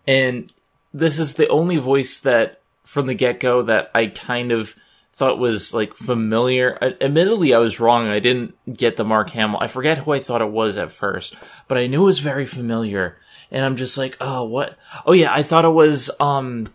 And 0.06 0.52
this 0.92 1.18
is 1.18 1.34
the 1.34 1.48
only 1.48 1.76
voice 1.76 2.20
that, 2.20 2.60
from 2.84 3.06
the 3.06 3.14
get 3.14 3.40
go, 3.40 3.62
that 3.62 3.90
I 3.94 4.06
kind 4.06 4.52
of 4.52 4.74
thought 5.12 5.38
was 5.38 5.74
like 5.74 5.94
familiar. 5.94 6.78
Uh, 6.80 6.92
admittedly, 7.00 7.52
I 7.52 7.58
was 7.58 7.80
wrong. 7.80 8.08
I 8.08 8.20
didn't 8.20 8.54
get 8.72 8.96
the 8.96 9.04
Mark 9.04 9.30
Hamill. 9.30 9.58
I 9.60 9.66
forget 9.66 9.98
who 9.98 10.12
I 10.12 10.18
thought 10.18 10.40
it 10.40 10.50
was 10.50 10.76
at 10.76 10.90
first, 10.90 11.34
but 11.68 11.76
I 11.76 11.86
knew 11.86 12.02
it 12.02 12.06
was 12.06 12.20
very 12.20 12.46
familiar. 12.46 13.18
And 13.50 13.64
I'm 13.64 13.76
just 13.76 13.98
like, 13.98 14.16
oh, 14.20 14.44
what? 14.44 14.78
Oh, 15.04 15.12
yeah, 15.12 15.32
I 15.32 15.42
thought 15.42 15.64
it 15.64 15.68
was, 15.68 16.10
um, 16.20 16.68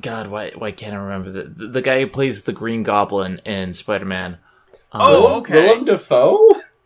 God, 0.00 0.28
why 0.28 0.52
why 0.56 0.70
can't 0.70 0.94
I 0.94 0.98
remember 0.98 1.30
the, 1.30 1.68
the 1.68 1.82
guy 1.82 2.00
who 2.00 2.06
plays 2.06 2.42
the 2.42 2.52
Green 2.52 2.82
Goblin 2.82 3.40
in 3.44 3.74
Spider 3.74 4.04
Man? 4.04 4.38
Um, 4.92 5.00
oh, 5.02 5.34
okay. 5.36 5.54
Willem 5.54 5.84
Dafoe? 5.84 6.38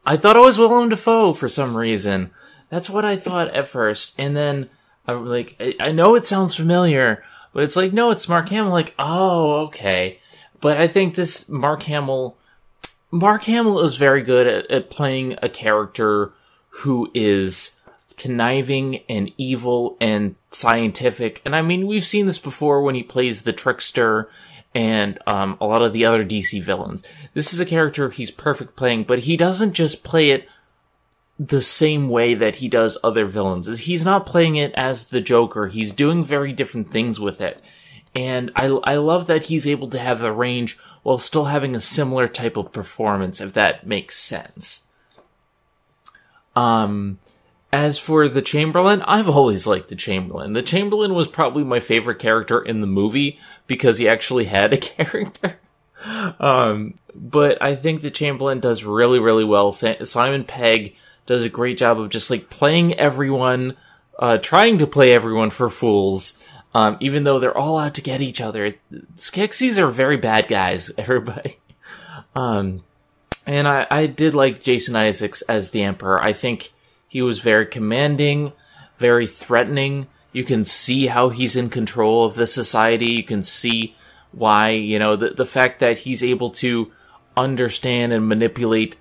I 0.05 0.17
thought 0.17 0.37
it 0.37 0.41
was 0.41 0.59
Willem 0.59 0.89
Dafoe 0.89 1.33
for 1.33 1.49
some 1.49 1.77
reason. 1.77 2.31
That's 2.69 2.89
what 2.89 3.05
I 3.05 3.17
thought 3.17 3.49
at 3.49 3.67
first, 3.67 4.15
and 4.19 4.37
then 4.37 4.69
I'm 5.07 5.27
like, 5.27 5.57
I, 5.61 5.75
I 5.81 5.93
know 5.93 6.15
it 6.15 6.27
sounds 6.27 6.55
familiar, 6.55 7.25
but 7.53 7.65
it's 7.65 7.77
like, 7.77 7.93
no, 7.93 8.11
it's 8.11 8.29
Mark 8.29 8.49
Hamill. 8.49 8.73
Like, 8.73 8.95
oh, 8.99 9.67
okay. 9.67 10.21
But 10.61 10.79
I 10.79 10.89
think 10.89 11.15
this 11.15 11.49
Mark 11.49 11.83
Hamill, 11.85 12.37
Mark 13.11 13.45
Hamill 13.45 13.81
is 13.81 13.97
very 13.97 14.23
good 14.23 14.47
at, 14.47 14.71
at 14.71 14.91
playing 14.91 15.39
a 15.43 15.49
character 15.49 16.33
who 16.69 17.11
is 17.15 17.81
conniving 18.17 19.03
and 19.09 19.31
evil 19.37 19.97
and 20.01 20.35
scientific. 20.51 21.43
And 21.45 21.55
I 21.55 21.63
mean, 21.63 21.87
we've 21.87 22.05
seen 22.05 22.27
this 22.27 22.39
before 22.39 22.83
when 22.83 22.95
he 22.95 23.03
plays 23.03 23.43
the 23.43 23.53
trickster 23.53 24.29
and 24.77 25.19
um, 25.27 25.57
a 25.59 25.67
lot 25.67 25.81
of 25.81 25.95
the 25.95 26.05
other 26.05 26.23
DC 26.23 26.63
villains. 26.63 27.03
This 27.33 27.55
is 27.55 27.59
a 27.59 27.65
character 27.65 28.11
he's 28.11 28.31
perfect 28.31 28.77
playing, 28.77 29.05
but 29.05 29.21
he 29.21 29.35
doesn't 29.35 29.73
just 29.73 30.05
play 30.05 30.29
it 30.29 30.47
the 31.39 31.63
same 31.63 32.11
way 32.11 32.35
that 32.35 32.57
he 32.57 32.69
does 32.69 32.99
other 33.03 33.25
villains. 33.25 33.67
He's 33.81 34.05
not 34.05 34.27
playing 34.27 34.57
it 34.57 34.75
as 34.75 35.09
the 35.09 35.23
Joker. 35.23 35.69
He's 35.69 35.95
doing 35.95 36.23
very 36.23 36.53
different 36.53 36.93
things 36.93 37.19
with 37.19 37.41
it. 37.41 37.65
And 38.15 38.51
I, 38.55 38.67
I 38.85 38.97
love 38.97 39.27
that 39.29 39.45
he's 39.45 39.67
able 39.67 39.89
to 39.89 39.99
have 39.99 40.23
a 40.23 40.31
range 40.31 40.79
while 41.03 41.19
still 41.19 41.47
having 41.47 41.75
a 41.75 41.81
similar 41.81 42.29
type 42.29 42.59
of 42.59 42.71
performance, 42.71 43.41
if 43.41 43.55
that 43.55 43.87
makes 43.87 44.19
sense. 44.19 44.83
Um, 46.55 47.19
as 47.73 47.99
for 47.99 48.29
the 48.29 48.43
Chamberlain, 48.43 49.03
I've 49.03 49.29
always 49.29 49.67
liked 49.67 49.89
the 49.89 49.97
Chamberlain. 49.97 50.53
The 50.53 50.63
Chamberlain 50.63 51.15
was 51.15 51.29
probably 51.29 51.65
my 51.65 51.81
favorite 51.81 52.19
character 52.19 52.63
in 52.63 52.81
the 52.81 52.87
movie 52.87 53.39
because 53.67 53.99
he 53.99 54.09
actually 54.09 54.45
had 54.45 54.73
a 54.73 54.77
character. 54.79 55.59
Um, 56.39 56.95
but 57.15 57.59
I 57.61 57.75
think 57.75 58.01
the 58.01 58.11
Chamberlain 58.11 58.61
does 58.61 58.85
really, 58.85 59.19
really 59.19 59.45
well. 59.45 59.73
Simon 59.73 60.45
Pegg 60.45 60.95
does 61.27 61.45
a 61.45 61.49
great 61.49 61.79
job 61.79 62.01
of 62.01 62.11
just 62.11 62.31
like 62.31 62.51
playing 62.51 62.95
everyone, 62.95 63.77
uh, 64.19 64.39
trying 64.39 64.79
to 64.79 64.87
play 64.87 65.13
everyone 65.13 65.51
for 65.51 65.69
fools. 65.69 66.39
Um, 66.75 66.99
even 67.01 67.25
though 67.25 67.39
they're 67.39 67.57
all 67.57 67.79
out 67.79 67.95
to 67.95 68.03
get 68.03 68.21
each 68.21 68.39
other. 68.39 68.75
Skeksis 69.17 69.79
are 69.79 69.89
very 69.89 70.19
bad 70.19 70.47
guys, 70.47 70.91
everybody. 70.99 71.59
Um, 72.35 72.85
and 73.47 73.67
I, 73.67 73.87
I 73.91 74.07
did 74.07 74.35
like 74.35 74.61
Jason 74.61 74.95
Isaacs 74.95 75.41
as 75.43 75.71
the 75.71 75.83
Emperor. 75.83 76.23
I 76.23 76.35
think 76.35 76.73
he 77.09 77.23
was 77.23 77.41
very 77.41 77.67
commanding, 77.67 78.53
very 78.99 79.27
threatening. 79.27 80.09
You 80.33 80.45
can 80.45 80.65
see 80.65 81.07
how 81.07 81.31
he's 81.31 81.57
in 81.57 81.71
control 81.71 82.25
of 82.25 82.35
the 82.35 82.47
society. 82.47 83.13
You 83.13 83.25
can 83.25 83.43
see 83.43 83.95
why, 84.33 84.71
you 84.71 84.99
know, 84.99 85.17
the, 85.17 85.31
the 85.31 85.47
fact 85.47 85.81
that 85.81 85.99
he's 85.99 86.23
able 86.23 86.51
to 86.51 86.93
understand 87.37 88.13
and 88.13 88.29
manipulate 88.29 88.97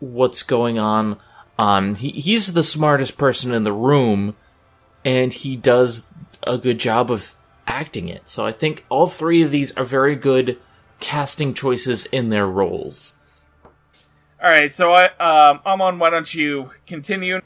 what's 0.00 0.42
going 0.42 0.78
on. 0.78 1.18
Um, 1.58 1.94
he, 1.94 2.10
he's 2.10 2.52
the 2.52 2.62
smartest 2.62 3.18
person 3.18 3.52
in 3.52 3.62
the 3.62 3.72
room, 3.72 4.34
and 5.04 5.32
he 5.32 5.56
does 5.56 6.04
a 6.46 6.58
good 6.58 6.78
job 6.78 7.10
of 7.10 7.36
acting 7.66 8.08
it. 8.08 8.28
So 8.28 8.46
I 8.46 8.52
think 8.52 8.84
all 8.88 9.06
three 9.06 9.42
of 9.42 9.50
these 9.50 9.76
are 9.76 9.84
very 9.84 10.16
good 10.16 10.58
casting 11.00 11.54
choices 11.54 12.06
in 12.06 12.30
their 12.30 12.46
roles. 12.46 13.14
All 14.42 14.50
right, 14.50 14.74
so 14.74 14.92
I, 14.92 15.04
um, 15.20 15.60
Amon, 15.64 16.00
why 16.00 16.10
don't 16.10 16.34
you 16.34 16.70
continue? 16.84 17.40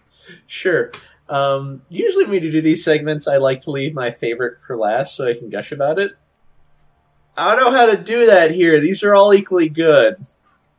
Sure. 0.47 0.93
Um, 1.29 1.83
usually 1.91 2.25
when 2.25 2.31
we 2.31 2.51
do 2.51 2.63
these 2.63 2.83
segments, 2.83 3.29
I 3.29 3.37
like 3.37 3.61
to 3.63 3.71
leave 3.71 3.93
my 3.93 4.11
favorite 4.11 4.59
for 4.59 4.79
last 4.79 5.15
so 5.15 5.27
I 5.27 5.35
can 5.35 5.51
gush 5.51 5.73
about 5.73 5.99
it. 5.99 6.13
I 7.37 7.55
don't 7.55 7.65
know 7.65 7.77
how 7.77 7.95
to 7.95 8.03
do 8.03 8.27
that 8.27 8.51
here. 8.51 8.81
These 8.81 9.03
are 9.03 9.15
all 9.15 9.35
equally 9.35 9.69
good. 9.69 10.17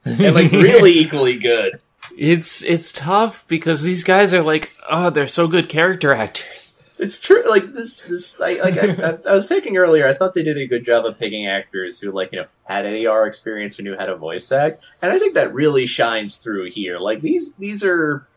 And 0.06 0.34
like 0.34 0.52
really 0.54 0.98
equally 0.98 1.38
good. 1.38 1.80
It's 2.18 2.64
it's 2.64 2.92
tough 2.92 3.46
because 3.48 3.84
these 3.84 4.04
guys 4.04 4.34
are 4.34 4.42
like, 4.42 4.72
oh, 4.90 5.12
they're 5.12 5.28
so 5.28 5.48
good 5.48 5.70
character 5.70 6.14
actors. 6.14 6.57
It's 7.00 7.20
true. 7.20 7.44
Like 7.48 7.74
this, 7.74 8.04
this. 8.04 8.42
I, 8.42 8.54
like 8.56 8.78
I, 8.78 9.10
I, 9.10 9.18
I 9.30 9.34
was 9.34 9.48
taking 9.48 9.78
earlier. 9.78 10.08
I 10.08 10.14
thought 10.14 10.34
they 10.34 10.44
did 10.44 10.58
a 10.58 10.66
good 10.66 10.84
job 10.84 11.06
of 11.06 11.20
picking 11.20 11.48
actors 11.48 12.00
who, 12.00 12.12
like, 12.12 12.32
you 12.32 12.40
know, 12.40 12.48
had 12.64 12.86
ADR 12.86 13.28
experience 13.28 13.80
or 13.80 13.84
knew 13.84 13.96
how 13.96 14.08
to 14.08 14.16
voice 14.16 14.52
act, 14.52 14.84
and 15.02 15.12
I 15.12 15.20
think 15.20 15.36
that 15.36 15.54
really 15.54 15.86
shines 15.86 16.40
through 16.40 16.72
here. 16.72 16.98
Like 16.98 17.20
these, 17.20 17.54
these 17.56 17.84
are, 17.84 18.28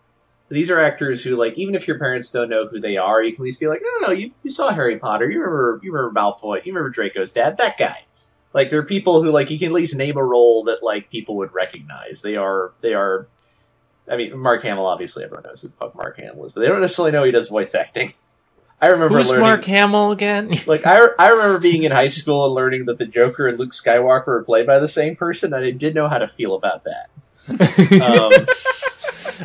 these 0.51 0.71
are 0.71 0.79
actors 0.79 1.25
who, 1.25 1.37
like, 1.37 1.57
even 1.57 1.75
if 1.75 1.89
your 1.89 1.99
parents 1.99 2.31
don't 2.31 2.51
know 2.51 2.67
who 2.67 2.81
they 2.81 2.97
are, 2.97 3.23
you 3.23 3.33
can 3.33 3.43
at 3.43 3.45
least 3.45 3.61
be 3.61 3.69
like, 3.69 3.81
no, 3.83 3.89
no, 4.01 4.07
no, 4.09 4.13
you, 4.13 4.33
you 4.43 4.51
saw 4.51 4.71
Harry 4.71 4.99
Potter, 4.99 5.31
you 5.31 5.39
remember, 5.39 5.81
you 5.83 5.93
remember 5.93 6.21
Malfoy, 6.21 6.65
you 6.67 6.73
remember 6.73 6.91
Draco's 6.91 7.33
dad, 7.33 7.57
that 7.57 7.79
guy. 7.79 8.05
Like, 8.53 8.69
there 8.69 8.81
are 8.81 8.85
people 8.85 9.23
who, 9.23 9.31
like, 9.31 9.49
you 9.51 9.59
can 9.59 9.69
at 9.69 9.75
least 9.75 9.95
name 9.95 10.17
a 10.17 10.25
role 10.25 10.65
that, 10.65 10.83
like, 10.83 11.09
people 11.09 11.37
would 11.37 11.55
recognize. 11.55 12.21
They 12.23 12.37
are, 12.37 12.73
they 12.81 12.95
are. 12.95 13.29
I 14.11 14.17
mean, 14.17 14.37
Mark 14.37 14.65
Hamill. 14.65 14.87
Obviously, 14.87 15.23
everyone 15.23 15.45
knows 15.45 15.63
who 15.63 15.69
the 15.69 15.75
fuck 15.75 15.95
Mark 15.95 16.19
Hamill 16.19 16.47
is, 16.47 16.53
but 16.53 16.63
they 16.63 16.67
don't 16.67 16.81
necessarily 16.81 17.13
know 17.13 17.23
he 17.23 17.31
does 17.31 17.49
voice 17.49 17.75
acting. 17.77 18.13
I 18.81 18.89
remember 18.89 19.19
Who's 19.19 19.29
learning. 19.29 19.43
Mark 19.43 19.65
Hamill 19.67 20.11
again? 20.11 20.53
Like 20.67 20.87
I, 20.87 21.09
I 21.19 21.29
remember 21.31 21.59
being 21.59 21.83
in 21.83 21.93
high 21.93 22.09
school 22.09 22.47
and 22.47 22.55
learning 22.55 22.87
that 22.87 22.99
the 22.99 23.07
Joker 23.07 23.47
and 23.47 23.59
Luke 23.59 23.73
Skywalker 23.73 24.27
were 24.27 24.45
played 24.45 24.67
by 24.67 24.79
the 24.79 24.89
same 24.89 25.17
person, 25.17 25.53
and 25.53 25.65
I 25.65 25.71
didn't 25.71 25.95
know 25.95 26.09
how 26.09 26.19
to 26.19 26.27
feel 26.27 26.55
about 26.55 26.85
that. 26.85 27.11
Um, 27.49 28.47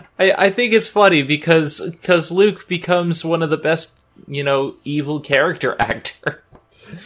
I, 0.20 0.46
I 0.46 0.50
think 0.50 0.74
it's 0.74 0.88
funny 0.88 1.24
because 1.24 1.80
because 1.82 2.32
Luke 2.32 2.68
becomes 2.68 3.26
one 3.26 3.42
of 3.42 3.50
the 3.50 3.58
best, 3.58 3.94
you 4.28 4.44
know, 4.44 4.76
evil 4.84 5.20
character 5.20 5.76
actor. 5.80 6.44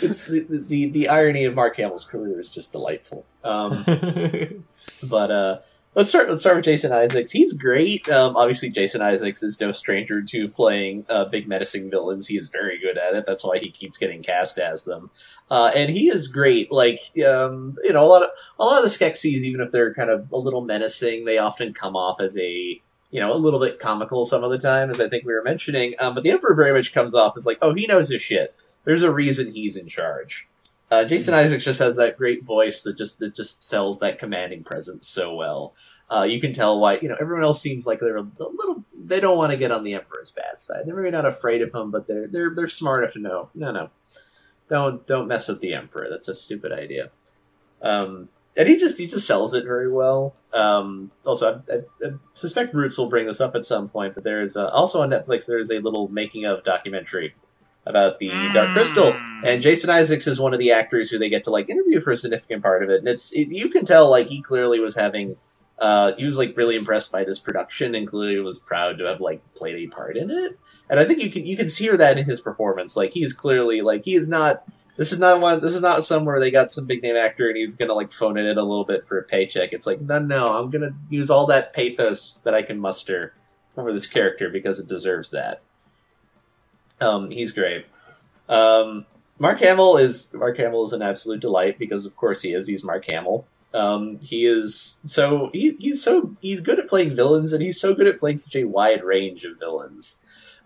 it's 0.02 0.26
the, 0.26 0.46
the 0.50 0.90
the 0.90 1.08
irony 1.08 1.46
of 1.46 1.56
Mark 1.56 1.78
Hamill's 1.78 2.04
career 2.04 2.40
is 2.40 2.50
just 2.50 2.72
delightful. 2.72 3.26
Um, 3.44 3.86
but 5.04 5.32
uh, 5.32 5.60
let's 5.96 6.10
start. 6.10 6.30
Let's 6.30 6.42
start 6.42 6.58
with 6.58 6.66
Jason 6.66 6.92
Isaacs. 6.92 7.32
He's 7.32 7.54
great. 7.54 8.08
Um, 8.10 8.36
obviously, 8.36 8.70
Jason 8.70 9.02
Isaacs 9.02 9.44
is 9.44 9.60
no 9.60 9.72
stranger 9.72 10.22
to 10.22 10.48
playing 10.48 11.06
uh, 11.10 11.26
big 11.26 11.48
menacing 11.48 11.90
villains. 11.90 12.28
He 12.28 12.38
is 12.38 12.50
very 12.50 12.80
good 12.80 12.98
at 12.98 13.16
it. 13.16 13.26
That's 13.26 13.44
why 13.44 13.58
he 13.60 13.72
keeps 13.72 13.98
getting 13.98 14.22
cast 14.22 14.60
as 14.60 14.84
them. 14.84 15.10
Uh, 15.50 15.72
and 15.76 15.90
he 15.90 16.10
is 16.10 16.28
great. 16.28 16.72
Like 16.72 17.00
um, 17.28 17.76
you 17.84 17.94
know, 17.94 18.06
a 18.06 18.08
lot 18.08 18.24
of 18.24 18.30
a 18.60 18.66
lot 18.66 18.78
of 18.78 18.84
the 18.84 18.90
Skeksis, 18.90 19.44
even 19.44 19.62
if 19.62 19.72
they're 19.72 19.94
kind 19.94 20.10
of 20.10 20.32
a 20.32 20.38
little 20.38 20.62
menacing, 20.62 21.26
they 21.26 21.38
often 21.38 21.74
come 21.74 21.96
off 21.96 22.22
as 22.22 22.38
a 22.38 22.82
you 23.12 23.20
know 23.20 23.34
a 23.34 23.36
little 23.36 23.60
bit 23.60 23.80
comical 23.80 24.26
some 24.26 24.44
of 24.44 24.52
the 24.52 24.60
time, 24.60 24.90
as 24.90 25.00
I 25.00 25.10
think 25.10 25.26
we 25.26 25.34
were 25.34 25.44
mentioning. 25.44 25.96
Um, 26.00 26.14
but 26.14 26.24
the 26.24 26.32
Emperor 26.32 26.56
very 26.56 26.74
much 26.74 26.94
comes 26.94 27.16
off 27.16 27.36
as 27.38 27.46
like, 27.46 27.58
oh, 27.62 27.74
he 27.74 27.88
knows 27.88 28.10
his 28.10 28.22
shit. 28.22 28.56
There's 28.86 29.04
a 29.04 29.12
reason 29.12 29.54
he's 29.54 29.76
in 29.76 29.88
charge. 29.88 30.49
Uh, 30.92 31.06
Jason 31.06 31.34
Isaacs 31.34 31.64
just 31.64 31.80
has 31.80 31.96
that 31.98 32.18
great 32.18 32.44
voice 32.44 32.82
that 32.82 32.98
just 32.98 33.20
that 33.20 33.36
just 33.36 33.64
sells 33.64 34.00
that 34.00 34.18
commanding 34.18 34.64
presence 34.64 35.08
so 35.08 35.36
well. 35.36 35.76
Uh, 36.10 36.24
you 36.24 36.42
can 36.42 36.54
tell 36.54 36.80
why 36.80 36.98
you 37.00 37.08
know 37.08 37.18
everyone 37.20 37.44
else 37.44 37.62
seems 37.62 37.86
like 37.86 38.00
they're 38.00 38.18
a 38.18 38.28
little 38.38 38.84
they 38.98 39.20
don't 39.20 39.38
want 39.38 39.52
to 39.52 39.58
get 39.58 39.72
on 39.72 39.84
the 39.84 39.94
Emperor's 39.94 40.32
bad 40.32 40.60
side. 40.60 40.84
They're 40.86 40.96
maybe 40.96 41.12
not 41.12 41.26
afraid 41.26 41.62
of 41.62 41.74
him, 41.74 41.92
but 41.92 42.08
they're 42.08 42.28
they're 42.28 42.54
they're 42.56 42.68
smart 42.68 43.04
enough 43.04 43.14
to 43.14 43.20
know 43.20 43.50
no 43.54 43.72
no 43.72 43.90
don't 44.68 45.06
don't 45.06 45.28
mess 45.28 45.48
with 45.48 45.62
the 45.62 45.74
Emperor. 45.74 46.08
That's 46.10 46.28
a 46.28 46.34
stupid 46.34 46.72
idea. 46.72 47.12
Um, 47.82 48.30
and 48.58 48.68
he 48.68 48.76
just 48.76 48.98
he 48.98 49.08
just 49.08 49.28
sells 49.28 49.54
it 49.54 49.64
very 49.64 49.92
well. 49.92 50.36
Um, 50.54 51.12
also, 51.26 51.62
I, 51.70 51.74
I, 51.74 52.08
I 52.08 52.12
suspect 52.34 52.74
Roots 52.74 52.98
will 52.98 53.10
bring 53.10 53.28
this 53.28 53.42
up 53.42 53.56
at 53.56 53.64
some 53.66 53.88
point, 53.88 54.16
but 54.16 54.24
there 54.24 54.42
is 54.42 54.58
uh, 54.58 54.68
also 54.70 55.02
on 55.02 55.10
Netflix. 55.10 55.46
There 55.46 55.60
is 55.60 55.72
a 55.72 55.80
little 55.80 56.08
making 56.08 56.46
of 56.46 56.64
documentary 56.64 57.36
about 57.86 58.20
the 58.20 58.30
Dark 58.54 58.72
Crystal, 58.74 59.14
Mm. 59.14 59.42
and 59.46 59.62
Jason 59.62 59.90
Isaacs 59.90 60.28
is 60.28 60.40
one 60.40 60.54
of 60.54 60.60
the 60.60 60.72
actors 60.72 61.10
who 61.10 61.18
they 61.18 61.30
get 61.30 61.44
to 61.46 61.50
like 61.50 61.70
interview 61.70 62.00
for 62.02 62.12
a 62.12 62.18
significant 62.18 62.62
part 62.62 62.84
of 62.84 62.90
it, 62.90 63.00
and 63.00 63.08
it's 63.08 63.32
it, 63.32 63.48
you 63.50 63.70
can 63.70 63.86
tell 63.86 64.10
like 64.10 64.28
he 64.28 64.42
clearly 64.42 64.80
was 64.80 64.96
having. 64.96 65.36
Uh, 65.80 66.12
he 66.18 66.26
was 66.26 66.38
like 66.38 66.58
really 66.58 66.76
impressed 66.76 67.10
by 67.10 67.24
this 67.24 67.40
production 67.40 67.96
and 67.96 68.06
clearly 68.06 68.38
was 68.42 68.60
proud 68.60 68.98
to 68.98 69.06
have 69.06 69.22
like 69.22 69.42
played 69.54 69.76
a 69.78 69.88
part 69.88 70.18
in 70.18 70.30
it. 70.30 70.60
And 70.90 71.00
I 71.00 71.06
think 71.06 71.24
you 71.24 71.32
can 71.32 71.46
you 71.46 71.56
can 71.56 71.70
hear 71.70 71.96
that 71.96 72.18
in 72.18 72.26
his 72.26 72.42
performance. 72.42 72.98
Like 72.98 73.12
he's 73.12 73.32
clearly 73.32 73.80
like 73.80 74.04
he 74.04 74.16
is 74.16 74.28
not 74.28 74.64
this 74.98 75.14
is 75.14 75.20
not 75.20 75.40
one. 75.40 75.62
This 75.62 75.74
is 75.74 75.82
not 75.82 76.04
somewhere 76.04 76.38
they 76.42 76.52
got 76.52 76.70
some 76.70 76.86
big 76.86 77.02
name 77.02 77.16
actor 77.16 77.48
and 77.48 77.56
he's 77.56 77.76
gonna 77.76 77.94
like 77.94 78.12
phone 78.12 78.38
it 78.38 78.46
in 78.46 78.58
a 78.58 78.64
little 78.64 78.84
bit 78.84 79.06
for 79.06 79.20
a 79.20 79.24
paycheck. 79.24 79.72
It's 79.72 79.88
like 79.88 80.02
no, 80.02 80.20
no, 80.20 80.58
I'm 80.60 80.70
gonna 80.70 80.92
use 81.10 81.30
all 81.30 81.46
that 81.46 81.72
pathos 81.72 82.42
that 82.44 82.54
I 82.54 82.62
can 82.62 82.78
muster 82.78 83.34
for 83.74 83.94
this 83.94 84.06
character 84.06 84.50
because 84.50 84.80
it 84.80 84.90
deserves 84.90 85.32
that. 85.32 85.62
Um, 87.02 87.30
he's 87.32 87.52
great. 87.52 87.86
Um, 88.48 89.06
Mark 89.38 89.60
Hamill 89.60 89.98
is 89.98 90.34
Mark 90.34 90.58
Hamill 90.58 90.86
is 90.86 90.94
an 90.94 91.02
absolute 91.02 91.40
delight 91.40 91.80
because 91.80 92.06
of 92.06 92.16
course 92.16 92.42
he 92.42 92.54
is. 92.54 92.68
He's 92.68 92.84
Mark 92.84 93.06
Hamill. 93.06 93.46
Um, 93.74 94.20
he 94.24 94.48
is 94.48 95.00
so 95.06 95.50
he, 95.54 95.76
he's 95.80 96.04
so 96.04 96.36
he's 96.42 96.60
good 96.60 96.80
at 96.80 96.90
playing 96.90 97.16
villains 97.16 97.54
and 97.54 97.62
he's 97.62 97.80
so 97.80 97.94
good 97.94 98.08
at 98.08 98.18
playing 98.18 98.38
such 98.38 98.56
a 98.56 98.66
wide 98.66 99.04
range 99.04 99.46
of 99.46 99.60
villains. 99.60 100.18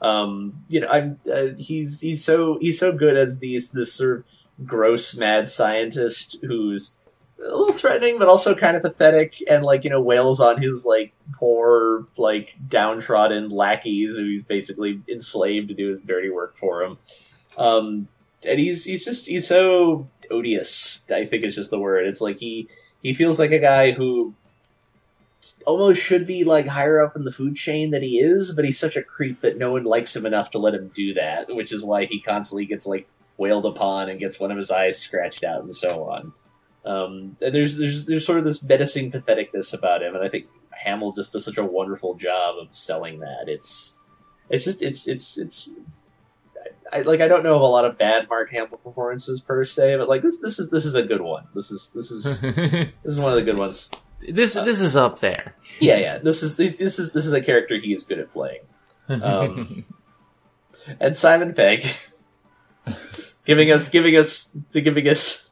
Um, 0.02 0.64
you 0.68 0.80
know, 0.80 0.88
I'm 0.88 1.20
uh, 1.32 1.56
he's 1.58 2.02
he's 2.02 2.24
so 2.24 2.58
he's 2.60 2.80
so 2.80 2.92
good 2.92 3.16
as 3.16 3.40
these 3.40 3.72
this 3.72 3.94
sort 3.94 4.20
of 4.20 4.26
gross 4.66 5.16
mad 5.16 5.50
scientist 5.50 6.38
who's 6.44 6.98
a 7.46 7.56
little 7.56 7.74
threatening 7.74 8.18
but 8.18 8.28
also 8.28 8.56
kind 8.56 8.76
of 8.76 8.82
pathetic 8.82 9.36
and 9.50 9.64
like 9.64 9.84
you 9.84 9.90
know 9.90 10.02
wails 10.02 10.40
on 10.40 10.62
his 10.62 10.86
like 10.86 11.14
poor 11.34 12.08
like 12.18 12.56
downtrodden 12.68 13.50
lackeys 13.50 14.16
who 14.16 14.24
he's 14.26 14.44
basically 14.44 15.02
enslaved 15.08 15.68
to 15.68 15.74
do 15.74 15.90
his 15.90 16.02
dirty 16.02 16.30
work 16.30 16.56
for 16.56 16.84
him. 16.84 16.98
Um, 17.58 18.08
and 18.46 18.60
he's 18.60 18.84
he's 18.84 19.06
just 19.06 19.28
he's 19.28 19.48
so 19.48 20.08
odious. 20.30 21.10
I 21.12 21.26
think 21.26 21.44
it's 21.44 21.56
just 21.56 21.72
the 21.72 21.80
word. 21.80 22.08
It's 22.08 22.22
like 22.22 22.38
he 22.38 22.68
he 23.02 23.14
feels 23.14 23.40
like 23.40 23.52
a 23.52 23.60
guy 23.60 23.92
who 23.92 24.34
almost 25.66 26.02
should 26.02 26.26
be 26.26 26.44
like 26.44 26.68
higher 26.68 27.04
up 27.04 27.16
in 27.16 27.24
the 27.24 27.32
food 27.32 27.56
chain 27.56 27.92
than 27.92 28.02
he 28.02 28.20
is, 28.20 28.54
but 28.54 28.66
he's 28.66 28.80
such 28.80 28.96
a 28.96 29.04
creep 29.04 29.42
that 29.42 29.58
no 29.58 29.72
one 29.72 29.84
likes 29.84 30.16
him 30.16 30.26
enough 30.26 30.52
to 30.52 30.60
let 30.60 30.74
him 30.74 30.92
do 30.94 31.14
that, 31.14 31.54
which 31.54 31.72
is 31.72 31.84
why 31.84 32.06
he 32.06 32.20
constantly 32.20 32.66
gets 32.66 32.86
like 32.86 33.08
wailed 33.38 33.66
upon 33.66 34.10
and 34.10 34.20
gets 34.20 34.40
one 34.40 34.52
of 34.52 34.58
his 34.58 34.72
eyes 34.72 34.98
scratched 34.98 35.44
out 35.44 35.64
and 35.64 35.76
so 35.76 36.06
on. 36.06 36.34
Um, 36.86 37.38
and 37.42 37.56
there's 37.56 37.78
there's 37.78 38.06
there's 38.06 38.26
sort 38.26 38.40
of 38.40 38.44
this 38.44 38.62
menacing 38.62 39.12
patheticness 39.12 39.74
about 39.74 40.04
him, 40.04 40.16
and 40.16 40.24
I 40.24 40.28
think 40.28 40.48
Hamill 40.72 41.14
just 41.14 41.34
does 41.34 41.46
such 41.46 41.58
a 41.58 41.64
wonderful 41.64 42.16
job 42.16 42.58
of 42.58 42.76
selling 42.76 43.20
that. 43.20 43.46
It's 43.48 43.98
it's 44.50 44.66
just 44.66 44.82
it's 44.82 45.08
it's 45.08 45.38
it's. 45.38 45.70
I, 46.92 47.02
like 47.02 47.22
I 47.22 47.28
don't 47.28 47.44
know 47.44 47.56
of 47.56 47.62
a 47.62 47.66
lot 47.66 47.86
of 47.86 47.98
bad 47.98 48.30
Mark 48.30 48.50
Hamill 48.52 48.78
performances 48.78 49.42
per 49.42 49.64
se, 49.64 49.98
but 49.98 50.10
like 50.10 50.22
this 50.22 50.40
this 50.40 50.60
is 50.60 50.70
this 50.70 50.86
is 50.86 50.96
a 50.96 51.04
good 51.04 51.22
one. 51.22 51.46
This 51.56 51.72
is 51.72 51.90
this 51.90 52.12
is 52.12 52.42
this 52.42 52.92
is 53.06 53.20
one 53.20 53.32
of 53.32 53.38
the 53.38 53.44
good 53.44 53.58
ones. 53.58 53.90
this 54.20 54.54
this 54.54 54.82
is 54.82 54.96
up 54.96 55.20
there. 55.20 55.56
Yeah, 55.80 55.98
yeah. 55.98 56.18
This 56.20 56.44
is 56.44 56.58
this 56.58 57.00
is 57.00 57.14
this 57.14 57.26
is 57.26 57.34
a 57.34 57.42
character 57.42 57.78
he 57.78 57.94
is 57.94 58.04
good 58.04 58.20
at 58.20 58.30
playing. 58.32 58.62
Um, 59.08 59.86
and 61.00 61.16
Simon 61.16 61.54
Pegg 61.54 61.86
giving 63.46 63.72
us 63.72 63.90
giving 63.90 64.16
us 64.16 64.52
giving 64.72 65.08
us. 65.08 65.50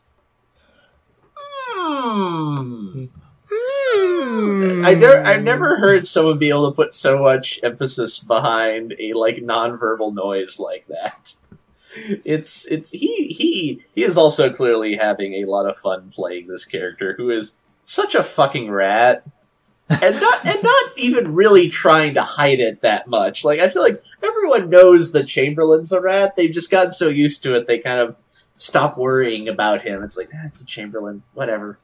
I 4.86 4.94
never 4.94 5.22
I've 5.22 5.44
never 5.44 5.78
heard 5.78 6.06
someone 6.08 6.38
be 6.38 6.50
able 6.50 6.72
to 6.72 6.76
put 6.76 6.94
so 6.94 7.22
much 7.22 7.60
emphasis 7.64 8.20
behind 8.20 8.96
a 9.00 9.14
like 9.14 9.38
nonverbal 9.38 10.14
noise 10.14 10.60
like 10.60 10.88
that. 10.88 11.34
It's 12.24 12.66
it's 12.68 12.92
he 12.92 13.28
he 13.28 13.84
he 13.94 14.04
is 14.04 14.18
also 14.18 14.52
clearly 14.52 14.96
having 14.96 15.36
a 15.36 15.46
lot 15.46 15.70
of 15.70 15.78
fun 15.78 16.10
playing 16.10 16.48
this 16.48 16.66
character 16.66 17.14
who 17.18 17.30
is 17.30 17.58
such 17.84 18.16
a 18.16 18.24
fucking 18.24 18.72
rat 18.72 19.24
and 19.90 20.22
not 20.22 20.46
and 20.46 20.64
not 20.64 20.92
even 20.98 21.36
really 21.36 21.70
trying 21.70 22.14
to 22.14 22.22
hide 22.22 22.60
it 22.60 22.82
that 22.82 23.08
much. 23.08 23.44
Like 23.44 23.60
I 23.60 23.70
feel 23.70 23.82
like 23.82 24.02
everyone 24.24 24.70
knows 24.70 25.12
that 25.12 25.28
Chamberlain's 25.28 25.92
a 25.92 26.00
rat. 26.00 26.36
They've 26.36 26.52
just 26.52 26.72
gotten 26.72 26.92
so 26.92 27.10
used 27.10 27.44
to 27.44 27.56
it 27.56 27.68
they 27.68 27.80
kind 27.80 28.00
of 28.00 28.16
stop 28.58 28.98
worrying 28.98 29.50
about 29.50 29.82
him. 29.82 30.04
It's 30.04 30.18
like 30.18 30.30
ah, 30.34 30.46
it's 30.46 30.60
the 30.60 30.66
Chamberlain, 30.66 31.24
whatever. 31.34 31.78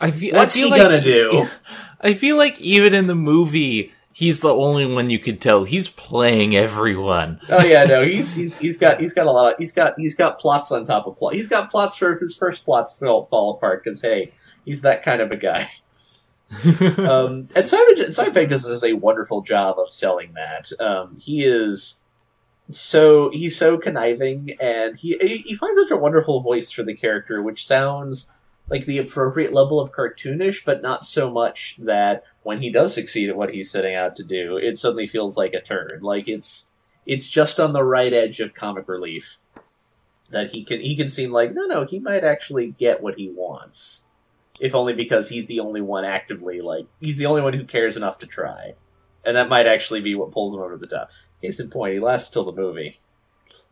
I 0.00 0.10
feel, 0.10 0.34
What's 0.34 0.54
I 0.54 0.58
feel 0.58 0.66
he 0.66 0.70
like, 0.72 0.82
gonna 0.82 1.00
do? 1.00 1.48
I 2.00 2.14
feel 2.14 2.36
like 2.36 2.60
even 2.60 2.94
in 2.94 3.06
the 3.06 3.14
movie, 3.14 3.92
he's 4.12 4.40
the 4.40 4.52
only 4.52 4.86
one 4.86 5.10
you 5.10 5.18
could 5.18 5.40
tell 5.40 5.64
he's 5.64 5.88
playing 5.88 6.56
everyone. 6.56 7.40
Oh 7.48 7.64
yeah, 7.64 7.84
no, 7.84 8.04
he's 8.04 8.34
he's 8.34 8.58
he's 8.58 8.76
got 8.76 9.00
he's 9.00 9.12
got 9.12 9.26
a 9.26 9.30
lot 9.30 9.52
of 9.52 9.58
he's 9.58 9.72
got 9.72 9.94
he's 9.98 10.14
got 10.14 10.38
plots 10.38 10.70
on 10.72 10.84
top 10.84 11.06
of 11.06 11.16
plot. 11.16 11.34
He's 11.34 11.48
got 11.48 11.70
plots 11.70 11.96
for 11.96 12.16
his 12.18 12.36
first 12.36 12.64
plots 12.64 12.92
fall, 12.98 13.26
fall 13.26 13.54
apart 13.54 13.82
because 13.84 14.00
hey, 14.00 14.32
he's 14.64 14.82
that 14.82 15.02
kind 15.02 15.20
of 15.20 15.30
a 15.30 15.36
guy. 15.36 15.70
um, 16.98 17.48
and 17.56 17.66
Simon 17.66 18.12
Simon 18.12 18.32
Pegg 18.32 18.48
does 18.48 18.84
a 18.84 18.92
wonderful 18.92 19.40
job 19.40 19.78
of 19.78 19.92
selling 19.92 20.32
that. 20.34 20.70
Um, 20.78 21.16
he 21.18 21.44
is 21.44 22.02
so 22.70 23.30
he's 23.30 23.56
so 23.56 23.78
conniving, 23.78 24.56
and 24.60 24.96
he 24.96 25.16
he 25.44 25.54
finds 25.54 25.80
such 25.80 25.90
a 25.90 25.96
wonderful 25.96 26.40
voice 26.40 26.70
for 26.70 26.82
the 26.82 26.94
character, 26.94 27.42
which 27.42 27.66
sounds 27.66 28.30
like 28.68 28.84
the 28.84 28.98
appropriate 28.98 29.52
level 29.52 29.78
of 29.78 29.92
cartoonish, 29.92 30.64
but 30.64 30.82
not 30.82 31.04
so 31.04 31.30
much 31.30 31.76
that 31.78 32.24
when 32.42 32.58
he 32.58 32.70
does 32.70 32.94
succeed 32.94 33.28
at 33.28 33.36
what 33.36 33.52
he's 33.52 33.70
setting 33.70 33.94
out 33.94 34.16
to 34.16 34.24
do, 34.24 34.56
it 34.56 34.76
suddenly 34.76 35.06
feels 35.06 35.36
like 35.36 35.54
a 35.54 35.60
turn. 35.60 36.00
Like 36.02 36.28
it's 36.28 36.72
it's 37.04 37.28
just 37.28 37.60
on 37.60 37.72
the 37.72 37.84
right 37.84 38.12
edge 38.12 38.40
of 38.40 38.54
comic 38.54 38.88
relief 38.88 39.38
that 40.30 40.50
he 40.50 40.64
can 40.64 40.80
he 40.80 40.96
can 40.96 41.08
seem 41.08 41.30
like 41.30 41.54
no 41.54 41.66
no 41.66 41.84
he 41.84 42.00
might 42.00 42.24
actually 42.24 42.72
get 42.72 43.00
what 43.00 43.16
he 43.16 43.30
wants 43.30 44.06
if 44.58 44.74
only 44.74 44.92
because 44.92 45.28
he's 45.28 45.46
the 45.46 45.60
only 45.60 45.80
one 45.80 46.04
actively 46.04 46.60
like 46.60 46.86
he's 47.00 47.18
the 47.18 47.26
only 47.26 47.42
one 47.42 47.52
who 47.52 47.64
cares 47.64 47.96
enough 47.96 48.18
to 48.18 48.26
try. 48.26 48.74
And 49.24 49.36
that 49.36 49.48
might 49.48 49.66
actually 49.66 50.00
be 50.02 50.14
what 50.14 50.30
pulls 50.30 50.54
him 50.54 50.60
over 50.60 50.76
the 50.76 50.86
top. 50.86 51.10
Case 51.42 51.58
in 51.58 51.68
point 51.68 51.94
he 51.94 52.00
lasts 52.00 52.30
till 52.30 52.44
the 52.44 52.52
movie. 52.52 52.96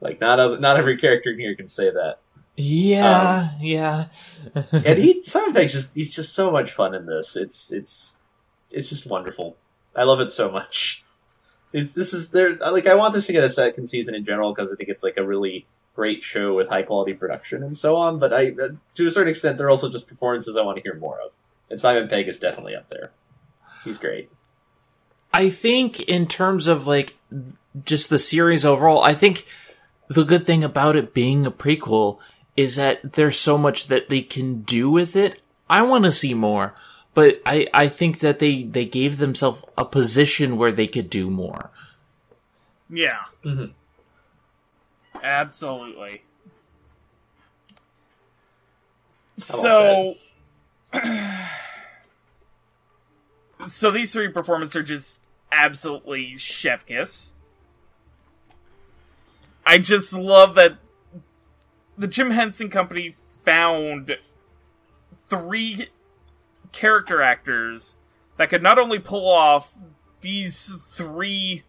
Like 0.00 0.20
not 0.20 0.60
not 0.60 0.76
every 0.76 0.96
character 0.96 1.30
in 1.30 1.38
here 1.38 1.54
can 1.54 1.68
say 1.68 1.90
that 1.90 2.18
yeah, 2.56 3.50
yeah. 3.60 4.06
and 4.72 4.98
he 4.98 5.22
Simon 5.24 5.52
Pegg's 5.52 5.72
just 5.72 5.94
he's 5.94 6.14
just 6.14 6.34
so 6.34 6.50
much 6.50 6.70
fun 6.70 6.94
in 6.94 7.06
this 7.06 7.36
it's 7.36 7.72
it's 7.72 8.16
it's 8.70 8.88
just 8.88 9.06
wonderful 9.06 9.56
I 9.96 10.04
love 10.04 10.20
it 10.20 10.30
so 10.30 10.50
much 10.50 11.04
it's, 11.74 11.92
this 11.92 12.14
is 12.14 12.30
there 12.30 12.54
like 12.54 12.86
I 12.86 12.94
want 12.94 13.14
this 13.14 13.26
to 13.26 13.32
get 13.32 13.42
a 13.42 13.48
second 13.48 13.88
season 13.88 14.14
in 14.14 14.24
general 14.24 14.54
because 14.54 14.72
I 14.72 14.76
think 14.76 14.88
it's 14.88 15.02
like 15.02 15.16
a 15.16 15.26
really 15.26 15.66
great 15.94 16.22
show 16.22 16.54
with 16.54 16.68
high 16.68 16.82
quality 16.82 17.14
production 17.14 17.62
and 17.62 17.76
so 17.76 17.96
on. 17.96 18.18
But 18.18 18.32
I, 18.32 18.50
uh, 18.50 18.68
to 18.94 19.06
a 19.06 19.10
certain 19.10 19.30
extent, 19.30 19.58
they're 19.58 19.70
also 19.70 19.90
just 19.90 20.08
performances 20.08 20.56
I 20.56 20.62
want 20.62 20.76
to 20.76 20.82
hear 20.82 20.94
more 20.94 21.18
of. 21.20 21.34
And 21.70 21.80
Simon 21.80 22.08
Pegg 22.08 22.28
is 22.28 22.38
definitely 22.38 22.76
up 22.76 22.88
there. 22.90 23.10
He's 23.84 23.96
great. 23.96 24.30
I 25.32 25.50
think 25.50 26.00
in 26.00 26.26
terms 26.26 26.68
of 26.68 26.86
like 26.86 27.16
just 27.84 28.08
the 28.08 28.20
series 28.20 28.64
overall, 28.64 29.02
I 29.02 29.14
think 29.14 29.44
the 30.08 30.24
good 30.24 30.46
thing 30.46 30.62
about 30.62 30.94
it 30.94 31.12
being 31.12 31.44
a 31.44 31.50
prequel 31.50 32.18
is 32.56 32.76
that 32.76 33.14
there's 33.14 33.38
so 33.38 33.58
much 33.58 33.88
that 33.88 34.08
they 34.08 34.22
can 34.22 34.62
do 34.62 34.90
with 34.90 35.16
it. 35.16 35.40
I 35.68 35.82
want 35.82 36.04
to 36.04 36.12
see 36.12 36.34
more, 36.34 36.74
but 37.14 37.40
I, 37.44 37.66
I 37.74 37.88
think 37.88 38.20
that 38.20 38.38
they, 38.38 38.62
they 38.62 38.84
gave 38.84 39.18
themselves 39.18 39.64
a 39.76 39.84
position 39.84 40.56
where 40.56 40.72
they 40.72 40.86
could 40.86 41.10
do 41.10 41.30
more. 41.30 41.70
Yeah. 42.90 43.24
Mhm. 43.44 43.72
Absolutely. 45.22 46.22
I'm 49.36 49.40
So, 49.42 50.14
so 53.66 53.90
these 53.90 54.12
three 54.12 54.28
performances 54.28 54.76
are 54.76 54.82
just 54.82 55.20
absolutely 55.50 56.36
chef 56.36 56.86
kiss. 56.86 57.32
I 59.66 59.78
just 59.78 60.12
love 60.12 60.54
that 60.56 60.76
the 61.96 62.08
Jim 62.08 62.30
Henson 62.30 62.70
Company 62.70 63.14
found 63.44 64.16
three 65.28 65.88
character 66.72 67.22
actors 67.22 67.96
that 68.36 68.50
could 68.50 68.62
not 68.62 68.78
only 68.78 68.98
pull 68.98 69.28
off 69.28 69.74
these 70.20 70.74
three 70.88 71.62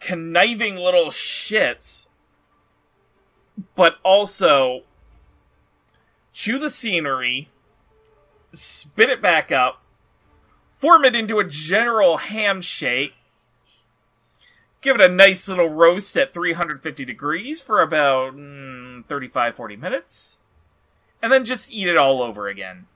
conniving 0.00 0.76
little 0.76 1.06
shits, 1.06 2.06
but 3.74 3.96
also 4.02 4.82
chew 6.32 6.58
the 6.58 6.70
scenery, 6.70 7.48
spit 8.52 9.10
it 9.10 9.20
back 9.20 9.50
up, 9.50 9.82
form 10.72 11.04
it 11.04 11.16
into 11.16 11.38
a 11.38 11.44
general 11.44 12.18
ham 12.18 12.56
handshake, 12.56 13.14
give 14.80 14.94
it 14.94 15.02
a 15.02 15.08
nice 15.08 15.48
little 15.48 15.68
roast 15.68 16.16
at 16.16 16.32
350 16.32 17.04
degrees 17.04 17.60
for 17.60 17.82
about 17.82 18.36
mm, 18.36 18.77
35 19.04 19.56
40 19.56 19.76
minutes, 19.76 20.38
and 21.22 21.32
then 21.32 21.44
just 21.44 21.72
eat 21.72 21.88
it 21.88 21.96
all 21.96 22.22
over 22.22 22.48
again. 22.48 22.86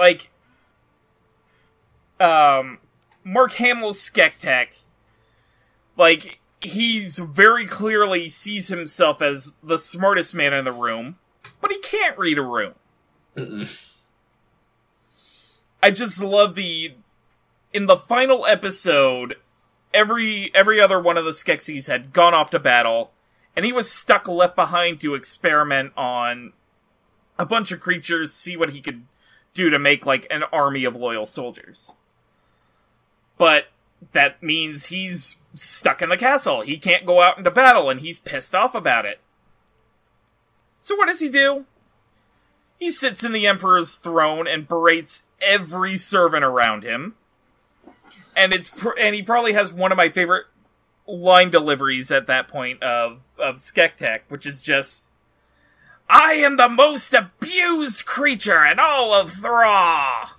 like 0.00 0.30
um 2.18 2.78
Mark 3.22 3.52
Hamill's 3.54 3.98
Skektek 3.98 4.80
like 5.96 6.40
he's 6.60 7.18
very 7.18 7.66
clearly 7.66 8.28
sees 8.28 8.68
himself 8.68 9.22
as 9.22 9.52
the 9.62 9.78
smartest 9.78 10.34
man 10.34 10.52
in 10.52 10.64
the 10.64 10.72
room, 10.72 11.18
but 11.60 11.70
he 11.70 11.78
can't 11.78 12.18
read 12.18 12.38
a 12.38 12.42
room. 12.42 12.74
Mm-mm. 13.36 13.96
I 15.82 15.90
just 15.90 16.22
love 16.22 16.54
the 16.54 16.94
in 17.72 17.86
the 17.86 17.96
final 17.96 18.46
episode 18.46 19.36
every 19.92 20.50
every 20.54 20.80
other 20.80 21.00
one 21.00 21.16
of 21.18 21.24
the 21.24 21.30
Skeksis 21.30 21.88
had 21.88 22.12
gone 22.12 22.34
off 22.34 22.50
to 22.50 22.58
battle 22.58 23.12
and 23.56 23.64
he 23.64 23.72
was 23.72 23.90
stuck 23.90 24.28
left 24.28 24.56
behind 24.56 25.00
to 25.00 25.14
experiment 25.14 25.92
on 25.96 26.52
a 27.38 27.46
bunch 27.46 27.72
of 27.72 27.80
creatures 27.80 28.32
see 28.32 28.56
what 28.56 28.70
he 28.70 28.80
could 28.80 29.04
do 29.54 29.70
to 29.70 29.78
make 29.78 30.06
like 30.06 30.26
an 30.30 30.44
army 30.52 30.84
of 30.84 30.94
loyal 30.94 31.26
soldiers. 31.26 31.92
But 33.38 33.66
that 34.12 34.42
means 34.42 34.86
he's 34.86 35.36
stuck 35.54 36.02
in 36.02 36.08
the 36.08 36.16
castle. 36.16 36.60
He 36.60 36.78
can't 36.78 37.06
go 37.06 37.22
out 37.22 37.38
into 37.38 37.50
battle 37.50 37.90
and 37.90 38.00
he's 38.00 38.18
pissed 38.18 38.54
off 38.54 38.74
about 38.74 39.06
it. 39.06 39.20
So 40.78 40.96
what 40.96 41.08
does 41.08 41.20
he 41.20 41.28
do? 41.28 41.64
He 42.78 42.90
sits 42.90 43.24
in 43.24 43.32
the 43.32 43.46
Emperor's 43.46 43.94
throne 43.94 44.46
and 44.46 44.68
berates 44.68 45.24
every 45.42 45.96
servant 45.96 46.44
around 46.44 46.82
him. 46.82 47.14
And 48.34 48.54
it's 48.54 48.70
pr- 48.70 48.98
and 48.98 49.14
he 49.14 49.22
probably 49.22 49.52
has 49.52 49.72
one 49.72 49.92
of 49.92 49.98
my 49.98 50.08
favorite 50.08 50.46
line 51.10 51.50
deliveries 51.50 52.10
at 52.10 52.26
that 52.26 52.48
point 52.48 52.82
of 52.82 53.20
of 53.38 53.56
Skektek, 53.56 54.20
which 54.28 54.46
is 54.46 54.60
just 54.60 55.10
I 56.08 56.34
am 56.34 56.56
the 56.56 56.68
most 56.68 57.14
abused 57.14 58.04
creature 58.04 58.64
in 58.64 58.78
all 58.78 59.14
of 59.14 59.30
Thra. 59.30 60.30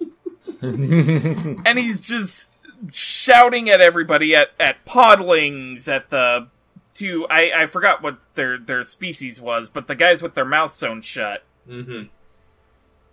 and 0.60 1.78
he's 1.78 2.00
just 2.00 2.58
shouting 2.92 3.70
at 3.70 3.80
everybody 3.80 4.34
at 4.34 4.50
at 4.58 4.84
podlings 4.84 5.88
at 5.88 6.10
the 6.10 6.48
two 6.94 7.26
I 7.28 7.52
I 7.62 7.66
forgot 7.66 8.02
what 8.02 8.18
their 8.34 8.58
their 8.58 8.82
species 8.84 9.40
was, 9.40 9.68
but 9.68 9.86
the 9.86 9.94
guys 9.94 10.22
with 10.22 10.34
their 10.34 10.44
mouths 10.44 10.74
sewn 10.74 11.00
shut. 11.00 11.44
Mm-hmm. 11.68 12.08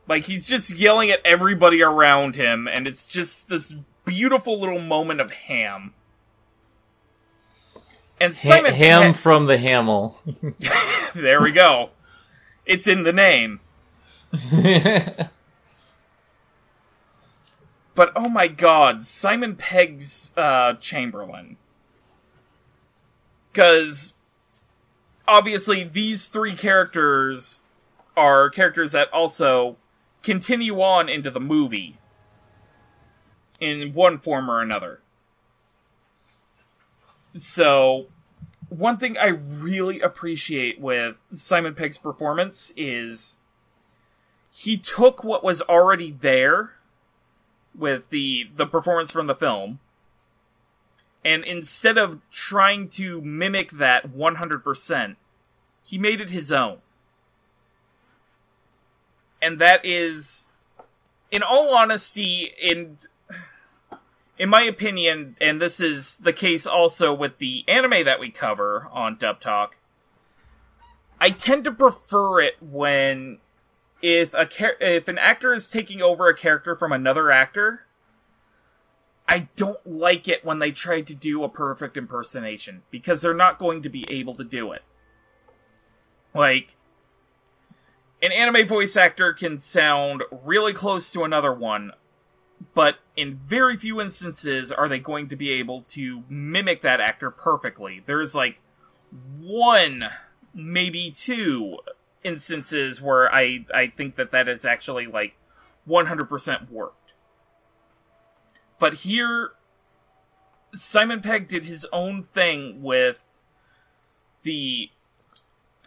Like 0.07 0.25
he's 0.25 0.45
just 0.45 0.71
yelling 0.71 1.11
at 1.11 1.19
everybody 1.25 1.81
around 1.81 2.35
him, 2.35 2.67
and 2.67 2.87
it's 2.87 3.05
just 3.05 3.49
this 3.49 3.75
beautiful 4.11 4.59
little 4.59 4.81
moment 4.81 5.21
of 5.21 5.31
ham. 5.31 5.93
And 8.19 8.33
Ha- 8.33 8.37
Simon 8.39 8.73
ham 8.73 9.01
Pegg- 9.03 9.15
from 9.15 9.45
the 9.47 9.57
Hamill. 9.57 10.19
there 11.15 11.41
we 11.41 11.51
go. 11.51 11.91
It's 12.65 12.87
in 12.87 13.03
the 13.03 13.13
name. 13.13 13.61
But 17.93 18.13
oh 18.15 18.29
my 18.29 18.47
god, 18.47 19.01
Simon 19.01 19.55
Pegg's 19.55 20.31
uh, 20.37 20.75
Chamberlain. 20.75 21.57
Because 23.51 24.13
obviously 25.27 25.83
these 25.83 26.27
three 26.27 26.55
characters 26.55 27.61
are 28.15 28.49
characters 28.49 28.93
that 28.93 29.11
also 29.11 29.75
continue 30.23 30.81
on 30.81 31.09
into 31.09 31.29
the 31.29 31.39
movie 31.41 31.97
in 33.61 33.93
one 33.93 34.17
form 34.17 34.51
or 34.51 34.61
another. 34.61 34.99
So, 37.35 38.07
one 38.67 38.97
thing 38.97 39.17
I 39.17 39.27
really 39.27 40.01
appreciate 40.01 40.81
with 40.81 41.15
Simon 41.31 41.75
Pegg's 41.75 41.97
performance 41.97 42.73
is 42.75 43.35
he 44.51 44.75
took 44.77 45.23
what 45.23 45.43
was 45.43 45.61
already 45.61 46.11
there 46.11 46.71
with 47.77 48.09
the 48.09 48.49
the 48.55 48.65
performance 48.65 49.11
from 49.11 49.27
the 49.27 49.35
film 49.35 49.79
and 51.23 51.45
instead 51.45 51.97
of 51.97 52.19
trying 52.31 52.89
to 52.89 53.21
mimic 53.21 53.71
that 53.71 54.11
100% 54.11 55.15
he 55.83 55.97
made 55.97 56.19
it 56.19 56.31
his 56.31 56.51
own 56.51 56.79
and 59.41 59.57
that 59.59 59.85
is 59.85 60.45
in 61.31 61.41
all 61.41 61.73
honesty 61.73 62.53
in 62.61 62.97
in 64.41 64.49
my 64.49 64.63
opinion 64.63 65.37
and 65.39 65.61
this 65.61 65.79
is 65.79 66.15
the 66.17 66.33
case 66.33 66.65
also 66.65 67.13
with 67.13 67.37
the 67.37 67.63
anime 67.67 68.03
that 68.03 68.19
we 68.19 68.29
cover 68.29 68.89
on 68.91 69.15
dub 69.17 69.39
talk 69.39 69.77
i 71.19 71.29
tend 71.29 71.63
to 71.63 71.71
prefer 71.71 72.41
it 72.41 72.55
when 72.59 73.37
if 74.01 74.33
a 74.33 74.47
if 74.79 75.07
an 75.07 75.17
actor 75.17 75.53
is 75.53 75.69
taking 75.69 76.01
over 76.01 76.27
a 76.27 76.35
character 76.35 76.75
from 76.75 76.91
another 76.91 77.31
actor, 77.31 77.85
I 79.27 79.49
don't 79.55 79.85
like 79.85 80.27
it 80.27 80.43
when 80.43 80.59
they 80.59 80.71
try 80.71 81.01
to 81.01 81.13
do 81.13 81.43
a 81.43 81.49
perfect 81.49 81.97
impersonation 81.97 82.83
because 82.89 83.21
they're 83.21 83.33
not 83.33 83.59
going 83.59 83.81
to 83.83 83.89
be 83.89 84.05
able 84.09 84.35
to 84.35 84.43
do 84.43 84.71
it. 84.71 84.81
Like 86.33 86.75
an 88.21 88.31
anime 88.31 88.67
voice 88.67 88.97
actor 88.97 89.33
can 89.33 89.57
sound 89.57 90.23
really 90.43 90.73
close 90.73 91.11
to 91.11 91.23
another 91.23 91.53
one, 91.53 91.91
but 92.73 92.95
in 93.21 93.35
very 93.35 93.77
few 93.77 94.01
instances 94.01 94.71
are 94.71 94.89
they 94.89 94.97
going 94.97 95.27
to 95.27 95.35
be 95.35 95.51
able 95.51 95.83
to 95.83 96.23
mimic 96.27 96.81
that 96.81 96.99
actor 96.99 97.29
perfectly. 97.29 98.01
There's 98.03 98.33
like 98.33 98.59
one, 99.39 100.05
maybe 100.55 101.11
two 101.11 101.77
instances 102.23 102.99
where 102.99 103.31
I 103.31 103.65
I 103.71 103.87
think 103.95 104.15
that 104.15 104.31
that 104.31 104.49
is 104.49 104.65
actually 104.65 105.05
like 105.05 105.35
100% 105.87 106.71
worked. 106.71 107.13
But 108.79 108.95
here 108.95 109.51
Simon 110.73 111.21
Pegg 111.21 111.47
did 111.47 111.65
his 111.65 111.85
own 111.93 112.23
thing 112.33 112.81
with 112.81 113.27
the 114.41 114.89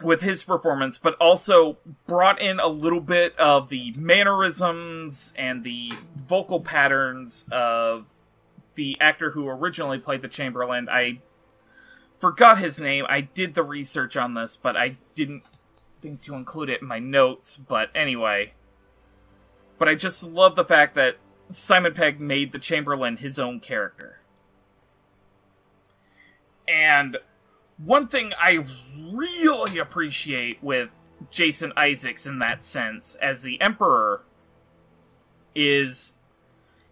with 0.01 0.21
his 0.21 0.43
performance 0.43 0.97
but 0.97 1.15
also 1.15 1.77
brought 2.05 2.41
in 2.41 2.59
a 2.59 2.67
little 2.67 2.99
bit 2.99 3.37
of 3.39 3.69
the 3.69 3.93
mannerisms 3.97 5.33
and 5.37 5.63
the 5.63 5.91
vocal 6.15 6.59
patterns 6.59 7.45
of 7.51 8.07
the 8.75 8.97
actor 8.99 9.31
who 9.31 9.47
originally 9.47 9.97
played 9.97 10.21
the 10.21 10.27
Chamberlain. 10.27 10.89
I 10.91 11.19
forgot 12.19 12.59
his 12.59 12.79
name. 12.79 13.05
I 13.07 13.21
did 13.21 13.53
the 13.53 13.63
research 13.63 14.17
on 14.17 14.33
this, 14.33 14.55
but 14.55 14.77
I 14.77 14.97
didn't 15.15 15.43
think 16.01 16.21
to 16.21 16.35
include 16.35 16.69
it 16.69 16.81
in 16.81 16.87
my 16.87 16.99
notes, 16.99 17.57
but 17.57 17.89
anyway. 17.95 18.53
But 19.77 19.89
I 19.89 19.95
just 19.95 20.23
love 20.23 20.55
the 20.55 20.65
fact 20.65 20.95
that 20.95 21.17
Simon 21.49 21.93
Pegg 21.93 22.19
made 22.19 22.51
the 22.51 22.59
Chamberlain 22.59 23.17
his 23.17 23.39
own 23.39 23.59
character. 23.59 24.19
And 26.67 27.17
one 27.77 28.07
thing 28.07 28.33
I 28.39 28.63
really 29.11 29.77
appreciate 29.77 30.61
with 30.63 30.89
Jason 31.31 31.73
Isaacs 31.77 32.25
in 32.25 32.39
that 32.39 32.63
sense 32.63 33.15
as 33.15 33.43
the 33.43 33.59
Emperor 33.61 34.21
is 35.53 36.13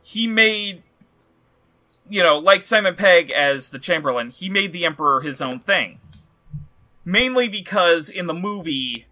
he 0.02 0.28
made 0.28 0.84
you 2.10 2.22
know, 2.22 2.38
like 2.38 2.62
Simon 2.64 2.96
Pegg 2.96 3.32
as 3.32 3.70
the 3.70 3.80
Chamberlain, 3.80 4.30
he 4.30 4.50
made 4.50 4.74
the 4.74 4.86
Emperor 4.86 5.22
his 5.22 5.42
own 5.42 5.60
thing. 5.60 6.00
Mainly 7.06 7.48
because 7.48 8.10
in 8.10 8.28
the 8.28 8.34
movie 8.34 9.08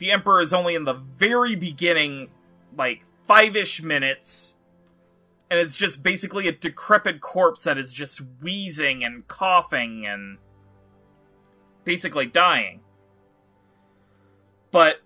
the 0.00 0.10
emperor 0.10 0.40
is 0.40 0.52
only 0.52 0.74
in 0.74 0.84
the 0.84 0.94
very 0.94 1.54
beginning 1.54 2.30
like 2.76 3.04
five-ish 3.22 3.82
minutes 3.82 4.56
and 5.50 5.60
it's 5.60 5.74
just 5.74 6.02
basically 6.02 6.48
a 6.48 6.52
decrepit 6.52 7.20
corpse 7.20 7.64
that 7.64 7.76
is 7.76 7.92
just 7.92 8.20
wheezing 8.42 9.04
and 9.04 9.28
coughing 9.28 10.06
and 10.06 10.38
basically 11.84 12.26
dying. 12.26 12.80
But 14.70 14.96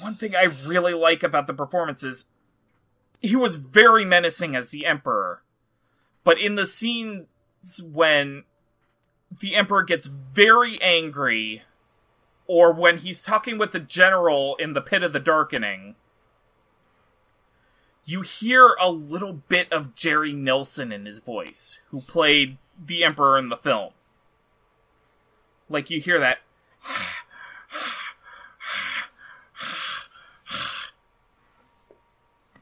one 0.00 0.16
thing 0.16 0.34
i 0.34 0.44
really 0.64 0.94
like 0.94 1.22
about 1.22 1.46
the 1.46 1.54
performance 1.54 2.02
is 2.02 2.26
he 3.20 3.36
was 3.36 3.56
very 3.56 4.04
menacing 4.04 4.56
as 4.56 4.70
the 4.70 4.86
emperor. 4.86 5.42
But 6.24 6.40
in 6.40 6.54
the 6.54 6.66
scenes 6.66 7.34
when 7.82 8.44
the 9.40 9.54
emperor 9.54 9.82
gets 9.82 10.06
very 10.06 10.80
angry 10.82 11.62
or 12.46 12.72
when 12.72 12.98
he's 12.98 13.22
talking 13.22 13.58
with 13.58 13.72
the 13.72 13.80
general 13.80 14.56
in 14.56 14.74
the 14.74 14.80
pit 14.80 15.02
of 15.02 15.12
the 15.12 15.20
darkening 15.20 15.94
you 18.04 18.22
hear 18.22 18.74
a 18.80 18.90
little 18.90 19.32
bit 19.32 19.72
of 19.72 19.94
jerry 19.94 20.32
nelson 20.32 20.90
in 20.92 21.06
his 21.06 21.20
voice 21.20 21.78
who 21.90 22.00
played 22.00 22.58
the 22.84 23.04
emperor 23.04 23.38
in 23.38 23.48
the 23.48 23.56
film 23.56 23.92
like 25.72 25.90
you 25.90 26.00
hear 26.00 26.20
that 26.20 26.38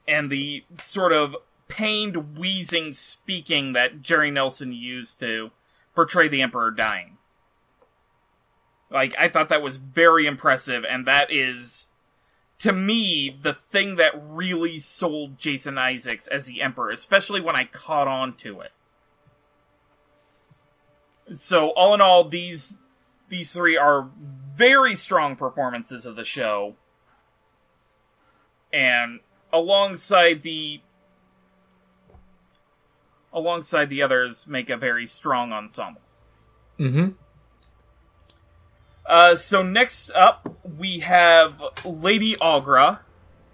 and 0.08 0.30
the 0.30 0.64
sort 0.82 1.12
of 1.12 1.36
pained 1.68 2.38
wheezing 2.38 2.92
speaking 2.92 3.72
that 3.72 4.00
jerry 4.00 4.30
nelson 4.30 4.72
used 4.72 5.20
to 5.20 5.50
portray 5.94 6.28
the 6.28 6.42
emperor 6.42 6.70
dying. 6.70 7.18
Like 8.90 9.14
I 9.18 9.28
thought 9.28 9.48
that 9.50 9.62
was 9.62 9.76
very 9.76 10.26
impressive 10.26 10.84
and 10.88 11.06
that 11.06 11.30
is 11.30 11.88
to 12.60 12.72
me 12.72 13.36
the 13.42 13.54
thing 13.54 13.96
that 13.96 14.12
really 14.18 14.78
sold 14.78 15.38
Jason 15.38 15.78
Isaacs 15.78 16.26
as 16.26 16.46
the 16.46 16.60
Emperor, 16.60 16.90
especially 16.90 17.40
when 17.40 17.56
I 17.56 17.64
caught 17.64 18.08
on 18.08 18.34
to 18.36 18.60
it. 18.60 18.72
So 21.32 21.70
all 21.70 21.94
in 21.94 22.00
all, 22.00 22.24
these 22.24 22.76
these 23.30 23.52
three 23.52 23.76
are 23.76 24.08
very 24.54 24.94
strong 24.94 25.36
performances 25.36 26.04
of 26.04 26.16
the 26.16 26.24
show, 26.24 26.74
and 28.72 29.20
alongside 29.52 30.42
the 30.42 30.82
alongside 33.32 33.88
the 33.88 34.02
others, 34.02 34.46
make 34.46 34.68
a 34.68 34.76
very 34.76 35.06
strong 35.06 35.52
ensemble. 35.52 36.02
Mm-hmm. 36.78 37.10
Uh, 39.06 39.36
so 39.36 39.62
next 39.62 40.10
up, 40.10 40.56
we 40.78 41.00
have 41.00 41.62
Lady 41.84 42.36
Aughra, 42.36 43.00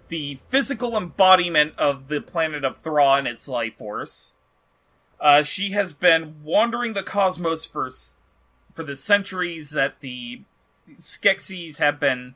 the 0.07 0.39
physical 0.49 0.97
embodiment 0.97 1.73
of 1.77 2.07
the 2.07 2.21
planet 2.21 2.63
of 2.63 2.77
Thra 2.77 3.13
and 3.13 3.27
its 3.27 3.47
life 3.47 3.77
force. 3.77 4.33
Uh, 5.19 5.43
she 5.43 5.71
has 5.71 5.93
been 5.93 6.35
wandering 6.43 6.93
the 6.93 7.03
cosmos 7.03 7.65
for 7.65 7.89
for 8.77 8.83
the 8.83 8.95
centuries 8.95 9.71
that 9.71 10.01
the 10.01 10.43
Skeksis 10.97 11.79
have 11.79 11.99
been 11.99 12.35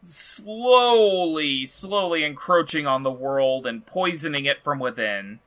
slowly, 0.00 1.66
slowly 1.66 2.22
encroaching 2.22 2.86
on 2.86 3.02
the 3.02 3.10
world 3.10 3.66
and 3.66 3.84
poisoning 3.84 4.44
it 4.44 4.62
from 4.62 4.78
within. 4.78 5.40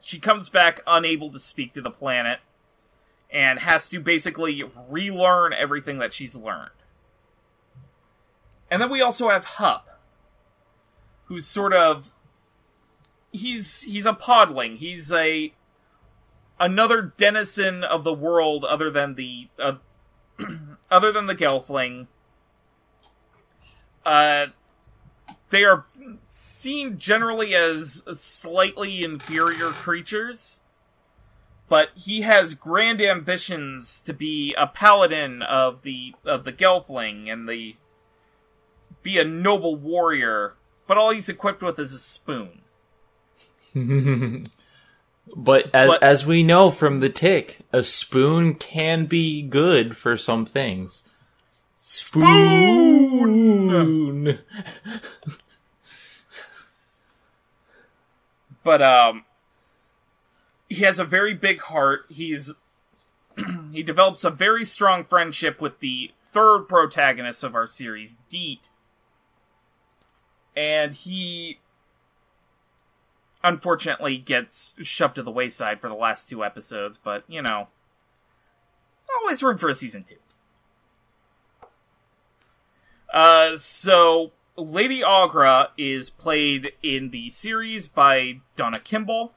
She 0.00 0.18
comes 0.18 0.48
back 0.48 0.80
unable 0.86 1.30
to 1.32 1.38
speak 1.38 1.74
to 1.74 1.82
the 1.82 1.90
planet 1.90 2.40
and 3.30 3.58
has 3.58 3.90
to 3.90 4.00
basically 4.00 4.64
relearn 4.88 5.52
everything 5.52 5.98
that 5.98 6.14
she's 6.14 6.34
learned. 6.34 6.70
And 8.70 8.80
then 8.80 8.88
we 8.88 9.02
also 9.02 9.28
have 9.28 9.44
Hup, 9.44 10.00
who's 11.26 11.46
sort 11.46 11.74
of 11.74 12.14
he's 13.32 13.82
he's 13.82 14.06
a 14.06 14.14
podling. 14.14 14.78
He's 14.78 15.12
a 15.12 15.52
another 16.60 17.14
denizen 17.16 17.82
of 17.82 18.04
the 18.04 18.12
world 18.12 18.64
other 18.64 18.90
than 18.90 19.14
the 19.14 19.48
uh, 19.58 19.76
other 20.90 21.10
than 21.10 21.26
the 21.26 21.34
Gelfling. 21.34 22.06
Uh, 24.04 24.48
they 25.48 25.64
are 25.64 25.86
seen 26.28 26.98
generally 26.98 27.54
as 27.54 28.02
slightly 28.12 29.02
inferior 29.02 29.70
creatures, 29.70 30.60
but 31.68 31.88
he 31.96 32.20
has 32.20 32.54
grand 32.54 33.00
ambitions 33.00 34.00
to 34.02 34.12
be 34.12 34.54
a 34.56 34.66
paladin 34.66 35.42
of 35.42 35.82
the 35.82 36.14
of 36.24 36.44
the 36.44 36.52
Gelfling 36.52 37.32
and 37.32 37.48
the 37.48 37.76
be 39.02 39.18
a 39.18 39.24
noble 39.24 39.76
warrior. 39.76 40.54
But 40.86 40.98
all 40.98 41.10
he's 41.10 41.28
equipped 41.28 41.62
with 41.62 41.78
is 41.78 41.92
a 41.92 41.98
spoon. 41.98 42.62
but, 45.36 45.70
as, 45.74 45.88
But- 45.88 46.02
as 46.02 46.26
we 46.26 46.42
know 46.42 46.70
from 46.70 47.00
the 47.00 47.08
tick, 47.08 47.58
a 47.72 47.82
spoon 47.82 48.54
can 48.54 49.06
be 49.06 49.42
good 49.42 49.96
for 49.96 50.16
some 50.16 50.44
things. 50.46 51.02
Spoon! 51.78 53.00
but 58.62 58.82
um 58.82 59.24
he 60.68 60.84
has 60.84 60.98
a 60.98 61.04
very 61.04 61.34
big 61.34 61.60
heart 61.60 62.04
he's 62.08 62.52
he 63.72 63.82
develops 63.82 64.24
a 64.24 64.30
very 64.30 64.64
strong 64.64 65.04
friendship 65.04 65.60
with 65.60 65.80
the 65.80 66.10
third 66.22 66.64
protagonist 66.68 67.42
of 67.42 67.54
our 67.54 67.66
series 67.66 68.18
deet 68.28 68.68
and 70.54 70.92
he 70.94 71.58
unfortunately 73.42 74.18
gets 74.18 74.74
shoved 74.82 75.14
to 75.14 75.22
the 75.22 75.30
wayside 75.30 75.80
for 75.80 75.88
the 75.88 75.94
last 75.94 76.28
two 76.28 76.44
episodes 76.44 76.98
but 77.02 77.24
you 77.28 77.40
know 77.40 77.68
always 79.20 79.42
room 79.42 79.58
for 79.58 79.68
a 79.68 79.74
season 79.74 80.04
two 80.04 80.16
uh 83.12 83.56
so 83.56 84.32
Lady 84.56 85.00
Aughra 85.00 85.68
is 85.78 86.10
played 86.10 86.72
in 86.82 87.10
the 87.10 87.28
series 87.30 87.86
by 87.86 88.40
Donna 88.56 88.78
Kimball 88.78 89.32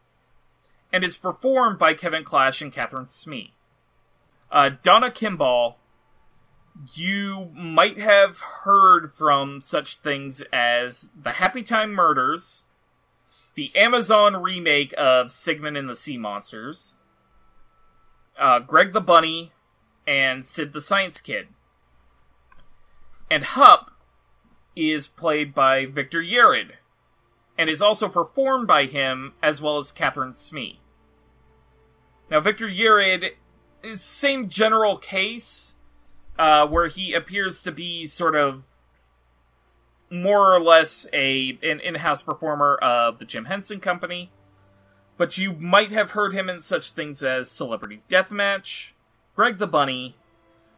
and 0.91 1.03
is 1.03 1.17
performed 1.17 1.79
by 1.79 1.93
Kevin 1.93 2.23
Clash 2.23 2.61
and 2.61 2.71
Catherine 2.71 3.05
Smee. 3.05 3.53
Uh, 4.51 4.71
Donna 4.83 5.09
Kimball, 5.09 5.77
you 6.93 7.49
might 7.53 7.97
have 7.97 8.37
heard 8.37 9.11
from 9.11 9.61
such 9.61 9.97
things 9.97 10.41
as 10.53 11.09
the 11.19 11.31
Happy 11.31 11.63
Time 11.63 11.93
Murders, 11.93 12.63
the 13.55 13.71
Amazon 13.75 14.41
remake 14.41 14.93
of 14.97 15.31
Sigmund 15.31 15.77
and 15.77 15.89
the 15.89 15.95
Sea 15.95 16.17
Monsters, 16.17 16.95
uh, 18.37 18.59
Greg 18.59 18.93
the 18.93 19.01
Bunny, 19.01 19.51
and 20.07 20.45
Sid 20.45 20.73
the 20.73 20.81
Science 20.81 21.21
Kid. 21.21 21.47
And 23.29 23.43
Hup 23.43 23.91
is 24.75 25.07
played 25.07 25.53
by 25.53 25.85
Victor 25.85 26.21
Yerrid, 26.21 26.71
and 27.57 27.69
is 27.69 27.81
also 27.81 28.07
performed 28.09 28.67
by 28.67 28.85
him 28.85 29.33
as 29.41 29.61
well 29.61 29.77
as 29.77 29.91
Catherine 29.91 30.33
Smee. 30.33 30.79
Now, 32.29 32.39
Victor 32.39 32.67
Yerrid 32.67 33.31
is 33.83 34.01
same 34.01 34.49
general 34.49 34.97
case, 34.97 35.75
uh, 36.39 36.65
where 36.67 36.87
he 36.87 37.13
appears 37.13 37.61
to 37.63 37.71
be 37.71 38.07
sort 38.07 38.35
of 38.35 38.63
more 40.09 40.53
or 40.53 40.59
less 40.59 41.07
a 41.13 41.57
an 41.63 41.79
in-house 41.79 42.21
performer 42.23 42.75
of 42.81 43.19
the 43.19 43.25
Jim 43.25 43.45
Henson 43.45 43.79
Company, 43.79 44.31
but 45.17 45.37
you 45.37 45.53
might 45.53 45.91
have 45.91 46.11
heard 46.11 46.33
him 46.33 46.49
in 46.49 46.61
such 46.61 46.91
things 46.91 47.23
as 47.23 47.49
Celebrity 47.49 48.01
Deathmatch, 48.09 48.91
Greg 49.35 49.57
the 49.57 49.67
Bunny, 49.67 50.15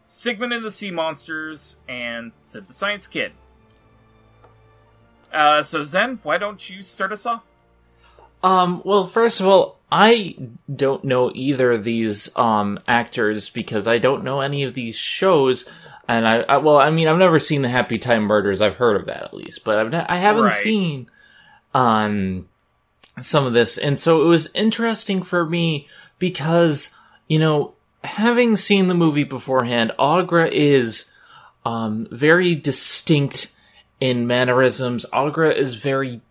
Sigmund 0.06 0.54
and 0.54 0.64
the 0.64 0.72
Sea 0.72 0.92
Monsters, 0.92 1.78
and 1.88 2.32
Sid 2.44 2.68
the 2.68 2.74
Science 2.74 3.08
Kid. 3.08 3.32
Uh, 5.34 5.64
so 5.64 5.84
Zen, 5.84 6.20
why 6.24 6.38
don't 6.38 6.70
you 6.70 6.82
start 6.82 7.12
us 7.12 7.26
off? 7.26 7.44
Um, 8.44 8.82
well, 8.86 9.06
first 9.06 9.40
of 9.40 9.48
all, 9.48 9.80
I 9.92 10.38
don't 10.74 11.04
know 11.04 11.32
either 11.34 11.72
of 11.72 11.84
these 11.84 12.36
um 12.38 12.80
actors 12.88 13.50
because 13.50 13.88
I 13.88 13.98
don't 13.98 14.24
know 14.24 14.42
any 14.42 14.64
of 14.64 14.74
these 14.74 14.96
shows, 14.96 15.68
and 16.08 16.28
I, 16.28 16.42
I 16.42 16.58
well, 16.58 16.78
I 16.78 16.90
mean, 16.92 17.08
I've 17.08 17.18
never 17.18 17.40
seen 17.40 17.62
the 17.62 17.70
Happy 17.70 17.98
Time 17.98 18.24
Murders. 18.24 18.62
I've 18.62 18.76
heard 18.78 18.96
of 18.96 19.08
that 19.08 19.24
at 19.24 19.34
least, 19.34 19.64
but 19.64 19.78
I've 19.80 19.90
ne- 19.92 20.06
I 20.08 20.18
haven't 20.18 20.44
Right. 20.44 20.54
seen 20.54 21.08
um 21.74 22.48
some 23.22 23.46
of 23.46 23.54
this, 23.54 23.78
and 23.78 24.00
so 24.00 24.22
it 24.24 24.26
was 24.28 24.54
interesting 24.54 25.22
for 25.22 25.46
me 25.46 25.88
because 26.20 26.94
you 27.28 27.40
know 27.40 27.74
having 28.04 28.56
seen 28.56 28.88
the 28.88 28.94
movie 28.94 29.24
beforehand, 29.24 29.92
Aughra 29.98 30.50
is 30.52 31.12
um 31.66 32.08
very 32.12 32.56
distinct 32.56 33.52
in 34.00 34.28
mannerisms. 34.28 35.06
Aughra 35.14 35.56
is 35.56 35.76
very 35.76 36.22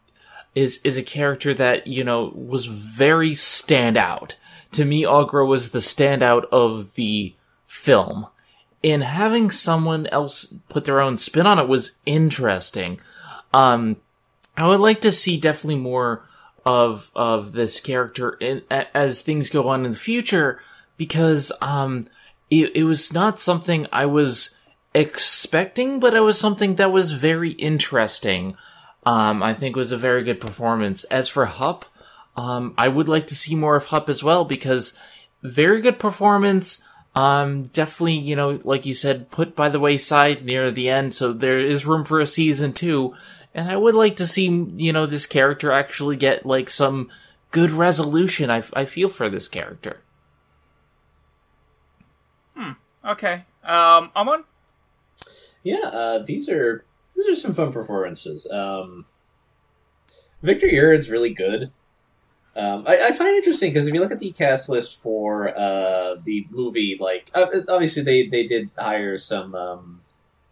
is 0.54 0.80
is 0.84 0.96
a 0.96 1.02
character 1.02 1.52
that 1.54 1.86
you 1.86 2.04
know 2.04 2.32
was 2.34 2.66
very 2.66 3.32
standout 3.32 4.34
to 4.72 4.84
me. 4.84 5.02
Aughra 5.02 5.46
was 5.46 5.70
the 5.70 5.78
standout 5.80 6.44
of 6.52 6.94
the 6.94 7.34
film, 7.66 8.26
and 8.84 9.02
having 9.02 9.50
someone 9.50 10.06
else 10.08 10.54
put 10.68 10.84
their 10.84 11.00
own 11.00 11.16
spin 11.16 11.46
on 11.46 11.58
it 11.58 11.66
was 11.66 11.96
interesting. 12.04 13.00
Um, 13.52 13.96
I 14.56 14.68
would 14.68 14.80
like 14.80 15.00
to 15.00 15.10
see 15.10 15.38
definitely 15.38 15.80
more 15.80 16.22
of 16.66 17.10
of 17.14 17.52
this 17.52 17.80
character 17.80 18.36
in, 18.40 18.62
as 18.70 19.22
things 19.22 19.50
go 19.50 19.68
on 19.68 19.84
in 19.84 19.92
the 19.92 19.96
future 19.96 20.60
because 20.96 21.50
um, 21.60 22.04
it, 22.50 22.76
it 22.76 22.84
was 22.84 23.12
not 23.12 23.40
something 23.40 23.86
I 23.92 24.06
was 24.06 24.54
expecting, 24.94 25.98
but 25.98 26.14
it 26.14 26.20
was 26.20 26.38
something 26.38 26.76
that 26.76 26.92
was 26.92 27.12
very 27.12 27.50
interesting. 27.50 28.56
Um, 29.06 29.42
I 29.42 29.54
think 29.54 29.76
was 29.76 29.92
a 29.92 29.98
very 29.98 30.22
good 30.24 30.40
performance. 30.40 31.04
As 31.04 31.28
for 31.28 31.46
Hup, 31.46 31.84
um, 32.36 32.74
I 32.78 32.88
would 32.88 33.08
like 33.08 33.26
to 33.28 33.34
see 33.34 33.54
more 33.54 33.76
of 33.76 33.86
Hup 33.86 34.08
as 34.08 34.22
well 34.22 34.44
because 34.44 34.94
very 35.42 35.80
good 35.80 35.98
performance. 35.98 36.82
Um, 37.14 37.64
definitely, 37.64 38.14
you 38.14 38.34
know, 38.34 38.58
like 38.64 38.86
you 38.86 38.94
said, 38.94 39.30
put 39.30 39.54
by 39.54 39.68
the 39.68 39.78
wayside 39.78 40.44
near 40.44 40.70
the 40.70 40.88
end, 40.88 41.14
so 41.14 41.32
there 41.32 41.58
is 41.58 41.86
room 41.86 42.04
for 42.04 42.20
a 42.20 42.26
season 42.26 42.72
two. 42.72 43.14
And 43.54 43.68
I 43.68 43.76
would 43.76 43.94
like 43.94 44.16
to 44.16 44.26
see, 44.26 44.46
you 44.46 44.92
know, 44.92 45.06
this 45.06 45.26
character 45.26 45.70
actually 45.70 46.16
get 46.16 46.44
like 46.44 46.68
some 46.68 47.08
good 47.52 47.70
resolution. 47.70 48.50
I, 48.50 48.64
I 48.72 48.84
feel 48.84 49.08
for 49.08 49.28
this 49.28 49.46
character. 49.46 50.00
Okay. 53.04 53.44
Um, 53.62 54.10
Amon? 54.16 54.44
Yeah, 55.62 55.86
uh, 55.86 56.18
these 56.20 56.48
are 56.48 56.84
these 57.14 57.28
are 57.28 57.36
some 57.36 57.54
fun 57.54 57.72
performances. 57.72 58.50
Um, 58.50 59.06
Victor 60.42 60.66
Yerrid's 60.66 61.10
really 61.10 61.32
good. 61.32 61.70
Um, 62.56 62.84
I, 62.86 63.08
I 63.08 63.12
find 63.12 63.30
it 63.30 63.38
interesting 63.38 63.70
because 63.70 63.88
if 63.88 63.94
you 63.94 64.00
look 64.00 64.12
at 64.12 64.20
the 64.20 64.30
cast 64.30 64.68
list 64.68 65.02
for 65.02 65.48
uh, 65.58 66.16
the 66.24 66.46
movie, 66.50 66.96
like 67.00 67.30
uh, 67.34 67.46
obviously 67.68 68.02
they, 68.02 68.28
they 68.28 68.46
did 68.46 68.70
hire 68.78 69.18
some 69.18 69.54
um, 69.54 70.00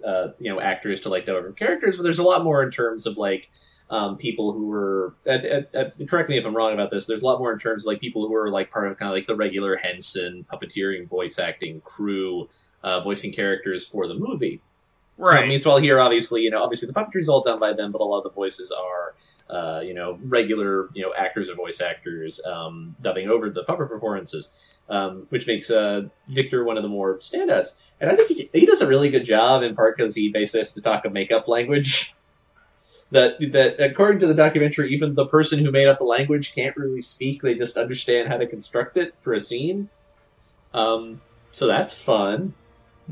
uh, 0.05 0.29
you 0.39 0.51
know 0.51 0.61
actors 0.61 1.01
to 1.01 1.09
like 1.09 1.25
different 1.27 1.57
characters, 1.57 1.97
but 1.97 2.03
there's 2.03 2.19
a 2.19 2.25
lot 2.25 2.43
more 2.43 2.63
in 2.63 2.71
terms 2.71 3.07
of 3.07 3.17
like 3.17 3.51
um, 3.91 4.17
people 4.17 4.53
who 4.53 4.67
were. 4.67 5.15
Uh, 5.27 5.63
uh, 5.75 5.91
correct 6.09 6.29
me 6.29 6.39
if 6.39 6.45
I'm 6.45 6.57
wrong 6.57 6.73
about 6.73 6.91
this. 6.91 7.07
There's 7.07 7.23
a 7.23 7.27
lot 7.27 7.39
more 7.39 7.53
in 7.53 7.59
terms 7.59 7.85
of 7.85 7.87
like 7.87 8.01
people 8.01 8.27
who 8.27 8.33
were 8.33 8.51
like 8.51 8.71
part 8.71 8.89
of 8.89 8.97
kind 8.97 9.11
of 9.11 9.15
like 9.15 9.27
the 9.27 9.37
regular 9.37 9.77
Henson 9.77 10.45
puppeteering, 10.53 11.09
voice 11.09 11.39
acting 11.39 11.81
crew, 11.83 12.49
uh, 12.83 13.01
voicing 13.01 13.33
characters 13.33 13.87
for 13.87 14.09
the 14.09 14.15
movie. 14.15 14.61
Right. 15.23 15.45
Um, 15.45 15.49
meanwhile, 15.51 15.79
here, 15.79 16.01
obviously, 16.01 16.43
you 16.43 16.51
know, 16.51 16.61
obviously 16.61 16.89
the 16.89 16.95
puppetry 16.95 17.21
is 17.21 17.29
all 17.29 17.45
done 17.45 17.61
by 17.61 17.73
them, 17.75 17.93
but 17.93 18.01
a 18.01 18.05
lot 18.05 18.19
of 18.19 18.25
the 18.25 18.31
voices 18.31 18.73
are, 18.73 19.15
uh, 19.49 19.81
you 19.81 19.95
know, 19.95 20.19
regular, 20.25 20.91
you 20.95 21.03
know, 21.03 21.15
actors 21.17 21.49
or 21.49 21.55
voice 21.55 21.81
actors 21.81 22.41
um, 22.45 22.97
dubbing 23.01 23.29
over 23.29 23.49
the 23.49 23.63
puppet 23.63 23.89
performances, 23.89 24.79
um, 24.89 25.27
which 25.29 25.47
makes 25.47 25.71
uh, 25.71 26.09
Victor 26.27 26.65
one 26.65 26.77
of 26.77 26.83
the 26.83 26.89
more 26.89 27.19
standouts. 27.19 27.75
And 28.01 28.11
I 28.11 28.17
think 28.17 28.31
he, 28.31 28.51
he 28.53 28.67
does 28.67 28.81
a 28.81 28.89
really 28.89 29.11
good 29.11 29.25
job, 29.25 29.63
in 29.63 29.77
part 29.77 29.97
because 29.97 30.17
he 30.17 30.29
basically 30.29 30.63
has 30.63 30.73
to 30.73 30.81
talk 30.81 31.05
a 31.05 31.11
makeup 31.11 31.49
language. 31.49 32.15
That, 33.13 33.37
that 33.53 33.79
according 33.79 34.21
to 34.21 34.27
the 34.27 34.33
documentary, 34.33 34.91
even 34.95 35.15
the 35.15 35.27
person 35.27 35.59
who 35.63 35.71
made 35.71 35.87
up 35.87 35.99
the 35.99 36.05
language 36.05 36.55
can't 36.55 36.75
really 36.79 37.03
speak; 37.03 37.43
they 37.43 37.55
just 37.55 37.77
understand 37.77 38.29
how 38.29 38.39
to 38.39 38.47
construct 38.47 38.97
it 38.97 39.13
for 39.19 39.35
a 39.35 39.41
scene. 39.41 39.91
Um, 40.73 41.21
so 41.51 41.67
that's 41.67 42.01
fun 42.01 42.55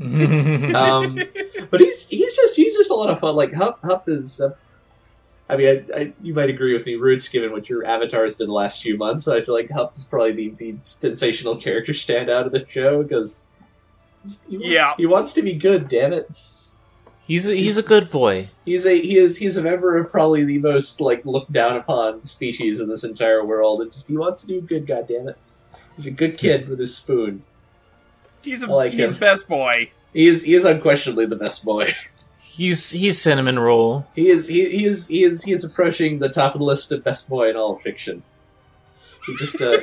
um, 0.75 1.19
but 1.69 1.79
he's 1.79 2.09
he's 2.09 2.35
just 2.35 2.55
he's 2.55 2.75
just 2.75 2.89
a 2.89 2.95
lot 2.95 3.09
of 3.09 3.19
fun. 3.19 3.35
Like 3.35 3.53
Hup 3.53 3.79
Hup 3.83 4.09
is. 4.09 4.41
Uh, 4.41 4.55
I 5.47 5.57
mean, 5.57 5.67
I, 5.67 5.99
I, 5.99 6.13
you 6.21 6.33
might 6.33 6.49
agree 6.49 6.71
with 6.73 6.85
me, 6.85 6.95
Roots, 6.95 7.27
given 7.27 7.51
what 7.51 7.69
your 7.69 7.85
avatar 7.85 8.23
has 8.23 8.35
been 8.35 8.47
the 8.47 8.53
last 8.53 8.81
few 8.81 8.97
months. 8.97 9.25
So 9.25 9.35
I 9.35 9.41
feel 9.41 9.53
like 9.53 9.69
Hup 9.69 9.97
is 9.97 10.05
probably 10.05 10.31
the, 10.31 10.49
the 10.51 10.75
sensational 10.83 11.57
character 11.57 11.91
standout 11.91 12.45
of 12.45 12.53
the 12.53 12.65
show 12.69 13.03
because 13.03 13.45
he, 14.49 14.73
yeah, 14.73 14.93
he 14.97 15.05
wants 15.05 15.33
to 15.33 15.41
be 15.41 15.53
good. 15.53 15.87
Damn 15.87 16.13
it. 16.13 16.29
He's 17.27 17.47
a, 17.47 17.53
he's 17.53 17.77
a 17.77 17.83
good 17.83 18.09
boy. 18.09 18.47
He's 18.65 18.85
a 18.85 18.99
he 18.99 19.17
is 19.17 19.37
he's 19.37 19.55
a 19.55 19.61
member 19.61 19.97
of 19.97 20.09
probably 20.09 20.43
the 20.43 20.57
most 20.57 20.99
like 20.99 21.23
looked 21.25 21.51
down 21.51 21.77
upon 21.77 22.23
species 22.23 22.79
in 22.79 22.89
this 22.89 23.03
entire 23.03 23.45
world, 23.45 23.81
and 23.81 23.91
just 23.91 24.07
he 24.07 24.17
wants 24.17 24.41
to 24.41 24.47
do 24.47 24.61
good. 24.61 24.87
God 24.87 25.07
damn 25.07 25.29
it, 25.29 25.37
he's 25.95 26.07
a 26.07 26.11
good 26.11 26.37
kid 26.37 26.67
with 26.67 26.79
his 26.79 26.95
spoon. 26.95 27.43
He's 28.43 28.63
a, 28.63 28.67
like 28.67 28.93
he's 28.93 29.11
him. 29.11 29.17
best 29.19 29.47
boy. 29.47 29.91
He 30.13 30.27
is 30.27 30.43
he 30.43 30.55
is 30.55 30.65
unquestionably 30.65 31.25
the 31.25 31.35
best 31.35 31.65
boy. 31.65 31.95
He's 32.39 32.91
he's 32.91 33.19
cinnamon 33.19 33.57
roll. 33.57 34.05
He 34.13 34.29
is 34.29 34.45
he, 34.45 34.69
he 34.69 34.85
is 34.85 35.07
he 35.07 35.23
is 35.23 35.41
he 35.41 35.53
is 35.53 35.63
approaching 35.63 36.19
the 36.19 36.27
top 36.27 36.53
of 36.53 36.59
the 36.59 36.65
list 36.65 36.91
of 36.91 37.01
best 37.01 37.29
boy 37.29 37.49
in 37.49 37.55
all 37.55 37.75
of 37.75 37.81
fiction. 37.81 38.23
He 39.25 39.35
just 39.37 39.61
uh, 39.61 39.79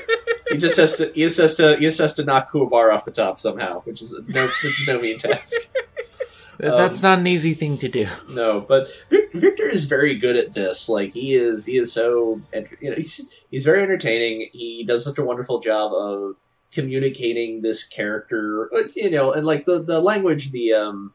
he 0.50 0.58
just 0.58 0.76
has 0.76 0.96
to 0.98 1.10
he 1.14 1.22
just 1.22 1.38
has 1.38 1.54
to 1.56 1.76
he 1.76 1.82
just 1.82 1.98
has 1.98 2.12
to 2.14 2.24
knock 2.24 2.52
Kuwabara 2.52 2.94
off 2.94 3.06
the 3.06 3.10
top 3.10 3.38
somehow, 3.38 3.80
which 3.80 4.02
is 4.02 4.14
no 4.28 4.48
which 4.62 4.80
is 4.82 4.86
no 4.86 5.00
mean 5.00 5.18
task. 5.18 5.56
That's 6.58 7.02
um, 7.04 7.10
not 7.10 7.18
an 7.20 7.26
easy 7.26 7.54
thing 7.54 7.78
to 7.78 7.88
do. 7.88 8.08
No, 8.30 8.60
but 8.60 8.88
Victor 9.10 9.66
is 9.66 9.84
very 9.84 10.16
good 10.16 10.36
at 10.36 10.52
this. 10.52 10.88
Like 10.88 11.12
he 11.12 11.34
is, 11.34 11.64
he 11.64 11.78
is 11.78 11.92
so 11.92 12.40
you 12.80 12.90
know 12.90 12.96
he's 12.96 13.44
he's 13.50 13.64
very 13.64 13.82
entertaining. 13.82 14.50
He 14.52 14.84
does 14.84 15.04
such 15.04 15.18
a 15.18 15.24
wonderful 15.24 15.60
job 15.60 15.92
of 15.92 16.38
communicating 16.72 17.62
this 17.62 17.84
character, 17.84 18.70
uh, 18.74 18.88
you 18.94 19.10
know, 19.10 19.32
and 19.32 19.46
like 19.46 19.66
the 19.66 19.82
the 19.82 20.00
language, 20.00 20.50
the 20.50 20.72
um, 20.74 21.12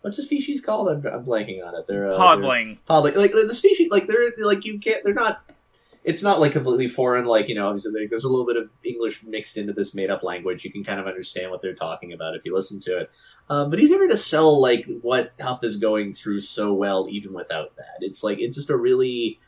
what's 0.00 0.16
the 0.16 0.22
species 0.22 0.60
called? 0.60 0.88
I'm, 0.88 1.06
I'm 1.06 1.24
blanking 1.24 1.64
on 1.64 1.74
it. 1.74 1.86
They're 1.86 2.10
uh, 2.10 2.18
podling. 2.18 2.78
They're, 2.86 2.96
podling, 2.96 3.16
like 3.16 3.32
the 3.32 3.54
species, 3.54 3.90
like 3.90 4.06
they're 4.06 4.32
like 4.38 4.64
you 4.64 4.78
can't. 4.78 5.04
They're 5.04 5.14
not. 5.14 5.42
It's 6.04 6.22
not 6.22 6.40
like 6.40 6.52
completely 6.52 6.88
foreign. 6.88 7.26
Like 7.26 7.48
you 7.48 7.54
know, 7.54 7.66
obviously 7.66 8.06
there's 8.06 8.24
a 8.24 8.28
little 8.28 8.46
bit 8.46 8.56
of 8.56 8.70
English 8.84 9.22
mixed 9.24 9.58
into 9.58 9.72
this 9.72 9.94
made 9.94 10.10
up 10.10 10.22
language. 10.22 10.64
You 10.64 10.72
can 10.72 10.84
kind 10.84 11.00
of 11.00 11.06
understand 11.06 11.50
what 11.50 11.60
they're 11.60 11.74
talking 11.74 12.12
about 12.12 12.34
if 12.34 12.44
you 12.44 12.54
listen 12.54 12.80
to 12.80 12.98
it. 12.98 13.10
Um, 13.50 13.68
but 13.68 13.78
he's 13.78 13.92
able 13.92 14.08
to 14.08 14.16
sell 14.16 14.60
like 14.60 14.86
what 15.02 15.32
Hup 15.40 15.64
is 15.64 15.76
going 15.76 16.12
through 16.12 16.40
so 16.40 16.72
well, 16.72 17.08
even 17.10 17.34
without 17.34 17.76
that. 17.76 17.96
It's 18.00 18.22
like 18.22 18.38
it's 18.38 18.56
just 18.56 18.70
a 18.70 18.76
really 18.76 19.38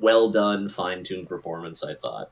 well 0.00 0.30
done, 0.30 0.68
fine 0.68 1.02
tuned 1.02 1.28
performance. 1.28 1.82
I 1.82 1.94
thought. 1.94 2.30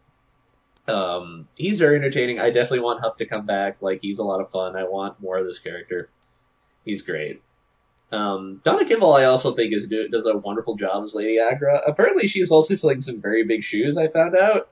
Um, 0.89 1.49
he's 1.57 1.79
very 1.79 1.97
entertaining. 1.97 2.41
I 2.41 2.51
definitely 2.51 2.81
want 2.81 3.01
Hup 3.01 3.17
to 3.19 3.27
come 3.27 3.47
back. 3.47 3.83
Like 3.83 4.01
he's 4.03 4.19
a 4.19 4.25
lot 4.25 4.41
of 4.41 4.51
fun. 4.51 4.77
I 4.77 4.85
want 4.85 5.21
more 5.21 5.39
of 5.39 5.47
this 5.47 5.59
character. 5.59 6.11
He's 6.85 7.03
great. 7.03 7.43
Um, 8.11 8.61
Donna 8.63 8.85
Kimball, 8.85 9.15
I 9.15 9.25
also 9.25 9.53
think 9.53 9.73
is 9.73 9.87
do, 9.87 10.07
does 10.09 10.27
a 10.27 10.37
wonderful 10.37 10.75
job 10.75 11.03
as 11.03 11.15
Lady 11.15 11.39
Aughra. 11.39 11.81
Apparently, 11.87 12.27
she's 12.27 12.51
also 12.51 12.77
filling 12.77 13.01
some 13.01 13.21
very 13.21 13.45
big 13.45 13.63
shoes. 13.63 13.97
I 13.97 14.09
found 14.09 14.37
out. 14.37 14.69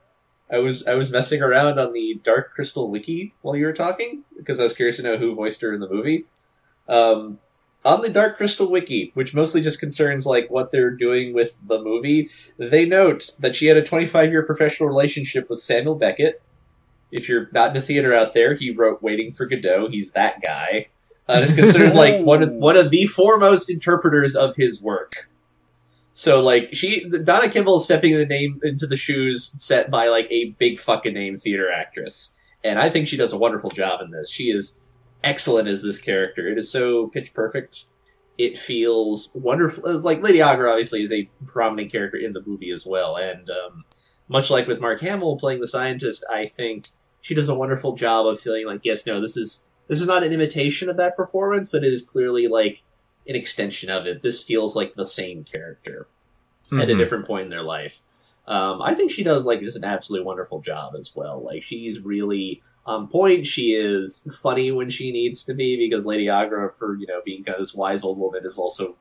I 0.51 0.59
was 0.59 0.85
I 0.85 0.95
was 0.95 1.11
messing 1.11 1.41
around 1.41 1.79
on 1.79 1.93
the 1.93 2.19
Dark 2.23 2.53
Crystal 2.53 2.91
wiki 2.91 3.33
while 3.41 3.55
you 3.55 3.65
were 3.65 3.71
talking 3.71 4.25
because 4.35 4.59
I 4.59 4.63
was 4.63 4.73
curious 4.73 4.97
to 4.97 5.03
know 5.03 5.17
who 5.17 5.33
voiced 5.33 5.61
her 5.61 5.73
in 5.73 5.79
the 5.79 5.87
movie. 5.87 6.25
Um, 6.89 7.39
on 7.83 8.01
the 8.01 8.09
Dark 8.09 8.37
Crystal 8.37 8.69
wiki, 8.69 9.11
which 9.13 9.33
mostly 9.33 9.61
just 9.61 9.79
concerns 9.79 10.25
like 10.25 10.49
what 10.49 10.71
they're 10.71 10.91
doing 10.91 11.33
with 11.33 11.57
the 11.65 11.81
movie, 11.81 12.29
they 12.57 12.85
note 12.85 13.31
that 13.39 13.55
she 13.55 13.67
had 13.67 13.77
a 13.77 13.83
25 13.83 14.31
year 14.31 14.45
professional 14.45 14.89
relationship 14.89 15.49
with 15.49 15.59
Samuel 15.59 15.95
Beckett. 15.95 16.41
If 17.11 17.27
you're 17.27 17.49
not 17.51 17.69
in 17.69 17.73
the 17.73 17.81
theater 17.81 18.13
out 18.13 18.33
there, 18.33 18.53
he 18.53 18.71
wrote 18.71 19.01
Waiting 19.01 19.33
for 19.33 19.45
Godot. 19.45 19.89
He's 19.89 20.11
that 20.11 20.41
guy. 20.41 20.87
Uh, 21.27 21.41
is 21.45 21.53
considered 21.53 21.95
like 21.95 22.21
one 22.25 22.41
of 22.41 22.51
one 22.51 22.77
of 22.77 22.89
the 22.89 23.05
foremost 23.05 23.69
interpreters 23.69 24.35
of 24.35 24.55
his 24.55 24.81
work. 24.81 25.29
So 26.13 26.41
like 26.41 26.69
she 26.73 27.07
Donna 27.09 27.49
Kimball 27.49 27.77
is 27.77 27.85
stepping 27.85 28.15
the 28.15 28.25
name 28.25 28.59
into 28.63 28.85
the 28.85 28.97
shoes 28.97 29.53
set 29.57 29.89
by 29.89 30.07
like 30.07 30.27
a 30.29 30.51
big 30.51 30.79
fucking 30.79 31.13
name 31.13 31.37
theater 31.37 31.71
actress. 31.71 32.35
And 32.63 32.77
I 32.77 32.89
think 32.89 33.07
she 33.07 33.17
does 33.17 33.33
a 33.33 33.37
wonderful 33.37 33.71
job 33.71 34.01
in 34.01 34.11
this. 34.11 34.29
She 34.29 34.51
is 34.51 34.80
excellent 35.23 35.67
as 35.67 35.81
this 35.81 35.97
character. 35.97 36.47
It 36.47 36.57
is 36.57 36.71
so 36.71 37.07
pitch 37.07 37.33
perfect. 37.33 37.85
It 38.37 38.57
feels 38.57 39.29
wonderful. 39.33 39.85
It's 39.87 40.03
like 40.03 40.23
Lady 40.23 40.39
Aughra 40.39 40.71
obviously 40.71 41.03
is 41.03 41.11
a 41.11 41.29
prominent 41.45 41.91
character 41.91 42.17
in 42.17 42.33
the 42.33 42.43
movie 42.45 42.71
as 42.71 42.85
well, 42.85 43.17
and 43.17 43.49
um, 43.49 43.83
much 44.27 44.49
like 44.49 44.67
with 44.67 44.81
Mark 44.81 45.01
Hamill 45.01 45.37
playing 45.37 45.59
the 45.59 45.67
scientist, 45.67 46.23
I 46.29 46.45
think 46.45 46.89
she 47.21 47.35
does 47.35 47.49
a 47.49 47.55
wonderful 47.55 47.95
job 47.95 48.25
of 48.25 48.39
feeling 48.39 48.65
like 48.65 48.81
yes, 48.83 49.05
no, 49.05 49.21
this 49.21 49.37
is 49.37 49.67
this 49.87 50.01
is 50.01 50.07
not 50.07 50.23
an 50.23 50.33
imitation 50.33 50.89
of 50.89 50.97
that 50.97 51.17
performance, 51.17 51.69
but 51.69 51.83
it 51.83 51.93
is 51.93 52.01
clearly 52.01 52.47
like 52.47 52.81
an 53.27 53.35
extension 53.35 53.89
of 53.89 54.07
it. 54.07 54.21
This 54.21 54.43
feels 54.43 54.75
like 54.75 54.95
the 54.95 55.05
same 55.05 55.43
character 55.43 56.07
mm-hmm. 56.67 56.79
at 56.79 56.87
a 56.87 56.91
mm-hmm. 56.91 56.99
different 56.99 57.27
point 57.27 57.43
in 57.43 57.49
their 57.49 57.63
life. 57.63 58.01
Um, 58.47 58.81
I 58.81 58.95
think 58.95 59.11
she 59.11 59.23
does 59.23 59.45
like 59.45 59.59
just 59.59 59.77
an 59.77 59.83
absolutely 59.83 60.25
wonderful 60.25 60.61
job 60.61 60.95
as 60.97 61.15
well. 61.15 61.43
Like 61.43 61.63
she's 61.63 61.99
really 61.99 62.63
on 62.85 63.07
point. 63.07 63.45
She 63.45 63.73
is 63.73 64.25
funny 64.41 64.71
when 64.71 64.89
she 64.89 65.11
needs 65.11 65.43
to 65.45 65.53
be 65.53 65.77
because 65.77 66.05
Lady 66.05 66.25
Aughra, 66.25 66.73
for 66.73 66.95
you 66.95 67.07
know 67.07 67.21
being 67.25 67.43
kind 67.43 67.55
of 67.55 67.61
this 67.61 67.73
wise 67.73 68.03
old 68.03 68.17
woman, 68.17 68.45
is 68.45 68.57
also 68.57 68.95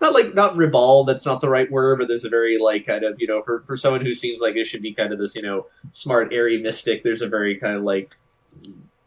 not 0.00 0.14
like 0.14 0.34
not 0.34 0.56
ribald. 0.56 1.08
That's 1.08 1.26
not 1.26 1.40
the 1.40 1.48
right 1.48 1.70
word, 1.70 1.98
but 1.98 2.08
there's 2.08 2.24
a 2.24 2.30
very 2.30 2.58
like 2.58 2.86
kind 2.86 3.04
of 3.04 3.20
you 3.20 3.26
know 3.26 3.42
for 3.42 3.60
for 3.62 3.76
someone 3.76 4.04
who 4.04 4.14
seems 4.14 4.40
like 4.40 4.56
it 4.56 4.66
should 4.66 4.82
be 4.82 4.94
kind 4.94 5.12
of 5.12 5.18
this 5.18 5.34
you 5.34 5.42
know 5.42 5.66
smart 5.90 6.32
airy 6.32 6.58
mystic. 6.58 7.02
There's 7.02 7.22
a 7.22 7.28
very 7.28 7.58
kind 7.58 7.76
of 7.76 7.82
like 7.82 8.16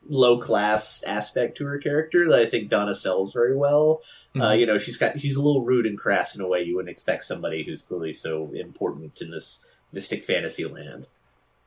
low 0.10 0.40
class 0.40 1.04
aspect 1.04 1.58
to 1.58 1.66
her 1.66 1.78
character 1.78 2.28
that 2.30 2.40
I 2.40 2.46
think 2.46 2.70
Donna 2.70 2.94
sells 2.94 3.34
very 3.34 3.56
well. 3.56 4.02
Uh, 4.36 4.40
mm-hmm. 4.40 4.42
Uh, 4.42 4.54
you 4.54 4.66
know, 4.66 4.78
she's 4.78 4.98
got 4.98 5.20
she's 5.20 5.38
a 5.38 5.42
little 5.42 5.64
rude 5.64 5.86
and 5.86 5.98
crass 5.98 6.36
in 6.36 6.42
a 6.42 6.48
way 6.48 6.64
you 6.64 6.76
wouldn't 6.76 6.92
expect 6.92 7.26
somebody 7.26 7.64
who's 7.64 7.82
clearly 7.82 8.14
so 8.14 8.52
important 8.54 9.22
in 9.22 9.32
this 9.32 9.66
mystic 9.92 10.24
fantasy 10.24 10.66
land. 10.66 11.08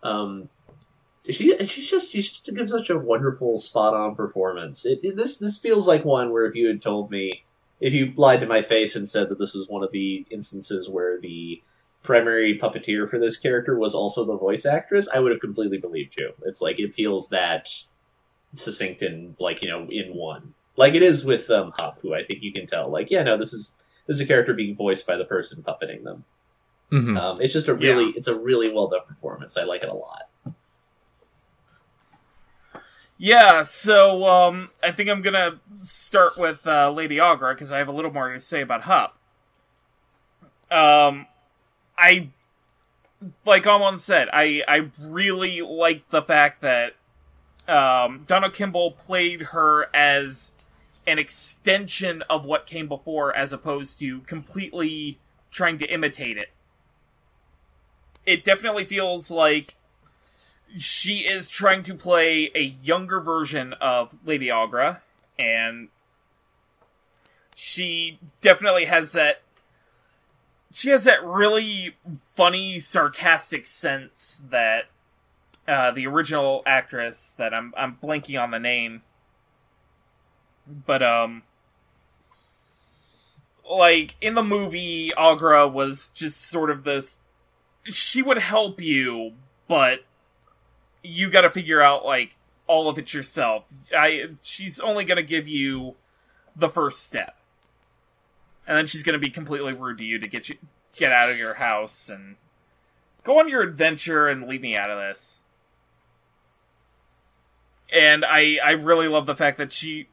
Um, 0.02 0.48
she 1.29 1.57
she's 1.67 1.91
just 1.91 2.11
she 2.11 2.23
just 2.23 2.53
gives 2.55 2.71
such 2.71 2.91
a 2.91 2.99
wonderful 2.99 3.59
spot 3.59 3.95
on 3.95 4.15
performance. 4.15 4.87
It, 4.87 5.01
it, 5.03 5.17
this 5.17 5.37
this 5.37 5.59
feels 5.59 5.87
like 5.87 6.05
one 6.05 6.31
where 6.31 6.47
if 6.47 6.55
you 6.55 6.67
had 6.67 6.81
told 6.81 7.11
me 7.11 7.45
if 7.81 7.93
you 7.95 8.13
lied 8.17 8.41
to 8.41 8.47
my 8.47 8.63
face 8.63 8.97
and 8.97 9.09
said 9.09 9.29
that 9.29 9.39
this 9.39 9.55
was 9.55 9.69
one 9.69 9.83
of 9.83 9.91
the 9.91 10.27
instances 10.31 10.89
where 10.89 11.19
the 11.19 11.63
primary 12.03 12.59
puppeteer 12.59 13.09
for 13.09 13.19
this 13.19 13.37
character 13.37 13.79
was 13.79 13.95
also 13.95 14.25
the 14.25 14.37
voice 14.37 14.65
actress, 14.65 15.09
I 15.15 15.21
would 15.21 15.33
have 15.33 15.41
completely 15.41 15.79
believed 15.79 16.19
you. 16.19 16.33
It's 16.45 16.63
like 16.63 16.79
it 16.79 16.95
feels 16.95 17.29
that 17.29 17.69
succinct 18.55 19.03
and 19.03 19.39
like 19.39 19.63
you 19.63 19.69
know 19.69 19.87
in 19.91 20.15
one, 20.15 20.55
like 20.77 20.95
it 20.95 21.03
is 21.03 21.25
with 21.25 21.51
um, 21.51 21.73
Hup, 21.77 22.01
who 22.01 22.15
I 22.15 22.25
think 22.25 22.43
you 22.43 22.53
can 22.53 22.67
tell. 22.67 22.89
Like 22.91 23.11
yeah, 23.11 23.23
no, 23.23 23.37
this 23.37 23.53
is 23.53 23.75
this 24.07 24.17
is 24.17 24.23
a 24.23 24.27
character 24.27 24.55
being 24.55 24.75
voiced 24.75 25.07
by 25.07 25.17
the 25.17 25.27
person 25.27 25.63
puppeting 25.63 26.03
them. 26.03 26.25
Mm-hmm. 26.91 27.17
Um, 27.17 27.41
it's 27.41 27.53
just 27.53 27.69
a 27.69 27.75
really 27.75 28.07
yeah. 28.07 28.13
it's 28.17 28.27
a 28.27 28.39
really 28.39 28.73
well 28.73 28.89
done 28.89 29.05
performance. 29.07 29.57
I 29.57 29.65
like 29.65 29.83
it 29.83 29.91
a 29.91 29.95
lot. 29.95 30.29
Yeah, 33.23 33.65
so 33.65 34.27
um, 34.27 34.71
I 34.83 34.93
think 34.93 35.11
I'm 35.11 35.21
gonna 35.21 35.61
start 35.83 36.39
with 36.39 36.67
uh, 36.67 36.91
Lady 36.91 37.17
Aughra 37.17 37.53
because 37.55 37.71
I 37.71 37.77
have 37.77 37.87
a 37.89 37.93
little 37.93 38.11
more 38.11 38.33
to 38.33 38.41
say 38.41 38.63
about 38.63 38.85
Hup. 38.85 39.15
Um, 40.71 41.27
I 41.99 42.31
like 43.45 43.67
Amon 43.67 43.99
said, 43.99 44.31
I 44.33 44.63
I 44.67 44.89
really 44.99 45.61
like 45.61 46.09
the 46.09 46.23
fact 46.23 46.63
that 46.63 46.95
um, 47.69 48.25
Donna 48.27 48.51
Kimball 48.51 48.93
played 48.93 49.43
her 49.53 49.95
as 49.95 50.53
an 51.07 51.19
extension 51.19 52.23
of 52.31 52.47
what 52.47 52.65
came 52.65 52.89
before, 52.89 53.37
as 53.37 53.53
opposed 53.53 53.99
to 53.99 54.21
completely 54.21 55.19
trying 55.51 55.77
to 55.77 55.85
imitate 55.93 56.39
it. 56.39 56.49
It 58.25 58.45
definitely 58.45 58.87
feels 58.87 59.31
like 59.31 59.75
she 60.79 61.19
is 61.19 61.49
trying 61.49 61.83
to 61.85 61.95
play 61.95 62.51
a 62.55 62.63
younger 62.83 63.21
version 63.21 63.75
of 63.81 64.17
Lady 64.25 64.49
Aughra, 64.49 65.01
and 65.39 65.89
she 67.55 68.19
definitely 68.41 68.87
has 68.87 69.13
that 69.13 69.43
she 70.73 70.91
has 70.91 71.05
that 71.05 71.25
really 71.25 71.97
funny 72.37 72.79
sarcastic 72.79 73.67
sense 73.67 74.43
that 74.51 74.87
uh, 75.67 75.91
the 75.91 76.07
original 76.07 76.63
actress 76.65 77.33
that 77.33 77.53
I'm 77.53 77.75
I'm 77.77 77.97
blanking 78.03 78.43
on 78.43 78.51
the 78.51 78.59
name 78.59 79.03
but 80.87 81.03
um 81.03 81.43
like 83.69 84.17
in 84.21 84.35
the 84.35 84.43
movie 84.43 85.13
Aughra 85.17 85.71
was 85.71 86.09
just 86.15 86.41
sort 86.41 86.71
of 86.71 86.85
this 86.85 87.21
she 87.85 88.23
would 88.23 88.39
help 88.39 88.81
you 88.81 89.33
but 89.69 90.05
you 91.03 91.31
got 91.31 91.43
to 91.43 91.51
figure 91.51 91.81
out 91.81 92.05
like 92.05 92.37
all 92.67 92.89
of 92.89 92.99
it 92.99 93.13
yourself. 93.15 93.65
I 93.97 94.31
she's 94.43 94.79
only 94.81 95.05
going 95.05 95.17
to 95.17 95.23
give 95.23 95.49
you 95.49 95.95
the 96.57 96.69
first 96.69 97.05
step. 97.05 97.37
And 98.67 98.77
then 98.77 98.87
she's 98.87 99.03
going 99.03 99.15
to 99.15 99.19
be 99.19 99.31
completely 99.31 99.73
rude 99.75 99.99
to 99.99 100.05
you 100.05 100.19
to 100.19 100.29
get 100.29 100.49
you 100.49 100.57
get 100.97 101.13
out 101.13 101.31
of 101.31 101.39
your 101.39 101.55
house 101.55 102.09
and 102.09 102.37
go 103.25 103.39
on 103.41 103.49
your 103.49 103.63
adventure 103.63 104.29
and 104.29 104.47
leave 104.47 104.61
me 104.61 104.77
out 104.77 104.91
of 104.91 104.99
this. 104.99 105.41
And 107.93 108.25
I 108.25 108.59
I 108.63 108.73
really 108.73 109.09
love 109.09 109.27
the 109.27 109.35
fact 109.37 109.59
that 109.59 109.73
she 109.73 110.09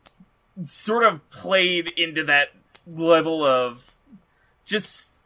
sort 0.63 1.03
of 1.03 1.27
played 1.29 1.89
into 1.89 2.23
that 2.23 2.49
level 2.87 3.43
of 3.45 3.93
just 4.65 5.19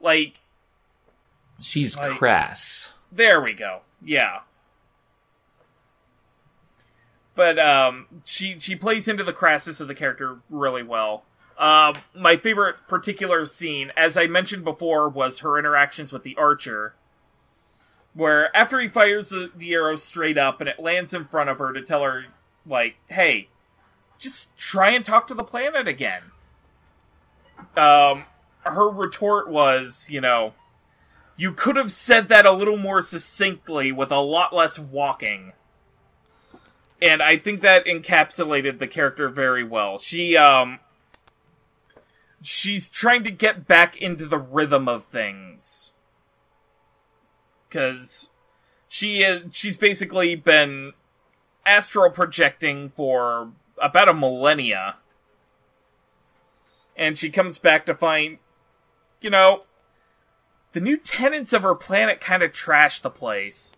like 0.00 0.40
She's 1.60 1.94
Like- 1.96 2.16
crass. 2.16 2.94
there 3.12 3.38
we 3.42 3.52
go. 3.52 3.82
Yeah. 4.02 4.40
But 7.40 7.58
um 7.58 8.06
she 8.26 8.58
she 8.58 8.76
plays 8.76 9.08
into 9.08 9.24
the 9.24 9.32
crassness 9.32 9.80
of 9.80 9.88
the 9.88 9.94
character 9.94 10.40
really 10.50 10.82
well. 10.82 11.24
Um 11.56 11.94
my 12.14 12.36
favorite 12.36 12.86
particular 12.86 13.46
scene, 13.46 13.92
as 13.96 14.18
I 14.18 14.26
mentioned 14.26 14.62
before, 14.62 15.08
was 15.08 15.38
her 15.38 15.58
interactions 15.58 16.12
with 16.12 16.22
the 16.22 16.36
archer. 16.36 16.96
Where 18.12 18.54
after 18.54 18.78
he 18.78 18.88
fires 18.88 19.30
the, 19.30 19.50
the 19.56 19.72
arrow 19.72 19.96
straight 19.96 20.36
up 20.36 20.60
and 20.60 20.68
it 20.68 20.78
lands 20.78 21.14
in 21.14 21.28
front 21.28 21.48
of 21.48 21.56
her 21.60 21.72
to 21.72 21.80
tell 21.80 22.02
her, 22.02 22.26
like, 22.66 22.96
hey, 23.08 23.48
just 24.18 24.54
try 24.58 24.90
and 24.90 25.02
talk 25.02 25.26
to 25.28 25.34
the 25.34 25.42
planet 25.42 25.88
again. 25.88 26.24
Um 27.74 28.24
her 28.64 28.90
retort 28.90 29.48
was, 29.48 30.08
you 30.10 30.20
know, 30.20 30.52
you 31.38 31.52
could 31.52 31.76
have 31.76 31.90
said 31.90 32.28
that 32.28 32.44
a 32.44 32.52
little 32.52 32.76
more 32.76 33.00
succinctly 33.00 33.92
with 33.92 34.12
a 34.12 34.20
lot 34.20 34.52
less 34.52 34.78
walking. 34.78 35.54
And 37.02 37.22
I 37.22 37.36
think 37.36 37.60
that 37.60 37.86
encapsulated 37.86 38.78
the 38.78 38.86
character 38.86 39.28
very 39.28 39.64
well. 39.64 39.98
She 39.98 40.36
um 40.36 40.80
she's 42.42 42.88
trying 42.88 43.24
to 43.24 43.30
get 43.30 43.66
back 43.66 43.96
into 43.96 44.26
the 44.26 44.38
rhythm 44.38 44.88
of 44.88 45.04
things. 45.04 45.92
Cuz 47.70 48.30
she 48.88 49.22
is 49.22 49.54
she's 49.54 49.76
basically 49.76 50.34
been 50.34 50.92
astral 51.64 52.10
projecting 52.10 52.90
for 52.90 53.52
about 53.78 54.10
a 54.10 54.14
millennia. 54.14 54.96
And 56.96 57.16
she 57.16 57.30
comes 57.30 57.56
back 57.56 57.86
to 57.86 57.94
find 57.94 58.38
you 59.20 59.30
know, 59.30 59.60
the 60.72 60.80
new 60.80 60.96
tenants 60.96 61.52
of 61.52 61.62
her 61.62 61.74
planet 61.74 62.20
kind 62.20 62.42
of 62.42 62.52
trashed 62.52 63.02
the 63.02 63.10
place. 63.10 63.76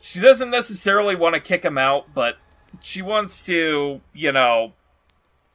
She 0.00 0.20
doesn't 0.20 0.50
necessarily 0.50 1.14
want 1.14 1.34
to 1.34 1.40
kick 1.40 1.62
them 1.62 1.78
out, 1.78 2.14
but 2.14 2.38
she 2.80 3.02
wants 3.02 3.42
to, 3.44 4.00
you 4.12 4.32
know, 4.32 4.72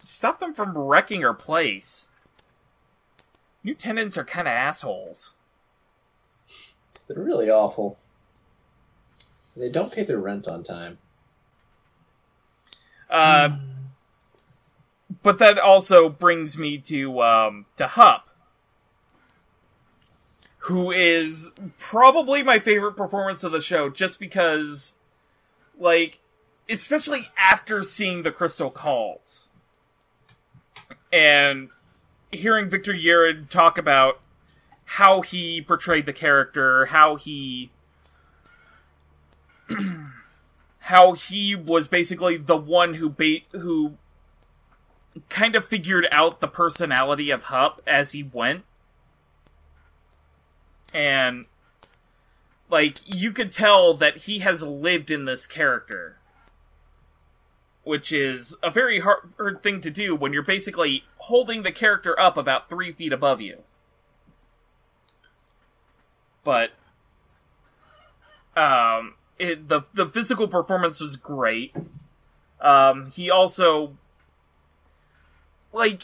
stop 0.02 0.40
them 0.40 0.54
from 0.54 0.78
wrecking 0.78 1.22
her 1.22 1.34
place. 1.34 2.08
New 3.64 3.74
tenants 3.74 4.18
are 4.18 4.24
kind 4.24 4.48
of 4.48 4.54
assholes. 4.54 5.34
They're 7.08 7.24
really 7.24 7.50
awful. 7.50 7.98
They 9.58 9.70
don't 9.70 9.92
pay 9.92 10.04
their 10.04 10.20
rent 10.20 10.48
on 10.48 10.64
time. 10.64 10.98
Uh, 13.10 13.58
but 15.24 15.40
that 15.40 15.58
also 15.58 16.10
brings 16.10 16.58
me 16.58 16.78
to 16.80 17.22
um, 17.22 17.66
to 17.78 17.88
Hup, 17.88 18.24
who 20.66 20.92
is 20.92 21.52
probably 21.78 22.44
my 22.44 22.60
favorite 22.60 22.96
performance 22.96 23.44
of 23.44 23.52
the 23.52 23.62
show, 23.62 23.90
just 23.90 24.20
because, 24.20 24.94
like, 25.78 26.20
especially 26.70 27.30
after 27.38 27.84
seeing 27.84 28.24
the 28.24 28.32
Crystal 28.32 28.72
Calls 28.72 29.48
and 31.12 31.70
hearing 32.32 32.70
Victor 32.70 32.94
Yerrid 32.94 33.50
talk 33.50 33.78
about 33.78 34.20
how 34.86 35.22
he 35.22 35.62
portrayed 35.62 36.06
the 36.06 36.14
character, 36.14 36.88
how 36.88 37.16
he 37.16 37.72
how 40.82 41.14
he 41.14 41.56
was 41.56 41.88
basically 41.88 42.38
the 42.38 42.58
one 42.58 42.96
who 42.96 43.10
ba- 43.10 43.42
who 43.52 43.94
kind 45.30 45.56
of 45.56 45.68
figured 45.68 46.08
out 46.12 46.42
the 46.42 46.48
personality 46.48 47.32
of 47.32 47.46
Hup 47.46 47.82
as 47.88 48.12
he 48.12 48.24
went. 48.24 48.64
And 50.96 51.46
like 52.70 53.00
you 53.06 53.34
could 53.34 53.52
tell 53.52 53.94
that 53.96 54.20
he 54.20 54.40
has 54.40 54.64
lived 54.64 55.12
in 55.12 55.26
this 55.26 55.46
character. 55.46 56.18
Which 57.84 58.12
is 58.14 58.56
a 58.64 58.72
very 58.72 59.02
hard 59.02 59.62
thing 59.62 59.82
to 59.82 59.92
do 59.92 60.16
when 60.16 60.34
you're 60.34 60.42
basically 60.42 61.04
holding 61.18 61.62
the 61.62 61.72
character 61.72 62.18
up 62.20 62.38
about 62.38 62.70
three 62.70 62.94
feet 62.94 63.12
above 63.12 63.42
you. 63.42 63.64
But 66.46 66.72
um 68.56 69.16
it, 69.38 69.68
the 69.68 69.82
the 69.94 70.08
physical 70.08 70.48
performance 70.48 71.02
was 71.02 71.18
great. 71.18 71.76
Um, 72.62 73.12
he 73.12 73.30
also 73.30 73.98
like 75.74 76.04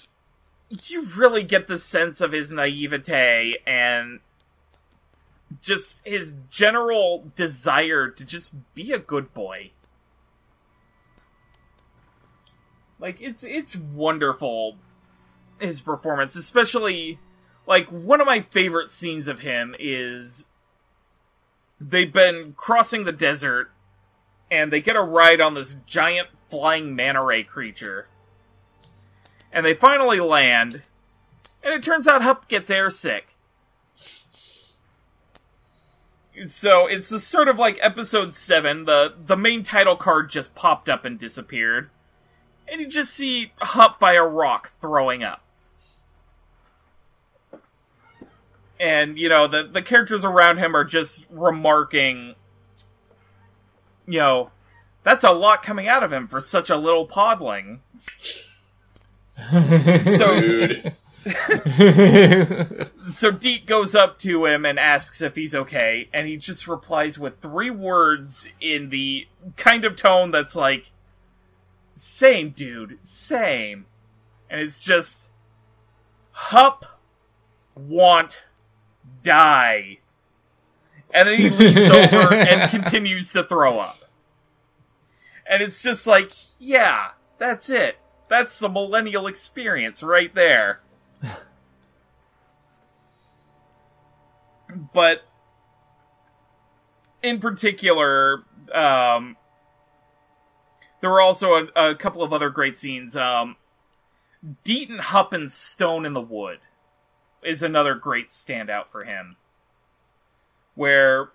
you 0.70 1.04
really 1.04 1.44
get 1.44 1.68
the 1.68 1.78
sense 1.78 2.22
of 2.22 2.34
his 2.34 2.52
naivete 2.52 3.56
and 3.66 4.20
just 5.62 6.06
his 6.06 6.36
general 6.50 7.26
desire 7.36 8.10
to 8.10 8.26
just 8.26 8.54
be 8.74 8.92
a 8.92 9.00
good 9.00 9.34
boy. 9.34 9.72
Like 13.00 13.22
it's 13.22 13.44
it's 13.44 13.76
wonderful 13.76 14.78
his 15.60 15.82
performance, 15.82 16.36
especially 16.36 17.20
like 17.68 17.88
one 17.90 18.22
of 18.22 18.28
my 18.28 18.42
favorite 18.42 18.92
scenes 18.92 19.28
of 19.28 19.40
him 19.40 19.76
is 19.80 20.48
they've 21.80 22.12
been 22.12 22.54
crossing 22.54 23.06
the 23.06 23.12
desert 23.12 23.72
and 24.50 24.72
they 24.72 24.82
get 24.82 24.96
a 24.96 25.02
ride 25.02 25.40
on 25.40 25.54
this 25.54 25.76
giant 25.86 26.28
flying 26.50 26.96
manta 26.96 27.26
ray 27.26 27.44
creature. 27.44 28.08
And 29.54 29.66
they 29.66 29.74
finally 29.74 30.20
land, 30.20 30.84
and 31.64 31.74
it 31.74 31.84
turns 31.84 32.08
out 32.08 32.22
Hup 32.22 32.48
gets 32.48 32.70
airsick. 32.70 33.24
So 36.46 36.88
it's 36.88 37.10
the 37.10 37.20
start 37.20 37.48
of 37.48 37.60
like 37.60 37.78
episode 37.82 38.32
seven. 38.34 38.86
The 38.86 39.14
the 39.26 39.38
main 39.38 39.64
title 39.64 39.96
card 39.96 40.30
just 40.30 40.56
popped 40.56 40.90
up 40.90 41.06
and 41.06 41.20
disappeared, 41.20 41.90
and 42.68 42.82
you 42.82 42.88
just 42.88 43.14
see 43.14 43.54
Hup 43.60 44.00
by 44.00 44.14
a 44.14 44.24
rock 44.24 44.72
throwing 44.80 45.24
up. 45.24 45.44
and 48.82 49.18
you 49.20 49.30
know 49.30 49.48
the 49.48 49.64
the 49.64 49.82
characters 49.82 50.26
around 50.26 50.58
him 50.58 50.76
are 50.76 50.84
just 50.84 51.28
remarking 51.30 52.34
you 54.08 54.18
know 54.18 54.50
that's 55.04 55.24
a 55.24 55.32
lot 55.32 55.62
coming 55.62 55.88
out 55.88 56.04
of 56.04 56.12
him 56.12 56.28
for 56.28 56.42
such 56.42 56.70
a 56.72 56.76
little 56.76 57.08
podling 57.08 57.80
so 60.18 60.40
Dude. 60.42 60.94
so 63.08 63.32
Deet 63.32 63.66
goes 63.66 63.94
up 63.94 64.18
to 64.20 64.46
him 64.46 64.66
and 64.66 64.80
asks 64.80 65.22
if 65.22 65.36
he's 65.36 65.54
okay 65.54 66.10
and 66.14 66.28
he 66.28 66.36
just 66.36 66.68
replies 66.68 67.20
with 67.20 67.40
three 67.40 67.70
words 67.70 68.50
in 68.60 68.90
the 68.90 69.28
kind 69.56 69.86
of 69.86 69.96
tone 69.96 70.32
that's 70.32 70.56
like 70.56 70.92
same 71.94 72.50
dude 72.50 72.98
same 73.04 73.86
and 74.50 74.60
it's 74.60 74.80
just 74.80 75.30
hup 76.32 77.00
want 77.76 78.44
die. 79.24 80.00
And 81.14 81.28
then 81.28 81.40
he 81.40 81.50
leans 81.50 81.90
over 81.90 82.34
and 82.34 82.70
continues 82.70 83.32
to 83.34 83.44
throw 83.44 83.80
up. 83.80 83.98
And 85.50 85.62
it's 85.62 85.82
just 85.82 86.08
like, 86.08 86.32
yeah, 86.60 87.12
that's 87.38 87.70
it. 87.70 87.98
That's 88.30 88.58
the 88.60 88.70
millennial 88.70 89.28
experience 89.28 90.02
right 90.02 90.34
there. 90.34 90.82
But 94.94 95.24
in 97.22 97.40
particular, 97.40 98.44
um, 98.74 99.38
there 101.02 101.10
were 101.10 101.22
also 101.22 101.54
a, 101.54 101.90
a 101.90 101.96
couple 101.96 102.24
of 102.24 102.34
other 102.34 102.50
great 102.50 102.78
scenes. 102.78 103.16
Um, 103.16 103.58
Deaton 104.66 105.00
Huppin's 105.00 105.54
Stone 105.54 106.06
in 106.06 106.14
the 106.14 106.22
Wood 106.22 106.60
is 107.44 107.62
another 107.62 107.96
great 107.96 108.28
standout 108.28 108.88
for 108.88 109.04
him. 109.04 109.36
Where 110.76 111.32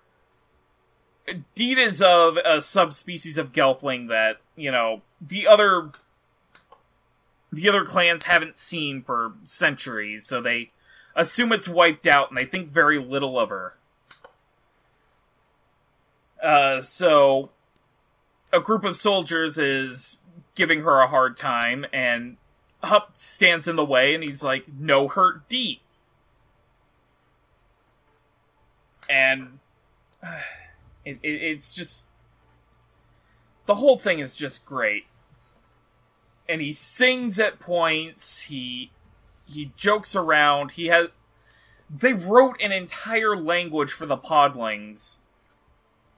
Deet 1.55 1.77
is 1.77 2.01
of 2.01 2.37
a 2.37 2.61
subspecies 2.61 3.37
of 3.37 3.51
Gelfling 3.51 4.07
that, 4.09 4.37
you 4.55 4.71
know, 4.71 5.01
the 5.21 5.45
other 5.47 5.91
the 7.51 7.69
other 7.69 7.85
clans 7.85 8.23
haven't 8.23 8.57
seen 8.57 9.01
for 9.03 9.33
centuries, 9.43 10.25
so 10.25 10.41
they 10.41 10.71
assume 11.17 11.51
it's 11.51 11.67
wiped 11.67 12.07
out 12.07 12.29
and 12.29 12.37
they 12.37 12.45
think 12.45 12.69
very 12.69 12.99
little 12.99 13.37
of 13.37 13.49
her. 13.49 13.73
Uh, 16.41 16.79
so 16.79 17.49
a 18.53 18.61
group 18.61 18.85
of 18.85 18.95
soldiers 18.95 19.57
is 19.57 20.17
giving 20.55 20.81
her 20.81 20.99
a 20.99 21.07
hard 21.07 21.35
time, 21.35 21.85
and 21.91 22.37
Hup 22.83 23.11
stands 23.15 23.67
in 23.67 23.75
the 23.75 23.83
way, 23.83 24.13
and 24.13 24.23
he's 24.23 24.43
like, 24.43 24.65
"No 24.79 25.07
hurt, 25.07 25.49
Deet." 25.49 25.81
And 29.09 29.59
uh, 30.23 30.37
it, 31.05 31.17
it, 31.23 31.29
it's 31.29 31.73
just 31.73 32.05
the 33.65 33.75
whole 33.75 33.97
thing 33.97 34.19
is 34.19 34.35
just 34.35 34.65
great. 34.65 35.07
And 36.47 36.61
he 36.61 36.71
sings 36.71 37.39
at 37.39 37.59
points. 37.59 38.43
He 38.43 38.91
he 39.47 39.71
jokes 39.75 40.15
around. 40.15 40.71
He 40.71 40.87
has 40.87 41.09
they 41.89 42.13
wrote 42.13 42.61
an 42.61 42.71
entire 42.71 43.35
language 43.35 43.91
for 43.91 44.05
the 44.05 44.17
podlings 44.17 45.17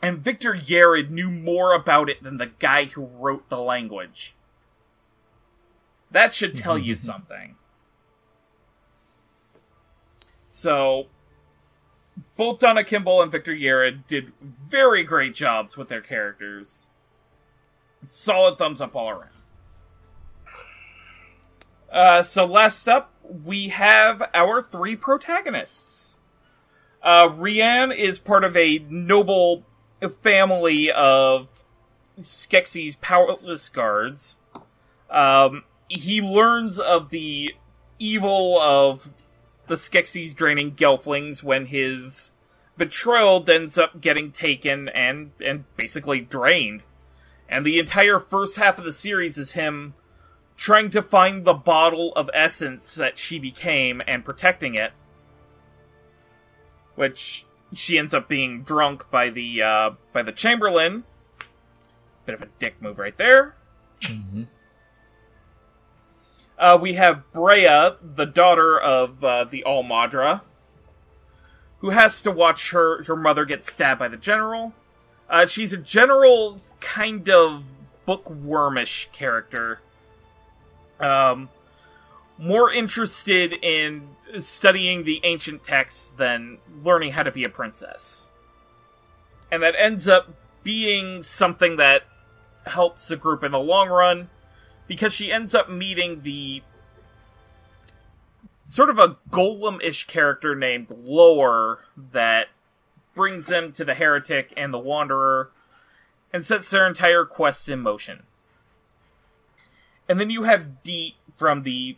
and 0.01 0.19
Victor 0.19 0.53
Yerrid 0.53 1.09
knew 1.09 1.29
more 1.29 1.73
about 1.73 2.09
it 2.09 2.23
than 2.23 2.37
the 2.37 2.51
guy 2.59 2.85
who 2.85 3.05
wrote 3.05 3.49
the 3.49 3.59
language. 3.59 4.35
That 6.11 6.33
should 6.33 6.55
tell 6.55 6.77
you 6.77 6.95
something. 6.95 7.55
So, 10.45 11.07
both 12.35 12.59
Donna 12.59 12.83
Kimball 12.83 13.21
and 13.21 13.31
Victor 13.31 13.53
Yerrid 13.53 14.07
did 14.07 14.31
very 14.41 15.03
great 15.03 15.35
jobs 15.35 15.77
with 15.77 15.89
their 15.89 16.01
characters. 16.01 16.89
Solid 18.03 18.57
thumbs 18.57 18.81
up 18.81 18.95
all 18.95 19.09
around. 19.09 19.29
Uh, 21.91 22.23
so, 22.23 22.45
last 22.45 22.87
up, 22.87 23.11
we 23.29 23.69
have 23.69 24.29
our 24.33 24.61
three 24.61 24.95
protagonists. 24.95 26.17
Uh, 27.01 27.29
Rian 27.29 27.95
is 27.95 28.19
part 28.19 28.43
of 28.43 28.57
a 28.57 28.79
noble 28.89 29.63
family 30.21 30.91
of 30.91 31.63
Skeksis' 32.19 32.99
powerless 32.99 33.69
guards. 33.69 34.37
Um, 35.09 35.63
he 35.87 36.21
learns 36.21 36.79
of 36.79 37.09
the 37.09 37.55
evil 37.97 38.59
of 38.59 39.13
the 39.67 39.75
Skeksis 39.75 40.35
draining 40.35 40.71
Gelflings 40.75 41.43
when 41.43 41.67
his 41.67 42.31
betrothed 42.77 43.49
ends 43.49 43.77
up 43.77 44.01
getting 44.01 44.31
taken 44.31 44.89
and 44.89 45.31
and 45.45 45.65
basically 45.75 46.19
drained. 46.19 46.83
And 47.47 47.65
the 47.65 47.79
entire 47.79 48.19
first 48.19 48.57
half 48.57 48.77
of 48.77 48.83
the 48.83 48.93
series 48.93 49.37
is 49.37 49.53
him 49.53 49.95
trying 50.59 50.89
to 50.89 51.01
find 51.01 51.45
the 51.45 51.53
bottle 51.53 52.11
of 52.17 52.29
essence 52.33 52.95
that 52.95 53.17
she 53.17 53.39
became 53.39 54.01
and 54.07 54.25
protecting 54.25 54.75
it. 54.75 54.91
Which 56.95 57.45
she 57.73 57.97
ends 57.97 58.13
up 58.13 58.27
being 58.27 58.63
drunk 58.63 59.09
by 59.09 59.29
the 59.29 59.63
uh, 59.63 59.91
by 60.11 60.21
the 60.21 60.33
Chamberlain. 60.33 61.05
Bit 62.25 62.35
of 62.35 62.41
a 62.41 62.49
dick 62.59 62.81
move 62.81 62.99
right 62.99 63.17
there. 63.17 63.55
Mm-hmm. 64.01 64.43
Uh, 66.57 66.77
we 66.79 66.93
have 66.93 67.31
Brea, 67.31 67.91
the 68.01 68.25
daughter 68.25 68.77
of 68.77 69.23
uh, 69.23 69.45
the 69.45 69.63
All-Maudra, 69.63 70.43
who 71.77 71.91
has 71.91 72.21
to 72.23 72.31
watch 72.31 72.71
her 72.71 73.05
her 73.05 73.15
mother 73.15 73.45
get 73.45 73.63
stabbed 73.63 73.99
by 73.99 74.09
the 74.09 74.17
general. 74.17 74.73
Uh, 75.29 75.45
she's 75.45 75.71
a 75.71 75.77
general 75.77 76.59
kind 76.81 77.29
of 77.29 77.63
bookwormish 78.05 79.09
character. 79.13 79.79
Um, 80.99 81.49
more 82.37 82.71
interested 82.71 83.53
in 83.63 84.15
studying 84.39 85.03
the 85.03 85.19
ancient 85.23 85.63
texts 85.63 86.13
than 86.17 86.59
learning 86.83 87.11
how 87.11 87.23
to 87.23 87.31
be 87.31 87.43
a 87.43 87.49
princess. 87.49 88.29
And 89.51 89.63
that 89.63 89.75
ends 89.77 90.07
up 90.07 90.29
being 90.63 91.23
something 91.23 91.77
that 91.77 92.03
helps 92.65 93.07
the 93.07 93.15
group 93.15 93.43
in 93.43 93.51
the 93.51 93.59
long 93.59 93.89
run 93.89 94.29
because 94.87 95.13
she 95.13 95.31
ends 95.31 95.55
up 95.55 95.69
meeting 95.69 96.21
the 96.21 96.61
sort 98.63 98.89
of 98.89 98.99
a 98.99 99.17
golem 99.31 99.83
ish 99.83 100.05
character 100.05 100.55
named 100.55 100.91
Lore 100.91 101.85
that 101.95 102.49
brings 103.15 103.47
them 103.47 103.71
to 103.71 103.83
the 103.83 103.95
heretic 103.95 104.53
and 104.55 104.73
the 104.73 104.79
wanderer 104.79 105.51
and 106.31 106.45
sets 106.45 106.69
their 106.69 106.87
entire 106.87 107.25
quest 107.25 107.67
in 107.67 107.79
motion. 107.79 108.23
And 110.09 110.19
then 110.19 110.31
you 110.31 110.43
have 110.43 110.81
Deet 110.83 111.15
from 111.37 111.61
the 111.63 111.95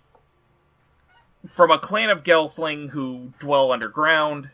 from 1.55 1.71
a 1.71 1.79
clan 1.79 2.11
of 2.11 2.23
Gelfling 2.23 2.89
who 2.89 3.33
dwell 3.39 3.71
underground. 3.71 4.51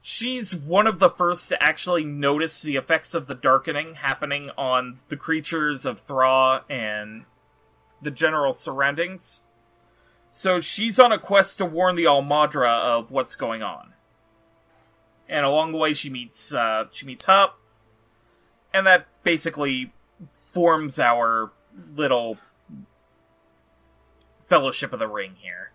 She's 0.00 0.54
one 0.54 0.86
of 0.86 0.98
the 0.98 1.10
first 1.10 1.48
to 1.48 1.62
actually 1.62 2.04
notice 2.04 2.62
the 2.62 2.76
effects 2.76 3.14
of 3.14 3.26
the 3.26 3.34
darkening 3.34 3.94
happening 3.94 4.50
on 4.56 5.00
the 5.08 5.16
creatures 5.16 5.84
of 5.84 6.00
Thra 6.00 6.64
and 6.68 7.24
the 8.00 8.10
general 8.10 8.52
surroundings. 8.52 9.42
So 10.30 10.60
she's 10.60 10.98
on 10.98 11.12
a 11.12 11.18
quest 11.18 11.58
to 11.58 11.64
warn 11.64 11.96
the 11.96 12.06
All-Maudra 12.06 12.70
of 12.70 13.10
what's 13.10 13.34
going 13.34 13.62
on. 13.62 13.92
And 15.28 15.44
along 15.44 15.72
the 15.72 15.78
way 15.78 15.94
she 15.94 16.10
meets 16.10 16.52
uh, 16.52 16.86
she 16.92 17.06
meets 17.06 17.24
Hup, 17.24 17.58
and 18.72 18.86
that 18.86 19.06
basically 19.22 19.92
forms 20.34 20.98
our 20.98 21.50
little 21.94 22.38
Fellowship 24.48 24.92
of 24.92 24.98
the 24.98 25.08
Ring 25.08 25.36
here. 25.40 25.72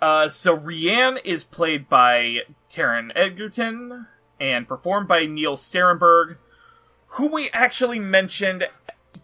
Uh, 0.00 0.28
so 0.28 0.56
Rian 0.56 1.18
is 1.24 1.44
played 1.44 1.88
by 1.88 2.42
Taron 2.68 3.10
Egerton 3.14 4.06
and 4.38 4.68
performed 4.68 5.08
by 5.08 5.24
Neil 5.24 5.56
Sterenberg, 5.56 6.36
who 7.08 7.28
we 7.28 7.48
actually 7.50 7.98
mentioned 7.98 8.68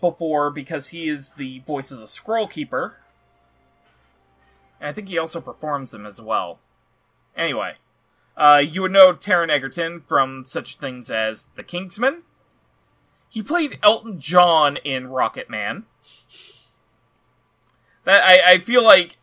before 0.00 0.50
because 0.50 0.88
he 0.88 1.08
is 1.08 1.34
the 1.34 1.58
voice 1.60 1.90
of 1.90 1.98
the 1.98 2.06
Scroll 2.06 2.46
Keeper. 2.46 2.96
And 4.80 4.88
I 4.88 4.92
think 4.92 5.08
he 5.08 5.18
also 5.18 5.40
performs 5.40 5.90
them 5.90 6.06
as 6.06 6.20
well. 6.20 6.60
Anyway, 7.36 7.74
uh, 8.36 8.62
you 8.66 8.82
would 8.82 8.92
know 8.92 9.12
Taron 9.12 9.50
Egerton 9.50 10.00
from 10.00 10.44
such 10.46 10.78
things 10.78 11.10
as 11.10 11.48
The 11.56 11.62
Kingsman. 11.62 12.22
He 13.30 13.42
played 13.42 13.78
Elton 13.82 14.20
John 14.20 14.76
in 14.82 15.06
Rocket 15.06 15.48
Man. 15.48 15.84
That 18.04 18.22
I, 18.24 18.54
I 18.54 18.58
feel 18.58 18.82
like 18.82 19.18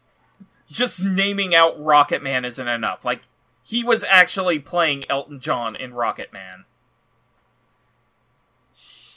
just 0.71 1.03
naming 1.03 1.53
out 1.53 1.77
Rocket 1.77 2.23
Man 2.23 2.45
isn't 2.45 2.67
enough. 2.67 3.03
Like, 3.03 3.21
he 3.63 3.83
was 3.83 4.05
actually 4.05 4.59
playing 4.59 5.03
Elton 5.09 5.41
John 5.41 5.75
in 5.75 5.93
Rocket 5.93 6.31
Man. 6.31 6.63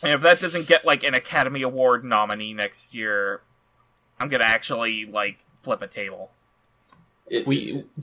And 0.02 0.12
if 0.12 0.22
that 0.22 0.40
doesn't 0.40 0.66
get, 0.66 0.84
like, 0.84 1.04
an 1.04 1.14
Academy 1.14 1.62
Award 1.62 2.04
nominee 2.04 2.52
next 2.52 2.92
year, 2.92 3.42
I'm 4.18 4.28
gonna 4.28 4.44
actually, 4.44 5.04
like, 5.04 5.38
flip 5.62 5.82
a 5.82 5.86
table. 5.86 6.32
It, 7.26 7.46
We, 7.46 7.84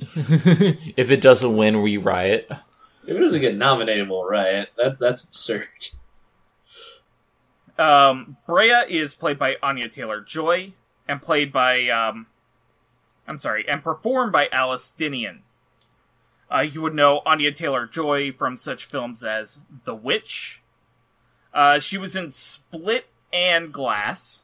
if 0.96 1.12
it 1.12 1.20
doesn't 1.20 1.58
win, 1.58 1.82
we 1.82 1.98
riot. 1.98 2.48
if 3.06 3.18
it 3.18 3.20
doesn't 3.20 3.42
get 3.42 3.56
nominated, 3.56 4.08
we'll 4.08 4.24
riot. 4.24 4.70
That's 4.78 5.00
that's 5.00 5.26
absurd. 5.26 5.68
Um, 7.78 8.38
Brea 8.48 8.84
is 8.88 9.14
played 9.14 9.38
by 9.38 9.58
Anya 9.62 9.88
Taylor 9.88 10.22
Joy, 10.22 10.74
and 11.08 11.22
played 11.22 11.52
by, 11.54 11.88
um, 11.90 12.28
I'm 13.28 13.40
sorry, 13.40 13.68
and 13.68 13.84
performed 13.84 14.32
by 14.32 14.50
Alice 14.52 14.92
Dinnean. 14.98 15.40
Uh, 16.50 16.62
you 16.62 16.82
would 16.82 16.96
know 16.96 17.22
Anya 17.26 17.52
Taylor 17.52 17.86
Joy 17.86 18.32
from 18.32 18.58
such 18.58 18.86
films 18.86 19.24
as 19.24 19.60
The 19.84 19.96
Witch. 19.96 20.62
Uh, 21.54 21.80
she 21.80 21.98
was 21.98 22.16
in 22.16 22.32
Split 22.32 23.08
and 23.34 23.74
Glass. 23.74 24.42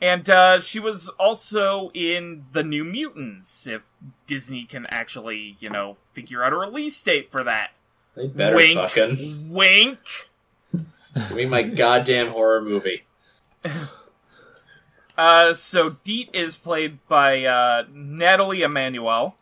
And 0.00 0.30
uh, 0.30 0.60
she 0.60 0.78
was 0.78 1.08
also 1.18 1.90
in 1.92 2.44
The 2.52 2.62
New 2.62 2.84
Mutants, 2.84 3.66
if 3.66 3.82
Disney 4.26 4.64
can 4.64 4.86
actually, 4.86 5.56
you 5.58 5.68
know, 5.68 5.96
figure 6.12 6.44
out 6.44 6.52
a 6.52 6.56
release 6.56 7.02
date 7.02 7.32
for 7.32 7.42
that. 7.42 7.72
They 8.14 8.28
better 8.28 8.56
wink, 8.56 8.78
fucking 8.78 9.52
wink. 9.52 9.98
Give 11.28 11.36
me 11.36 11.44
my 11.46 11.62
goddamn 11.62 12.28
horror 12.28 12.62
movie. 12.62 13.04
Uh, 15.18 15.52
so 15.52 15.96
Deet 16.04 16.30
is 16.32 16.54
played 16.54 17.04
by 17.08 17.44
uh, 17.44 17.82
Nathalie 17.92 18.62
Emmanuel 18.62 19.34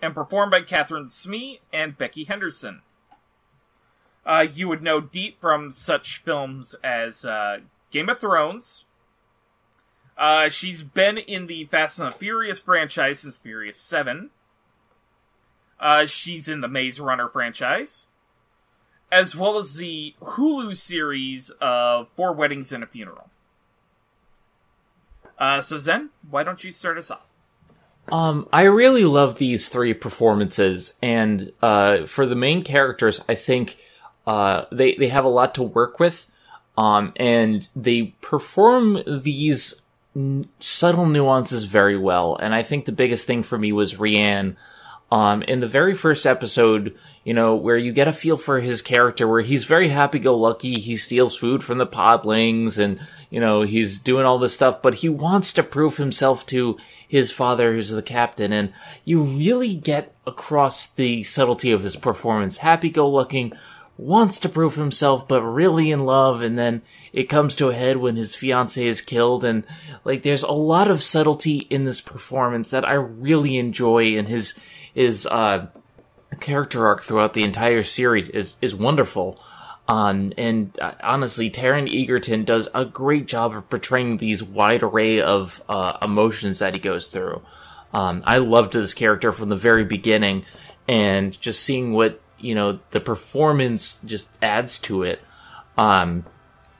and 0.00 0.14
performed 0.14 0.50
by 0.50 0.62
Catherine 0.62 1.08
Smee 1.08 1.60
and 1.74 1.98
Becky 1.98 2.24
Henderson. 2.24 2.80
Uh, 4.24 4.46
you 4.50 4.66
would 4.66 4.82
know 4.82 5.02
Deet 5.02 5.36
from 5.38 5.72
such 5.72 6.22
films 6.22 6.74
as 6.82 7.22
uh, 7.22 7.58
Game 7.90 8.08
of 8.08 8.18
Thrones. 8.18 8.86
Uh, 10.16 10.48
she's 10.48 10.82
been 10.82 11.18
in 11.18 11.48
the 11.48 11.66
Fast 11.66 11.98
and 11.98 12.10
the 12.10 12.16
Furious 12.16 12.60
franchise 12.60 13.18
since 13.18 13.36
Furious 13.36 13.78
7. 13.78 14.30
Uh, 15.78 16.06
she's 16.06 16.48
in 16.48 16.62
the 16.62 16.68
Maze 16.68 16.98
Runner 16.98 17.28
franchise, 17.28 18.08
as 19.14 19.36
well 19.36 19.56
as 19.56 19.76
the 19.76 20.12
Hulu 20.20 20.76
series 20.76 21.50
of 21.60 22.08
Four 22.16 22.32
Weddings 22.32 22.72
and 22.72 22.82
a 22.82 22.86
Funeral. 22.88 23.30
Uh, 25.38 25.62
so 25.62 25.78
Zen, 25.78 26.10
why 26.28 26.42
don't 26.42 26.64
you 26.64 26.72
start 26.72 26.98
us 26.98 27.12
off? 27.12 27.28
Um, 28.10 28.48
I 28.52 28.64
really 28.64 29.04
love 29.04 29.38
these 29.38 29.68
three 29.68 29.94
performances, 29.94 30.96
and 31.00 31.52
uh, 31.62 32.06
for 32.06 32.26
the 32.26 32.34
main 32.34 32.64
characters, 32.64 33.20
I 33.28 33.36
think 33.36 33.78
uh, 34.26 34.64
they 34.72 34.94
they 34.96 35.08
have 35.08 35.24
a 35.24 35.28
lot 35.28 35.54
to 35.54 35.62
work 35.62 36.00
with, 36.00 36.26
um, 36.76 37.12
and 37.16 37.66
they 37.76 38.14
perform 38.20 38.98
these 39.06 39.80
n- 40.16 40.48
subtle 40.58 41.06
nuances 41.06 41.64
very 41.64 41.96
well. 41.96 42.36
And 42.36 42.52
I 42.52 42.64
think 42.64 42.84
the 42.84 42.92
biggest 42.92 43.28
thing 43.28 43.44
for 43.44 43.56
me 43.56 43.70
was 43.70 43.94
Rian. 43.94 44.56
Um, 45.14 45.42
in 45.42 45.60
the 45.60 45.68
very 45.68 45.94
first 45.94 46.26
episode, 46.26 46.98
you 47.22 47.34
know, 47.34 47.54
where 47.54 47.76
you 47.76 47.92
get 47.92 48.08
a 48.08 48.12
feel 48.12 48.36
for 48.36 48.58
his 48.58 48.82
character, 48.82 49.28
where 49.28 49.42
he's 49.42 49.62
very 49.62 49.86
happy-go-lucky, 49.86 50.80
he 50.80 50.96
steals 50.96 51.36
food 51.36 51.62
from 51.62 51.78
the 51.78 51.86
podlings, 51.86 52.78
and 52.78 52.98
you 53.30 53.38
know, 53.38 53.62
he's 53.62 54.00
doing 54.00 54.26
all 54.26 54.40
this 54.40 54.56
stuff, 54.56 54.82
but 54.82 54.94
he 54.94 55.08
wants 55.08 55.52
to 55.52 55.62
prove 55.62 55.98
himself 55.98 56.44
to 56.46 56.76
his 57.06 57.30
father, 57.30 57.72
who's 57.72 57.90
the 57.90 58.02
captain, 58.02 58.52
and 58.52 58.72
you 59.04 59.22
really 59.22 59.76
get 59.76 60.12
across 60.26 60.90
the 60.90 61.22
subtlety 61.22 61.70
of 61.70 61.84
his 61.84 61.94
performance. 61.94 62.56
Happy-go-lucky, 62.56 63.52
wants 63.96 64.40
to 64.40 64.48
prove 64.48 64.74
himself, 64.74 65.28
but 65.28 65.42
really 65.42 65.92
in 65.92 66.04
love, 66.04 66.42
and 66.42 66.58
then 66.58 66.82
it 67.12 67.28
comes 67.28 67.54
to 67.54 67.68
a 67.68 67.74
head 67.74 67.98
when 67.98 68.16
his 68.16 68.34
fiance 68.34 68.84
is 68.84 69.00
killed, 69.00 69.44
and 69.44 69.62
like 70.04 70.24
there's 70.24 70.42
a 70.42 70.50
lot 70.50 70.90
of 70.90 71.04
subtlety 71.04 71.58
in 71.70 71.84
this 71.84 72.00
performance 72.00 72.70
that 72.70 72.84
I 72.84 72.94
really 72.94 73.58
enjoy, 73.58 74.16
in 74.16 74.26
his 74.26 74.58
his 74.94 75.26
uh, 75.26 75.66
character 76.40 76.86
arc 76.86 77.02
throughout 77.02 77.34
the 77.34 77.42
entire 77.42 77.82
series 77.82 78.28
is 78.28 78.56
is 78.62 78.74
wonderful. 78.74 79.42
Um, 79.86 80.32
and 80.38 80.76
uh, 80.80 80.92
honestly, 81.02 81.50
Taron 81.50 81.92
Egerton 81.92 82.44
does 82.44 82.68
a 82.74 82.86
great 82.86 83.26
job 83.26 83.54
of 83.54 83.68
portraying 83.68 84.16
these 84.16 84.42
wide 84.42 84.82
array 84.82 85.20
of 85.20 85.62
uh, 85.68 85.98
emotions 86.00 86.60
that 86.60 86.72
he 86.72 86.80
goes 86.80 87.06
through. 87.06 87.42
Um, 87.92 88.22
I 88.26 88.38
loved 88.38 88.72
this 88.72 88.94
character 88.94 89.30
from 89.30 89.50
the 89.50 89.56
very 89.56 89.84
beginning, 89.84 90.46
and 90.88 91.38
just 91.38 91.62
seeing 91.62 91.92
what 91.92 92.20
you 92.38 92.54
know 92.54 92.80
the 92.92 93.00
performance 93.00 93.98
just 94.04 94.28
adds 94.42 94.78
to 94.80 95.02
it. 95.02 95.20
Um, 95.76 96.24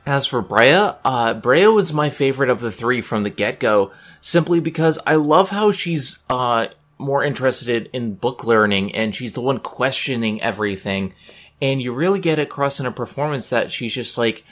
as 0.06 0.26
for 0.26 0.42
Brea, 0.42 0.92
uh, 1.04 1.34
Brea 1.34 1.66
was 1.66 1.92
my 1.92 2.10
favorite 2.10 2.50
of 2.50 2.60
the 2.60 2.72
three 2.72 3.00
from 3.00 3.22
the 3.22 3.30
get 3.30 3.60
go, 3.60 3.90
simply 4.20 4.60
because 4.60 4.98
I 5.06 5.14
love 5.14 5.50
how 5.50 5.72
she's 5.72 6.22
uh, 6.28 6.66
more 6.98 7.24
interested 7.24 7.90
in 7.92 8.14
book 8.14 8.44
learning 8.44 8.94
and 8.94 9.14
she's 9.14 9.32
the 9.32 9.40
one 9.40 9.58
questioning 9.58 10.42
everything. 10.42 11.14
And 11.60 11.80
you 11.80 11.92
really 11.92 12.20
get 12.20 12.38
across 12.38 12.80
in 12.80 12.86
a 12.86 12.92
performance 12.92 13.48
that 13.48 13.72
she's 13.72 13.94
just 13.94 14.18
like, 14.18 14.44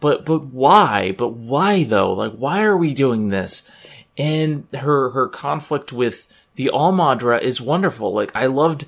but, 0.00 0.24
but 0.24 0.46
why? 0.46 1.12
But 1.12 1.30
why 1.30 1.84
though? 1.84 2.12
Like, 2.12 2.32
why 2.32 2.62
are 2.62 2.76
we 2.76 2.94
doing 2.94 3.28
this? 3.28 3.68
And 4.16 4.66
her, 4.72 5.10
her 5.10 5.28
conflict 5.28 5.92
with 5.92 6.28
the 6.54 6.70
All-Maudra 6.70 7.38
is 7.38 7.60
wonderful. 7.60 8.12
Like, 8.12 8.34
I 8.34 8.46
loved 8.46 8.86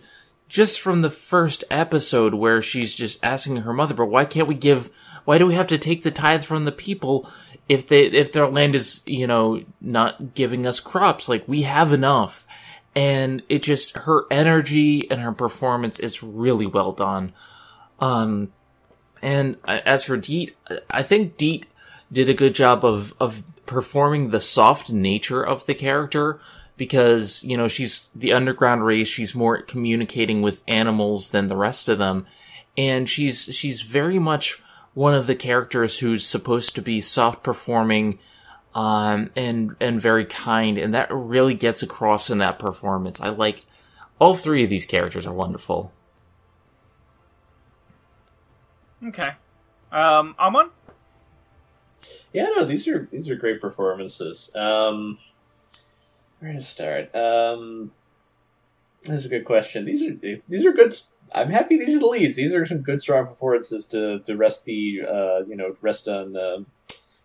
just 0.49 0.81
from 0.81 1.03
the 1.03 1.11
first 1.11 1.65
episode 1.71 2.35
where 2.35 2.63
she's 2.63 2.95
just 2.95 3.19
asking 3.25 3.57
her 3.59 3.73
mother, 3.73 3.95
but 3.95 4.07
why 4.07 4.25
can't 4.25 4.47
we 4.47 4.55
give, 4.55 4.91
why 5.25 5.39
do 5.39 5.47
we 5.47 5.55
have 5.55 5.67
to 5.67 5.79
take 5.79 6.03
the 6.03 6.13
tithe 6.13 6.45
from 6.45 6.65
the 6.65 6.73
people 6.73 7.29
if 7.69 7.89
they, 7.89 8.05
if 8.05 8.31
their 8.31 8.47
land 8.47 8.77
is, 8.77 9.03
you 9.07 9.27
know, 9.27 9.65
not 9.81 10.35
giving 10.35 10.65
us 10.65 10.79
crops? 10.79 11.29
Like, 11.29 11.49
we 11.49 11.63
have 11.63 11.93
enough 11.93 12.47
and 12.97 13.43
it 13.51 13.63
just 13.63 13.95
her 13.99 14.25
energy 14.31 15.09
and 15.11 15.21
her 15.21 15.33
performance 15.33 16.01
is 16.01 16.23
really 16.23 16.65
well 16.65 16.93
done. 16.93 17.35
Um, 18.01 18.53
and 19.21 19.59
as 19.67 20.05
for 20.05 20.17
Deet, 20.17 20.57
I 20.91 21.03
think 21.03 21.37
Deet 21.37 21.67
did 22.11 22.31
a 22.31 22.35
good 22.35 22.55
job 22.55 22.85
of 22.85 23.15
of 23.21 23.43
performing 23.67 24.31
the 24.31 24.41
soft 24.41 24.91
nature 24.91 25.45
of 25.45 25.67
the 25.67 25.75
character 25.75 26.41
because 26.77 27.45
you 27.45 27.57
know 27.57 27.69
she's 27.69 28.09
the 28.15 28.33
underground 28.33 28.85
race. 28.85 29.09
She's 29.09 29.35
more 29.35 29.61
communicating 29.61 30.41
with 30.41 30.63
animals 30.67 31.31
than 31.31 31.49
the 31.49 31.57
rest 31.57 31.89
of 31.89 31.99
them, 31.99 32.27
and 32.79 33.09
she's 33.09 33.55
she's 33.55 33.83
very 33.83 34.19
much 34.19 34.63
one 34.95 35.15
of 35.15 35.27
the 35.27 35.37
characters 35.37 35.99
who's 35.99 36.25
supposed 36.27 36.75
to 36.75 36.83
be 36.83 37.03
soft 37.03 37.43
performing 37.43 38.19
um, 38.77 39.31
and 39.35 39.75
and 39.81 39.99
very 39.99 40.27
kind, 40.27 40.77
and 40.77 40.95
that 40.95 41.09
really 41.11 41.55
gets 41.55 41.83
across 41.83 42.29
in 42.29 42.39
that 42.39 42.59
performance. 42.59 43.23
I 43.23 43.31
like 43.31 43.65
all 44.21 44.35
three 44.35 44.63
of 44.65 44.69
these 44.69 44.85
characters 44.85 45.27
are 45.27 45.33
wonderful. 45.33 45.93
Okay, 49.03 49.31
um, 49.91 50.35
Amon. 50.39 50.69
Yeah, 52.35 52.49
no, 52.55 52.67
these 52.67 52.87
are 52.87 53.09
these 53.11 53.31
are 53.31 53.35
great 53.35 53.63
performances. 53.63 54.55
Um, 54.55 55.17
where 56.41 56.53
to 56.53 56.61
start? 56.61 57.17
Um, 57.17 57.93
that's 59.05 59.25
a 59.25 59.31
good 59.31 59.47
question. 59.47 59.87
These 59.87 60.03
are 60.03 60.41
these 60.49 60.67
are 60.67 60.73
good. 60.73 60.93
I'm 61.35 61.49
happy 61.49 61.79
these 61.79 61.97
are 61.97 62.01
the 62.01 62.07
leads. 62.07 62.37
These 62.37 62.53
are 62.53 62.67
some 62.67 62.83
good 62.83 63.01
strong 63.01 63.27
performances 63.27 63.87
to 63.87 64.19
to 64.19 64.37
rest 64.37 64.67
the 64.67 65.01
uh, 65.09 65.39
you 65.49 65.57
know 65.57 65.75
rest 65.81 66.09
on 66.09 66.37
uh, 66.37 66.59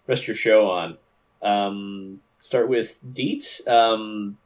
rest 0.08 0.30
your 0.30 0.36
show 0.36 0.70
on. 0.70 0.98
Um, 1.42 2.22
start 2.42 2.70
with 2.70 3.00
Deet. 3.14 3.62
Um, 3.68 4.38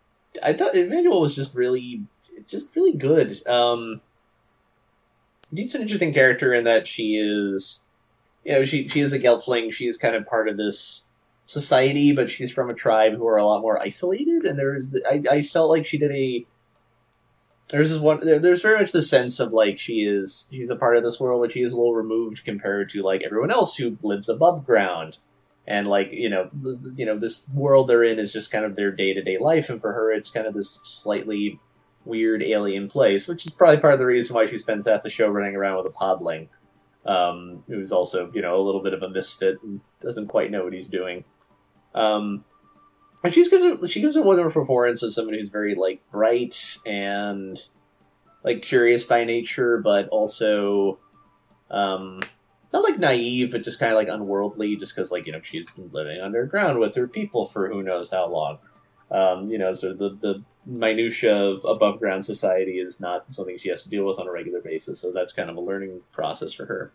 I 0.44 0.54
thought 0.54 0.76
Emmanuel 0.76 1.22
was 1.22 1.36
just 1.36 1.56
really, 1.56 2.04
just 2.48 2.76
really 2.76 2.94
good. 2.94 3.46
Um, 3.48 4.02
Deet's 5.54 5.76
an 5.76 5.82
interesting 5.82 6.14
character 6.14 6.54
in 6.54 6.64
that 6.66 6.88
she 6.88 7.18
is, 7.18 7.82
you 8.44 8.54
know, 8.54 8.64
she 8.64 8.88
she 8.88 9.02
is 9.02 9.14
a 9.14 9.20
Gelfling. 9.20 9.72
She's 9.72 9.98
kind 9.98 10.16
of 10.16 10.26
part 10.26 10.50
of 10.50 10.58
this 10.58 11.06
society, 11.46 12.12
but 12.12 12.30
she's 12.30 12.52
from 12.52 12.70
a 12.70 12.74
tribe 12.74 13.14
who 13.14 13.28
are 13.28 13.38
a 13.38 13.46
lot 13.46 13.62
more 13.62 13.82
isolated. 13.82 14.44
And 14.46 14.58
there's, 14.58 14.92
the, 14.92 15.04
I 15.06 15.38
I 15.38 15.42
felt 15.42 15.70
like 15.70 15.86
she 15.86 15.98
did 15.98 16.12
a. 16.12 16.46
There's 17.70 17.90
this 17.90 18.00
one. 18.00 18.20
There's 18.24 18.62
very 18.62 18.80
much 18.80 18.92
the 18.92 19.02
sense 19.02 19.40
of 19.40 19.52
like 19.54 19.80
she 19.80 20.02
is 20.02 20.48
she's 20.52 20.70
a 20.70 20.76
part 20.76 20.98
of 20.98 21.04
this 21.04 21.20
world, 21.20 21.42
but 21.42 21.52
she 21.52 21.62
is 21.62 21.74
a 21.74 21.78
little 21.78 21.96
removed 21.96 22.46
compared 22.46 22.90
to 22.90 23.02
like 23.02 23.24
everyone 23.24 23.52
else 23.52 23.76
who 23.76 23.98
lives 24.04 24.30
above 24.30 24.66
ground 24.66 25.18
and 25.68 25.88
like 25.88 26.12
you 26.12 26.30
know 26.30 26.50
you 26.96 27.06
know 27.06 27.18
this 27.18 27.48
world 27.50 27.88
they're 27.88 28.04
in 28.04 28.20
is 28.20 28.34
just 28.34 28.52
kind 28.52 28.66
of 28.66 28.76
their 28.76 28.92
day-to-day 28.92 29.38
life. 29.38 29.70
And 29.70 29.82
for 29.82 29.94
her 29.94 30.12
it's 30.12 30.30
kind 30.30 30.48
of 30.48 30.54
this 30.54 30.80
slightly 30.84 31.60
weird 32.04 32.44
alien 32.44 32.88
place 32.88 33.28
which 33.28 33.48
is 33.48 33.54
probably 33.54 33.78
part 33.78 33.94
of 33.94 34.00
the 34.00 34.06
reason 34.06 34.36
why 34.36 34.46
she 34.46 34.60
spends 34.60 34.88
half 34.88 35.02
the 35.02 35.10
show 35.10 35.28
running 35.28 35.56
around 35.56 35.78
with 35.78 35.88
a 35.88 35.90
podling 35.90 36.48
um, 37.06 37.64
who's 37.68 37.92
also 37.92 38.32
you 38.34 38.42
know 38.42 38.60
a 38.60 38.64
little 38.64 38.82
bit 38.82 38.94
of 38.94 39.02
a 39.04 39.10
misfit 39.10 39.62
and 39.64 39.82
doesn't 40.02 40.28
quite 40.28 40.52
know 40.52 40.64
what 40.64 40.74
he's 40.74 40.88
doing. 40.88 41.24
Um, 41.94 42.44
and 43.24 43.34
she's 43.34 43.50
gives 43.50 43.64
a, 43.64 43.88
she 43.88 44.02
gives 44.02 44.16
a 44.16 44.22
wonderful 44.22 44.62
performance 44.62 45.02
of 45.02 45.14
someone 45.14 45.34
who's 45.34 45.50
very 45.50 45.76
like 45.76 46.00
bright 46.12 46.78
and 46.86 47.60
like 48.44 48.62
curious 48.62 49.04
by 49.04 49.24
nature 49.24 49.80
but 49.80 50.08
also 50.10 51.00
um, 51.72 52.22
not 52.76 52.84
like 52.84 53.00
naive, 53.00 53.52
but 53.52 53.64
just 53.64 53.80
kind 53.80 53.92
of 53.92 53.96
like 53.96 54.10
unworldly, 54.10 54.76
just 54.76 54.96
because 54.96 55.12
like 55.12 55.26
you 55.26 55.32
know 55.32 55.42
she's 55.42 55.70
been 55.72 55.90
living 55.92 56.20
underground 56.22 56.80
with 56.80 56.96
her 56.96 57.08
people 57.08 57.46
for 57.46 57.70
who 57.70 57.82
knows 57.82 58.10
how 58.10 58.28
long. 58.28 58.60
Um, 59.12 59.50
you 59.50 59.58
know, 59.58 59.74
so 59.74 59.94
the 59.94 60.10
the 60.10 60.44
minutia 60.66 61.36
of 61.36 61.64
above 61.64 62.00
ground 62.00 62.26
society 62.26 62.80
is 62.80 63.00
not 63.00 63.34
something 63.34 63.58
she 63.58 63.70
has 63.70 63.84
to 63.84 63.90
deal 63.90 64.06
with 64.06 64.20
on 64.20 64.28
a 64.28 64.32
regular 64.32 64.62
basis. 64.62 65.00
So 65.00 65.12
that's 65.12 65.32
kind 65.32 65.50
of 65.50 65.56
a 65.56 65.62
learning 65.62 66.02
process 66.12 66.54
for 66.54 66.66
her. 66.66 66.92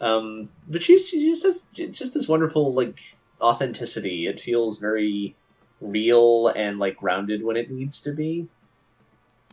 Um, 0.00 0.48
but 0.66 0.82
she's 0.82 1.06
she 1.06 1.20
just 1.30 1.42
has 1.42 1.66
just 1.72 2.14
this 2.14 2.28
wonderful 2.28 2.72
like 2.72 3.14
authenticity. 3.40 4.26
It 4.26 4.40
feels 4.40 4.78
very 4.78 5.36
real 5.80 6.48
and 6.48 6.78
like 6.78 6.96
grounded 6.96 7.44
when 7.44 7.56
it 7.56 7.70
needs 7.70 8.00
to 8.00 8.12
be. 8.12 8.48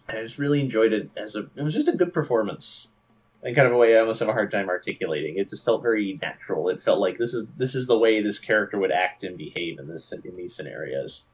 I 0.08 0.22
just 0.22 0.38
really 0.40 0.62
enjoyed 0.62 0.94
it 0.94 1.10
as 1.18 1.36
a. 1.36 1.50
It 1.56 1.64
was 1.64 1.74
just 1.74 1.88
a 1.88 1.96
good 1.96 2.14
performance 2.14 2.90
in 3.44 3.56
kind 3.56 3.68
of 3.68 3.74
a 3.74 3.78
way 3.78 3.96
I 3.96 4.02
almost 4.02 4.20
have 4.20 4.30
a 4.30 4.34
hard 4.34 4.52
time 4.52 4.70
articulating. 4.70 5.38
It 5.38 5.50
just 5.50 5.64
felt 5.64 5.82
very 5.82 6.20
natural. 6.22 6.70
It 6.70 6.82
felt 6.82 7.00
like 7.00 7.18
this 7.18 7.34
is 7.34 7.48
this 7.58 7.76
is 7.76 7.88
the 7.88 7.98
way 7.98 8.22
this 8.22 8.40
character 8.40 8.78
would 8.78 8.92
act 8.92 9.24
and 9.24 9.38
behave 9.38 9.80
in 9.80 9.88
this 9.88 10.12
in 10.12 10.36
these 10.36 10.56
scenarios. 10.56 11.26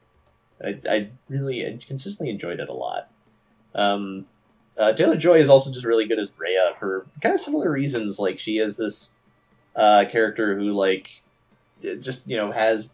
I, 0.64 0.78
I 0.88 1.10
really 1.28 1.66
I 1.66 1.78
consistently 1.84 2.30
enjoyed 2.30 2.60
it 2.60 2.68
a 2.68 2.72
lot. 2.72 3.10
Um, 3.74 4.26
uh, 4.78 4.92
Taylor 4.92 5.16
Joy 5.16 5.38
is 5.38 5.48
also 5.48 5.72
just 5.72 5.84
really 5.84 6.06
good 6.06 6.18
as 6.18 6.30
Brea 6.30 6.72
for 6.78 7.06
kind 7.20 7.34
of 7.34 7.40
similar 7.40 7.70
reasons. 7.70 8.18
Like 8.18 8.38
she 8.38 8.58
is 8.58 8.76
this 8.76 9.14
uh, 9.74 10.04
character 10.08 10.56
who 10.56 10.70
like 10.70 11.20
just 12.00 12.28
you 12.28 12.36
know 12.36 12.52
has 12.52 12.92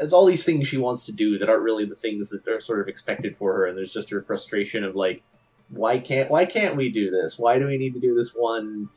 has 0.00 0.12
all 0.12 0.26
these 0.26 0.44
things 0.44 0.68
she 0.68 0.78
wants 0.78 1.06
to 1.06 1.12
do 1.12 1.38
that 1.38 1.48
aren't 1.48 1.62
really 1.62 1.84
the 1.84 1.94
things 1.94 2.30
that 2.30 2.46
are 2.46 2.60
sort 2.60 2.80
of 2.80 2.88
expected 2.88 3.36
for 3.36 3.52
her, 3.54 3.66
and 3.66 3.76
there's 3.76 3.92
just 3.92 4.10
her 4.10 4.20
frustration 4.20 4.84
of 4.84 4.94
like 4.94 5.22
why 5.70 5.98
can't 5.98 6.30
why 6.30 6.46
can't 6.46 6.76
we 6.76 6.90
do 6.90 7.10
this? 7.10 7.38
Why 7.38 7.58
do 7.58 7.66
we 7.66 7.78
need 7.78 7.94
to 7.94 8.00
do 8.00 8.14
this 8.14 8.32
one 8.34 8.88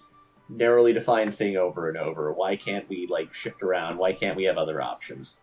narrowly 0.52 0.94
defined 0.94 1.34
thing 1.34 1.58
over 1.58 1.88
and 1.88 1.98
over. 1.98 2.32
Why 2.34 2.56
can't 2.56 2.88
we 2.90 3.08
like 3.08 3.34
shift 3.34 3.64
around? 3.64 3.98
Why 3.98 4.14
can't 4.14 4.36
we 4.36 4.44
have 4.46 4.58
other 4.58 4.82
options? 4.82 5.38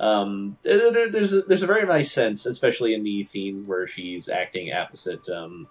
Um, 0.00 0.56
there, 0.62 1.08
there's 1.08 1.32
a, 1.32 1.42
there's 1.42 1.62
a 1.62 1.68
very 1.68 1.84
nice 1.86 2.10
sense, 2.10 2.46
especially 2.46 2.94
in 2.94 3.04
the 3.04 3.22
scene 3.22 3.66
where 3.66 3.86
she's 3.86 4.28
acting 4.28 4.72
opposite 4.72 5.28
um, 5.28 5.68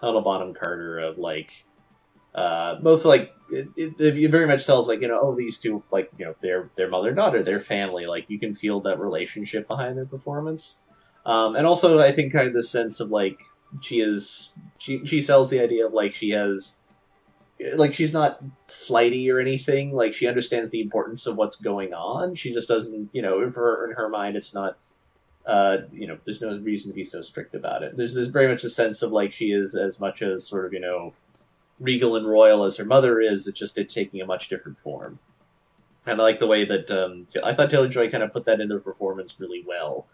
Helena 0.00 0.22
Bonham 0.22 0.54
Carter 0.54 0.98
of 0.98 1.18
like 1.18 1.64
uh, 2.34 2.76
both 2.76 3.04
like 3.04 3.32
it, 3.50 3.68
it, 3.76 3.94
it, 4.00 4.30
very 4.30 4.46
much 4.46 4.62
sells 4.62 4.88
like 4.88 5.00
you 5.00 5.08
know 5.08 5.20
oh 5.20 5.34
these 5.34 5.58
two 5.58 5.82
like 5.90 6.10
you 6.18 6.24
know 6.24 6.34
their 6.40 6.70
their 6.76 6.88
mother 6.88 7.08
and 7.08 7.16
daughter 7.16 7.42
their 7.42 7.58
family 7.58 8.06
like 8.06 8.24
you 8.28 8.38
can 8.38 8.54
feel 8.54 8.80
that 8.80 9.00
relationship 9.00 9.66
behind 9.66 9.96
their 9.96 10.06
performance 10.06 10.78
um, 11.26 11.56
and 11.56 11.66
also 11.66 11.98
I 11.98 12.12
think 12.12 12.32
kind 12.32 12.46
of 12.46 12.54
the 12.54 12.62
sense 12.62 13.00
of 13.00 13.10
like 13.10 13.40
she 13.80 14.00
is 14.00 14.54
she 14.78 15.04
she 15.04 15.20
sells 15.20 15.50
the 15.50 15.60
idea 15.60 15.86
of 15.86 15.92
like 15.92 16.14
she 16.14 16.30
has 16.30 16.76
like 17.74 17.92
she's 17.94 18.12
not 18.12 18.42
flighty 18.68 19.30
or 19.30 19.38
anything 19.38 19.92
like 19.92 20.14
she 20.14 20.26
understands 20.26 20.70
the 20.70 20.80
importance 20.80 21.26
of 21.26 21.36
what's 21.36 21.56
going 21.56 21.92
on 21.92 22.34
she 22.34 22.52
just 22.52 22.68
doesn't 22.68 23.10
you 23.12 23.20
know 23.22 23.38
her, 23.48 23.86
in 23.86 23.92
her 23.94 24.08
mind 24.08 24.36
it's 24.36 24.54
not 24.54 24.78
uh, 25.46 25.78
you 25.92 26.06
know, 26.06 26.18
there's 26.24 26.40
no 26.40 26.56
reason 26.58 26.90
to 26.90 26.94
be 26.94 27.04
so 27.04 27.22
strict 27.22 27.54
about 27.54 27.82
it. 27.82 27.96
There's 27.96 28.14
there's 28.14 28.28
very 28.28 28.46
much 28.46 28.64
a 28.64 28.70
sense 28.70 29.02
of 29.02 29.10
like 29.10 29.32
she 29.32 29.52
is 29.52 29.74
as 29.74 29.98
much 29.98 30.22
as 30.22 30.46
sort 30.46 30.66
of 30.66 30.72
you 30.72 30.80
know 30.80 31.12
regal 31.78 32.16
and 32.16 32.26
royal 32.26 32.64
as 32.64 32.76
her 32.76 32.84
mother 32.84 33.20
is. 33.20 33.46
It's 33.46 33.58
just 33.58 33.78
it's 33.78 33.94
taking 33.94 34.20
a 34.20 34.26
much 34.26 34.48
different 34.48 34.76
form. 34.76 35.18
And 36.06 36.20
I 36.20 36.24
like 36.24 36.38
the 36.38 36.46
way 36.46 36.64
that 36.64 36.90
um, 36.90 37.26
I 37.42 37.52
thought 37.52 37.70
Taylor 37.70 37.88
Joy 37.88 38.10
kind 38.10 38.22
of 38.22 38.32
put 38.32 38.44
that 38.46 38.60
into 38.60 38.78
performance 38.78 39.38
really 39.40 39.64
well. 39.66 40.06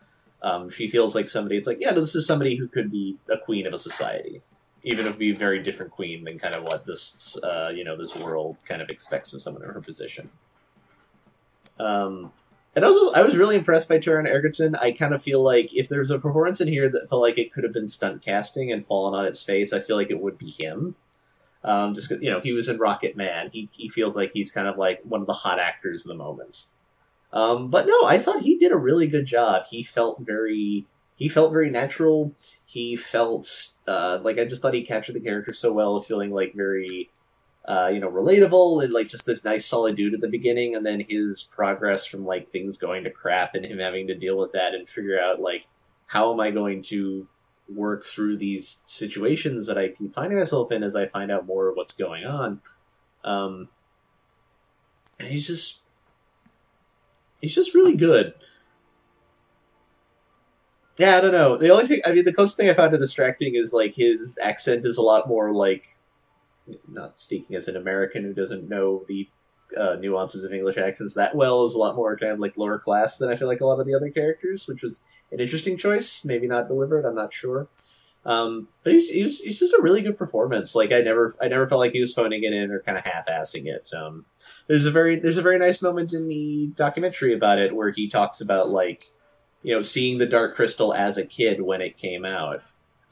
Um, 0.42 0.68
she 0.70 0.88
feels 0.88 1.14
like 1.14 1.28
somebody. 1.28 1.56
It's 1.56 1.66
like, 1.66 1.78
yeah, 1.80 1.92
this 1.92 2.14
is 2.14 2.26
somebody 2.26 2.56
who 2.56 2.68
could 2.68 2.90
be 2.90 3.16
a 3.30 3.38
queen 3.38 3.66
of 3.66 3.74
a 3.74 3.78
society, 3.78 4.42
even 4.82 5.06
if 5.06 5.18
be 5.18 5.30
a 5.30 5.36
very 5.36 5.60
different 5.60 5.92
queen 5.92 6.24
than 6.24 6.38
kind 6.38 6.54
of 6.54 6.62
what 6.64 6.84
this, 6.84 7.36
uh, 7.42 7.72
you 7.74 7.84
know, 7.84 7.96
this 7.96 8.14
world 8.14 8.56
kind 8.64 8.82
of 8.82 8.88
expects 8.88 9.32
of 9.32 9.42
someone 9.42 9.62
in 9.62 9.70
her 9.70 9.80
position. 9.80 10.30
Um, 11.78 12.32
and 12.76 12.84
I 12.84 12.88
was 12.88 13.14
I 13.14 13.22
was 13.22 13.36
really 13.36 13.56
impressed 13.56 13.88
by 13.88 13.96
Taron 13.96 14.28
Egerton. 14.28 14.74
I 14.76 14.92
kind 14.92 15.14
of 15.14 15.22
feel 15.22 15.42
like 15.42 15.74
if 15.74 15.88
there's 15.88 16.10
a 16.10 16.18
performance 16.18 16.60
in 16.60 16.68
here 16.68 16.88
that 16.90 17.08
felt 17.08 17.22
like 17.22 17.38
it 17.38 17.50
could 17.50 17.64
have 17.64 17.72
been 17.72 17.88
stunt 17.88 18.20
casting 18.20 18.70
and 18.70 18.84
fallen 18.84 19.18
on 19.18 19.24
its 19.24 19.42
face, 19.42 19.72
I 19.72 19.80
feel 19.80 19.96
like 19.96 20.10
it 20.10 20.20
would 20.20 20.36
be 20.36 20.50
him. 20.50 20.94
Um, 21.64 21.94
just 21.94 22.10
you 22.10 22.30
know, 22.30 22.40
he 22.40 22.52
was 22.52 22.68
in 22.68 22.78
Rocket 22.78 23.16
Man. 23.16 23.48
He 23.50 23.70
he 23.72 23.88
feels 23.88 24.14
like 24.14 24.30
he's 24.30 24.52
kind 24.52 24.68
of 24.68 24.76
like 24.76 25.00
one 25.04 25.22
of 25.22 25.26
the 25.26 25.32
hot 25.32 25.58
actors 25.58 26.04
of 26.04 26.08
the 26.08 26.14
moment. 26.22 26.66
Um, 27.36 27.68
but 27.68 27.86
no, 27.86 28.06
I 28.06 28.16
thought 28.16 28.40
he 28.40 28.56
did 28.56 28.72
a 28.72 28.78
really 28.78 29.06
good 29.06 29.26
job. 29.26 29.66
He 29.68 29.82
felt 29.82 30.20
very 30.20 30.86
he 31.16 31.28
felt 31.28 31.52
very 31.52 31.68
natural. 31.68 32.34
He 32.64 32.96
felt 32.96 33.74
uh, 33.86 34.20
like 34.22 34.38
I 34.38 34.46
just 34.46 34.62
thought 34.62 34.72
he 34.72 34.82
captured 34.82 35.12
the 35.12 35.20
character 35.20 35.52
so 35.52 35.70
well, 35.70 36.00
feeling 36.00 36.30
like 36.30 36.54
very 36.54 37.10
uh, 37.66 37.90
you 37.92 38.00
know 38.00 38.10
relatable 38.10 38.82
and 38.82 38.90
like 38.90 39.08
just 39.08 39.26
this 39.26 39.44
nice 39.44 39.66
solid 39.66 39.96
dude 39.96 40.14
at 40.14 40.22
the 40.22 40.30
beginning, 40.30 40.74
and 40.74 40.86
then 40.86 40.98
his 40.98 41.42
progress 41.42 42.06
from 42.06 42.24
like 42.24 42.48
things 42.48 42.78
going 42.78 43.04
to 43.04 43.10
crap 43.10 43.54
and 43.54 43.66
him 43.66 43.80
having 43.80 44.06
to 44.06 44.14
deal 44.14 44.38
with 44.38 44.52
that 44.52 44.74
and 44.74 44.88
figure 44.88 45.20
out 45.20 45.38
like 45.38 45.66
how 46.06 46.32
am 46.32 46.40
I 46.40 46.50
going 46.50 46.80
to 46.84 47.28
work 47.68 48.02
through 48.02 48.38
these 48.38 48.80
situations 48.86 49.66
that 49.66 49.76
I 49.76 49.88
keep 49.88 50.14
finding 50.14 50.38
myself 50.38 50.72
in 50.72 50.82
as 50.82 50.96
I 50.96 51.04
find 51.04 51.30
out 51.30 51.44
more 51.44 51.68
of 51.68 51.76
what's 51.76 51.92
going 51.92 52.24
on. 52.24 52.62
Um, 53.24 53.68
and 55.18 55.28
he's 55.28 55.46
just 55.46 55.80
he's 57.40 57.54
just 57.54 57.74
really 57.74 57.96
good. 57.96 58.34
Yeah, 60.98 61.18
I 61.18 61.20
don't 61.20 61.32
know. 61.32 61.56
The 61.56 61.70
only 61.70 61.86
thing 61.86 62.00
I 62.06 62.12
mean, 62.12 62.24
the 62.24 62.32
closest 62.32 62.56
thing 62.56 62.70
I 62.70 62.74
found 62.74 62.92
to 62.92 62.98
distracting 62.98 63.54
is 63.54 63.72
like 63.72 63.94
his 63.94 64.38
accent 64.42 64.86
is 64.86 64.96
a 64.96 65.02
lot 65.02 65.28
more 65.28 65.52
like 65.52 65.84
not 66.88 67.20
speaking 67.20 67.54
as 67.54 67.68
an 67.68 67.76
American 67.76 68.24
who 68.24 68.32
doesn't 68.32 68.68
know 68.68 69.04
the 69.06 69.28
uh, 69.76 69.96
nuances 69.96 70.44
of 70.44 70.52
English 70.52 70.76
accents 70.76 71.14
that 71.14 71.34
well 71.34 71.64
is 71.64 71.74
a 71.74 71.78
lot 71.78 71.96
more 71.96 72.16
kind 72.16 72.32
of 72.32 72.38
like 72.38 72.56
lower 72.56 72.78
class 72.78 73.18
than 73.18 73.28
I 73.28 73.36
feel 73.36 73.48
like 73.48 73.60
a 73.60 73.66
lot 73.66 73.80
of 73.80 73.86
the 73.86 73.94
other 73.94 74.10
characters, 74.10 74.66
which 74.66 74.82
was 74.82 75.02
an 75.32 75.40
interesting 75.40 75.76
choice. 75.76 76.24
Maybe 76.24 76.46
not 76.46 76.68
deliberate. 76.68 77.04
I'm 77.04 77.14
not 77.14 77.32
sure. 77.32 77.68
Um, 78.26 78.66
but 78.82 78.92
he's, 78.92 79.08
he's, 79.08 79.38
he's 79.38 79.58
just 79.60 79.72
a 79.72 79.80
really 79.80 80.02
good 80.02 80.16
performance. 80.16 80.74
Like 80.74 80.90
I 80.90 81.00
never 81.00 81.32
I 81.40 81.46
never 81.46 81.66
felt 81.66 81.78
like 81.78 81.92
he 81.92 82.00
was 82.00 82.12
phoning 82.12 82.42
it 82.42 82.52
in 82.52 82.72
or 82.72 82.80
kind 82.80 82.98
of 82.98 83.04
half-assing 83.04 83.66
it. 83.66 83.88
Um, 83.94 84.26
there's 84.66 84.84
a 84.84 84.90
very 84.90 85.20
there's 85.20 85.38
a 85.38 85.42
very 85.42 85.58
nice 85.58 85.80
moment 85.80 86.12
in 86.12 86.26
the 86.26 86.72
documentary 86.74 87.34
about 87.34 87.60
it 87.60 87.74
where 87.74 87.90
he 87.90 88.08
talks 88.08 88.40
about 88.40 88.68
like 88.68 89.04
you 89.62 89.74
know 89.74 89.80
seeing 89.80 90.18
the 90.18 90.26
Dark 90.26 90.56
Crystal 90.56 90.92
as 90.92 91.16
a 91.16 91.24
kid 91.24 91.62
when 91.62 91.80
it 91.80 91.96
came 91.96 92.24
out. 92.24 92.62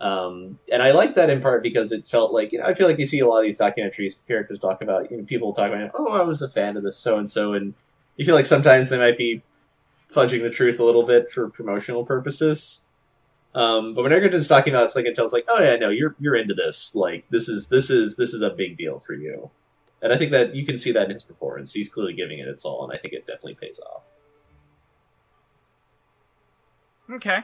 Um, 0.00 0.58
and 0.72 0.82
I 0.82 0.90
like 0.90 1.14
that 1.14 1.30
in 1.30 1.40
part 1.40 1.62
because 1.62 1.92
it 1.92 2.04
felt 2.04 2.32
like 2.32 2.50
you 2.50 2.58
know 2.58 2.64
I 2.64 2.74
feel 2.74 2.88
like 2.88 2.98
you 2.98 3.06
see 3.06 3.20
a 3.20 3.28
lot 3.28 3.38
of 3.38 3.44
these 3.44 3.58
documentaries 3.58 4.26
characters 4.26 4.58
talk 4.58 4.82
about 4.82 5.12
you 5.12 5.18
know 5.18 5.24
people 5.24 5.52
talk 5.52 5.70
about 5.70 5.92
oh 5.94 6.10
I 6.10 6.22
was 6.22 6.42
a 6.42 6.48
fan 6.48 6.76
of 6.76 6.82
this 6.82 6.96
so 6.96 7.18
and 7.18 7.28
so 7.28 7.52
and 7.52 7.74
you 8.16 8.24
feel 8.24 8.34
like 8.34 8.46
sometimes 8.46 8.88
they 8.88 8.98
might 8.98 9.16
be 9.16 9.42
fudging 10.12 10.42
the 10.42 10.50
truth 10.50 10.80
a 10.80 10.84
little 10.84 11.04
bit 11.04 11.30
for 11.30 11.48
promotional 11.50 12.04
purposes. 12.04 12.83
Um, 13.54 13.94
but 13.94 14.02
when 14.02 14.12
Egerton's 14.12 14.48
talking 14.48 14.72
about 14.72 14.84
it's 14.84 14.96
like 14.96 15.06
it 15.06 15.14
tells 15.14 15.32
like, 15.32 15.46
oh 15.48 15.60
yeah, 15.60 15.76
no, 15.76 15.90
you're 15.90 16.16
you're 16.18 16.34
into 16.34 16.54
this. 16.54 16.94
Like 16.94 17.24
this 17.30 17.48
is 17.48 17.68
this 17.68 17.90
is 17.90 18.16
this 18.16 18.34
is 18.34 18.42
a 18.42 18.50
big 18.50 18.76
deal 18.76 18.98
for 18.98 19.14
you. 19.14 19.50
And 20.02 20.12
I 20.12 20.16
think 20.16 20.32
that 20.32 20.54
you 20.54 20.66
can 20.66 20.76
see 20.76 20.92
that 20.92 21.04
in 21.04 21.10
his 21.10 21.22
performance. 21.22 21.72
He's 21.72 21.88
clearly 21.88 22.14
giving 22.14 22.38
it 22.38 22.46
its 22.46 22.64
all, 22.64 22.84
and 22.84 22.92
I 22.92 22.96
think 22.98 23.14
it 23.14 23.26
definitely 23.26 23.54
pays 23.54 23.80
off. 23.80 24.12
Okay. 27.10 27.38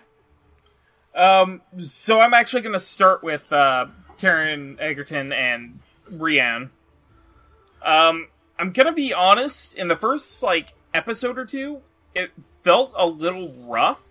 Um, 1.15 1.63
so 1.79 2.21
I'm 2.21 2.35
actually 2.35 2.63
going 2.63 2.75
to 2.75 2.81
start 2.81 3.23
with 3.23 3.51
uh, 3.53 3.87
Taron 4.19 4.77
Egerton 4.79 5.33
and 5.33 5.81
Rian. 6.13 6.71
Um, 7.83 8.29
I'm 8.59 8.73
gonna 8.73 8.93
be 8.93 9.15
honest. 9.15 9.75
In 9.75 9.89
the 9.89 9.97
first 9.97 10.43
like 10.43 10.75
episode 10.93 11.39
or 11.39 11.47
two, 11.47 11.81
it 12.15 12.31
felt 12.63 12.93
a 12.95 13.07
little 13.07 13.53
rough. 13.67 14.03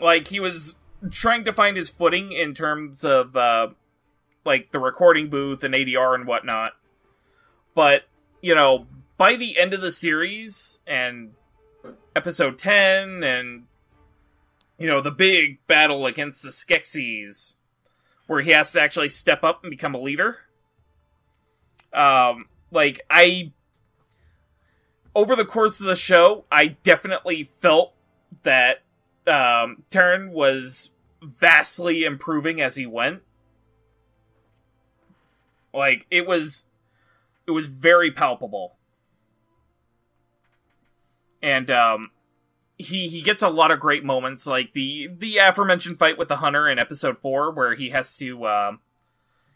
Like 0.00 0.28
he 0.28 0.40
was 0.40 0.76
trying 1.10 1.44
to 1.44 1.52
find 1.52 1.76
his 1.76 1.88
footing 1.88 2.32
in 2.32 2.54
terms 2.54 3.04
of 3.04 3.36
uh, 3.36 3.68
like 4.44 4.72
the 4.72 4.80
recording 4.80 5.28
booth 5.28 5.62
and 5.64 5.74
ADR 5.74 6.14
and 6.14 6.26
whatnot. 6.26 6.72
But 7.74 8.04
you 8.40 8.54
know, 8.54 8.86
by 9.16 9.36
the 9.36 9.58
end 9.58 9.74
of 9.74 9.80
the 9.80 9.92
series 9.92 10.78
and 10.86 11.32
episode 12.14 12.58
ten, 12.58 13.22
and 13.22 13.64
you 14.78 14.86
know 14.86 15.00
the 15.00 15.10
big 15.10 15.64
battle 15.66 16.06
against 16.06 16.42
the 16.42 16.50
Skeksis, 16.50 17.54
where 18.26 18.40
he 18.40 18.50
has 18.50 18.72
to 18.72 18.80
actually 18.80 19.08
step 19.08 19.44
up 19.44 19.62
and 19.62 19.70
become 19.70 19.94
a 19.94 20.00
leader. 20.00 20.38
Um, 21.92 22.46
like 22.70 23.02
I 23.10 23.52
over 25.14 25.36
the 25.36 25.44
course 25.44 25.80
of 25.80 25.86
the 25.86 25.96
show, 25.96 26.44
I 26.50 26.68
definitely 26.82 27.44
felt 27.44 27.92
that 28.42 28.81
um, 29.26 29.84
was 30.32 30.90
vastly 31.22 32.04
improving 32.04 32.60
as 32.60 32.74
he 32.76 32.86
went. 32.86 33.22
Like 35.72 36.06
it 36.10 36.26
was, 36.26 36.66
it 37.46 37.52
was 37.52 37.66
very 37.66 38.10
palpable, 38.10 38.76
and 41.42 41.70
um, 41.70 42.10
he 42.76 43.08
he 43.08 43.22
gets 43.22 43.42
a 43.42 43.48
lot 43.48 43.70
of 43.70 43.80
great 43.80 44.04
moments, 44.04 44.46
like 44.46 44.72
the 44.72 45.08
the 45.16 45.38
aforementioned 45.38 45.98
fight 45.98 46.18
with 46.18 46.28
the 46.28 46.36
hunter 46.36 46.68
in 46.68 46.78
episode 46.78 47.18
four, 47.18 47.50
where 47.50 47.74
he 47.74 47.90
has 47.90 48.16
to 48.18 48.46
um, 48.46 48.80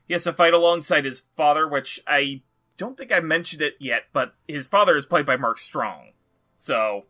he 0.07 0.15
has 0.15 0.25
to 0.25 0.33
fight 0.33 0.55
alongside 0.55 1.05
his 1.05 1.25
father, 1.37 1.69
which 1.69 2.01
I 2.07 2.43
don't 2.77 2.97
think 2.97 3.13
I 3.13 3.21
mentioned 3.21 3.63
it 3.63 3.77
yet, 3.79 4.05
but 4.13 4.35
his 4.47 4.67
father 4.67 4.97
is 4.97 5.07
played 5.07 5.27
by 5.27 5.37
Mark 5.37 5.59
Strong. 5.59 6.13
So, 6.57 7.05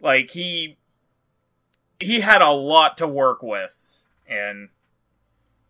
like 0.00 0.30
he 0.30 0.76
he 2.00 2.20
had 2.20 2.42
a 2.42 2.50
lot 2.50 2.98
to 2.98 3.06
work 3.06 3.42
with 3.42 3.76
and 4.28 4.68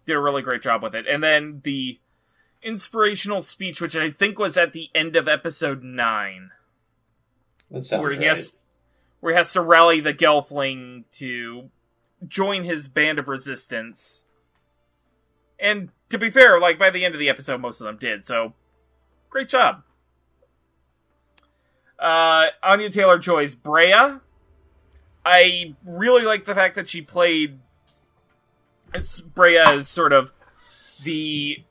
did 0.06 0.16
a 0.16 0.20
really 0.20 0.42
great 0.42 0.62
job 0.62 0.82
with 0.82 0.94
it. 0.94 1.06
And 1.06 1.22
then 1.22 1.60
the 1.64 1.98
inspirational 2.62 3.42
speech, 3.42 3.80
which 3.80 3.96
I 3.96 4.10
think 4.10 4.38
was 4.38 4.56
at 4.56 4.72
the 4.72 4.88
end 4.94 5.16
of 5.16 5.28
episode 5.28 5.82
nine, 5.82 6.50
that 7.70 7.84
sounds 7.84 8.02
where 8.02 8.12
he 8.12 8.18
right. 8.18 8.36
has 8.36 8.54
where 9.20 9.32
he 9.32 9.38
has 9.38 9.52
to 9.52 9.60
rally 9.60 10.00
the 10.00 10.14
Gelfling 10.14 11.04
to 11.12 11.70
join 12.26 12.64
his 12.64 12.88
band 12.88 13.18
of 13.18 13.28
resistance. 13.28 14.26
And 15.58 15.90
to 16.10 16.18
be 16.18 16.30
fair, 16.30 16.60
like 16.60 16.78
by 16.78 16.90
the 16.90 17.04
end 17.04 17.14
of 17.14 17.20
the 17.20 17.30
episode, 17.30 17.60
most 17.60 17.80
of 17.80 17.86
them 17.86 17.96
did. 17.96 18.24
So 18.24 18.54
Great 19.34 19.48
job. 19.48 19.82
Uh, 21.98 22.46
Anya 22.62 22.88
Taylor 22.88 23.18
Joy's 23.18 23.56
Brea. 23.56 24.20
I 25.24 25.74
really 25.84 26.22
like 26.22 26.44
the 26.44 26.54
fact 26.54 26.74
that 26.74 26.88
she 26.88 27.00
played 27.00 27.58
as 28.92 29.20
Brea 29.20 29.58
as 29.58 29.88
sort 29.88 30.12
of 30.12 30.32
the. 31.02 31.64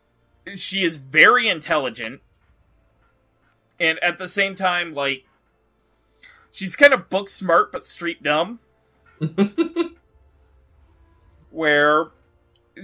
She 0.56 0.84
is 0.84 0.98
very 0.98 1.48
intelligent, 1.48 2.22
and 3.80 3.98
at 4.04 4.18
the 4.18 4.28
same 4.28 4.56
time, 4.56 4.94
like 4.94 5.26
she's 6.52 6.76
kind 6.76 6.94
of 6.94 7.10
book 7.10 7.30
smart 7.30 7.72
but 7.72 7.86
street 7.86 8.22
dumb. 8.24 8.60
where 11.54 12.08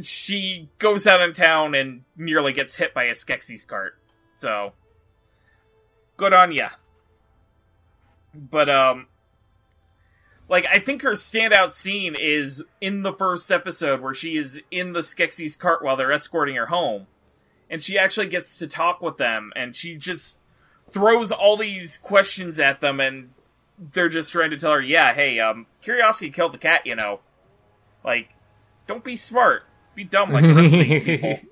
she 0.04 0.70
goes 0.78 1.08
out 1.08 1.22
in 1.22 1.34
town 1.34 1.74
and 1.74 2.04
nearly 2.16 2.54
gets 2.54 2.76
hit 2.76 2.94
by 2.94 3.06
a 3.06 3.14
Skeksis 3.14 3.68
cart. 3.68 3.98
So, 4.38 4.74
good 6.16 6.34
on 6.34 6.52
ya. 6.52 6.70
But 8.34 8.70
um, 8.70 9.08
like 10.50 10.66
I 10.66 10.80
think 10.80 11.04
her 11.04 11.12
standout 11.12 11.72
scene 11.72 12.16
is 12.20 12.64
in 12.82 13.04
the 13.04 13.14
first 13.14 13.52
episode 13.52 14.02
where 14.02 14.14
she 14.14 14.36
is 14.36 14.62
in 14.72 14.94
the 14.94 15.02
Skeksis 15.02 15.58
cart 15.58 15.84
while 15.84 15.96
they're 15.96 16.12
escorting 16.12 16.56
her 16.56 16.66
home, 16.66 17.08
and 17.70 17.82
she 17.82 17.98
actually 17.98 18.28
gets 18.28 18.58
to 18.58 18.68
talk 18.68 19.02
with 19.02 19.18
them, 19.18 19.54
and 19.56 19.76
she 19.76 19.96
just 19.96 20.40
throws 20.92 21.32
all 21.32 21.56
these 21.56 21.98
questions 21.98 22.60
at 22.60 22.82
them, 22.82 23.00
and 23.00 23.30
they're 23.78 24.10
just 24.10 24.32
trying 24.32 24.52
to 24.52 24.58
tell 24.58 24.74
her, 24.74 24.82
yeah, 24.82 25.14
hey, 25.14 25.40
um, 25.40 25.68
curiosity 25.82 26.32
killed 26.32 26.54
the 26.54 26.58
cat, 26.58 26.86
you 26.86 26.96
know. 26.96 27.20
Like, 28.04 28.30
don't 28.88 29.04
be 29.04 29.16
smart, 29.16 29.64
be 29.94 30.04
dumb 30.04 30.32
like 30.32 30.44
the 30.44 30.56
rest 30.56 30.74
of 30.74 30.80
these 30.80 31.04
people. 31.04 31.40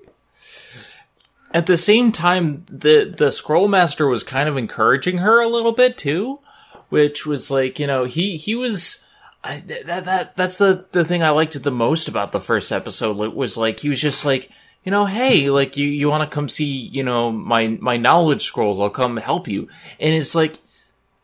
At 1.50 1.64
the 1.64 1.78
same 1.78 2.12
time, 2.12 2.66
the 2.68 3.14
the 3.16 3.30
scroll 3.30 3.68
master 3.68 4.06
was 4.06 4.22
kind 4.22 4.50
of 4.50 4.58
encouraging 4.58 5.18
her 5.18 5.40
a 5.40 5.48
little 5.48 5.72
bit 5.72 5.96
too, 5.96 6.40
which 6.88 7.26
was 7.26 7.50
like 7.50 7.78
you 7.78 7.86
know 7.86 8.04
he 8.04 8.36
he 8.36 8.54
was 8.54 9.04
I, 9.44 9.60
that 9.60 10.04
that 10.04 10.36
that's 10.36 10.58
the 10.58 10.86
the 10.92 11.04
thing 11.04 11.22
I 11.22 11.30
liked 11.30 11.60
the 11.62 11.70
most 11.70 12.08
about 12.08 12.32
the 12.32 12.40
first 12.40 12.72
episode 12.72 13.20
It 13.22 13.34
was 13.34 13.56
like 13.56 13.80
he 13.80 13.88
was 13.88 14.00
just 14.00 14.24
like 14.24 14.50
you 14.84 14.90
know 14.90 15.06
hey 15.06 15.50
like 15.50 15.76
you 15.76 15.86
you 15.86 16.08
want 16.08 16.28
to 16.28 16.34
come 16.34 16.48
see 16.48 16.64
you 16.64 17.02
know 17.02 17.30
my 17.30 17.68
my 17.80 17.96
knowledge 17.96 18.42
scrolls 18.42 18.80
I'll 18.80 18.90
come 18.90 19.16
help 19.16 19.48
you 19.48 19.68
and 20.00 20.14
it's 20.14 20.34
like 20.34 20.56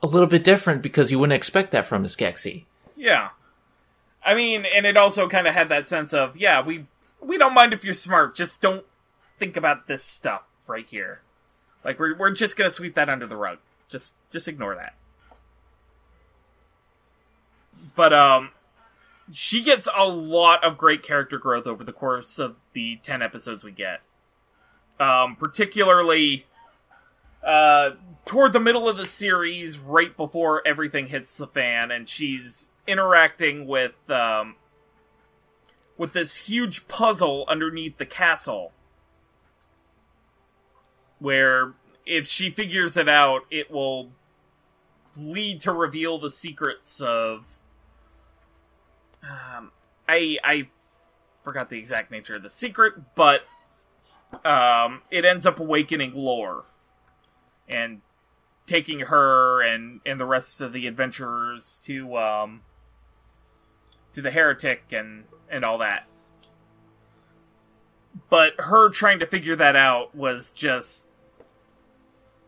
a 0.05 0.07
little 0.07 0.29
bit 0.29 0.45
different 0.45 0.83
because 0.83 1.11
you 1.11 1.19
wouldn't 1.19 1.37
expect 1.37 1.73
that 1.73 1.87
from 1.87 2.05
Skeksis. 2.05 2.65
Yeah. 2.95 3.31
I 4.23 4.35
mean, 4.35 4.67
and 4.67 4.85
it 4.85 4.99
also 4.99 5.29
kind 5.29 5.47
of 5.47 5.55
had 5.55 5.71
that 5.71 5.89
sense 5.89 6.13
of, 6.13 6.37
yeah, 6.37 6.63
we 6.63 6.87
we 7.21 7.39
don't 7.39 7.55
mind 7.55 7.73
if 7.73 7.85
you're 7.85 7.95
smart, 7.95 8.35
just 8.35 8.61
don't 8.61 8.85
think 9.39 9.57
about 9.57 9.87
this 9.87 10.05
stuff 10.05 10.43
right 10.67 10.87
here. 10.87 11.23
Like 11.85 11.99
we're 11.99 12.15
we're 12.17 12.31
just 12.31 12.57
gonna 12.57 12.71
sweep 12.71 12.95
that 12.95 13.09
under 13.09 13.27
the 13.27 13.37
rug. 13.37 13.59
Just 13.89 14.17
just 14.31 14.47
ignore 14.47 14.75
that. 14.75 14.95
But 17.95 18.13
um 18.13 18.51
she 19.33 19.63
gets 19.63 19.89
a 19.97 20.07
lot 20.07 20.63
of 20.63 20.77
great 20.77 21.03
character 21.03 21.39
growth 21.39 21.67
over 21.67 21.83
the 21.83 21.93
course 21.93 22.39
of 22.39 22.57
the 22.75 22.97
10 23.03 23.23
episodes 23.23 23.65
we 23.65 23.73
get. 23.73 24.01
Um 25.01 25.37
particularly 25.37 26.47
uh 27.43 27.93
toward 28.27 28.53
the 28.53 28.61
middle 28.61 28.89
of 28.89 28.97
the 28.97 29.07
series 29.07 29.79
right 29.79 30.17
before 30.17 30.63
everything 30.67 31.09
hits 31.09 31.37
the 31.37 31.47
fan 31.47 31.91
and 31.91 32.09
she's 32.09 32.69
interacting 32.87 33.67
with 33.67 33.95
um 34.11 34.57
with 35.97 36.13
this 36.13 36.37
huge 36.37 36.89
puzzle 36.89 37.45
underneath 37.49 37.99
the 37.99 38.07
castle 38.07 38.73
where 41.19 41.73
if 42.07 42.27
she 42.27 42.51
figures 42.51 42.97
it 42.97 43.09
out, 43.09 43.43
it 43.51 43.71
will 43.71 44.11
lead 45.19 45.61
to 45.63 45.73
reveal 45.73 46.19
the 46.19 46.31
secrets 46.31 47.01
of. 47.01 47.59
Um, 49.25 49.71
I 50.09 50.39
I 50.45 50.69
forgot 51.43 51.69
the 51.69 51.79
exact 51.79 52.11
nature 52.11 52.37
of 52.37 52.43
the 52.43 52.51
secret, 52.51 52.95
but 53.15 53.43
um, 54.45 55.03
it 55.11 55.25
ends 55.25 55.47
up 55.47 55.61
awakening 55.61 56.13
lore 56.15 56.65
and 57.69 58.01
taking 58.67 59.01
her 59.01 59.63
and 59.63 60.01
and 60.05 60.19
the 60.19 60.27
rest 60.27 60.61
of 60.61 60.73
the 60.73 60.87
adventurers 60.87 61.79
to 61.85 62.17
um 62.17 62.63
to 64.13 64.23
the 64.23 64.31
heretic 64.31 64.85
and 64.91 65.25
and 65.51 65.65
all 65.65 65.79
that. 65.79 66.07
But 68.31 68.55
her 68.59 68.89
trying 68.91 69.19
to 69.19 69.27
figure 69.27 69.57
that 69.57 69.77
out 69.77 70.15
was 70.15 70.51
just 70.51 71.09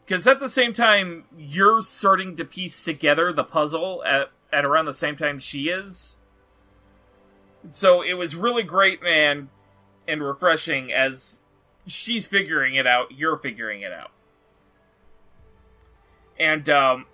because 0.04 0.26
at 0.26 0.40
the 0.40 0.48
same 0.48 0.72
time 0.72 1.24
you're 1.36 1.80
starting 1.80 2.36
to 2.36 2.44
piece 2.44 2.82
together 2.82 3.32
the 3.32 3.44
puzzle 3.44 4.02
at 4.04 4.30
at 4.52 4.64
around 4.64 4.86
the 4.86 4.94
same 4.94 5.16
time 5.16 5.38
she 5.38 5.68
is 5.68 6.15
so 7.68 8.02
it 8.02 8.14
was 8.14 8.34
really 8.34 8.62
great 8.62 9.02
man, 9.02 9.48
and 10.06 10.22
refreshing 10.22 10.92
as 10.92 11.40
she's 11.86 12.26
figuring 12.26 12.74
it 12.74 12.86
out 12.86 13.12
you're 13.12 13.36
figuring 13.36 13.82
it 13.82 13.92
out 13.92 14.10
and 16.38 16.68
um 16.68 17.06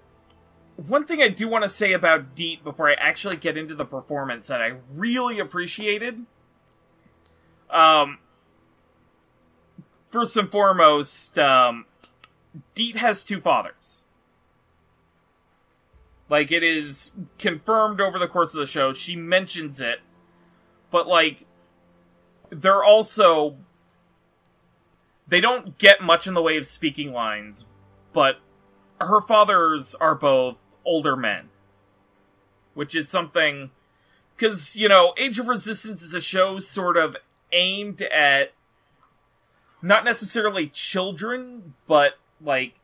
one 0.77 1.05
thing 1.05 1.21
I 1.21 1.29
do 1.29 1.47
want 1.47 1.63
to 1.63 1.69
say 1.69 1.93
about 1.93 2.35
Deet 2.35 2.65
before 2.65 2.89
I 2.89 2.95
actually 2.95 3.37
get 3.37 3.59
into 3.59 3.75
the 3.75 3.85
performance 3.85 4.47
that 4.47 4.63
I 4.63 4.75
really 4.95 5.39
appreciated 5.39 6.25
um 7.69 8.19
first 10.13 10.37
and 10.37 10.53
foremost, 10.53 11.39
um, 11.39 11.87
Deet 12.75 12.97
has 12.97 13.25
two 13.25 13.41
fathers. 13.41 14.05
Like, 16.29 16.53
it 16.53 16.63
is 16.63 17.13
confirmed 17.39 18.01
over 18.01 18.19
the 18.19 18.29
course 18.29 18.55
of 18.55 18.61
the 18.61 18.67
show. 18.67 18.93
She 18.93 19.17
mentions 19.17 19.81
it. 19.81 20.01
But, 20.93 21.09
like, 21.09 21.47
they're 22.51 22.85
also. 22.85 23.57
They 25.27 25.41
don't 25.41 25.79
get 25.79 26.03
much 26.03 26.27
in 26.29 26.35
the 26.35 26.43
way 26.43 26.57
of 26.57 26.67
speaking 26.67 27.13
lines, 27.13 27.65
but 28.13 28.39
her 29.01 29.21
fathers 29.21 29.95
are 29.97 30.15
both 30.15 30.59
older 30.85 31.17
men. 31.17 31.49
Which 32.75 32.95
is 32.95 33.09
something. 33.09 33.71
Because, 34.37 34.77
you 34.77 34.89
know, 34.89 35.15
Age 35.17 35.39
of 35.39 35.49
Resistance 35.49 36.03
is 36.03 36.15
a 36.15 36.21
show 36.21 36.61
sort 36.61 36.97
of 36.97 37.17
aimed 37.53 38.03
at 38.03 38.53
not 39.83 40.05
necessarily 40.05 40.69
children, 40.69 41.75
but 41.87 42.15
like 42.41 42.75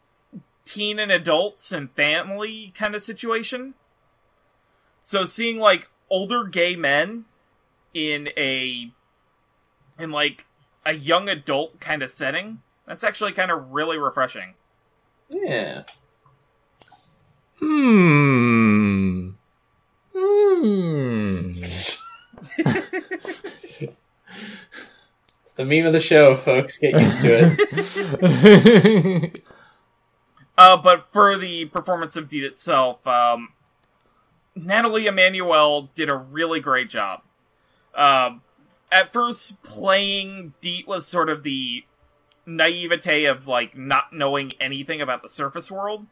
teen 0.64 0.98
and 0.98 1.10
adults 1.10 1.72
and 1.72 1.90
family 1.92 2.72
kind 2.76 2.94
of 2.94 3.02
situation. 3.02 3.74
So 5.02 5.24
seeing 5.24 5.58
like 5.58 5.88
older 6.10 6.44
gay 6.44 6.76
men 6.76 7.24
in 7.94 8.28
a 8.36 8.92
in 9.98 10.10
like 10.10 10.46
a 10.84 10.94
young 10.94 11.28
adult 11.28 11.80
kind 11.80 12.02
of 12.02 12.10
setting, 12.10 12.62
that's 12.86 13.04
actually 13.04 13.32
kind 13.32 13.50
of 13.50 13.72
really 13.72 13.98
refreshing. 13.98 14.54
Yeah. 15.28 15.82
Hmm. 17.58 19.30
Hmm. 20.14 21.52
It's 25.42 25.52
the 25.56 25.64
meme 25.64 25.86
of 25.86 25.92
the 25.92 26.00
show, 26.00 26.36
folks. 26.36 26.78
Get 26.78 26.98
used 27.00 27.20
to 27.22 27.56
it. 28.22 29.44
Uh, 30.58 30.76
but 30.76 31.06
for 31.12 31.38
the 31.38 31.66
performance 31.66 32.16
of 32.16 32.26
Deet 32.26 32.42
itself, 32.42 33.06
um, 33.06 33.50
Nathalie 34.56 35.06
Emmanuel 35.06 35.88
did 35.94 36.10
a 36.10 36.16
really 36.16 36.58
great 36.58 36.88
job. 36.88 37.22
Um, 37.98 38.42
at 38.92 39.12
first, 39.12 39.62
playing 39.62 40.54
Deet 40.62 40.86
was 40.86 41.06
sort 41.06 41.28
of 41.28 41.42
the 41.42 41.84
naivete 42.46 43.24
of 43.24 43.46
like 43.46 43.76
not 43.76 44.12
knowing 44.12 44.52
anything 44.60 45.02
about 45.02 45.20
the 45.20 45.28
surface 45.28 45.70
world, 45.70 46.06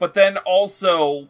but 0.00 0.14
then 0.14 0.38
also 0.38 1.28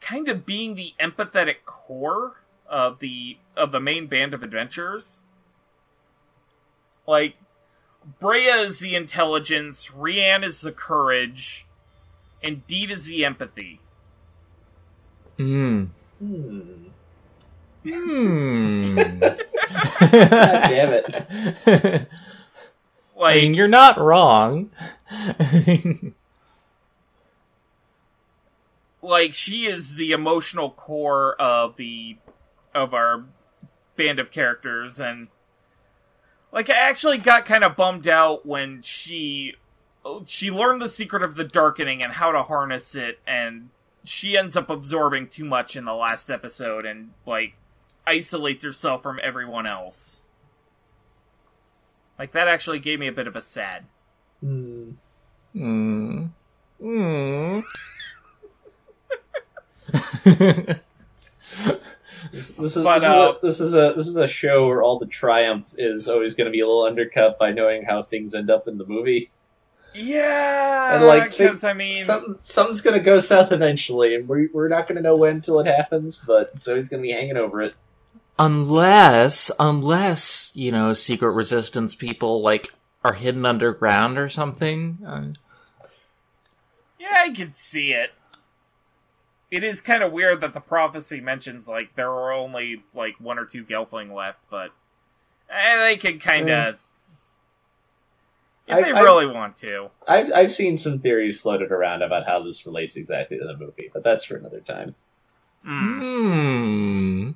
kind 0.00 0.28
of 0.28 0.46
being 0.46 0.76
the 0.76 0.94
empathetic 1.00 1.64
core 1.66 2.36
of 2.68 3.00
the 3.00 3.38
of 3.56 3.72
the 3.72 3.80
main 3.80 4.06
band 4.06 4.32
of 4.32 4.42
adventurers. 4.42 5.22
Like 7.06 7.34
Brea 8.20 8.46
is 8.46 8.78
the 8.78 8.94
intelligence, 8.94 9.88
Rian 9.88 10.44
is 10.44 10.60
the 10.60 10.72
courage, 10.72 11.66
and 12.42 12.64
Deet 12.68 12.90
is 12.90 13.06
the 13.06 13.24
empathy. 13.24 13.80
Hmm. 15.36 15.86
Hmm. 16.20 16.81
Hmm. 17.84 18.80
God 18.96 20.62
damn 20.68 20.92
it. 20.92 22.08
Like 23.14 23.36
I 23.36 23.40
mean, 23.42 23.54
you're 23.54 23.68
not 23.68 23.98
wrong. 23.98 24.70
like 29.00 29.32
she 29.32 29.66
is 29.66 29.94
the 29.94 30.10
emotional 30.10 30.70
core 30.70 31.36
of 31.40 31.76
the 31.76 32.16
of 32.74 32.94
our 32.94 33.24
band 33.96 34.18
of 34.18 34.32
characters 34.32 34.98
and 34.98 35.28
like 36.50 36.68
I 36.68 36.74
actually 36.74 37.18
got 37.18 37.44
kind 37.44 37.62
of 37.62 37.76
bummed 37.76 38.08
out 38.08 38.44
when 38.44 38.82
she 38.82 39.54
she 40.26 40.50
learned 40.50 40.82
the 40.82 40.88
secret 40.88 41.22
of 41.22 41.36
the 41.36 41.44
darkening 41.44 42.02
and 42.02 42.14
how 42.14 42.32
to 42.32 42.42
harness 42.42 42.96
it 42.96 43.20
and 43.24 43.70
she 44.04 44.36
ends 44.36 44.56
up 44.56 44.68
absorbing 44.68 45.28
too 45.28 45.44
much 45.44 45.76
in 45.76 45.84
the 45.84 45.94
last 45.94 46.28
episode 46.28 46.84
and 46.84 47.10
like 47.24 47.54
isolates 48.06 48.62
herself 48.62 49.02
from 49.02 49.20
everyone 49.22 49.66
else. 49.66 50.22
Like 52.18 52.32
that 52.32 52.48
actually 52.48 52.78
gave 52.78 52.98
me 53.00 53.06
a 53.06 53.12
bit 53.12 53.26
of 53.26 53.36
a 53.36 53.42
sad. 53.42 53.84
Hmm. 54.40 54.92
Hmm. 55.52 56.26
Hmm. 56.80 57.60
This, 62.30 62.50
this 62.50 62.76
is 62.76 62.84
But, 62.84 63.00
this, 63.00 63.04
uh, 63.04 63.14
is 63.14 63.14
a, 63.14 63.38
this 63.42 63.60
is 63.60 63.74
a 63.74 63.92
this 63.96 64.06
is 64.06 64.16
a 64.16 64.28
show 64.28 64.68
where 64.68 64.82
all 64.82 64.98
the 64.98 65.06
triumph 65.06 65.74
is 65.76 66.08
always 66.08 66.34
going 66.34 66.44
to 66.46 66.50
be 66.52 66.60
a 66.60 66.66
little 66.66 66.84
undercut 66.84 67.38
by 67.38 67.52
knowing 67.52 67.84
how 67.84 68.02
things 68.02 68.32
end 68.32 68.50
up 68.50 68.68
in 68.68 68.78
the 68.78 68.86
movie. 68.86 69.30
Yeah, 69.94 70.94
And, 70.96 71.04
like, 71.04 71.30
because 71.32 71.64
I 71.64 71.74
mean, 71.74 72.02
Some 72.02 72.38
something's 72.42 72.80
going 72.80 72.98
to 72.98 73.04
go 73.04 73.20
south 73.20 73.52
eventually, 73.52 74.14
and 74.14 74.26
we 74.28 74.48
we're 74.52 74.68
not 74.68 74.86
going 74.86 74.96
to 74.96 75.02
know 75.02 75.16
when 75.16 75.36
until 75.36 75.60
it 75.60 75.66
happens, 75.66 76.18
but 76.18 76.50
it's 76.54 76.68
always 76.68 76.88
going 76.88 77.02
to 77.02 77.06
be 77.06 77.12
hanging 77.12 77.36
over 77.36 77.60
it. 77.60 77.74
Unless 78.38 79.50
unless 79.58 80.50
you 80.54 80.72
know 80.72 80.92
secret 80.92 81.30
resistance 81.30 81.94
people 81.94 82.40
like 82.42 82.72
are 83.04 83.12
hidden 83.14 83.44
underground 83.44 84.18
or 84.18 84.28
something 84.28 84.98
uh, 85.06 85.24
yeah, 86.98 87.18
I 87.24 87.30
can 87.30 87.50
see 87.50 87.92
it. 87.92 88.12
It 89.50 89.64
is 89.64 89.80
kind 89.80 90.04
of 90.04 90.12
weird 90.12 90.40
that 90.40 90.54
the 90.54 90.60
prophecy 90.60 91.20
mentions 91.20 91.68
like 91.68 91.94
there 91.96 92.10
are 92.10 92.32
only 92.32 92.84
like 92.94 93.16
one 93.18 93.40
or 93.40 93.44
two 93.44 93.64
Gelfling 93.64 94.14
left, 94.14 94.48
but 94.48 94.70
eh, 95.50 95.78
they 95.78 95.96
can 95.96 96.20
kind 96.20 96.48
of. 96.48 96.78
If 98.68 98.76
I- 98.76 98.82
they 98.82 98.92
I- 98.92 99.00
really 99.02 99.26
want 99.26 99.56
to. 99.58 99.90
I've 100.06 100.32
I've 100.32 100.52
seen 100.52 100.78
some 100.78 101.00
theories 101.00 101.40
floated 101.40 101.72
around 101.72 102.02
about 102.02 102.24
how 102.24 102.40
this 102.42 102.64
relates 102.66 102.94
exactly 102.96 103.36
to 103.38 103.44
the 103.44 103.56
movie, 103.56 103.90
but 103.92 104.04
that's 104.04 104.24
for 104.24 104.36
another 104.36 104.60
time. 104.60 104.94
Hmm. 105.64 107.30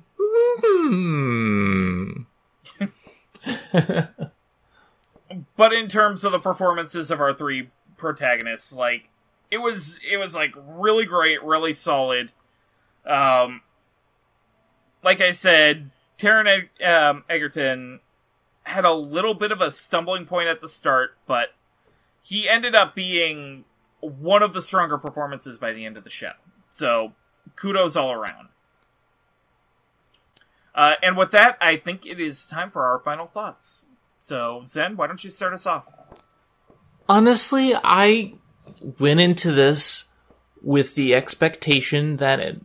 Hmm. 0.59 2.23
But 5.57 5.73
in 5.73 5.89
terms 5.89 6.23
of 6.23 6.31
the 6.31 6.39
performances 6.39 7.11
of 7.11 7.19
our 7.19 7.33
three 7.33 7.69
protagonists 7.97 8.71
like 8.73 9.09
it 9.51 9.57
was 9.57 9.99
it 10.09 10.17
was 10.17 10.35
like 10.35 10.53
really 10.55 11.05
great 11.05 11.43
really 11.43 11.73
solid. 11.73 12.31
Um 13.05 13.61
like 15.03 15.21
i 15.21 15.31
said 15.31 15.91
Taron 16.17 16.47
Eg- 16.47 16.83
um, 16.83 17.23
egerton 17.29 17.99
had 18.63 18.83
a 18.85 18.93
little 18.93 19.33
bit 19.33 19.51
of 19.51 19.61
a 19.61 19.71
stumbling 19.71 20.25
point 20.25 20.49
at 20.49 20.61
the 20.61 20.67
start 20.67 21.17
but 21.27 21.53
he 22.21 22.49
ended 22.49 22.75
up 22.75 22.93
being 22.93 23.63
one 24.01 24.43
of 24.43 24.53
the 24.53 24.61
stronger 24.61 24.97
performances 24.97 25.57
by 25.57 25.71
the 25.71 25.85
end 25.85 25.97
of 25.97 26.03
the 26.03 26.09
show. 26.09 26.33
So 26.69 27.13
kudos 27.55 27.95
all 27.95 28.11
around 28.11 28.49
uh, 30.77 30.95
and 31.03 31.17
with 31.17 31.31
that 31.31 31.57
i 31.59 31.75
think 31.75 32.05
it 32.05 32.19
is 32.19 32.45
time 32.45 32.71
for 32.71 32.85
our 32.85 32.99
final 32.99 33.27
thoughts 33.27 33.83
so, 34.27 34.63
Zen, 34.67 34.97
why 34.97 35.07
don't 35.07 35.23
you 35.23 35.29
start 35.29 35.53
us 35.53 35.65
off? 35.65 35.85
Honestly, 37.07 37.73
I 37.81 38.33
went 38.99 39.21
into 39.21 39.53
this 39.53 40.03
with 40.61 40.95
the 40.95 41.15
expectation 41.15 42.17
that 42.17 42.41
it 42.41 42.61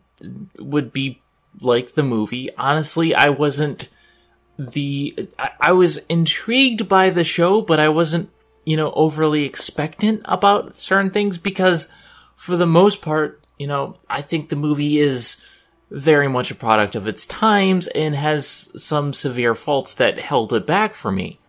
would 0.59 0.91
be 0.91 1.21
like 1.61 1.93
the 1.93 2.03
movie. 2.03 2.53
Honestly, 2.57 3.15
I 3.15 3.29
wasn't 3.29 3.87
the 4.59 5.29
I, 5.39 5.51
I 5.61 5.71
was 5.71 5.99
intrigued 6.09 6.89
by 6.89 7.09
the 7.11 7.23
show, 7.23 7.61
but 7.61 7.79
I 7.79 7.87
wasn't, 7.87 8.29
you 8.65 8.75
know, 8.75 8.91
overly 8.91 9.45
expectant 9.45 10.21
about 10.25 10.75
certain 10.75 11.11
things 11.11 11.37
because 11.37 11.87
for 12.35 12.57
the 12.57 12.67
most 12.67 13.01
part, 13.01 13.41
you 13.57 13.67
know, 13.67 13.95
I 14.09 14.21
think 14.21 14.49
the 14.49 14.57
movie 14.57 14.99
is 14.99 15.41
very 15.93 16.27
much 16.27 16.49
a 16.49 16.55
product 16.55 16.95
of 16.95 17.07
its 17.07 17.25
times 17.25 17.87
and 17.87 18.15
has 18.15 18.71
some 18.75 19.13
severe 19.13 19.53
faults 19.53 19.93
that 19.93 20.19
held 20.19 20.51
it 20.51 20.65
back 20.65 20.95
for 20.95 21.11
me. 21.11 21.39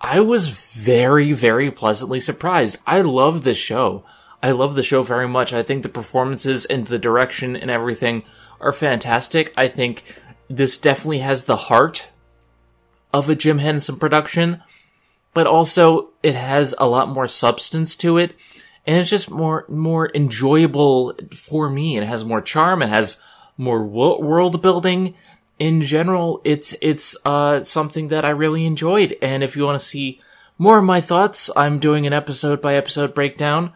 I 0.00 0.20
was 0.20 0.48
very, 0.48 1.32
very 1.32 1.70
pleasantly 1.70 2.20
surprised. 2.20 2.78
I 2.86 3.00
love 3.00 3.42
this 3.42 3.58
show. 3.58 4.04
I 4.42 4.52
love 4.52 4.76
the 4.76 4.82
show 4.82 5.02
very 5.02 5.26
much. 5.26 5.52
I 5.52 5.62
think 5.62 5.82
the 5.82 5.88
performances 5.88 6.66
and 6.66 6.86
the 6.86 6.98
direction 6.98 7.56
and 7.56 7.70
everything 7.70 8.22
are 8.60 8.72
fantastic. 8.72 9.52
I 9.56 9.68
think 9.68 10.04
this 10.48 10.78
definitely 10.78 11.18
has 11.18 11.44
the 11.44 11.56
heart 11.56 12.10
of 13.12 13.28
a 13.28 13.34
Jim 13.34 13.58
Henson 13.58 13.96
production, 13.96 14.62
but 15.32 15.46
also 15.46 16.10
it 16.22 16.34
has 16.34 16.74
a 16.78 16.88
lot 16.88 17.08
more 17.08 17.26
substance 17.26 17.96
to 17.96 18.18
it, 18.18 18.36
and 18.86 18.98
it's 19.00 19.10
just 19.10 19.30
more 19.30 19.64
more 19.68 20.10
enjoyable 20.14 21.14
for 21.34 21.70
me. 21.70 21.96
It 21.96 22.04
has 22.04 22.24
more 22.24 22.42
charm. 22.42 22.82
It 22.82 22.90
has 22.90 23.20
more 23.56 23.84
world 23.84 24.60
building 24.62 25.14
in 25.58 25.82
general, 25.82 26.40
it's 26.44 26.74
it's 26.82 27.16
uh 27.24 27.62
something 27.62 28.08
that 28.08 28.24
I 28.24 28.30
really 28.30 28.66
enjoyed. 28.66 29.16
And 29.22 29.42
if 29.42 29.56
you 29.56 29.64
want 29.64 29.80
to 29.80 29.86
see 29.86 30.20
more 30.58 30.78
of 30.78 30.84
my 30.84 31.00
thoughts, 31.00 31.50
I'm 31.56 31.78
doing 31.78 32.06
an 32.06 32.12
episode 32.12 32.60
by 32.60 32.74
episode 32.74 33.14
breakdown 33.14 33.72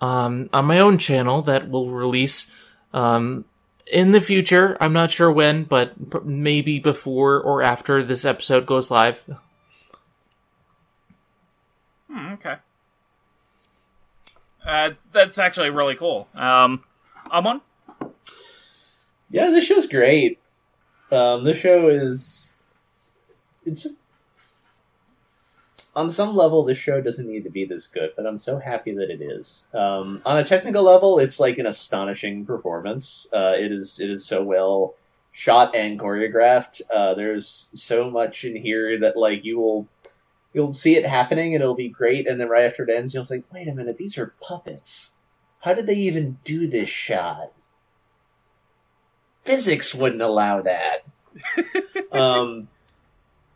um, 0.00 0.50
on 0.52 0.64
my 0.66 0.78
own 0.78 0.98
channel 0.98 1.42
that 1.42 1.68
will 1.70 1.90
release 1.90 2.50
um, 2.92 3.44
in 3.86 4.12
the 4.12 4.20
future. 4.20 4.76
I'm 4.80 4.92
not 4.92 5.10
sure 5.10 5.30
when, 5.30 5.64
but 5.64 6.24
maybe 6.24 6.78
before 6.78 7.40
or 7.40 7.62
after 7.62 8.02
this 8.02 8.24
episode 8.24 8.66
goes 8.66 8.90
live. 8.90 9.24
Hmm, 12.10 12.32
okay. 12.34 12.56
Uh, 14.66 14.90
that's 15.12 15.38
actually 15.38 15.70
really 15.70 15.96
cool. 15.96 16.28
Um, 16.34 16.84
Amon? 17.30 17.60
Yeah, 19.32 19.48
this 19.48 19.64
show's 19.64 19.86
great. 19.86 20.38
Um, 21.10 21.42
this 21.42 21.56
show 21.56 21.88
is 21.88 22.62
it's 23.64 23.82
just 23.82 23.96
on 25.96 26.10
some 26.10 26.36
level 26.36 26.62
this 26.62 26.76
show 26.76 27.00
doesn't 27.00 27.28
need 27.28 27.44
to 27.44 27.50
be 27.50 27.64
this 27.64 27.86
good, 27.86 28.12
but 28.14 28.26
I'm 28.26 28.38
so 28.38 28.58
happy 28.58 28.92
that 28.94 29.10
it 29.10 29.22
is. 29.22 29.66
Um, 29.72 30.20
on 30.26 30.36
a 30.36 30.44
technical 30.44 30.82
level, 30.82 31.18
it's 31.18 31.40
like 31.40 31.56
an 31.58 31.66
astonishing 31.66 32.44
performance. 32.44 33.26
Uh, 33.32 33.54
it 33.58 33.72
is 33.72 33.98
it 34.00 34.10
is 34.10 34.24
so 34.24 34.42
well 34.42 34.94
shot 35.32 35.74
and 35.74 35.98
choreographed. 35.98 36.82
Uh, 36.94 37.14
there's 37.14 37.70
so 37.74 38.10
much 38.10 38.44
in 38.44 38.54
here 38.54 38.98
that 38.98 39.16
like 39.16 39.44
you 39.46 39.58
will 39.58 39.88
you'll 40.52 40.74
see 40.74 40.96
it 40.96 41.06
happening 41.06 41.54
and 41.54 41.62
it'll 41.62 41.74
be 41.74 41.88
great, 41.88 42.28
and 42.28 42.38
then 42.38 42.50
right 42.50 42.66
after 42.66 42.84
it 42.84 42.94
ends, 42.94 43.14
you'll 43.14 43.24
think, 43.24 43.46
wait 43.50 43.66
a 43.66 43.74
minute, 43.74 43.96
these 43.96 44.18
are 44.18 44.34
puppets. 44.42 45.12
How 45.60 45.72
did 45.72 45.86
they 45.86 45.94
even 45.94 46.38
do 46.44 46.66
this 46.66 46.90
shot? 46.90 47.52
Physics 49.44 49.94
wouldn't 49.94 50.22
allow 50.22 50.62
that. 50.62 51.04
um, 52.12 52.68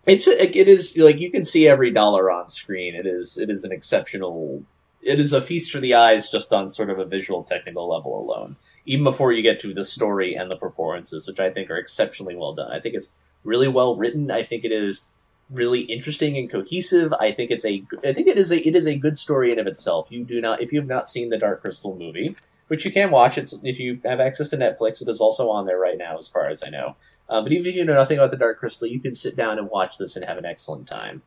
it's 0.07 0.27
a, 0.27 0.59
it 0.59 0.69
is 0.69 0.97
like 0.97 1.19
you 1.19 1.31
can 1.31 1.45
see 1.45 1.69
every 1.69 1.91
dollar 1.91 2.31
on 2.31 2.49
screen. 2.49 2.95
It 2.95 3.07
is 3.07 3.37
it 3.39 3.51
is 3.51 3.65
an 3.65 3.73
exceptional. 3.73 4.63
It 5.03 5.21
is 5.21 5.33
a 5.33 5.41
feast 5.41 5.71
for 5.71 5.79
the 5.79 5.95
eyes 5.95 6.29
just 6.29 6.53
on 6.53 6.71
sort 6.71 6.91
of 6.91 6.99
a 6.99 7.05
visual 7.05 7.45
technical 7.45 7.89
level 7.89 8.19
alone. 8.19 8.57
Even 8.87 9.05
before 9.05 9.33
you 9.33 9.43
get 9.43 9.61
to 9.61 9.75
the 9.75 9.85
story 9.85 10.35
and 10.35 10.51
the 10.51 10.57
performances, 10.57 11.29
which 11.29 11.39
I 11.39 11.51
think 11.51 11.71
are 11.71 11.77
exceptionally 11.77 12.35
well 12.35 12.55
done. 12.55 12.73
I 12.73 12.81
think 12.81 12.95
it's 12.95 13.13
really 13.45 13.69
well 13.69 13.97
written. 13.97 14.31
I 14.31 14.43
think 14.43 14.65
it 14.65 14.73
is 14.73 15.05
really 15.51 15.83
interesting 15.83 16.37
and 16.37 16.51
cohesive. 16.51 17.13
I 17.15 17.33
think 17.33 17.51
it's 17.51 17.65
a 17.65 17.85
I 18.05 18.13
think 18.13 18.27
it 18.29 18.39
is 18.39 18.51
a 18.51 18.67
it 18.67 18.75
is 18.77 18.87
a 18.87 18.97
good 18.97 19.19
story 19.19 19.53
in 19.53 19.59
of 19.59 19.67
itself. 19.67 20.11
You 20.11 20.25
do 20.25 20.41
not 20.41 20.61
if 20.61 20.73
you 20.73 20.81
have 20.81 20.89
not 20.89 21.09
seen 21.09 21.31
the 21.31 21.39
Dark 21.39 21.63
Crystal 21.63 21.97
movie, 21.97 22.37
which 22.69 22.85
you 22.85 22.91
can 22.91 23.11
watch. 23.11 23.39
It's 23.39 23.55
if 23.63 23.79
you 23.79 24.01
have 24.05 24.21
access 24.21 24.49
to 24.51 24.57
Netflix, 24.57 25.01
it 25.01 25.09
is 25.09 25.21
also 25.21 25.51
on 25.51 25.67
there 25.67 25.79
right 25.79 25.99
now, 25.99 26.19
as 26.19 26.29
far 26.29 26.49
as 26.49 26.63
I 26.63 26.71
know. 26.71 26.97
Uh, 27.29 27.43
but 27.43 27.53
even 27.53 27.67
if 27.67 27.75
you 27.75 27.85
know 27.85 27.95
nothing 27.95 28.19
about 28.19 28.31
the 28.31 28.37
Dark 28.37 28.59
Crystal, 28.59 28.89
you 28.89 29.01
can 29.01 29.15
sit 29.15 29.37
down 29.37 29.59
and 29.59 29.69
watch 29.71 29.99
this 29.99 30.17
and 30.17 30.25
have 30.25 30.39
an 30.39 30.45
excellent 30.45 30.87
time. 30.87 31.23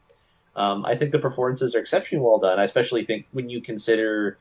Um, 0.55 0.85
I 0.85 0.95
think 0.95 1.11
the 1.11 1.19
performances 1.19 1.75
are 1.75 1.79
exceptionally 1.79 2.25
well 2.25 2.39
done. 2.39 2.59
I 2.59 2.63
especially 2.63 3.03
think 3.03 3.27
when 3.31 3.49
you 3.49 3.61
consider 3.61 4.37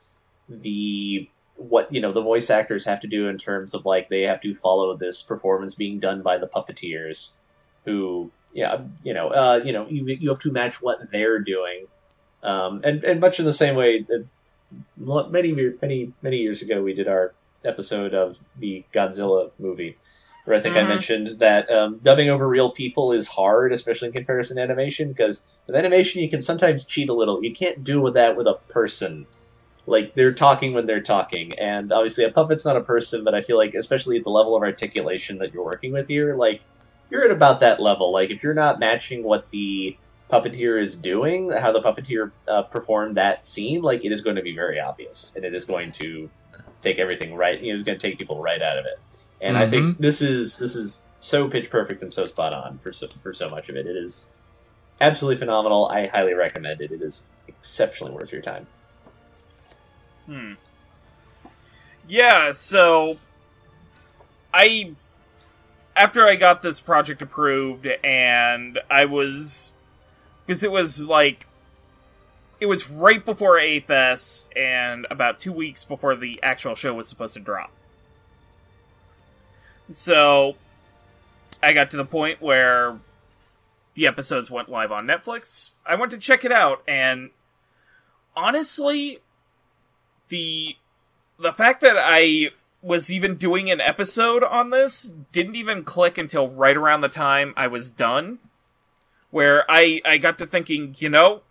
the 0.49 1.29
what 1.57 1.93
you 1.93 2.01
know 2.01 2.12
the 2.12 2.23
voice 2.23 2.51
actors 2.51 2.85
have 2.85 3.01
to 3.01 3.09
do 3.09 3.29
in 3.29 3.37
terms 3.37 3.75
of 3.75 3.85
like 3.85 4.09
they 4.09 4.23
have 4.23 4.41
to 4.41 4.55
follow 4.55 4.97
this 4.97 5.23
performance 5.23 5.75
being 5.75 5.99
done 5.99 6.23
by 6.23 6.39
the 6.39 6.47
puppeteers, 6.47 7.33
who 7.85 8.31
yeah 8.53 8.81
you 9.03 9.12
know 9.12 9.29
uh, 9.29 9.61
you 9.65 9.73
know 9.73 9.87
you 9.89 10.07
you 10.07 10.29
have 10.29 10.39
to 10.41 10.53
match 10.53 10.81
what 10.81 11.11
they're 11.12 11.41
doing, 11.41 11.87
um, 12.43 12.81
and 12.85 13.05
and 13.05 13.20
much 13.20 13.39
in 13.39 13.45
the 13.45 13.53
same 13.53 13.77
way 13.77 14.03
that 14.03 14.27
many 14.97 15.53
many 15.81 16.12
many 16.23 16.36
years 16.39 16.62
ago 16.62 16.82
we 16.82 16.95
did 16.95 17.09
our 17.09 17.35
episode 17.65 18.15
of 18.15 18.39
the 18.59 18.85
Godzilla 18.93 19.51
movie 19.59 19.97
where 20.45 20.57
I 20.57 20.61
think 20.61 20.77
I 20.77 20.82
Mhm. 20.82 20.89
mentioned 20.89 21.28
that 21.40 21.70
um, 21.70 21.99
dubbing 21.99 22.31
over 22.31 22.49
real 22.49 22.70
people 22.70 23.12
is 23.12 23.28
hard, 23.28 23.70
especially 23.70 24.09
in 24.09 24.15
comparison 24.15 24.57
to 24.57 24.62
animation, 24.62 25.09
because 25.09 25.43
with 25.66 25.77
animation 25.77 26.23
you 26.23 26.31
can 26.31 26.40
sometimes 26.40 26.86
cheat 26.86 27.11
a 27.11 27.12
little. 27.12 27.45
You 27.45 27.53
can't 27.53 27.85
do 27.85 28.01
with 28.01 28.15
that 28.15 28.35
with 28.35 28.47
a 28.47 28.55
person. 28.69 29.27
Like 29.86 30.15
they're 30.15 30.32
talking 30.32 30.73
when 30.73 30.86
they're 30.86 31.03
talking, 31.03 31.53
and 31.59 31.93
obviously 31.93 32.24
a 32.24 32.31
puppet's 32.31 32.65
not 32.65 32.77
a 32.77 32.81
person, 32.81 33.24
but 33.24 33.35
I 33.35 33.43
feel 33.43 33.59
like 33.59 33.74
especially 33.74 34.16
at 34.16 34.24
the 34.24 34.31
level 34.31 34.57
of 34.57 34.62
articulation 34.62 35.36
that 35.39 35.53
you're 35.53 35.65
working 35.65 35.93
with 35.93 36.09
here, 36.09 36.35
like 36.35 36.62
you're 37.11 37.24
at 37.24 37.31
about 37.31 37.61
that 37.61 37.78
level. 37.81 38.11
Like 38.11 38.31
if 38.31 38.43
you're 38.43 38.55
not 38.55 38.78
matching 38.78 39.24
what 39.24 39.51
the 39.51 39.99
puppeteer 40.30 40.80
is 40.80 40.94
doing, 40.94 41.50
how 41.50 41.72
the 41.72 41.80
puppeteer 41.80 42.30
uh, 42.46 42.62
performed 42.62 43.16
that 43.16 43.44
scene, 43.44 43.82
like 43.82 44.05
it 44.05 44.12
is 44.12 44.20
going 44.20 44.36
to 44.36 44.42
be 44.42 44.55
very 44.55 44.80
obvious, 44.80 45.34
and 45.36 45.44
it 45.44 45.55
is 45.55 45.64
going 45.64 45.92
to 45.92 46.28
take 46.82 46.98
everything 46.98 47.34
right. 47.34 47.60
You 47.60 47.68
know, 47.68 47.74
it's 47.74 47.82
going 47.82 47.98
to 47.98 48.06
take 48.06 48.18
people 48.18 48.40
right 48.40 48.60
out 48.60 48.78
of 48.78 48.84
it. 48.86 49.00
And 49.40 49.56
I 49.56 49.66
think 49.66 49.98
this 49.98 50.20
is 50.20 50.59
this 50.59 50.74
is 50.74 51.02
so 51.20 51.48
pitch 51.48 51.70
perfect 51.70 52.02
and 52.02 52.12
so 52.12 52.26
spot 52.26 52.52
on 52.52 52.78
for 52.78 52.92
so, 52.92 53.09
for 53.20 53.32
so 53.32 53.48
much 53.48 53.68
of 53.68 53.76
it. 53.76 53.86
It 53.86 53.96
is 53.96 54.30
absolutely 55.00 55.36
phenomenal. 55.36 55.86
I 55.86 56.06
highly 56.06 56.34
recommend 56.34 56.80
it. 56.80 56.90
It 56.90 57.02
is 57.02 57.26
exceptionally 57.46 58.12
worth 58.12 58.32
your 58.32 58.42
time. 58.42 58.66
Hmm. 60.26 60.55
Yeah, 62.09 62.52
so 62.52 63.18
I 64.52 64.94
after 65.94 66.26
I 66.26 66.36
got 66.36 66.62
this 66.62 66.80
project 66.80 67.22
approved, 67.22 67.86
and 68.05 68.80
I 68.90 69.05
was 69.05 69.72
because 70.49 70.62
it 70.62 70.73
was 70.73 70.99
like 70.99 71.47
it 72.59 72.66
was 72.66 72.91
right 72.91 73.25
before 73.25 73.59
A-Fest 73.59 74.51
and 74.57 75.07
about 75.11 75.39
two 75.39 75.53
weeks 75.53 75.85
before 75.85 76.16
the 76.16 76.43
actual 76.43 76.75
show 76.75 76.95
was 76.95 77.07
supposed 77.07 77.35
to 77.35 77.41
drop. 77.41 77.70
So 79.91 80.57
I 81.62 81.73
got 81.73 81.91
to 81.93 81.99
the 81.99 82.05
point 82.05 82.41
where 82.41 82.99
the 83.95 84.07
episodes 84.07 84.51
went 84.51 84.70
live 84.70 84.91
on 84.91 85.07
Netflix. 85.07 85.70
I 85.87 85.97
went 85.97 86.11
to 86.12 86.19
check 86.19 86.45
it 86.45 86.53
out, 86.53 86.83
and 86.89 87.31
honestly, 88.35 89.19
the 90.31 90.77
the 91.39 91.53
fact 91.53 91.83
that 91.83 91.97
I 91.99 92.53
was 92.81 93.12
even 93.12 93.37
doing 93.37 93.70
an 93.70 93.83
episode 93.83 94.43
on 94.43 94.70
this 94.70 95.12
didn't 95.31 95.57
even 95.57 95.85
click 95.85 96.16
until 96.16 96.49
right 96.49 96.77
around 96.77 97.03
the 97.03 97.09
time 97.09 97.53
I 97.57 97.66
was 97.66 97.91
done. 97.91 98.39
Where 99.30 99.64
I, 99.70 100.00
I 100.05 100.18
got 100.18 100.38
to 100.38 100.46
thinking, 100.46 100.94
you 100.98 101.09
know, 101.09 101.42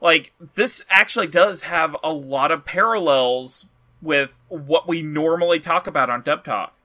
like, 0.00 0.32
this 0.54 0.84
actually 0.88 1.26
does 1.26 1.62
have 1.62 1.96
a 2.02 2.12
lot 2.12 2.52
of 2.52 2.64
parallels 2.64 3.66
with 4.00 4.38
what 4.48 4.86
we 4.86 5.02
normally 5.02 5.58
talk 5.58 5.86
about 5.86 6.10
on 6.10 6.22
Dub 6.22 6.44
Talk. 6.44 6.78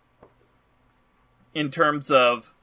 In 1.54 1.70
terms 1.70 2.10
of 2.10 2.56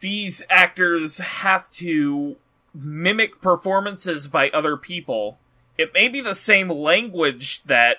these 0.00 0.42
actors 0.50 1.18
have 1.18 1.70
to 1.70 2.36
mimic 2.74 3.40
performances 3.40 4.28
by 4.28 4.50
other 4.50 4.76
people. 4.76 5.38
It 5.76 5.94
may 5.94 6.08
be 6.08 6.20
the 6.20 6.34
same 6.34 6.68
language 6.68 7.62
that 7.64 7.98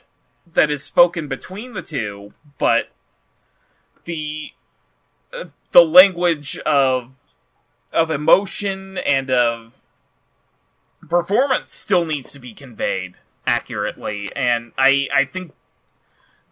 that 0.53 0.71
is 0.71 0.83
spoken 0.83 1.27
between 1.27 1.73
the 1.73 1.81
two, 1.81 2.33
but 2.57 2.89
the 4.05 4.51
uh, 5.33 5.45
the 5.71 5.83
language 5.83 6.57
of 6.59 7.15
of 7.91 8.09
emotion 8.09 8.97
and 8.99 9.29
of 9.29 9.81
performance 11.09 11.73
still 11.73 12.05
needs 12.05 12.31
to 12.31 12.39
be 12.39 12.53
conveyed 12.53 13.15
accurately. 13.47 14.31
And 14.35 14.71
i 14.77 15.07
i 15.13 15.25
think 15.25 15.53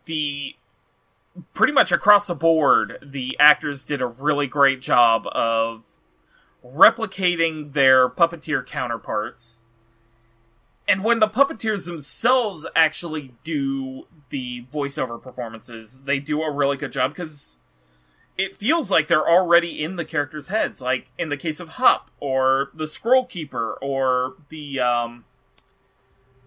the 0.06 0.56
pretty 1.53 1.72
much 1.72 1.91
across 1.91 2.28
the 2.28 2.36
board 2.36 2.98
the 3.02 3.38
actors 3.40 3.86
did 3.86 4.02
a 4.02 4.07
really 4.07 4.48
great 4.48 4.82
job 4.82 5.28
of 5.32 5.86
replicating 6.66 7.74
their 7.74 8.10
puppeteer 8.10 8.66
counterparts. 8.66 9.57
And 10.88 11.03
when 11.03 11.20
the 11.20 11.28
puppeteers 11.28 11.86
themselves 11.86 12.66
actually 12.76 13.36
do 13.44 14.07
the 14.30 14.66
voiceover 14.74 15.22
performances 15.22 16.02
they 16.03 16.20
do 16.20 16.41
a 16.41 16.52
really 16.52 16.78
good 16.78 16.91
job 16.91 17.11
because 17.11 17.56
it 18.40 18.56
feels 18.56 18.90
like 18.90 19.07
they're 19.07 19.28
already 19.30 19.84
in 19.84 19.98
the 19.98 20.06
characters' 20.06 20.48
heads, 20.48 20.82
like 20.82 21.11
in 21.18 21.28
the 21.28 21.36
case 21.36 21.60
of 21.60 21.70
Hup 21.72 22.10
or 22.22 22.72
the 22.74 22.88
Scroll 22.88 23.26
Keeper 23.26 23.78
or 23.82 24.36
the 24.48 24.80
um. 24.80 25.26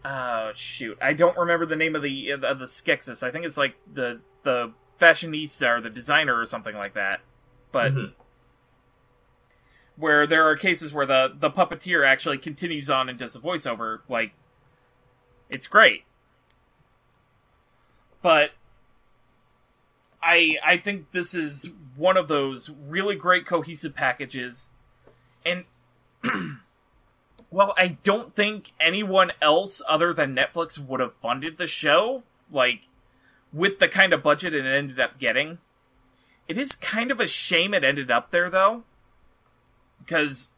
Oh 0.04 0.52
shoot! 0.54 0.96
I 1.00 1.12
don't 1.12 1.36
remember 1.36 1.66
the 1.66 1.76
name 1.76 1.94
of 1.94 2.02
the 2.02 2.30
of 2.30 2.40
the 2.40 2.64
Skeksis. 2.64 3.22
I 3.22 3.30
think 3.30 3.44
it's 3.44 3.58
like 3.58 3.76
the 3.92 4.20
the 4.42 4.72
fashionista 4.98 5.76
or 5.76 5.80
the 5.82 5.90
designer 5.90 6.36
or 6.38 6.46
something 6.46 6.74
like 6.74 6.94
that. 6.94 7.20
But 7.70 7.92
Mhm. 7.94 8.12
where 9.96 10.26
there 10.26 10.48
are 10.48 10.56
cases 10.56 10.92
where 10.94 11.06
the 11.06 11.30
the 11.38 11.50
puppeteer 11.50 12.06
actually 12.06 12.38
continues 12.38 12.88
on 12.88 13.08
and 13.10 13.18
does 13.18 13.34
the 13.34 13.38
voiceover, 13.38 14.00
like 14.08 14.32
it's 15.50 15.66
great. 15.66 16.04
But 18.22 18.52
I 20.22 20.58
I 20.64 20.76
think 20.76 21.10
this 21.10 21.34
is 21.34 21.70
one 21.96 22.16
of 22.16 22.28
those 22.28 22.70
really 22.70 23.16
great 23.16 23.46
cohesive 23.46 23.94
packages, 23.94 24.68
and 25.44 25.64
well, 27.50 27.74
I 27.76 27.98
don't 28.02 28.34
think 28.34 28.72
anyone 28.78 29.32
else 29.40 29.82
other 29.88 30.12
than 30.12 30.36
Netflix 30.36 30.78
would 30.78 31.00
have 31.00 31.14
funded 31.16 31.58
the 31.58 31.66
show 31.66 32.22
like 32.50 32.82
with 33.52 33.78
the 33.78 33.88
kind 33.88 34.14
of 34.14 34.22
budget 34.22 34.54
it 34.54 34.64
ended 34.64 35.00
up 35.00 35.18
getting. 35.18 35.58
It 36.48 36.58
is 36.58 36.74
kind 36.74 37.10
of 37.10 37.20
a 37.20 37.26
shame 37.26 37.74
it 37.74 37.84
ended 37.84 38.10
up 38.10 38.30
there 38.30 38.50
though, 38.50 38.84
because 39.98 40.50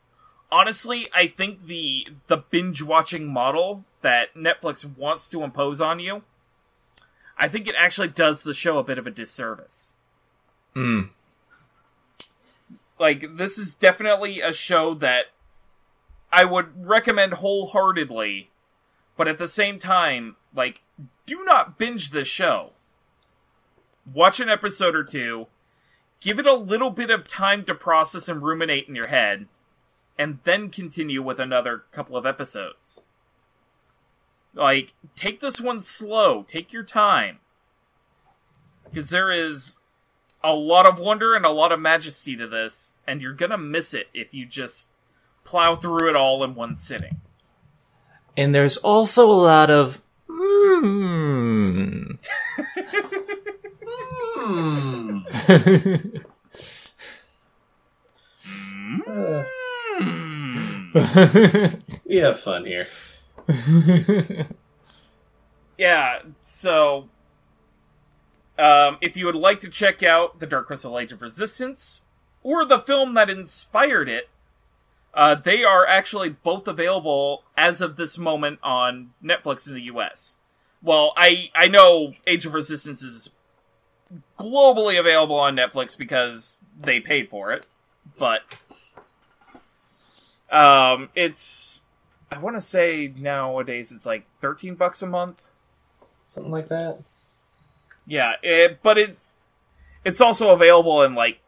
honestly, 0.51 1.09
I 1.15 1.27
think 1.29 1.67
the 1.67 2.09
the 2.27 2.37
binge 2.37 2.83
watching 2.83 3.27
model 3.27 3.85
that 4.03 4.35
Netflix 4.35 4.85
wants 4.85 5.31
to 5.31 5.43
impose 5.43 5.81
on 5.81 5.99
you 6.01 6.23
I 7.37 7.49
think 7.49 7.67
it 7.67 7.75
actually 7.77 8.09
does 8.09 8.45
the 8.45 8.55
show 8.55 8.79
a 8.79 8.85
bit 8.85 8.99
of 8.99 9.07
a 9.07 9.11
disservice. 9.11 9.95
Mm. 10.75 11.11
Like, 12.99 13.37
this 13.37 13.59
is 13.59 13.75
definitely 13.75 14.41
a 14.41 14.53
show 14.53 14.95
that 14.95 15.27
I 16.33 16.45
would 16.45 16.87
recommend 16.87 17.35
wholeheartedly, 17.35 18.51
but 19.17 19.29
at 19.29 19.39
the 19.39 19.49
same 19.49 19.79
time, 19.79 20.37
like, 20.55 20.83
do 21.27 21.45
not 21.45 21.79
binge 21.79 22.11
this 22.11 22.29
show. 22.29 22.71
Watch 24.13 24.39
an 24.39 24.49
episode 24.49 24.95
or 24.95 25.05
two, 25.05 25.47
give 26.21 26.39
it 26.39 26.47
a 26.47 26.55
little 26.55 26.91
bit 26.91 27.11
of 27.11 27.27
time 27.27 27.65
to 27.65 27.75
process 27.75 28.29
and 28.29 28.43
ruminate 28.43 28.89
in 28.89 28.95
your 28.95 29.09
head, 29.09 29.49
and 30.19 30.39
then 30.45 30.71
continue 30.71 31.23
with 31.23 31.41
another 31.41 31.85
couple 31.91 32.17
of 32.17 32.27
episodes. 32.27 33.01
Like, 34.55 34.95
take 35.17 35.41
this 35.41 35.61
one 35.61 35.81
slow, 35.81 36.43
take 36.43 36.73
your 36.73 36.85
time. 36.85 37.39
Because 38.85 39.11
there 39.11 39.31
is 39.31 39.75
a 40.43 40.53
lot 40.53 40.89
of 40.89 40.99
wonder 40.99 41.35
and 41.35 41.45
a 41.45 41.51
lot 41.51 41.73
of 41.73 41.81
majesty 41.81 42.37
to 42.37 42.47
this, 42.47 42.93
and 43.07 43.21
you're 43.21 43.33
gonna 43.33 43.59
miss 43.59 43.95
it 43.95 44.09
if 44.15 44.33
you 44.33 44.47
just 44.47 44.91
plow 45.43 45.75
through 45.75 46.09
it 46.09 46.17
all 46.17 46.45
in 46.45 46.55
one 46.55 46.75
sitting. 46.75 47.21
And 48.37 48.55
there's 48.55 48.77
also 48.77 49.31
a 49.31 49.33
lot 49.33 49.71
of 49.71 50.01
mm. 50.29 52.19
Uh, 59.07 59.45
Hmm. 59.97 60.89
we 62.05 62.17
have 62.17 62.39
fun 62.41 62.65
here. 62.65 62.87
yeah, 65.79 66.21
so 66.41 67.09
um, 68.59 68.99
if 69.01 69.17
you 69.17 69.27
would 69.27 69.35
like 69.35 69.61
to 69.61 69.69
check 69.69 70.03
out 70.03 70.39
the 70.39 70.47
Dark 70.47 70.67
Crystal 70.67 70.99
Age 70.99 71.13
of 71.13 71.23
Resistance 71.23 72.03
or 72.43 72.65
the 72.65 72.79
film 72.79 73.15
that 73.15 73.29
inspired 73.29 74.09
it, 74.09 74.29
uh, 75.13 75.35
they 75.35 75.65
are 75.65 75.87
actually 75.87 76.29
both 76.29 76.67
available 76.67 77.45
as 77.57 77.81
of 77.81 77.97
this 77.97 78.19
moment 78.19 78.59
on 78.63 79.11
Netflix 79.23 79.69
in 79.69 79.75
the 79.75 79.83
U.S. 79.83 80.37
Well, 80.83 81.13
I 81.17 81.51
I 81.55 81.69
know 81.69 82.15
Age 82.27 82.47
of 82.47 82.55
Resistance 82.55 83.03
is 83.03 83.31
globally 84.39 84.99
available 84.99 85.39
on 85.39 85.57
Netflix 85.57 85.97
because 85.97 86.59
they 86.79 87.01
paid 87.01 87.31
for 87.31 87.53
it, 87.53 87.67
but 88.19 88.43
um, 90.51 91.11
it's 91.15 91.81
I 92.35 92.39
want 92.39 92.57
to 92.57 92.61
say 92.61 93.13
nowadays 93.17 93.93
it's 93.93 94.07
like 94.07 94.27
thirteen 94.41 94.75
bucks 94.75 95.03
a 95.03 95.07
month. 95.07 95.45
Something 96.27 96.53
like 96.53 96.69
that. 96.69 96.99
Yeah, 98.07 98.35
it, 98.43 98.81
but 98.83 98.99
it's 98.99 99.31
it's 100.05 100.21
also 100.21 100.51
available 100.51 101.03
in 101.03 101.15
like 101.15 101.41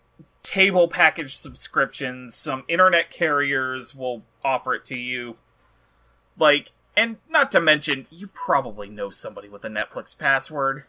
cable 0.43 0.87
package 0.89 1.37
subscriptions. 1.37 2.35
Some 2.35 2.65
internet 2.69 3.11
carriers 3.11 3.95
will 3.95 4.23
offer 4.45 4.75
it 4.75 4.85
to 4.87 4.97
you. 4.97 5.37
Like, 6.39 6.73
and 6.97 7.17
not 7.29 7.51
to 7.53 7.61
mention, 7.61 8.07
you 8.11 8.29
probably 8.29 8.89
know 8.89 9.09
somebody 9.09 9.49
with 9.49 9.65
a 9.65 9.69
Netflix 9.69 10.17
password. 10.17 10.85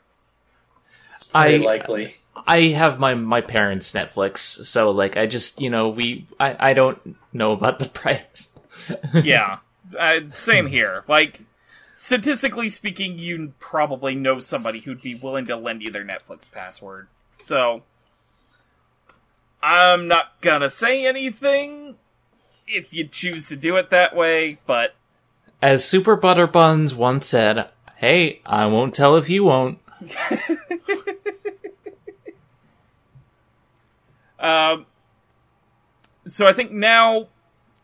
I 1.34 1.58
likely. 1.58 2.16
I 2.46 2.68
have 2.68 3.00
my 3.00 3.16
my 3.16 3.42
parents' 3.42 3.92
Netflix, 3.94 4.38
so 4.38 4.92
like 4.92 5.18
I 5.18 5.26
just 5.26 5.60
you 5.60 5.70
know 5.70 5.90
we 5.90 6.28
I 6.40 6.70
I 6.72 6.74
don't 6.74 7.18
know 7.34 7.52
about 7.52 7.80
the 7.80 7.90
price. 7.90 8.54
Yeah, 9.24 9.58
uh, 9.98 10.22
same 10.30 10.68
here. 10.68 11.04
Like, 11.08 11.46
statistically 11.92 12.70
speaking, 12.70 13.20
you 13.20 13.54
probably 13.60 14.16
know 14.16 14.40
somebody 14.40 14.80
who'd 14.80 15.02
be 15.02 15.16
willing 15.16 15.46
to 15.46 15.56
lend 15.56 15.82
you 15.82 15.92
their 15.92 16.06
Netflix 16.06 16.52
password. 16.52 17.08
So, 17.42 17.84
I'm 19.62 20.08
not 20.08 20.40
gonna 20.42 20.70
say 20.70 21.06
anything 21.06 21.96
if 22.68 22.94
you 22.94 23.08
choose 23.08 23.48
to 23.48 23.56
do 23.56 23.76
it 23.78 23.90
that 23.90 24.16
way, 24.16 24.58
but 24.66 24.96
As 25.62 25.88
Super 25.88 26.16
Butter 26.16 26.48
Buns 26.48 26.94
once 26.94 27.28
said, 27.28 27.70
"Hey, 27.96 28.42
I 28.46 28.66
won't 28.68 28.94
tell 28.94 29.16
if 29.16 29.30
you 29.30 29.44
won't." 29.46 29.80
Um, 34.40 34.86
so 36.26 36.46
I 36.46 36.54
think 36.54 36.72
now, 36.72 37.28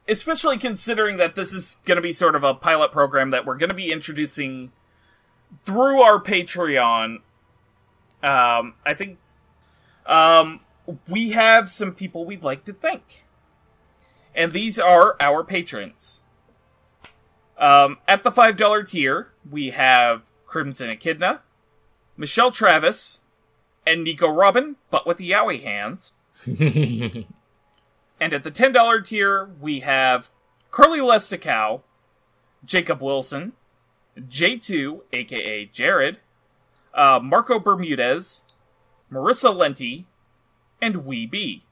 especially 0.07 0.57
considering 0.57 1.17
that 1.17 1.35
this 1.35 1.53
is 1.53 1.77
going 1.85 1.95
to 1.95 2.01
be 2.01 2.13
sort 2.13 2.35
of 2.35 2.43
a 2.43 2.53
pilot 2.53 2.91
program 2.91 3.31
that 3.31 3.45
we're 3.45 3.57
going 3.57 3.69
to 3.69 3.75
be 3.75 3.91
introducing 3.91 4.71
through 5.63 6.01
our 6.01 6.19
Patreon, 6.19 7.21
um, 8.23 8.73
I 8.85 8.93
think 8.93 9.17
um, 10.05 10.59
we 11.07 11.31
have 11.31 11.69
some 11.69 11.93
people 11.93 12.25
we'd 12.25 12.43
like 12.43 12.65
to 12.65 12.73
thank. 12.73 13.25
And 14.35 14.51
these 14.51 14.79
are 14.79 15.15
our 15.19 15.43
patrons. 15.43 16.21
Um, 17.57 17.99
at 18.07 18.23
the 18.23 18.31
$5 18.31 18.89
tier, 18.89 19.31
we 19.49 19.69
have 19.69 20.23
Crimson 20.47 20.89
Echidna, 20.89 21.41
Michelle 22.17 22.51
Travis, 22.51 23.21
and 23.85 24.03
Nico 24.03 24.27
Robin, 24.27 24.75
but 24.89 25.05
with 25.05 25.17
the 25.17 25.29
Yowie 25.29 25.63
hands. 25.63 26.13
and 28.23 28.31
at 28.31 28.43
the 28.43 28.51
$10 28.51 29.05
tier, 29.05 29.49
we 29.59 29.81
have 29.81 30.31
Curly 30.71 30.99
Lesticow, 30.99 31.81
Jacob 32.63 33.01
Wilson, 33.01 33.51
J2, 34.17 35.01
aka 35.11 35.65
Jared, 35.65 36.19
uh, 36.93 37.19
Marco 37.21 37.59
Bermudez, 37.59 38.43
Marissa 39.11 39.53
Lenti, 39.53 40.05
and 40.81 41.05
Wee 41.05 41.25
B. 41.25 41.63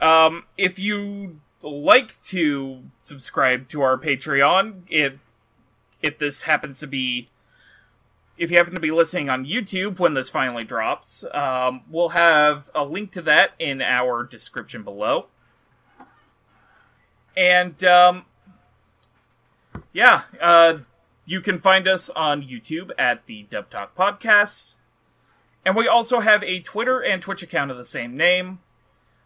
Um, 0.00 0.42
if 0.56 0.76
you 0.76 1.38
like 1.62 2.20
to 2.24 2.82
subscribe 2.98 3.68
to 3.68 3.80
our 3.80 3.96
Patreon, 3.96 4.82
if 4.88 5.20
if 6.02 6.18
this 6.18 6.42
happens 6.42 6.80
to 6.80 6.88
be 6.88 7.28
if 8.38 8.50
you 8.50 8.56
happen 8.56 8.74
to 8.74 8.80
be 8.80 8.90
listening 8.90 9.28
on 9.28 9.44
YouTube 9.44 9.98
when 9.98 10.14
this 10.14 10.30
finally 10.30 10.64
drops, 10.64 11.24
um, 11.34 11.82
we'll 11.90 12.10
have 12.10 12.70
a 12.74 12.84
link 12.84 13.12
to 13.12 13.22
that 13.22 13.52
in 13.58 13.82
our 13.82 14.24
description 14.24 14.82
below. 14.82 15.26
And 17.36 17.82
um, 17.84 18.24
yeah, 19.92 20.22
uh, 20.40 20.78
you 21.26 21.40
can 21.40 21.58
find 21.58 21.88
us 21.88 22.10
on 22.10 22.42
YouTube 22.42 22.90
at 22.96 23.26
the 23.26 23.42
Dub 23.44 23.70
Talk 23.70 23.96
Podcast. 23.96 24.76
And 25.64 25.76
we 25.76 25.86
also 25.86 26.20
have 26.20 26.42
a 26.44 26.60
Twitter 26.60 27.00
and 27.02 27.20
Twitch 27.20 27.42
account 27.42 27.70
of 27.70 27.76
the 27.76 27.84
same 27.84 28.16
name. 28.16 28.60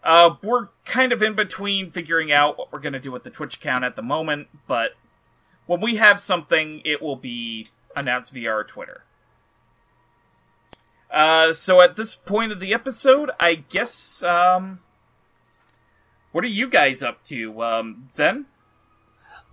Uh, 0.03 0.35
we're 0.43 0.69
kind 0.85 1.13
of 1.13 1.23
in 1.23 1.35
between 1.35 1.91
figuring 1.91 2.33
out 2.33 2.59
what 2.59 2.73
we're 2.73 2.81
going 2.81 2.93
to 2.95 2.99
do 2.99 3.13
with 3.13 3.23
the 3.23 3.31
Twitch 3.31 3.57
account 3.57 3.85
at 3.85 3.95
the 3.95 4.03
moment, 4.03 4.49
but 4.67 4.95
when 5.67 5.81
we 5.81 5.95
have 5.97 6.19
something, 6.19 6.83
it 6.85 7.01
will 7.01 7.15
be 7.15 7.69
announced 7.97 8.37
our 8.37 8.65
Twitter. 8.65 9.05
Uh, 11.11 11.53
so 11.53 11.81
at 11.81 11.97
this 11.97 12.15
point 12.15 12.53
of 12.53 12.61
the 12.61 12.73
episode, 12.73 13.31
I 13.39 13.57
guess, 13.57 14.23
um, 14.23 14.81
what 16.33 16.43
are 16.43 16.49
you 16.49 16.69
guys 16.69 17.03
up 17.03 17.23
to, 17.25 17.63
um, 17.63 18.09
Zen? 18.13 18.47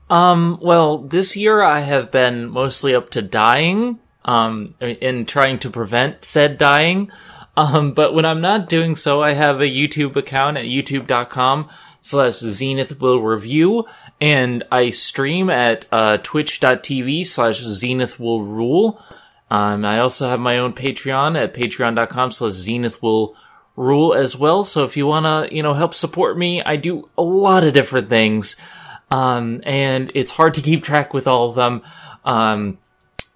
Um, 0.09 0.57
well, 0.61 0.97
this 0.97 1.35
year 1.35 1.61
I 1.61 1.81
have 1.81 2.11
been 2.11 2.49
mostly 2.49 2.95
up 2.95 3.09
to 3.11 3.21
dying, 3.21 3.99
um, 4.25 4.75
in 4.79 5.25
trying 5.25 5.59
to 5.59 5.69
prevent 5.69 6.23
said 6.23 6.57
dying. 6.57 7.11
Um, 7.57 7.91
but 7.91 8.13
when 8.13 8.25
I'm 8.25 8.41
not 8.41 8.69
doing 8.69 8.95
so, 8.95 9.21
I 9.21 9.33
have 9.33 9.59
a 9.59 9.65
YouTube 9.65 10.15
account 10.15 10.57
at 10.57 10.65
youtube.com 10.65 11.67
slash 12.01 12.35
zenith 12.35 13.01
will 13.01 13.21
review, 13.21 13.85
and 14.21 14.63
I 14.71 14.89
stream 14.89 15.49
at, 15.49 15.85
uh, 15.91 16.17
twitch.tv 16.17 17.25
slash 17.25 17.59
zenith 17.59 18.19
will 18.19 18.43
rule. 18.43 19.01
Um, 19.51 19.85
I 19.85 19.99
also 19.99 20.29
have 20.29 20.39
my 20.39 20.57
own 20.57 20.73
Patreon 20.73 21.37
at 21.37 21.53
patreon.com 21.53 22.31
slash 22.31 22.51
zenith 22.51 23.01
will 23.01 23.35
rule 23.75 24.13
as 24.13 24.37
well. 24.37 24.65
So 24.65 24.83
if 24.83 24.97
you 24.97 25.07
wanna, 25.07 25.47
you 25.51 25.63
know, 25.63 25.73
help 25.73 25.95
support 25.95 26.37
me, 26.37 26.61
I 26.61 26.75
do 26.75 27.09
a 27.17 27.23
lot 27.23 27.63
of 27.63 27.73
different 27.73 28.09
things. 28.09 28.55
Um, 29.09 29.61
and 29.65 30.11
it's 30.13 30.31
hard 30.31 30.53
to 30.55 30.61
keep 30.61 30.83
track 30.83 31.13
with 31.13 31.27
all 31.27 31.49
of 31.49 31.55
them. 31.55 31.81
Um, 32.25 32.77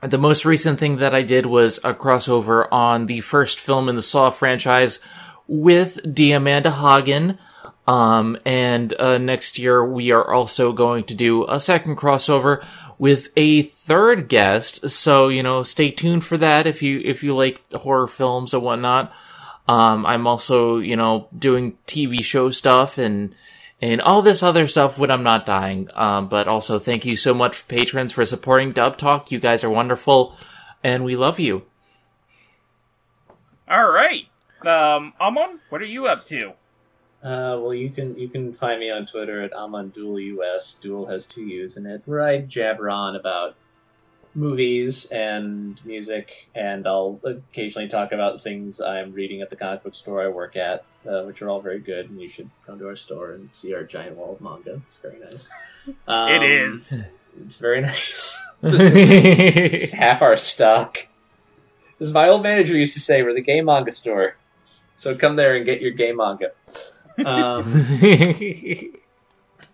the 0.01 0.17
most 0.17 0.45
recent 0.45 0.79
thing 0.79 0.97
that 0.97 1.15
I 1.15 1.23
did 1.23 1.45
was 1.45 1.77
a 1.83 1.93
crossover 1.93 2.67
on 2.71 3.05
the 3.05 3.21
first 3.21 3.59
film 3.59 3.87
in 3.87 3.95
the 3.95 4.01
Saw 4.01 4.29
franchise 4.29 4.99
with 5.47 5.99
Amanda 6.19 6.71
Hagen. 6.71 7.39
Um, 7.85 8.37
and 8.45 8.93
uh, 8.99 9.17
next 9.17 9.59
year 9.59 9.85
we 9.85 10.11
are 10.11 10.33
also 10.33 10.71
going 10.71 11.03
to 11.05 11.13
do 11.13 11.45
a 11.45 11.59
second 11.59 11.97
crossover 11.97 12.65
with 12.97 13.27
a 13.35 13.63
third 13.63 14.29
guest. 14.29 14.89
So 14.89 15.27
you 15.27 15.43
know, 15.43 15.63
stay 15.63 15.91
tuned 15.91 16.23
for 16.23 16.37
that 16.37 16.65
if 16.65 16.81
you 16.81 17.01
if 17.03 17.23
you 17.23 17.35
like 17.35 17.61
horror 17.73 18.07
films 18.07 18.53
and 18.53 18.63
whatnot. 18.63 19.11
Um, 19.67 20.05
I'm 20.05 20.27
also 20.27 20.77
you 20.79 20.95
know 20.95 21.27
doing 21.37 21.77
TV 21.87 22.23
show 22.23 22.51
stuff 22.51 22.97
and 22.97 23.35
and 23.81 23.99
all 24.01 24.21
this 24.21 24.41
other 24.41 24.65
stuff 24.67 24.97
when 24.97 25.11
I'm 25.11 25.23
not 25.23 25.45
dying. 25.45 25.89
Um, 25.93 26.29
but 26.29 26.47
also 26.47 26.79
thank 26.79 27.05
you 27.05 27.17
so 27.17 27.33
much, 27.33 27.57
for 27.57 27.65
patrons, 27.65 28.13
for 28.13 28.25
supporting 28.25 28.71
Dub 28.71 28.97
Talk. 28.97 29.29
You 29.31 29.39
guys 29.39 29.63
are 29.63 29.69
wonderful, 29.69 30.37
and 30.83 31.03
we 31.03 31.17
love 31.17 31.39
you. 31.39 31.63
All 33.67 33.89
right, 33.89 34.27
um, 34.61 35.13
Amon, 35.19 35.59
what 35.69 35.81
are 35.81 35.85
you 35.85 36.05
up 36.05 36.25
to? 36.27 36.53
Uh, 37.23 37.57
well, 37.61 37.73
you 37.73 37.89
can 37.89 38.17
you 38.17 38.27
can 38.27 38.51
find 38.51 38.79
me 38.81 38.91
on 38.91 39.05
Twitter 39.05 39.41
at 39.41 39.53
AmonDuelUS. 39.53 40.81
Duel 40.81 41.05
has 41.05 41.25
two 41.25 41.43
U's 41.43 41.77
in 41.77 41.85
it, 41.85 42.01
where 42.05 42.21
I 42.21 42.39
jabber 42.39 42.89
on 42.89 43.15
about 43.15 43.55
movies 44.35 45.05
and 45.05 45.83
music, 45.85 46.49
and 46.53 46.85
I'll 46.85 47.21
occasionally 47.23 47.87
talk 47.87 48.11
about 48.11 48.41
things 48.41 48.81
I'm 48.81 49.13
reading 49.13 49.41
at 49.41 49.49
the 49.49 49.55
comic 49.55 49.83
book 49.83 49.95
store 49.95 50.21
I 50.21 50.27
work 50.27 50.57
at, 50.57 50.83
uh, 51.07 51.23
which 51.23 51.41
are 51.41 51.49
all 51.49 51.61
very 51.61 51.79
good. 51.79 52.09
And 52.09 52.19
you 52.19 52.27
should 52.27 52.49
come 52.65 52.77
to 52.79 52.87
our 52.87 52.95
store 52.95 53.33
and 53.33 53.49
see 53.53 53.73
our 53.73 53.83
giant 53.83 54.17
wall 54.17 54.33
of 54.33 54.41
manga. 54.41 54.81
It's 54.85 54.97
very 54.97 55.19
nice. 55.19 55.47
Um, 56.07 56.31
it 56.31 56.43
is. 56.43 56.93
It's 57.41 57.57
very 57.57 57.81
nice. 57.81 58.37
it's, 58.61 58.73
it's 58.73 59.91
half 59.93 60.21
our 60.21 60.37
stock. 60.37 61.07
As 61.99 62.13
my 62.13 62.29
old 62.29 62.41
manager 62.41 62.77
used 62.77 62.93
to 62.93 63.01
say, 63.01 63.21
we're 63.21 63.33
the 63.33 63.41
gay 63.41 63.59
manga 63.59 63.91
store. 63.91 64.37
So 64.95 65.13
come 65.13 65.35
there 65.35 65.57
and 65.57 65.65
get 65.65 65.81
your 65.81 65.91
gay 65.91 66.13
manga. 66.13 66.51
Um, 67.25 67.73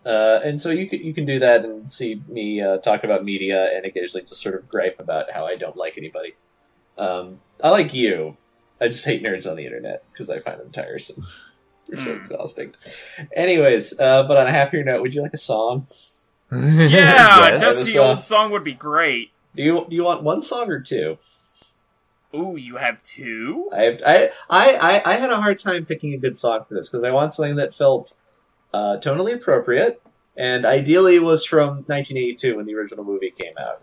uh, 0.06 0.40
and 0.43 0.59
so 0.59 0.69
you 0.69 0.90
can 0.90 1.03
you 1.03 1.14
can 1.14 1.26
do 1.26 1.40
that 1.40 1.66
and 1.66 1.92
see 1.92 2.22
me 2.27 2.61
uh, 2.61 2.77
talk 2.77 3.03
about 3.03 3.24
media 3.24 3.76
and 3.76 3.85
occasionally 3.85 4.26
just 4.26 4.42
sort 4.42 4.56
of 4.56 4.68
gripe 4.68 5.00
about 5.00 5.32
how 5.32 5.45
I 5.45 5.56
don't 5.56 5.77
like 5.77 5.98
anybody. 5.98 6.34
Um, 6.98 7.40
I 7.64 7.69
like 7.69 7.93
you. 7.93 8.38
I 8.82 8.88
just 8.88 9.06
hate 9.06 9.24
nerds 9.24 9.50
on 9.50 9.58
the 9.58 9.66
internet 9.66 10.03
because 10.11 10.30
I 10.30 10.40
find 10.40 10.59
them 10.59 10.72
tiresome. 10.72 11.24
They're 11.88 12.00
so 12.00 12.11
Hmm. 12.11 12.18
exhausting. 12.18 12.74
Anyways, 13.35 14.00
uh, 14.00 14.24
but 14.24 14.38
on 14.38 14.48
a 14.48 14.51
happier 14.51 14.84
note, 14.84 15.01
would 15.01 15.14
you 15.14 15.22
like 15.22 15.34
a 15.34 15.38
song? 15.38 15.85
Yeah, 16.51 16.59
Yes. 16.90 17.61
Dusty 17.61 17.98
Old 17.98 18.22
Song 18.22 18.51
would 18.51 18.64
be 18.64 18.74
great. 18.74 19.32
Do 19.56 19.64
you 19.64 19.85
do 19.90 19.95
you 19.95 20.03
want 20.03 20.24
one 20.24 20.42
song 20.42 20.69
or 20.69 20.80
two? 20.82 21.18
Ooh, 22.35 22.56
you 22.58 22.75
have 22.77 23.01
two? 23.03 23.69
I 23.74 23.82
have 23.83 24.01
I 24.06 24.30
I 24.49 24.75
I, 24.75 25.01
I 25.06 25.14
had 25.16 25.30
a 25.32 25.38
hard 25.41 25.58
time 25.58 25.85
picking 25.85 26.14
a 26.14 26.17
good 26.17 26.38
song 26.38 26.64
for 26.67 26.75
this 26.75 26.88
because 26.90 27.03
I 27.03 27.11
want 27.11 27.33
something 27.33 27.56
that 27.56 27.74
felt 27.74 28.14
uh, 28.74 28.98
tonally 29.01 29.33
appropriate 29.33 30.01
and 30.38 30.66
ideally 30.66 31.17
was 31.19 31.43
from 31.43 31.69
1982 31.88 32.56
when 32.58 32.66
the 32.67 32.75
original 32.75 33.03
movie 33.03 33.32
came 33.32 33.53
out. 33.59 33.82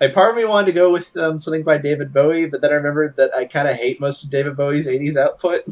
A 0.00 0.08
part 0.08 0.30
of 0.30 0.36
me 0.36 0.44
wanted 0.44 0.66
to 0.66 0.72
go 0.72 0.90
with 0.90 1.14
um, 1.18 1.38
something 1.38 1.62
by 1.62 1.76
David 1.78 2.12
Bowie, 2.12 2.46
but 2.46 2.60
then 2.60 2.70
I 2.70 2.74
remembered 2.74 3.14
that 3.16 3.30
I 3.36 3.44
kind 3.44 3.68
of 3.68 3.76
hate 3.76 4.00
most 4.00 4.24
of 4.24 4.30
David 4.30 4.56
Bowie's 4.56 4.88
80s 4.88 5.16
output. 5.16 5.64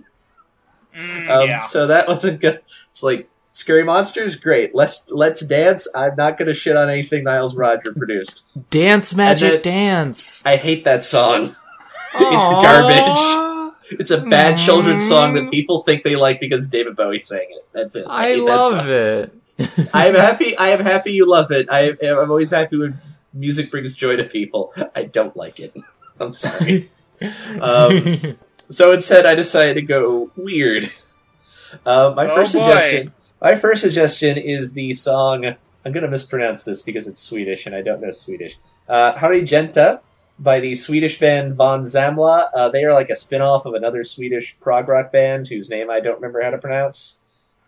Mm, 0.96 1.30
Um, 1.30 1.48
yeah. 1.48 1.58
So 1.60 1.86
that 1.88 2.06
wasn't 2.06 2.40
good. 2.40 2.60
It's 2.90 3.02
like 3.02 3.28
Scary 3.52 3.82
Monsters, 3.82 4.36
great. 4.36 4.74
Let's 4.74 5.10
let's 5.10 5.40
dance. 5.40 5.88
I'm 5.96 6.14
not 6.16 6.38
gonna 6.38 6.54
shit 6.54 6.76
on 6.76 6.90
anything 6.90 7.24
Niles 7.24 7.56
Roger 7.56 7.92
produced. 7.92 8.44
dance, 8.70 9.14
magic, 9.14 9.62
then- 9.64 9.74
dance. 9.74 10.42
I 10.44 10.56
hate 10.56 10.84
that 10.84 11.02
song. 11.02 11.56
Aw. 12.14 12.62
garbage. 12.62 13.46
It's 13.92 14.12
a 14.12 14.20
bad 14.20 14.56
children's 14.56 15.08
song 15.08 15.34
that 15.34 15.50
people 15.50 15.80
think 15.82 16.04
they 16.04 16.14
like 16.14 16.38
because 16.38 16.64
David 16.64 16.94
Bowie 16.94 17.18
sang 17.18 17.46
it. 17.50 17.66
That's 17.72 17.96
it. 17.96 18.06
I 18.08 18.36
that 18.36 18.40
love 18.40 18.88
it. 18.88 19.34
I 19.92 20.06
am 20.06 20.14
happy. 20.14 20.56
I 20.56 20.68
am 20.68 20.78
happy 20.78 21.10
you 21.10 21.26
love 21.28 21.50
it. 21.50 21.66
I, 21.68 21.96
I'm 22.00 22.30
always 22.30 22.50
happy 22.50 22.76
when 22.76 22.98
music 23.34 23.68
brings 23.68 23.92
joy 23.92 24.14
to 24.14 24.22
people. 24.24 24.72
I 24.94 25.04
don't 25.04 25.36
like 25.36 25.58
it. 25.58 25.76
I'm 26.20 26.32
sorry. 26.32 26.88
Um, 27.60 28.36
so 28.68 28.92
instead, 28.92 29.26
I 29.26 29.34
decided 29.34 29.74
to 29.74 29.82
go 29.82 30.30
weird. 30.36 30.88
Uh, 31.84 32.12
my 32.14 32.26
Oh, 32.30 32.34
first 32.36 32.52
boy. 32.54 32.60
suggestion. 32.60 33.12
My 33.42 33.56
first 33.56 33.82
suggestion 33.82 34.36
is 34.38 34.72
the 34.72 34.92
song. 34.92 35.46
I'm 35.46 35.92
going 35.92 36.04
to 36.04 36.08
mispronounce 36.10 36.62
this 36.64 36.82
because 36.82 37.08
it's 37.08 37.20
Swedish 37.20 37.66
and 37.66 37.74
I 37.74 37.82
don't 37.82 38.00
know 38.00 38.12
Swedish. 38.12 38.56
Uh, 38.88 39.16
Harry 39.16 39.42
Genta 39.42 40.00
by 40.40 40.58
the 40.58 40.74
Swedish 40.74 41.18
band 41.20 41.54
Von 41.54 41.82
Zamla. 41.82 42.48
Uh, 42.54 42.68
they 42.70 42.82
are 42.84 42.92
like 42.94 43.10
a 43.10 43.16
spin-off 43.16 43.66
of 43.66 43.74
another 43.74 44.02
Swedish 44.02 44.58
prog 44.58 44.88
rock 44.88 45.12
band 45.12 45.46
whose 45.48 45.68
name 45.68 45.90
I 45.90 46.00
don't 46.00 46.16
remember 46.16 46.42
how 46.42 46.50
to 46.50 46.58
pronounce. 46.58 47.20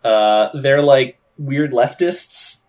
Uh, 0.03 0.49
they're 0.55 0.83
like 0.83 1.19
weird 1.39 1.73
leftists. 1.73 2.65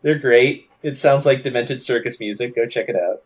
They're 0.00 0.18
great. 0.18 0.68
It 0.82 0.96
sounds 0.96 1.26
like 1.26 1.42
demented 1.42 1.80
circus 1.80 2.18
music. 2.18 2.56
Go 2.56 2.66
check 2.66 2.88
it 2.88 2.96
out. 2.96 3.22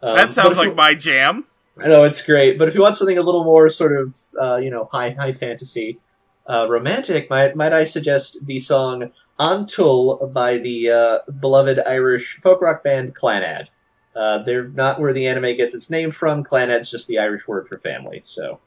Um, 0.00 0.16
that 0.16 0.32
sounds 0.32 0.52
if 0.56 0.62
you- 0.62 0.68
like 0.68 0.76
my 0.76 0.94
jam. 0.94 1.44
I 1.82 1.88
know 1.88 2.04
it's 2.04 2.20
great, 2.20 2.58
but 2.58 2.68
if 2.68 2.74
you 2.74 2.82
want 2.82 2.96
something 2.96 3.16
a 3.16 3.22
little 3.22 3.44
more 3.44 3.70
sort 3.70 3.98
of 3.98 4.18
uh, 4.38 4.56
you 4.56 4.68
know 4.70 4.90
high 4.92 5.10
high 5.10 5.32
fantasy, 5.32 5.98
uh, 6.46 6.66
romantic, 6.68 7.30
might 7.30 7.56
might 7.56 7.72
I 7.72 7.84
suggest 7.84 8.44
the 8.44 8.58
song 8.58 9.10
"Antul" 9.40 10.30
by 10.34 10.58
the 10.58 10.90
uh, 10.90 11.18
beloved 11.32 11.80
Irish 11.86 12.36
folk 12.36 12.60
rock 12.60 12.84
band 12.84 13.14
Clannad. 13.14 13.68
Uh, 14.14 14.38
they're 14.38 14.68
not 14.68 15.00
where 15.00 15.12
the 15.12 15.26
anime 15.26 15.56
gets 15.56 15.74
its 15.74 15.90
name 15.90 16.10
from. 16.10 16.44
Clannad's 16.44 16.90
just 16.90 17.08
the 17.08 17.18
Irish 17.18 17.48
word 17.48 17.66
for 17.66 17.78
family. 17.78 18.20
So 18.24 18.60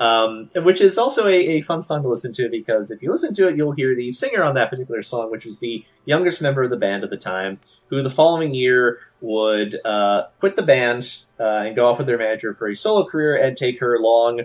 Um, 0.00 0.48
which 0.54 0.80
is 0.80 0.96
also 0.96 1.26
a, 1.26 1.34
a 1.34 1.60
fun 1.60 1.82
song 1.82 2.02
to 2.02 2.08
listen 2.08 2.32
to 2.34 2.48
because 2.48 2.92
if 2.92 3.02
you 3.02 3.10
listen 3.10 3.34
to 3.34 3.48
it, 3.48 3.56
you'll 3.56 3.72
hear 3.72 3.96
the 3.96 4.12
singer 4.12 4.44
on 4.44 4.54
that 4.54 4.70
particular 4.70 5.02
song, 5.02 5.28
which 5.28 5.44
is 5.44 5.58
the 5.58 5.84
youngest 6.04 6.40
member 6.40 6.62
of 6.62 6.70
the 6.70 6.76
band 6.76 7.02
at 7.02 7.10
the 7.10 7.16
time, 7.16 7.58
who 7.88 8.00
the 8.00 8.08
following 8.08 8.54
year 8.54 9.00
would 9.20 9.74
uh, 9.84 10.26
quit 10.38 10.54
the 10.54 10.62
band 10.62 11.24
uh, 11.40 11.64
and 11.66 11.74
go 11.74 11.88
off 11.88 11.98
with 11.98 12.06
their 12.06 12.16
manager 12.16 12.54
for 12.54 12.68
a 12.68 12.76
solo 12.76 13.04
career 13.04 13.34
and 13.34 13.56
take 13.56 13.80
her 13.80 13.98
long 13.98 14.42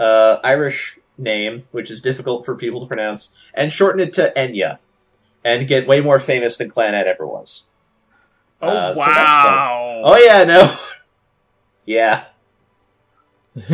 uh, 0.00 0.38
Irish 0.42 0.98
name, 1.16 1.62
which 1.70 1.88
is 1.88 2.00
difficult 2.00 2.44
for 2.44 2.56
people 2.56 2.80
to 2.80 2.86
pronounce, 2.86 3.38
and 3.54 3.70
shorten 3.70 4.00
it 4.00 4.12
to 4.14 4.32
Enya, 4.36 4.78
and 5.44 5.68
get 5.68 5.86
way 5.86 6.00
more 6.00 6.18
famous 6.18 6.58
than 6.58 6.68
Clannad 6.68 7.04
ever 7.04 7.26
was. 7.28 7.68
Oh 8.62 8.68
Uh, 8.68 8.94
so 8.94 9.00
wow! 9.00 10.02
Oh 10.04 10.16
yeah, 10.16 10.44
no, 10.44 10.72
yeah. 11.86 12.24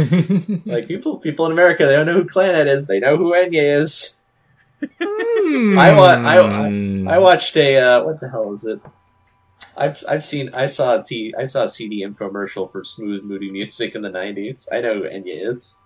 Like 0.64 0.88
people, 0.88 1.18
people 1.18 1.46
in 1.46 1.52
America, 1.52 1.84
they 1.86 1.92
don't 1.96 2.06
know 2.06 2.14
who 2.14 2.24
Clannad 2.24 2.66
is. 2.66 2.86
They 2.86 2.98
know 3.00 3.16
who 3.16 3.32
Enya 3.32 3.80
is. 3.80 4.20
I 5.00 5.92
wa- 5.96 6.22
I- 6.24 7.14
I 7.14 7.18
watched 7.18 7.56
a 7.56 7.78
uh, 7.78 8.04
what 8.04 8.20
the 8.20 8.28
hell 8.30 8.52
is 8.52 8.64
it? 8.64 8.80
I've 9.76 10.02
I've 10.08 10.24
seen 10.24 10.50
I 10.54 10.66
saw 10.66 10.96
a 10.96 11.02
T 11.02 11.34
I 11.38 11.44
saw 11.44 11.64
a 11.64 11.68
CD 11.68 12.04
infomercial 12.04 12.70
for 12.70 12.82
smooth 12.84 13.22
moody 13.24 13.50
music 13.50 13.94
in 13.94 14.02
the 14.02 14.10
'90s. 14.10 14.66
I 14.72 14.80
know 14.80 14.94
who 14.94 15.02
Enya 15.02 15.54
is. 15.54 15.76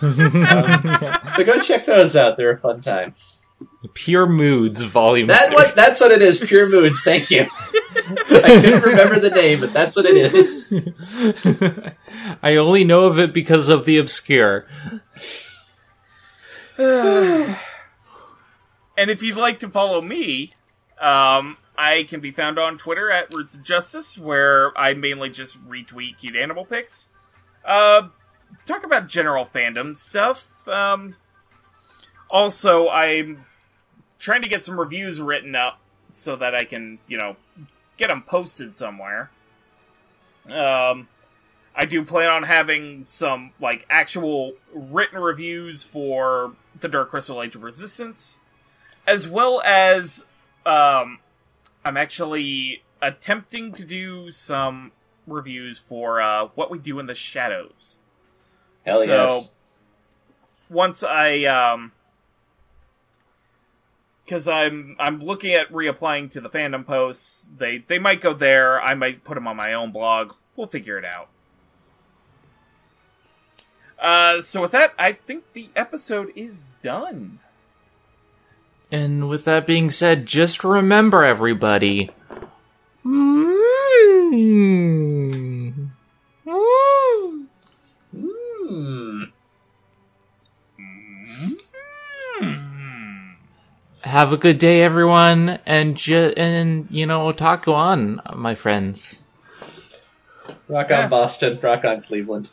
So 1.36 1.44
go 1.44 1.60
check 1.60 1.86
those 1.86 2.16
out. 2.16 2.36
They're 2.36 2.50
a 2.52 2.56
fun 2.58 2.80
time. 2.80 3.12
Pure 3.94 4.26
Moods 4.26 4.82
Volume. 4.82 5.26
That 5.28 5.52
what 5.52 5.76
that's 5.76 6.00
what 6.00 6.10
it 6.10 6.22
is. 6.22 6.40
Pure 6.40 6.70
moods. 6.70 7.02
Thank 7.02 7.30
you. 7.30 7.46
I 8.30 8.60
couldn't 8.60 8.82
remember 8.82 9.18
the 9.18 9.30
name, 9.30 9.60
but 9.60 9.72
that's 9.72 9.96
what 9.96 10.06
it 10.06 10.16
is. 10.16 10.72
I 12.42 12.56
only 12.56 12.84
know 12.84 13.04
of 13.04 13.18
it 13.18 13.32
because 13.32 13.68
of 13.68 13.84
the 13.84 13.98
obscure. 13.98 14.66
and 16.78 17.56
if 18.96 19.22
you'd 19.22 19.36
like 19.36 19.60
to 19.60 19.68
follow 19.68 20.00
me, 20.00 20.52
um, 21.00 21.56
I 21.76 22.04
can 22.08 22.20
be 22.20 22.30
found 22.30 22.58
on 22.58 22.78
Twitter 22.78 23.10
at 23.10 23.32
Roots 23.32 23.54
of 23.54 23.62
Justice, 23.62 24.18
where 24.18 24.76
I 24.78 24.94
mainly 24.94 25.30
just 25.30 25.64
retweet 25.68 26.18
cute 26.18 26.36
animal 26.36 26.64
pics. 26.64 27.08
Uh, 27.64 28.08
talk 28.66 28.84
about 28.84 29.08
general 29.08 29.46
fandom 29.46 29.96
stuff. 29.96 30.66
Um, 30.66 31.16
also, 32.30 32.88
I'm 32.88 33.44
trying 34.18 34.42
to 34.42 34.48
get 34.48 34.64
some 34.64 34.78
reviews 34.78 35.20
written 35.20 35.54
up 35.54 35.80
so 36.10 36.36
that 36.36 36.54
I 36.54 36.64
can, 36.64 36.98
you 37.06 37.18
know, 37.18 37.36
get 37.98 38.08
them 38.08 38.22
posted 38.22 38.74
somewhere. 38.74 39.30
Um, 40.48 41.08
I 41.76 41.84
do 41.84 42.02
plan 42.04 42.30
on 42.30 42.44
having 42.44 43.04
some 43.06 43.52
like 43.60 43.84
actual 43.90 44.54
written 44.72 45.18
reviews 45.20 45.84
for 45.84 46.54
the 46.80 46.88
Dark 46.88 47.10
Crystal 47.10 47.42
Age 47.42 47.54
of 47.54 47.62
Resistance, 47.62 48.38
as 49.06 49.28
well 49.28 49.60
as 49.62 50.24
um, 50.64 51.18
I'm 51.84 51.96
actually 51.98 52.82
attempting 53.02 53.72
to 53.74 53.84
do 53.84 54.30
some 54.30 54.92
reviews 55.26 55.78
for 55.78 56.20
uh, 56.20 56.48
what 56.54 56.70
we 56.70 56.78
do 56.78 56.98
in 56.98 57.06
the 57.06 57.14
shadows. 57.14 57.98
Hell 58.86 59.02
So- 59.04 59.06
yes. 59.36 59.52
Once 60.70 61.02
I 61.02 61.44
um, 61.44 61.92
because 64.28 64.46
I'm 64.46 64.94
I'm 64.98 65.20
looking 65.20 65.54
at 65.54 65.72
reapplying 65.72 66.30
to 66.32 66.40
the 66.42 66.50
fandom 66.50 66.84
posts. 66.86 67.48
They 67.56 67.78
they 67.78 67.98
might 67.98 68.20
go 68.20 68.34
there. 68.34 68.78
I 68.80 68.94
might 68.94 69.24
put 69.24 69.36
them 69.36 69.48
on 69.48 69.56
my 69.56 69.72
own 69.72 69.90
blog. 69.90 70.34
We'll 70.54 70.66
figure 70.66 70.98
it 70.98 71.06
out. 71.06 71.30
Uh, 73.98 74.42
so 74.42 74.60
with 74.60 74.72
that, 74.72 74.92
I 74.98 75.12
think 75.12 75.54
the 75.54 75.70
episode 75.74 76.30
is 76.36 76.64
done. 76.82 77.40
And 78.92 79.28
with 79.28 79.44
that 79.46 79.66
being 79.66 79.90
said, 79.90 80.26
just 80.26 80.62
remember, 80.62 81.24
everybody. 81.24 82.10
Mm. 83.04 83.58
Mm. 84.36 85.88
Have 94.08 94.32
a 94.32 94.38
good 94.38 94.56
day, 94.58 94.82
everyone, 94.82 95.58
and 95.66 95.94
ju- 95.94 96.32
and 96.34 96.86
you 96.90 97.04
know, 97.04 97.30
otaku 97.30 97.74
on, 97.74 98.22
my 98.34 98.54
friends. 98.54 99.22
Rock 100.66 100.88
Yeah. 100.88 101.04
on 101.04 101.10
Boston. 101.10 101.58
Rock 101.62 101.84
on 101.84 102.00
Cleveland. 102.02 102.48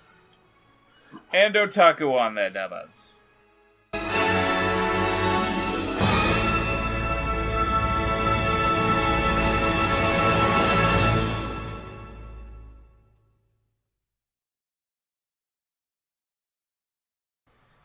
And 1.32 1.56
otaku 1.56 2.20
on 2.20 2.36
that, 2.36 2.54
Devas. 2.54 3.14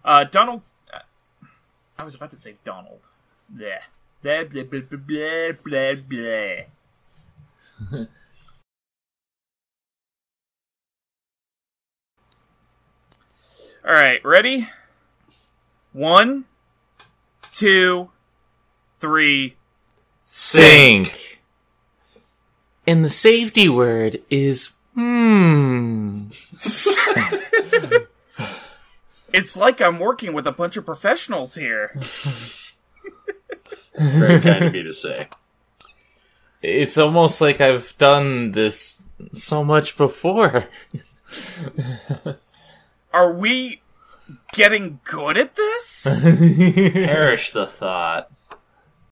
Uh, 0.05 0.25
Donald. 0.25 0.63
uh, 0.93 1.01
I 1.99 2.05
was 2.05 2.15
about 2.15 2.31
to 2.31 2.37
say 2.37 2.57
Donald. 2.65 3.01
Blah, 3.53 3.81
blah, 4.23 4.45
blah, 4.45 4.63
blah, 4.63 4.81
blah, 4.81 5.53
blah, 5.65 5.95
blah. 6.09 6.57
All 13.85 13.95
right, 13.95 14.25
ready? 14.25 14.69
One, 15.93 16.45
two, 17.51 18.11
three, 19.01 19.57
Sink. 20.23 21.41
And 22.87 23.05
the 23.05 23.11
safety 23.11 23.69
word 23.69 24.23
is 24.31 24.75
hmm. 24.95 26.29
It's 29.33 29.57
like 29.57 29.81
I'm 29.81 29.99
working 29.99 30.33
with 30.33 30.47
a 30.47 30.53
bunch 30.53 30.77
of 30.77 30.87
professionals 30.87 31.57
here. 31.57 31.99
Very 33.99 34.41
kind 34.41 34.65
of 34.65 34.75
you 34.75 34.85
to 34.85 34.93
say. 34.93 35.29
It's 36.63 36.99
almost 36.99 37.41
like 37.41 37.61
I've 37.61 37.97
done 37.99 38.53
this 38.53 39.03
so 39.35 39.65
much 39.65 39.97
before. 39.97 40.67
Are 43.13 43.33
we 43.33 43.83
getting 44.53 45.01
good 45.05 45.37
at 45.37 45.57
this? 45.57 46.05
Perish 46.25 47.53
the 47.53 47.67
thought. 47.67 48.31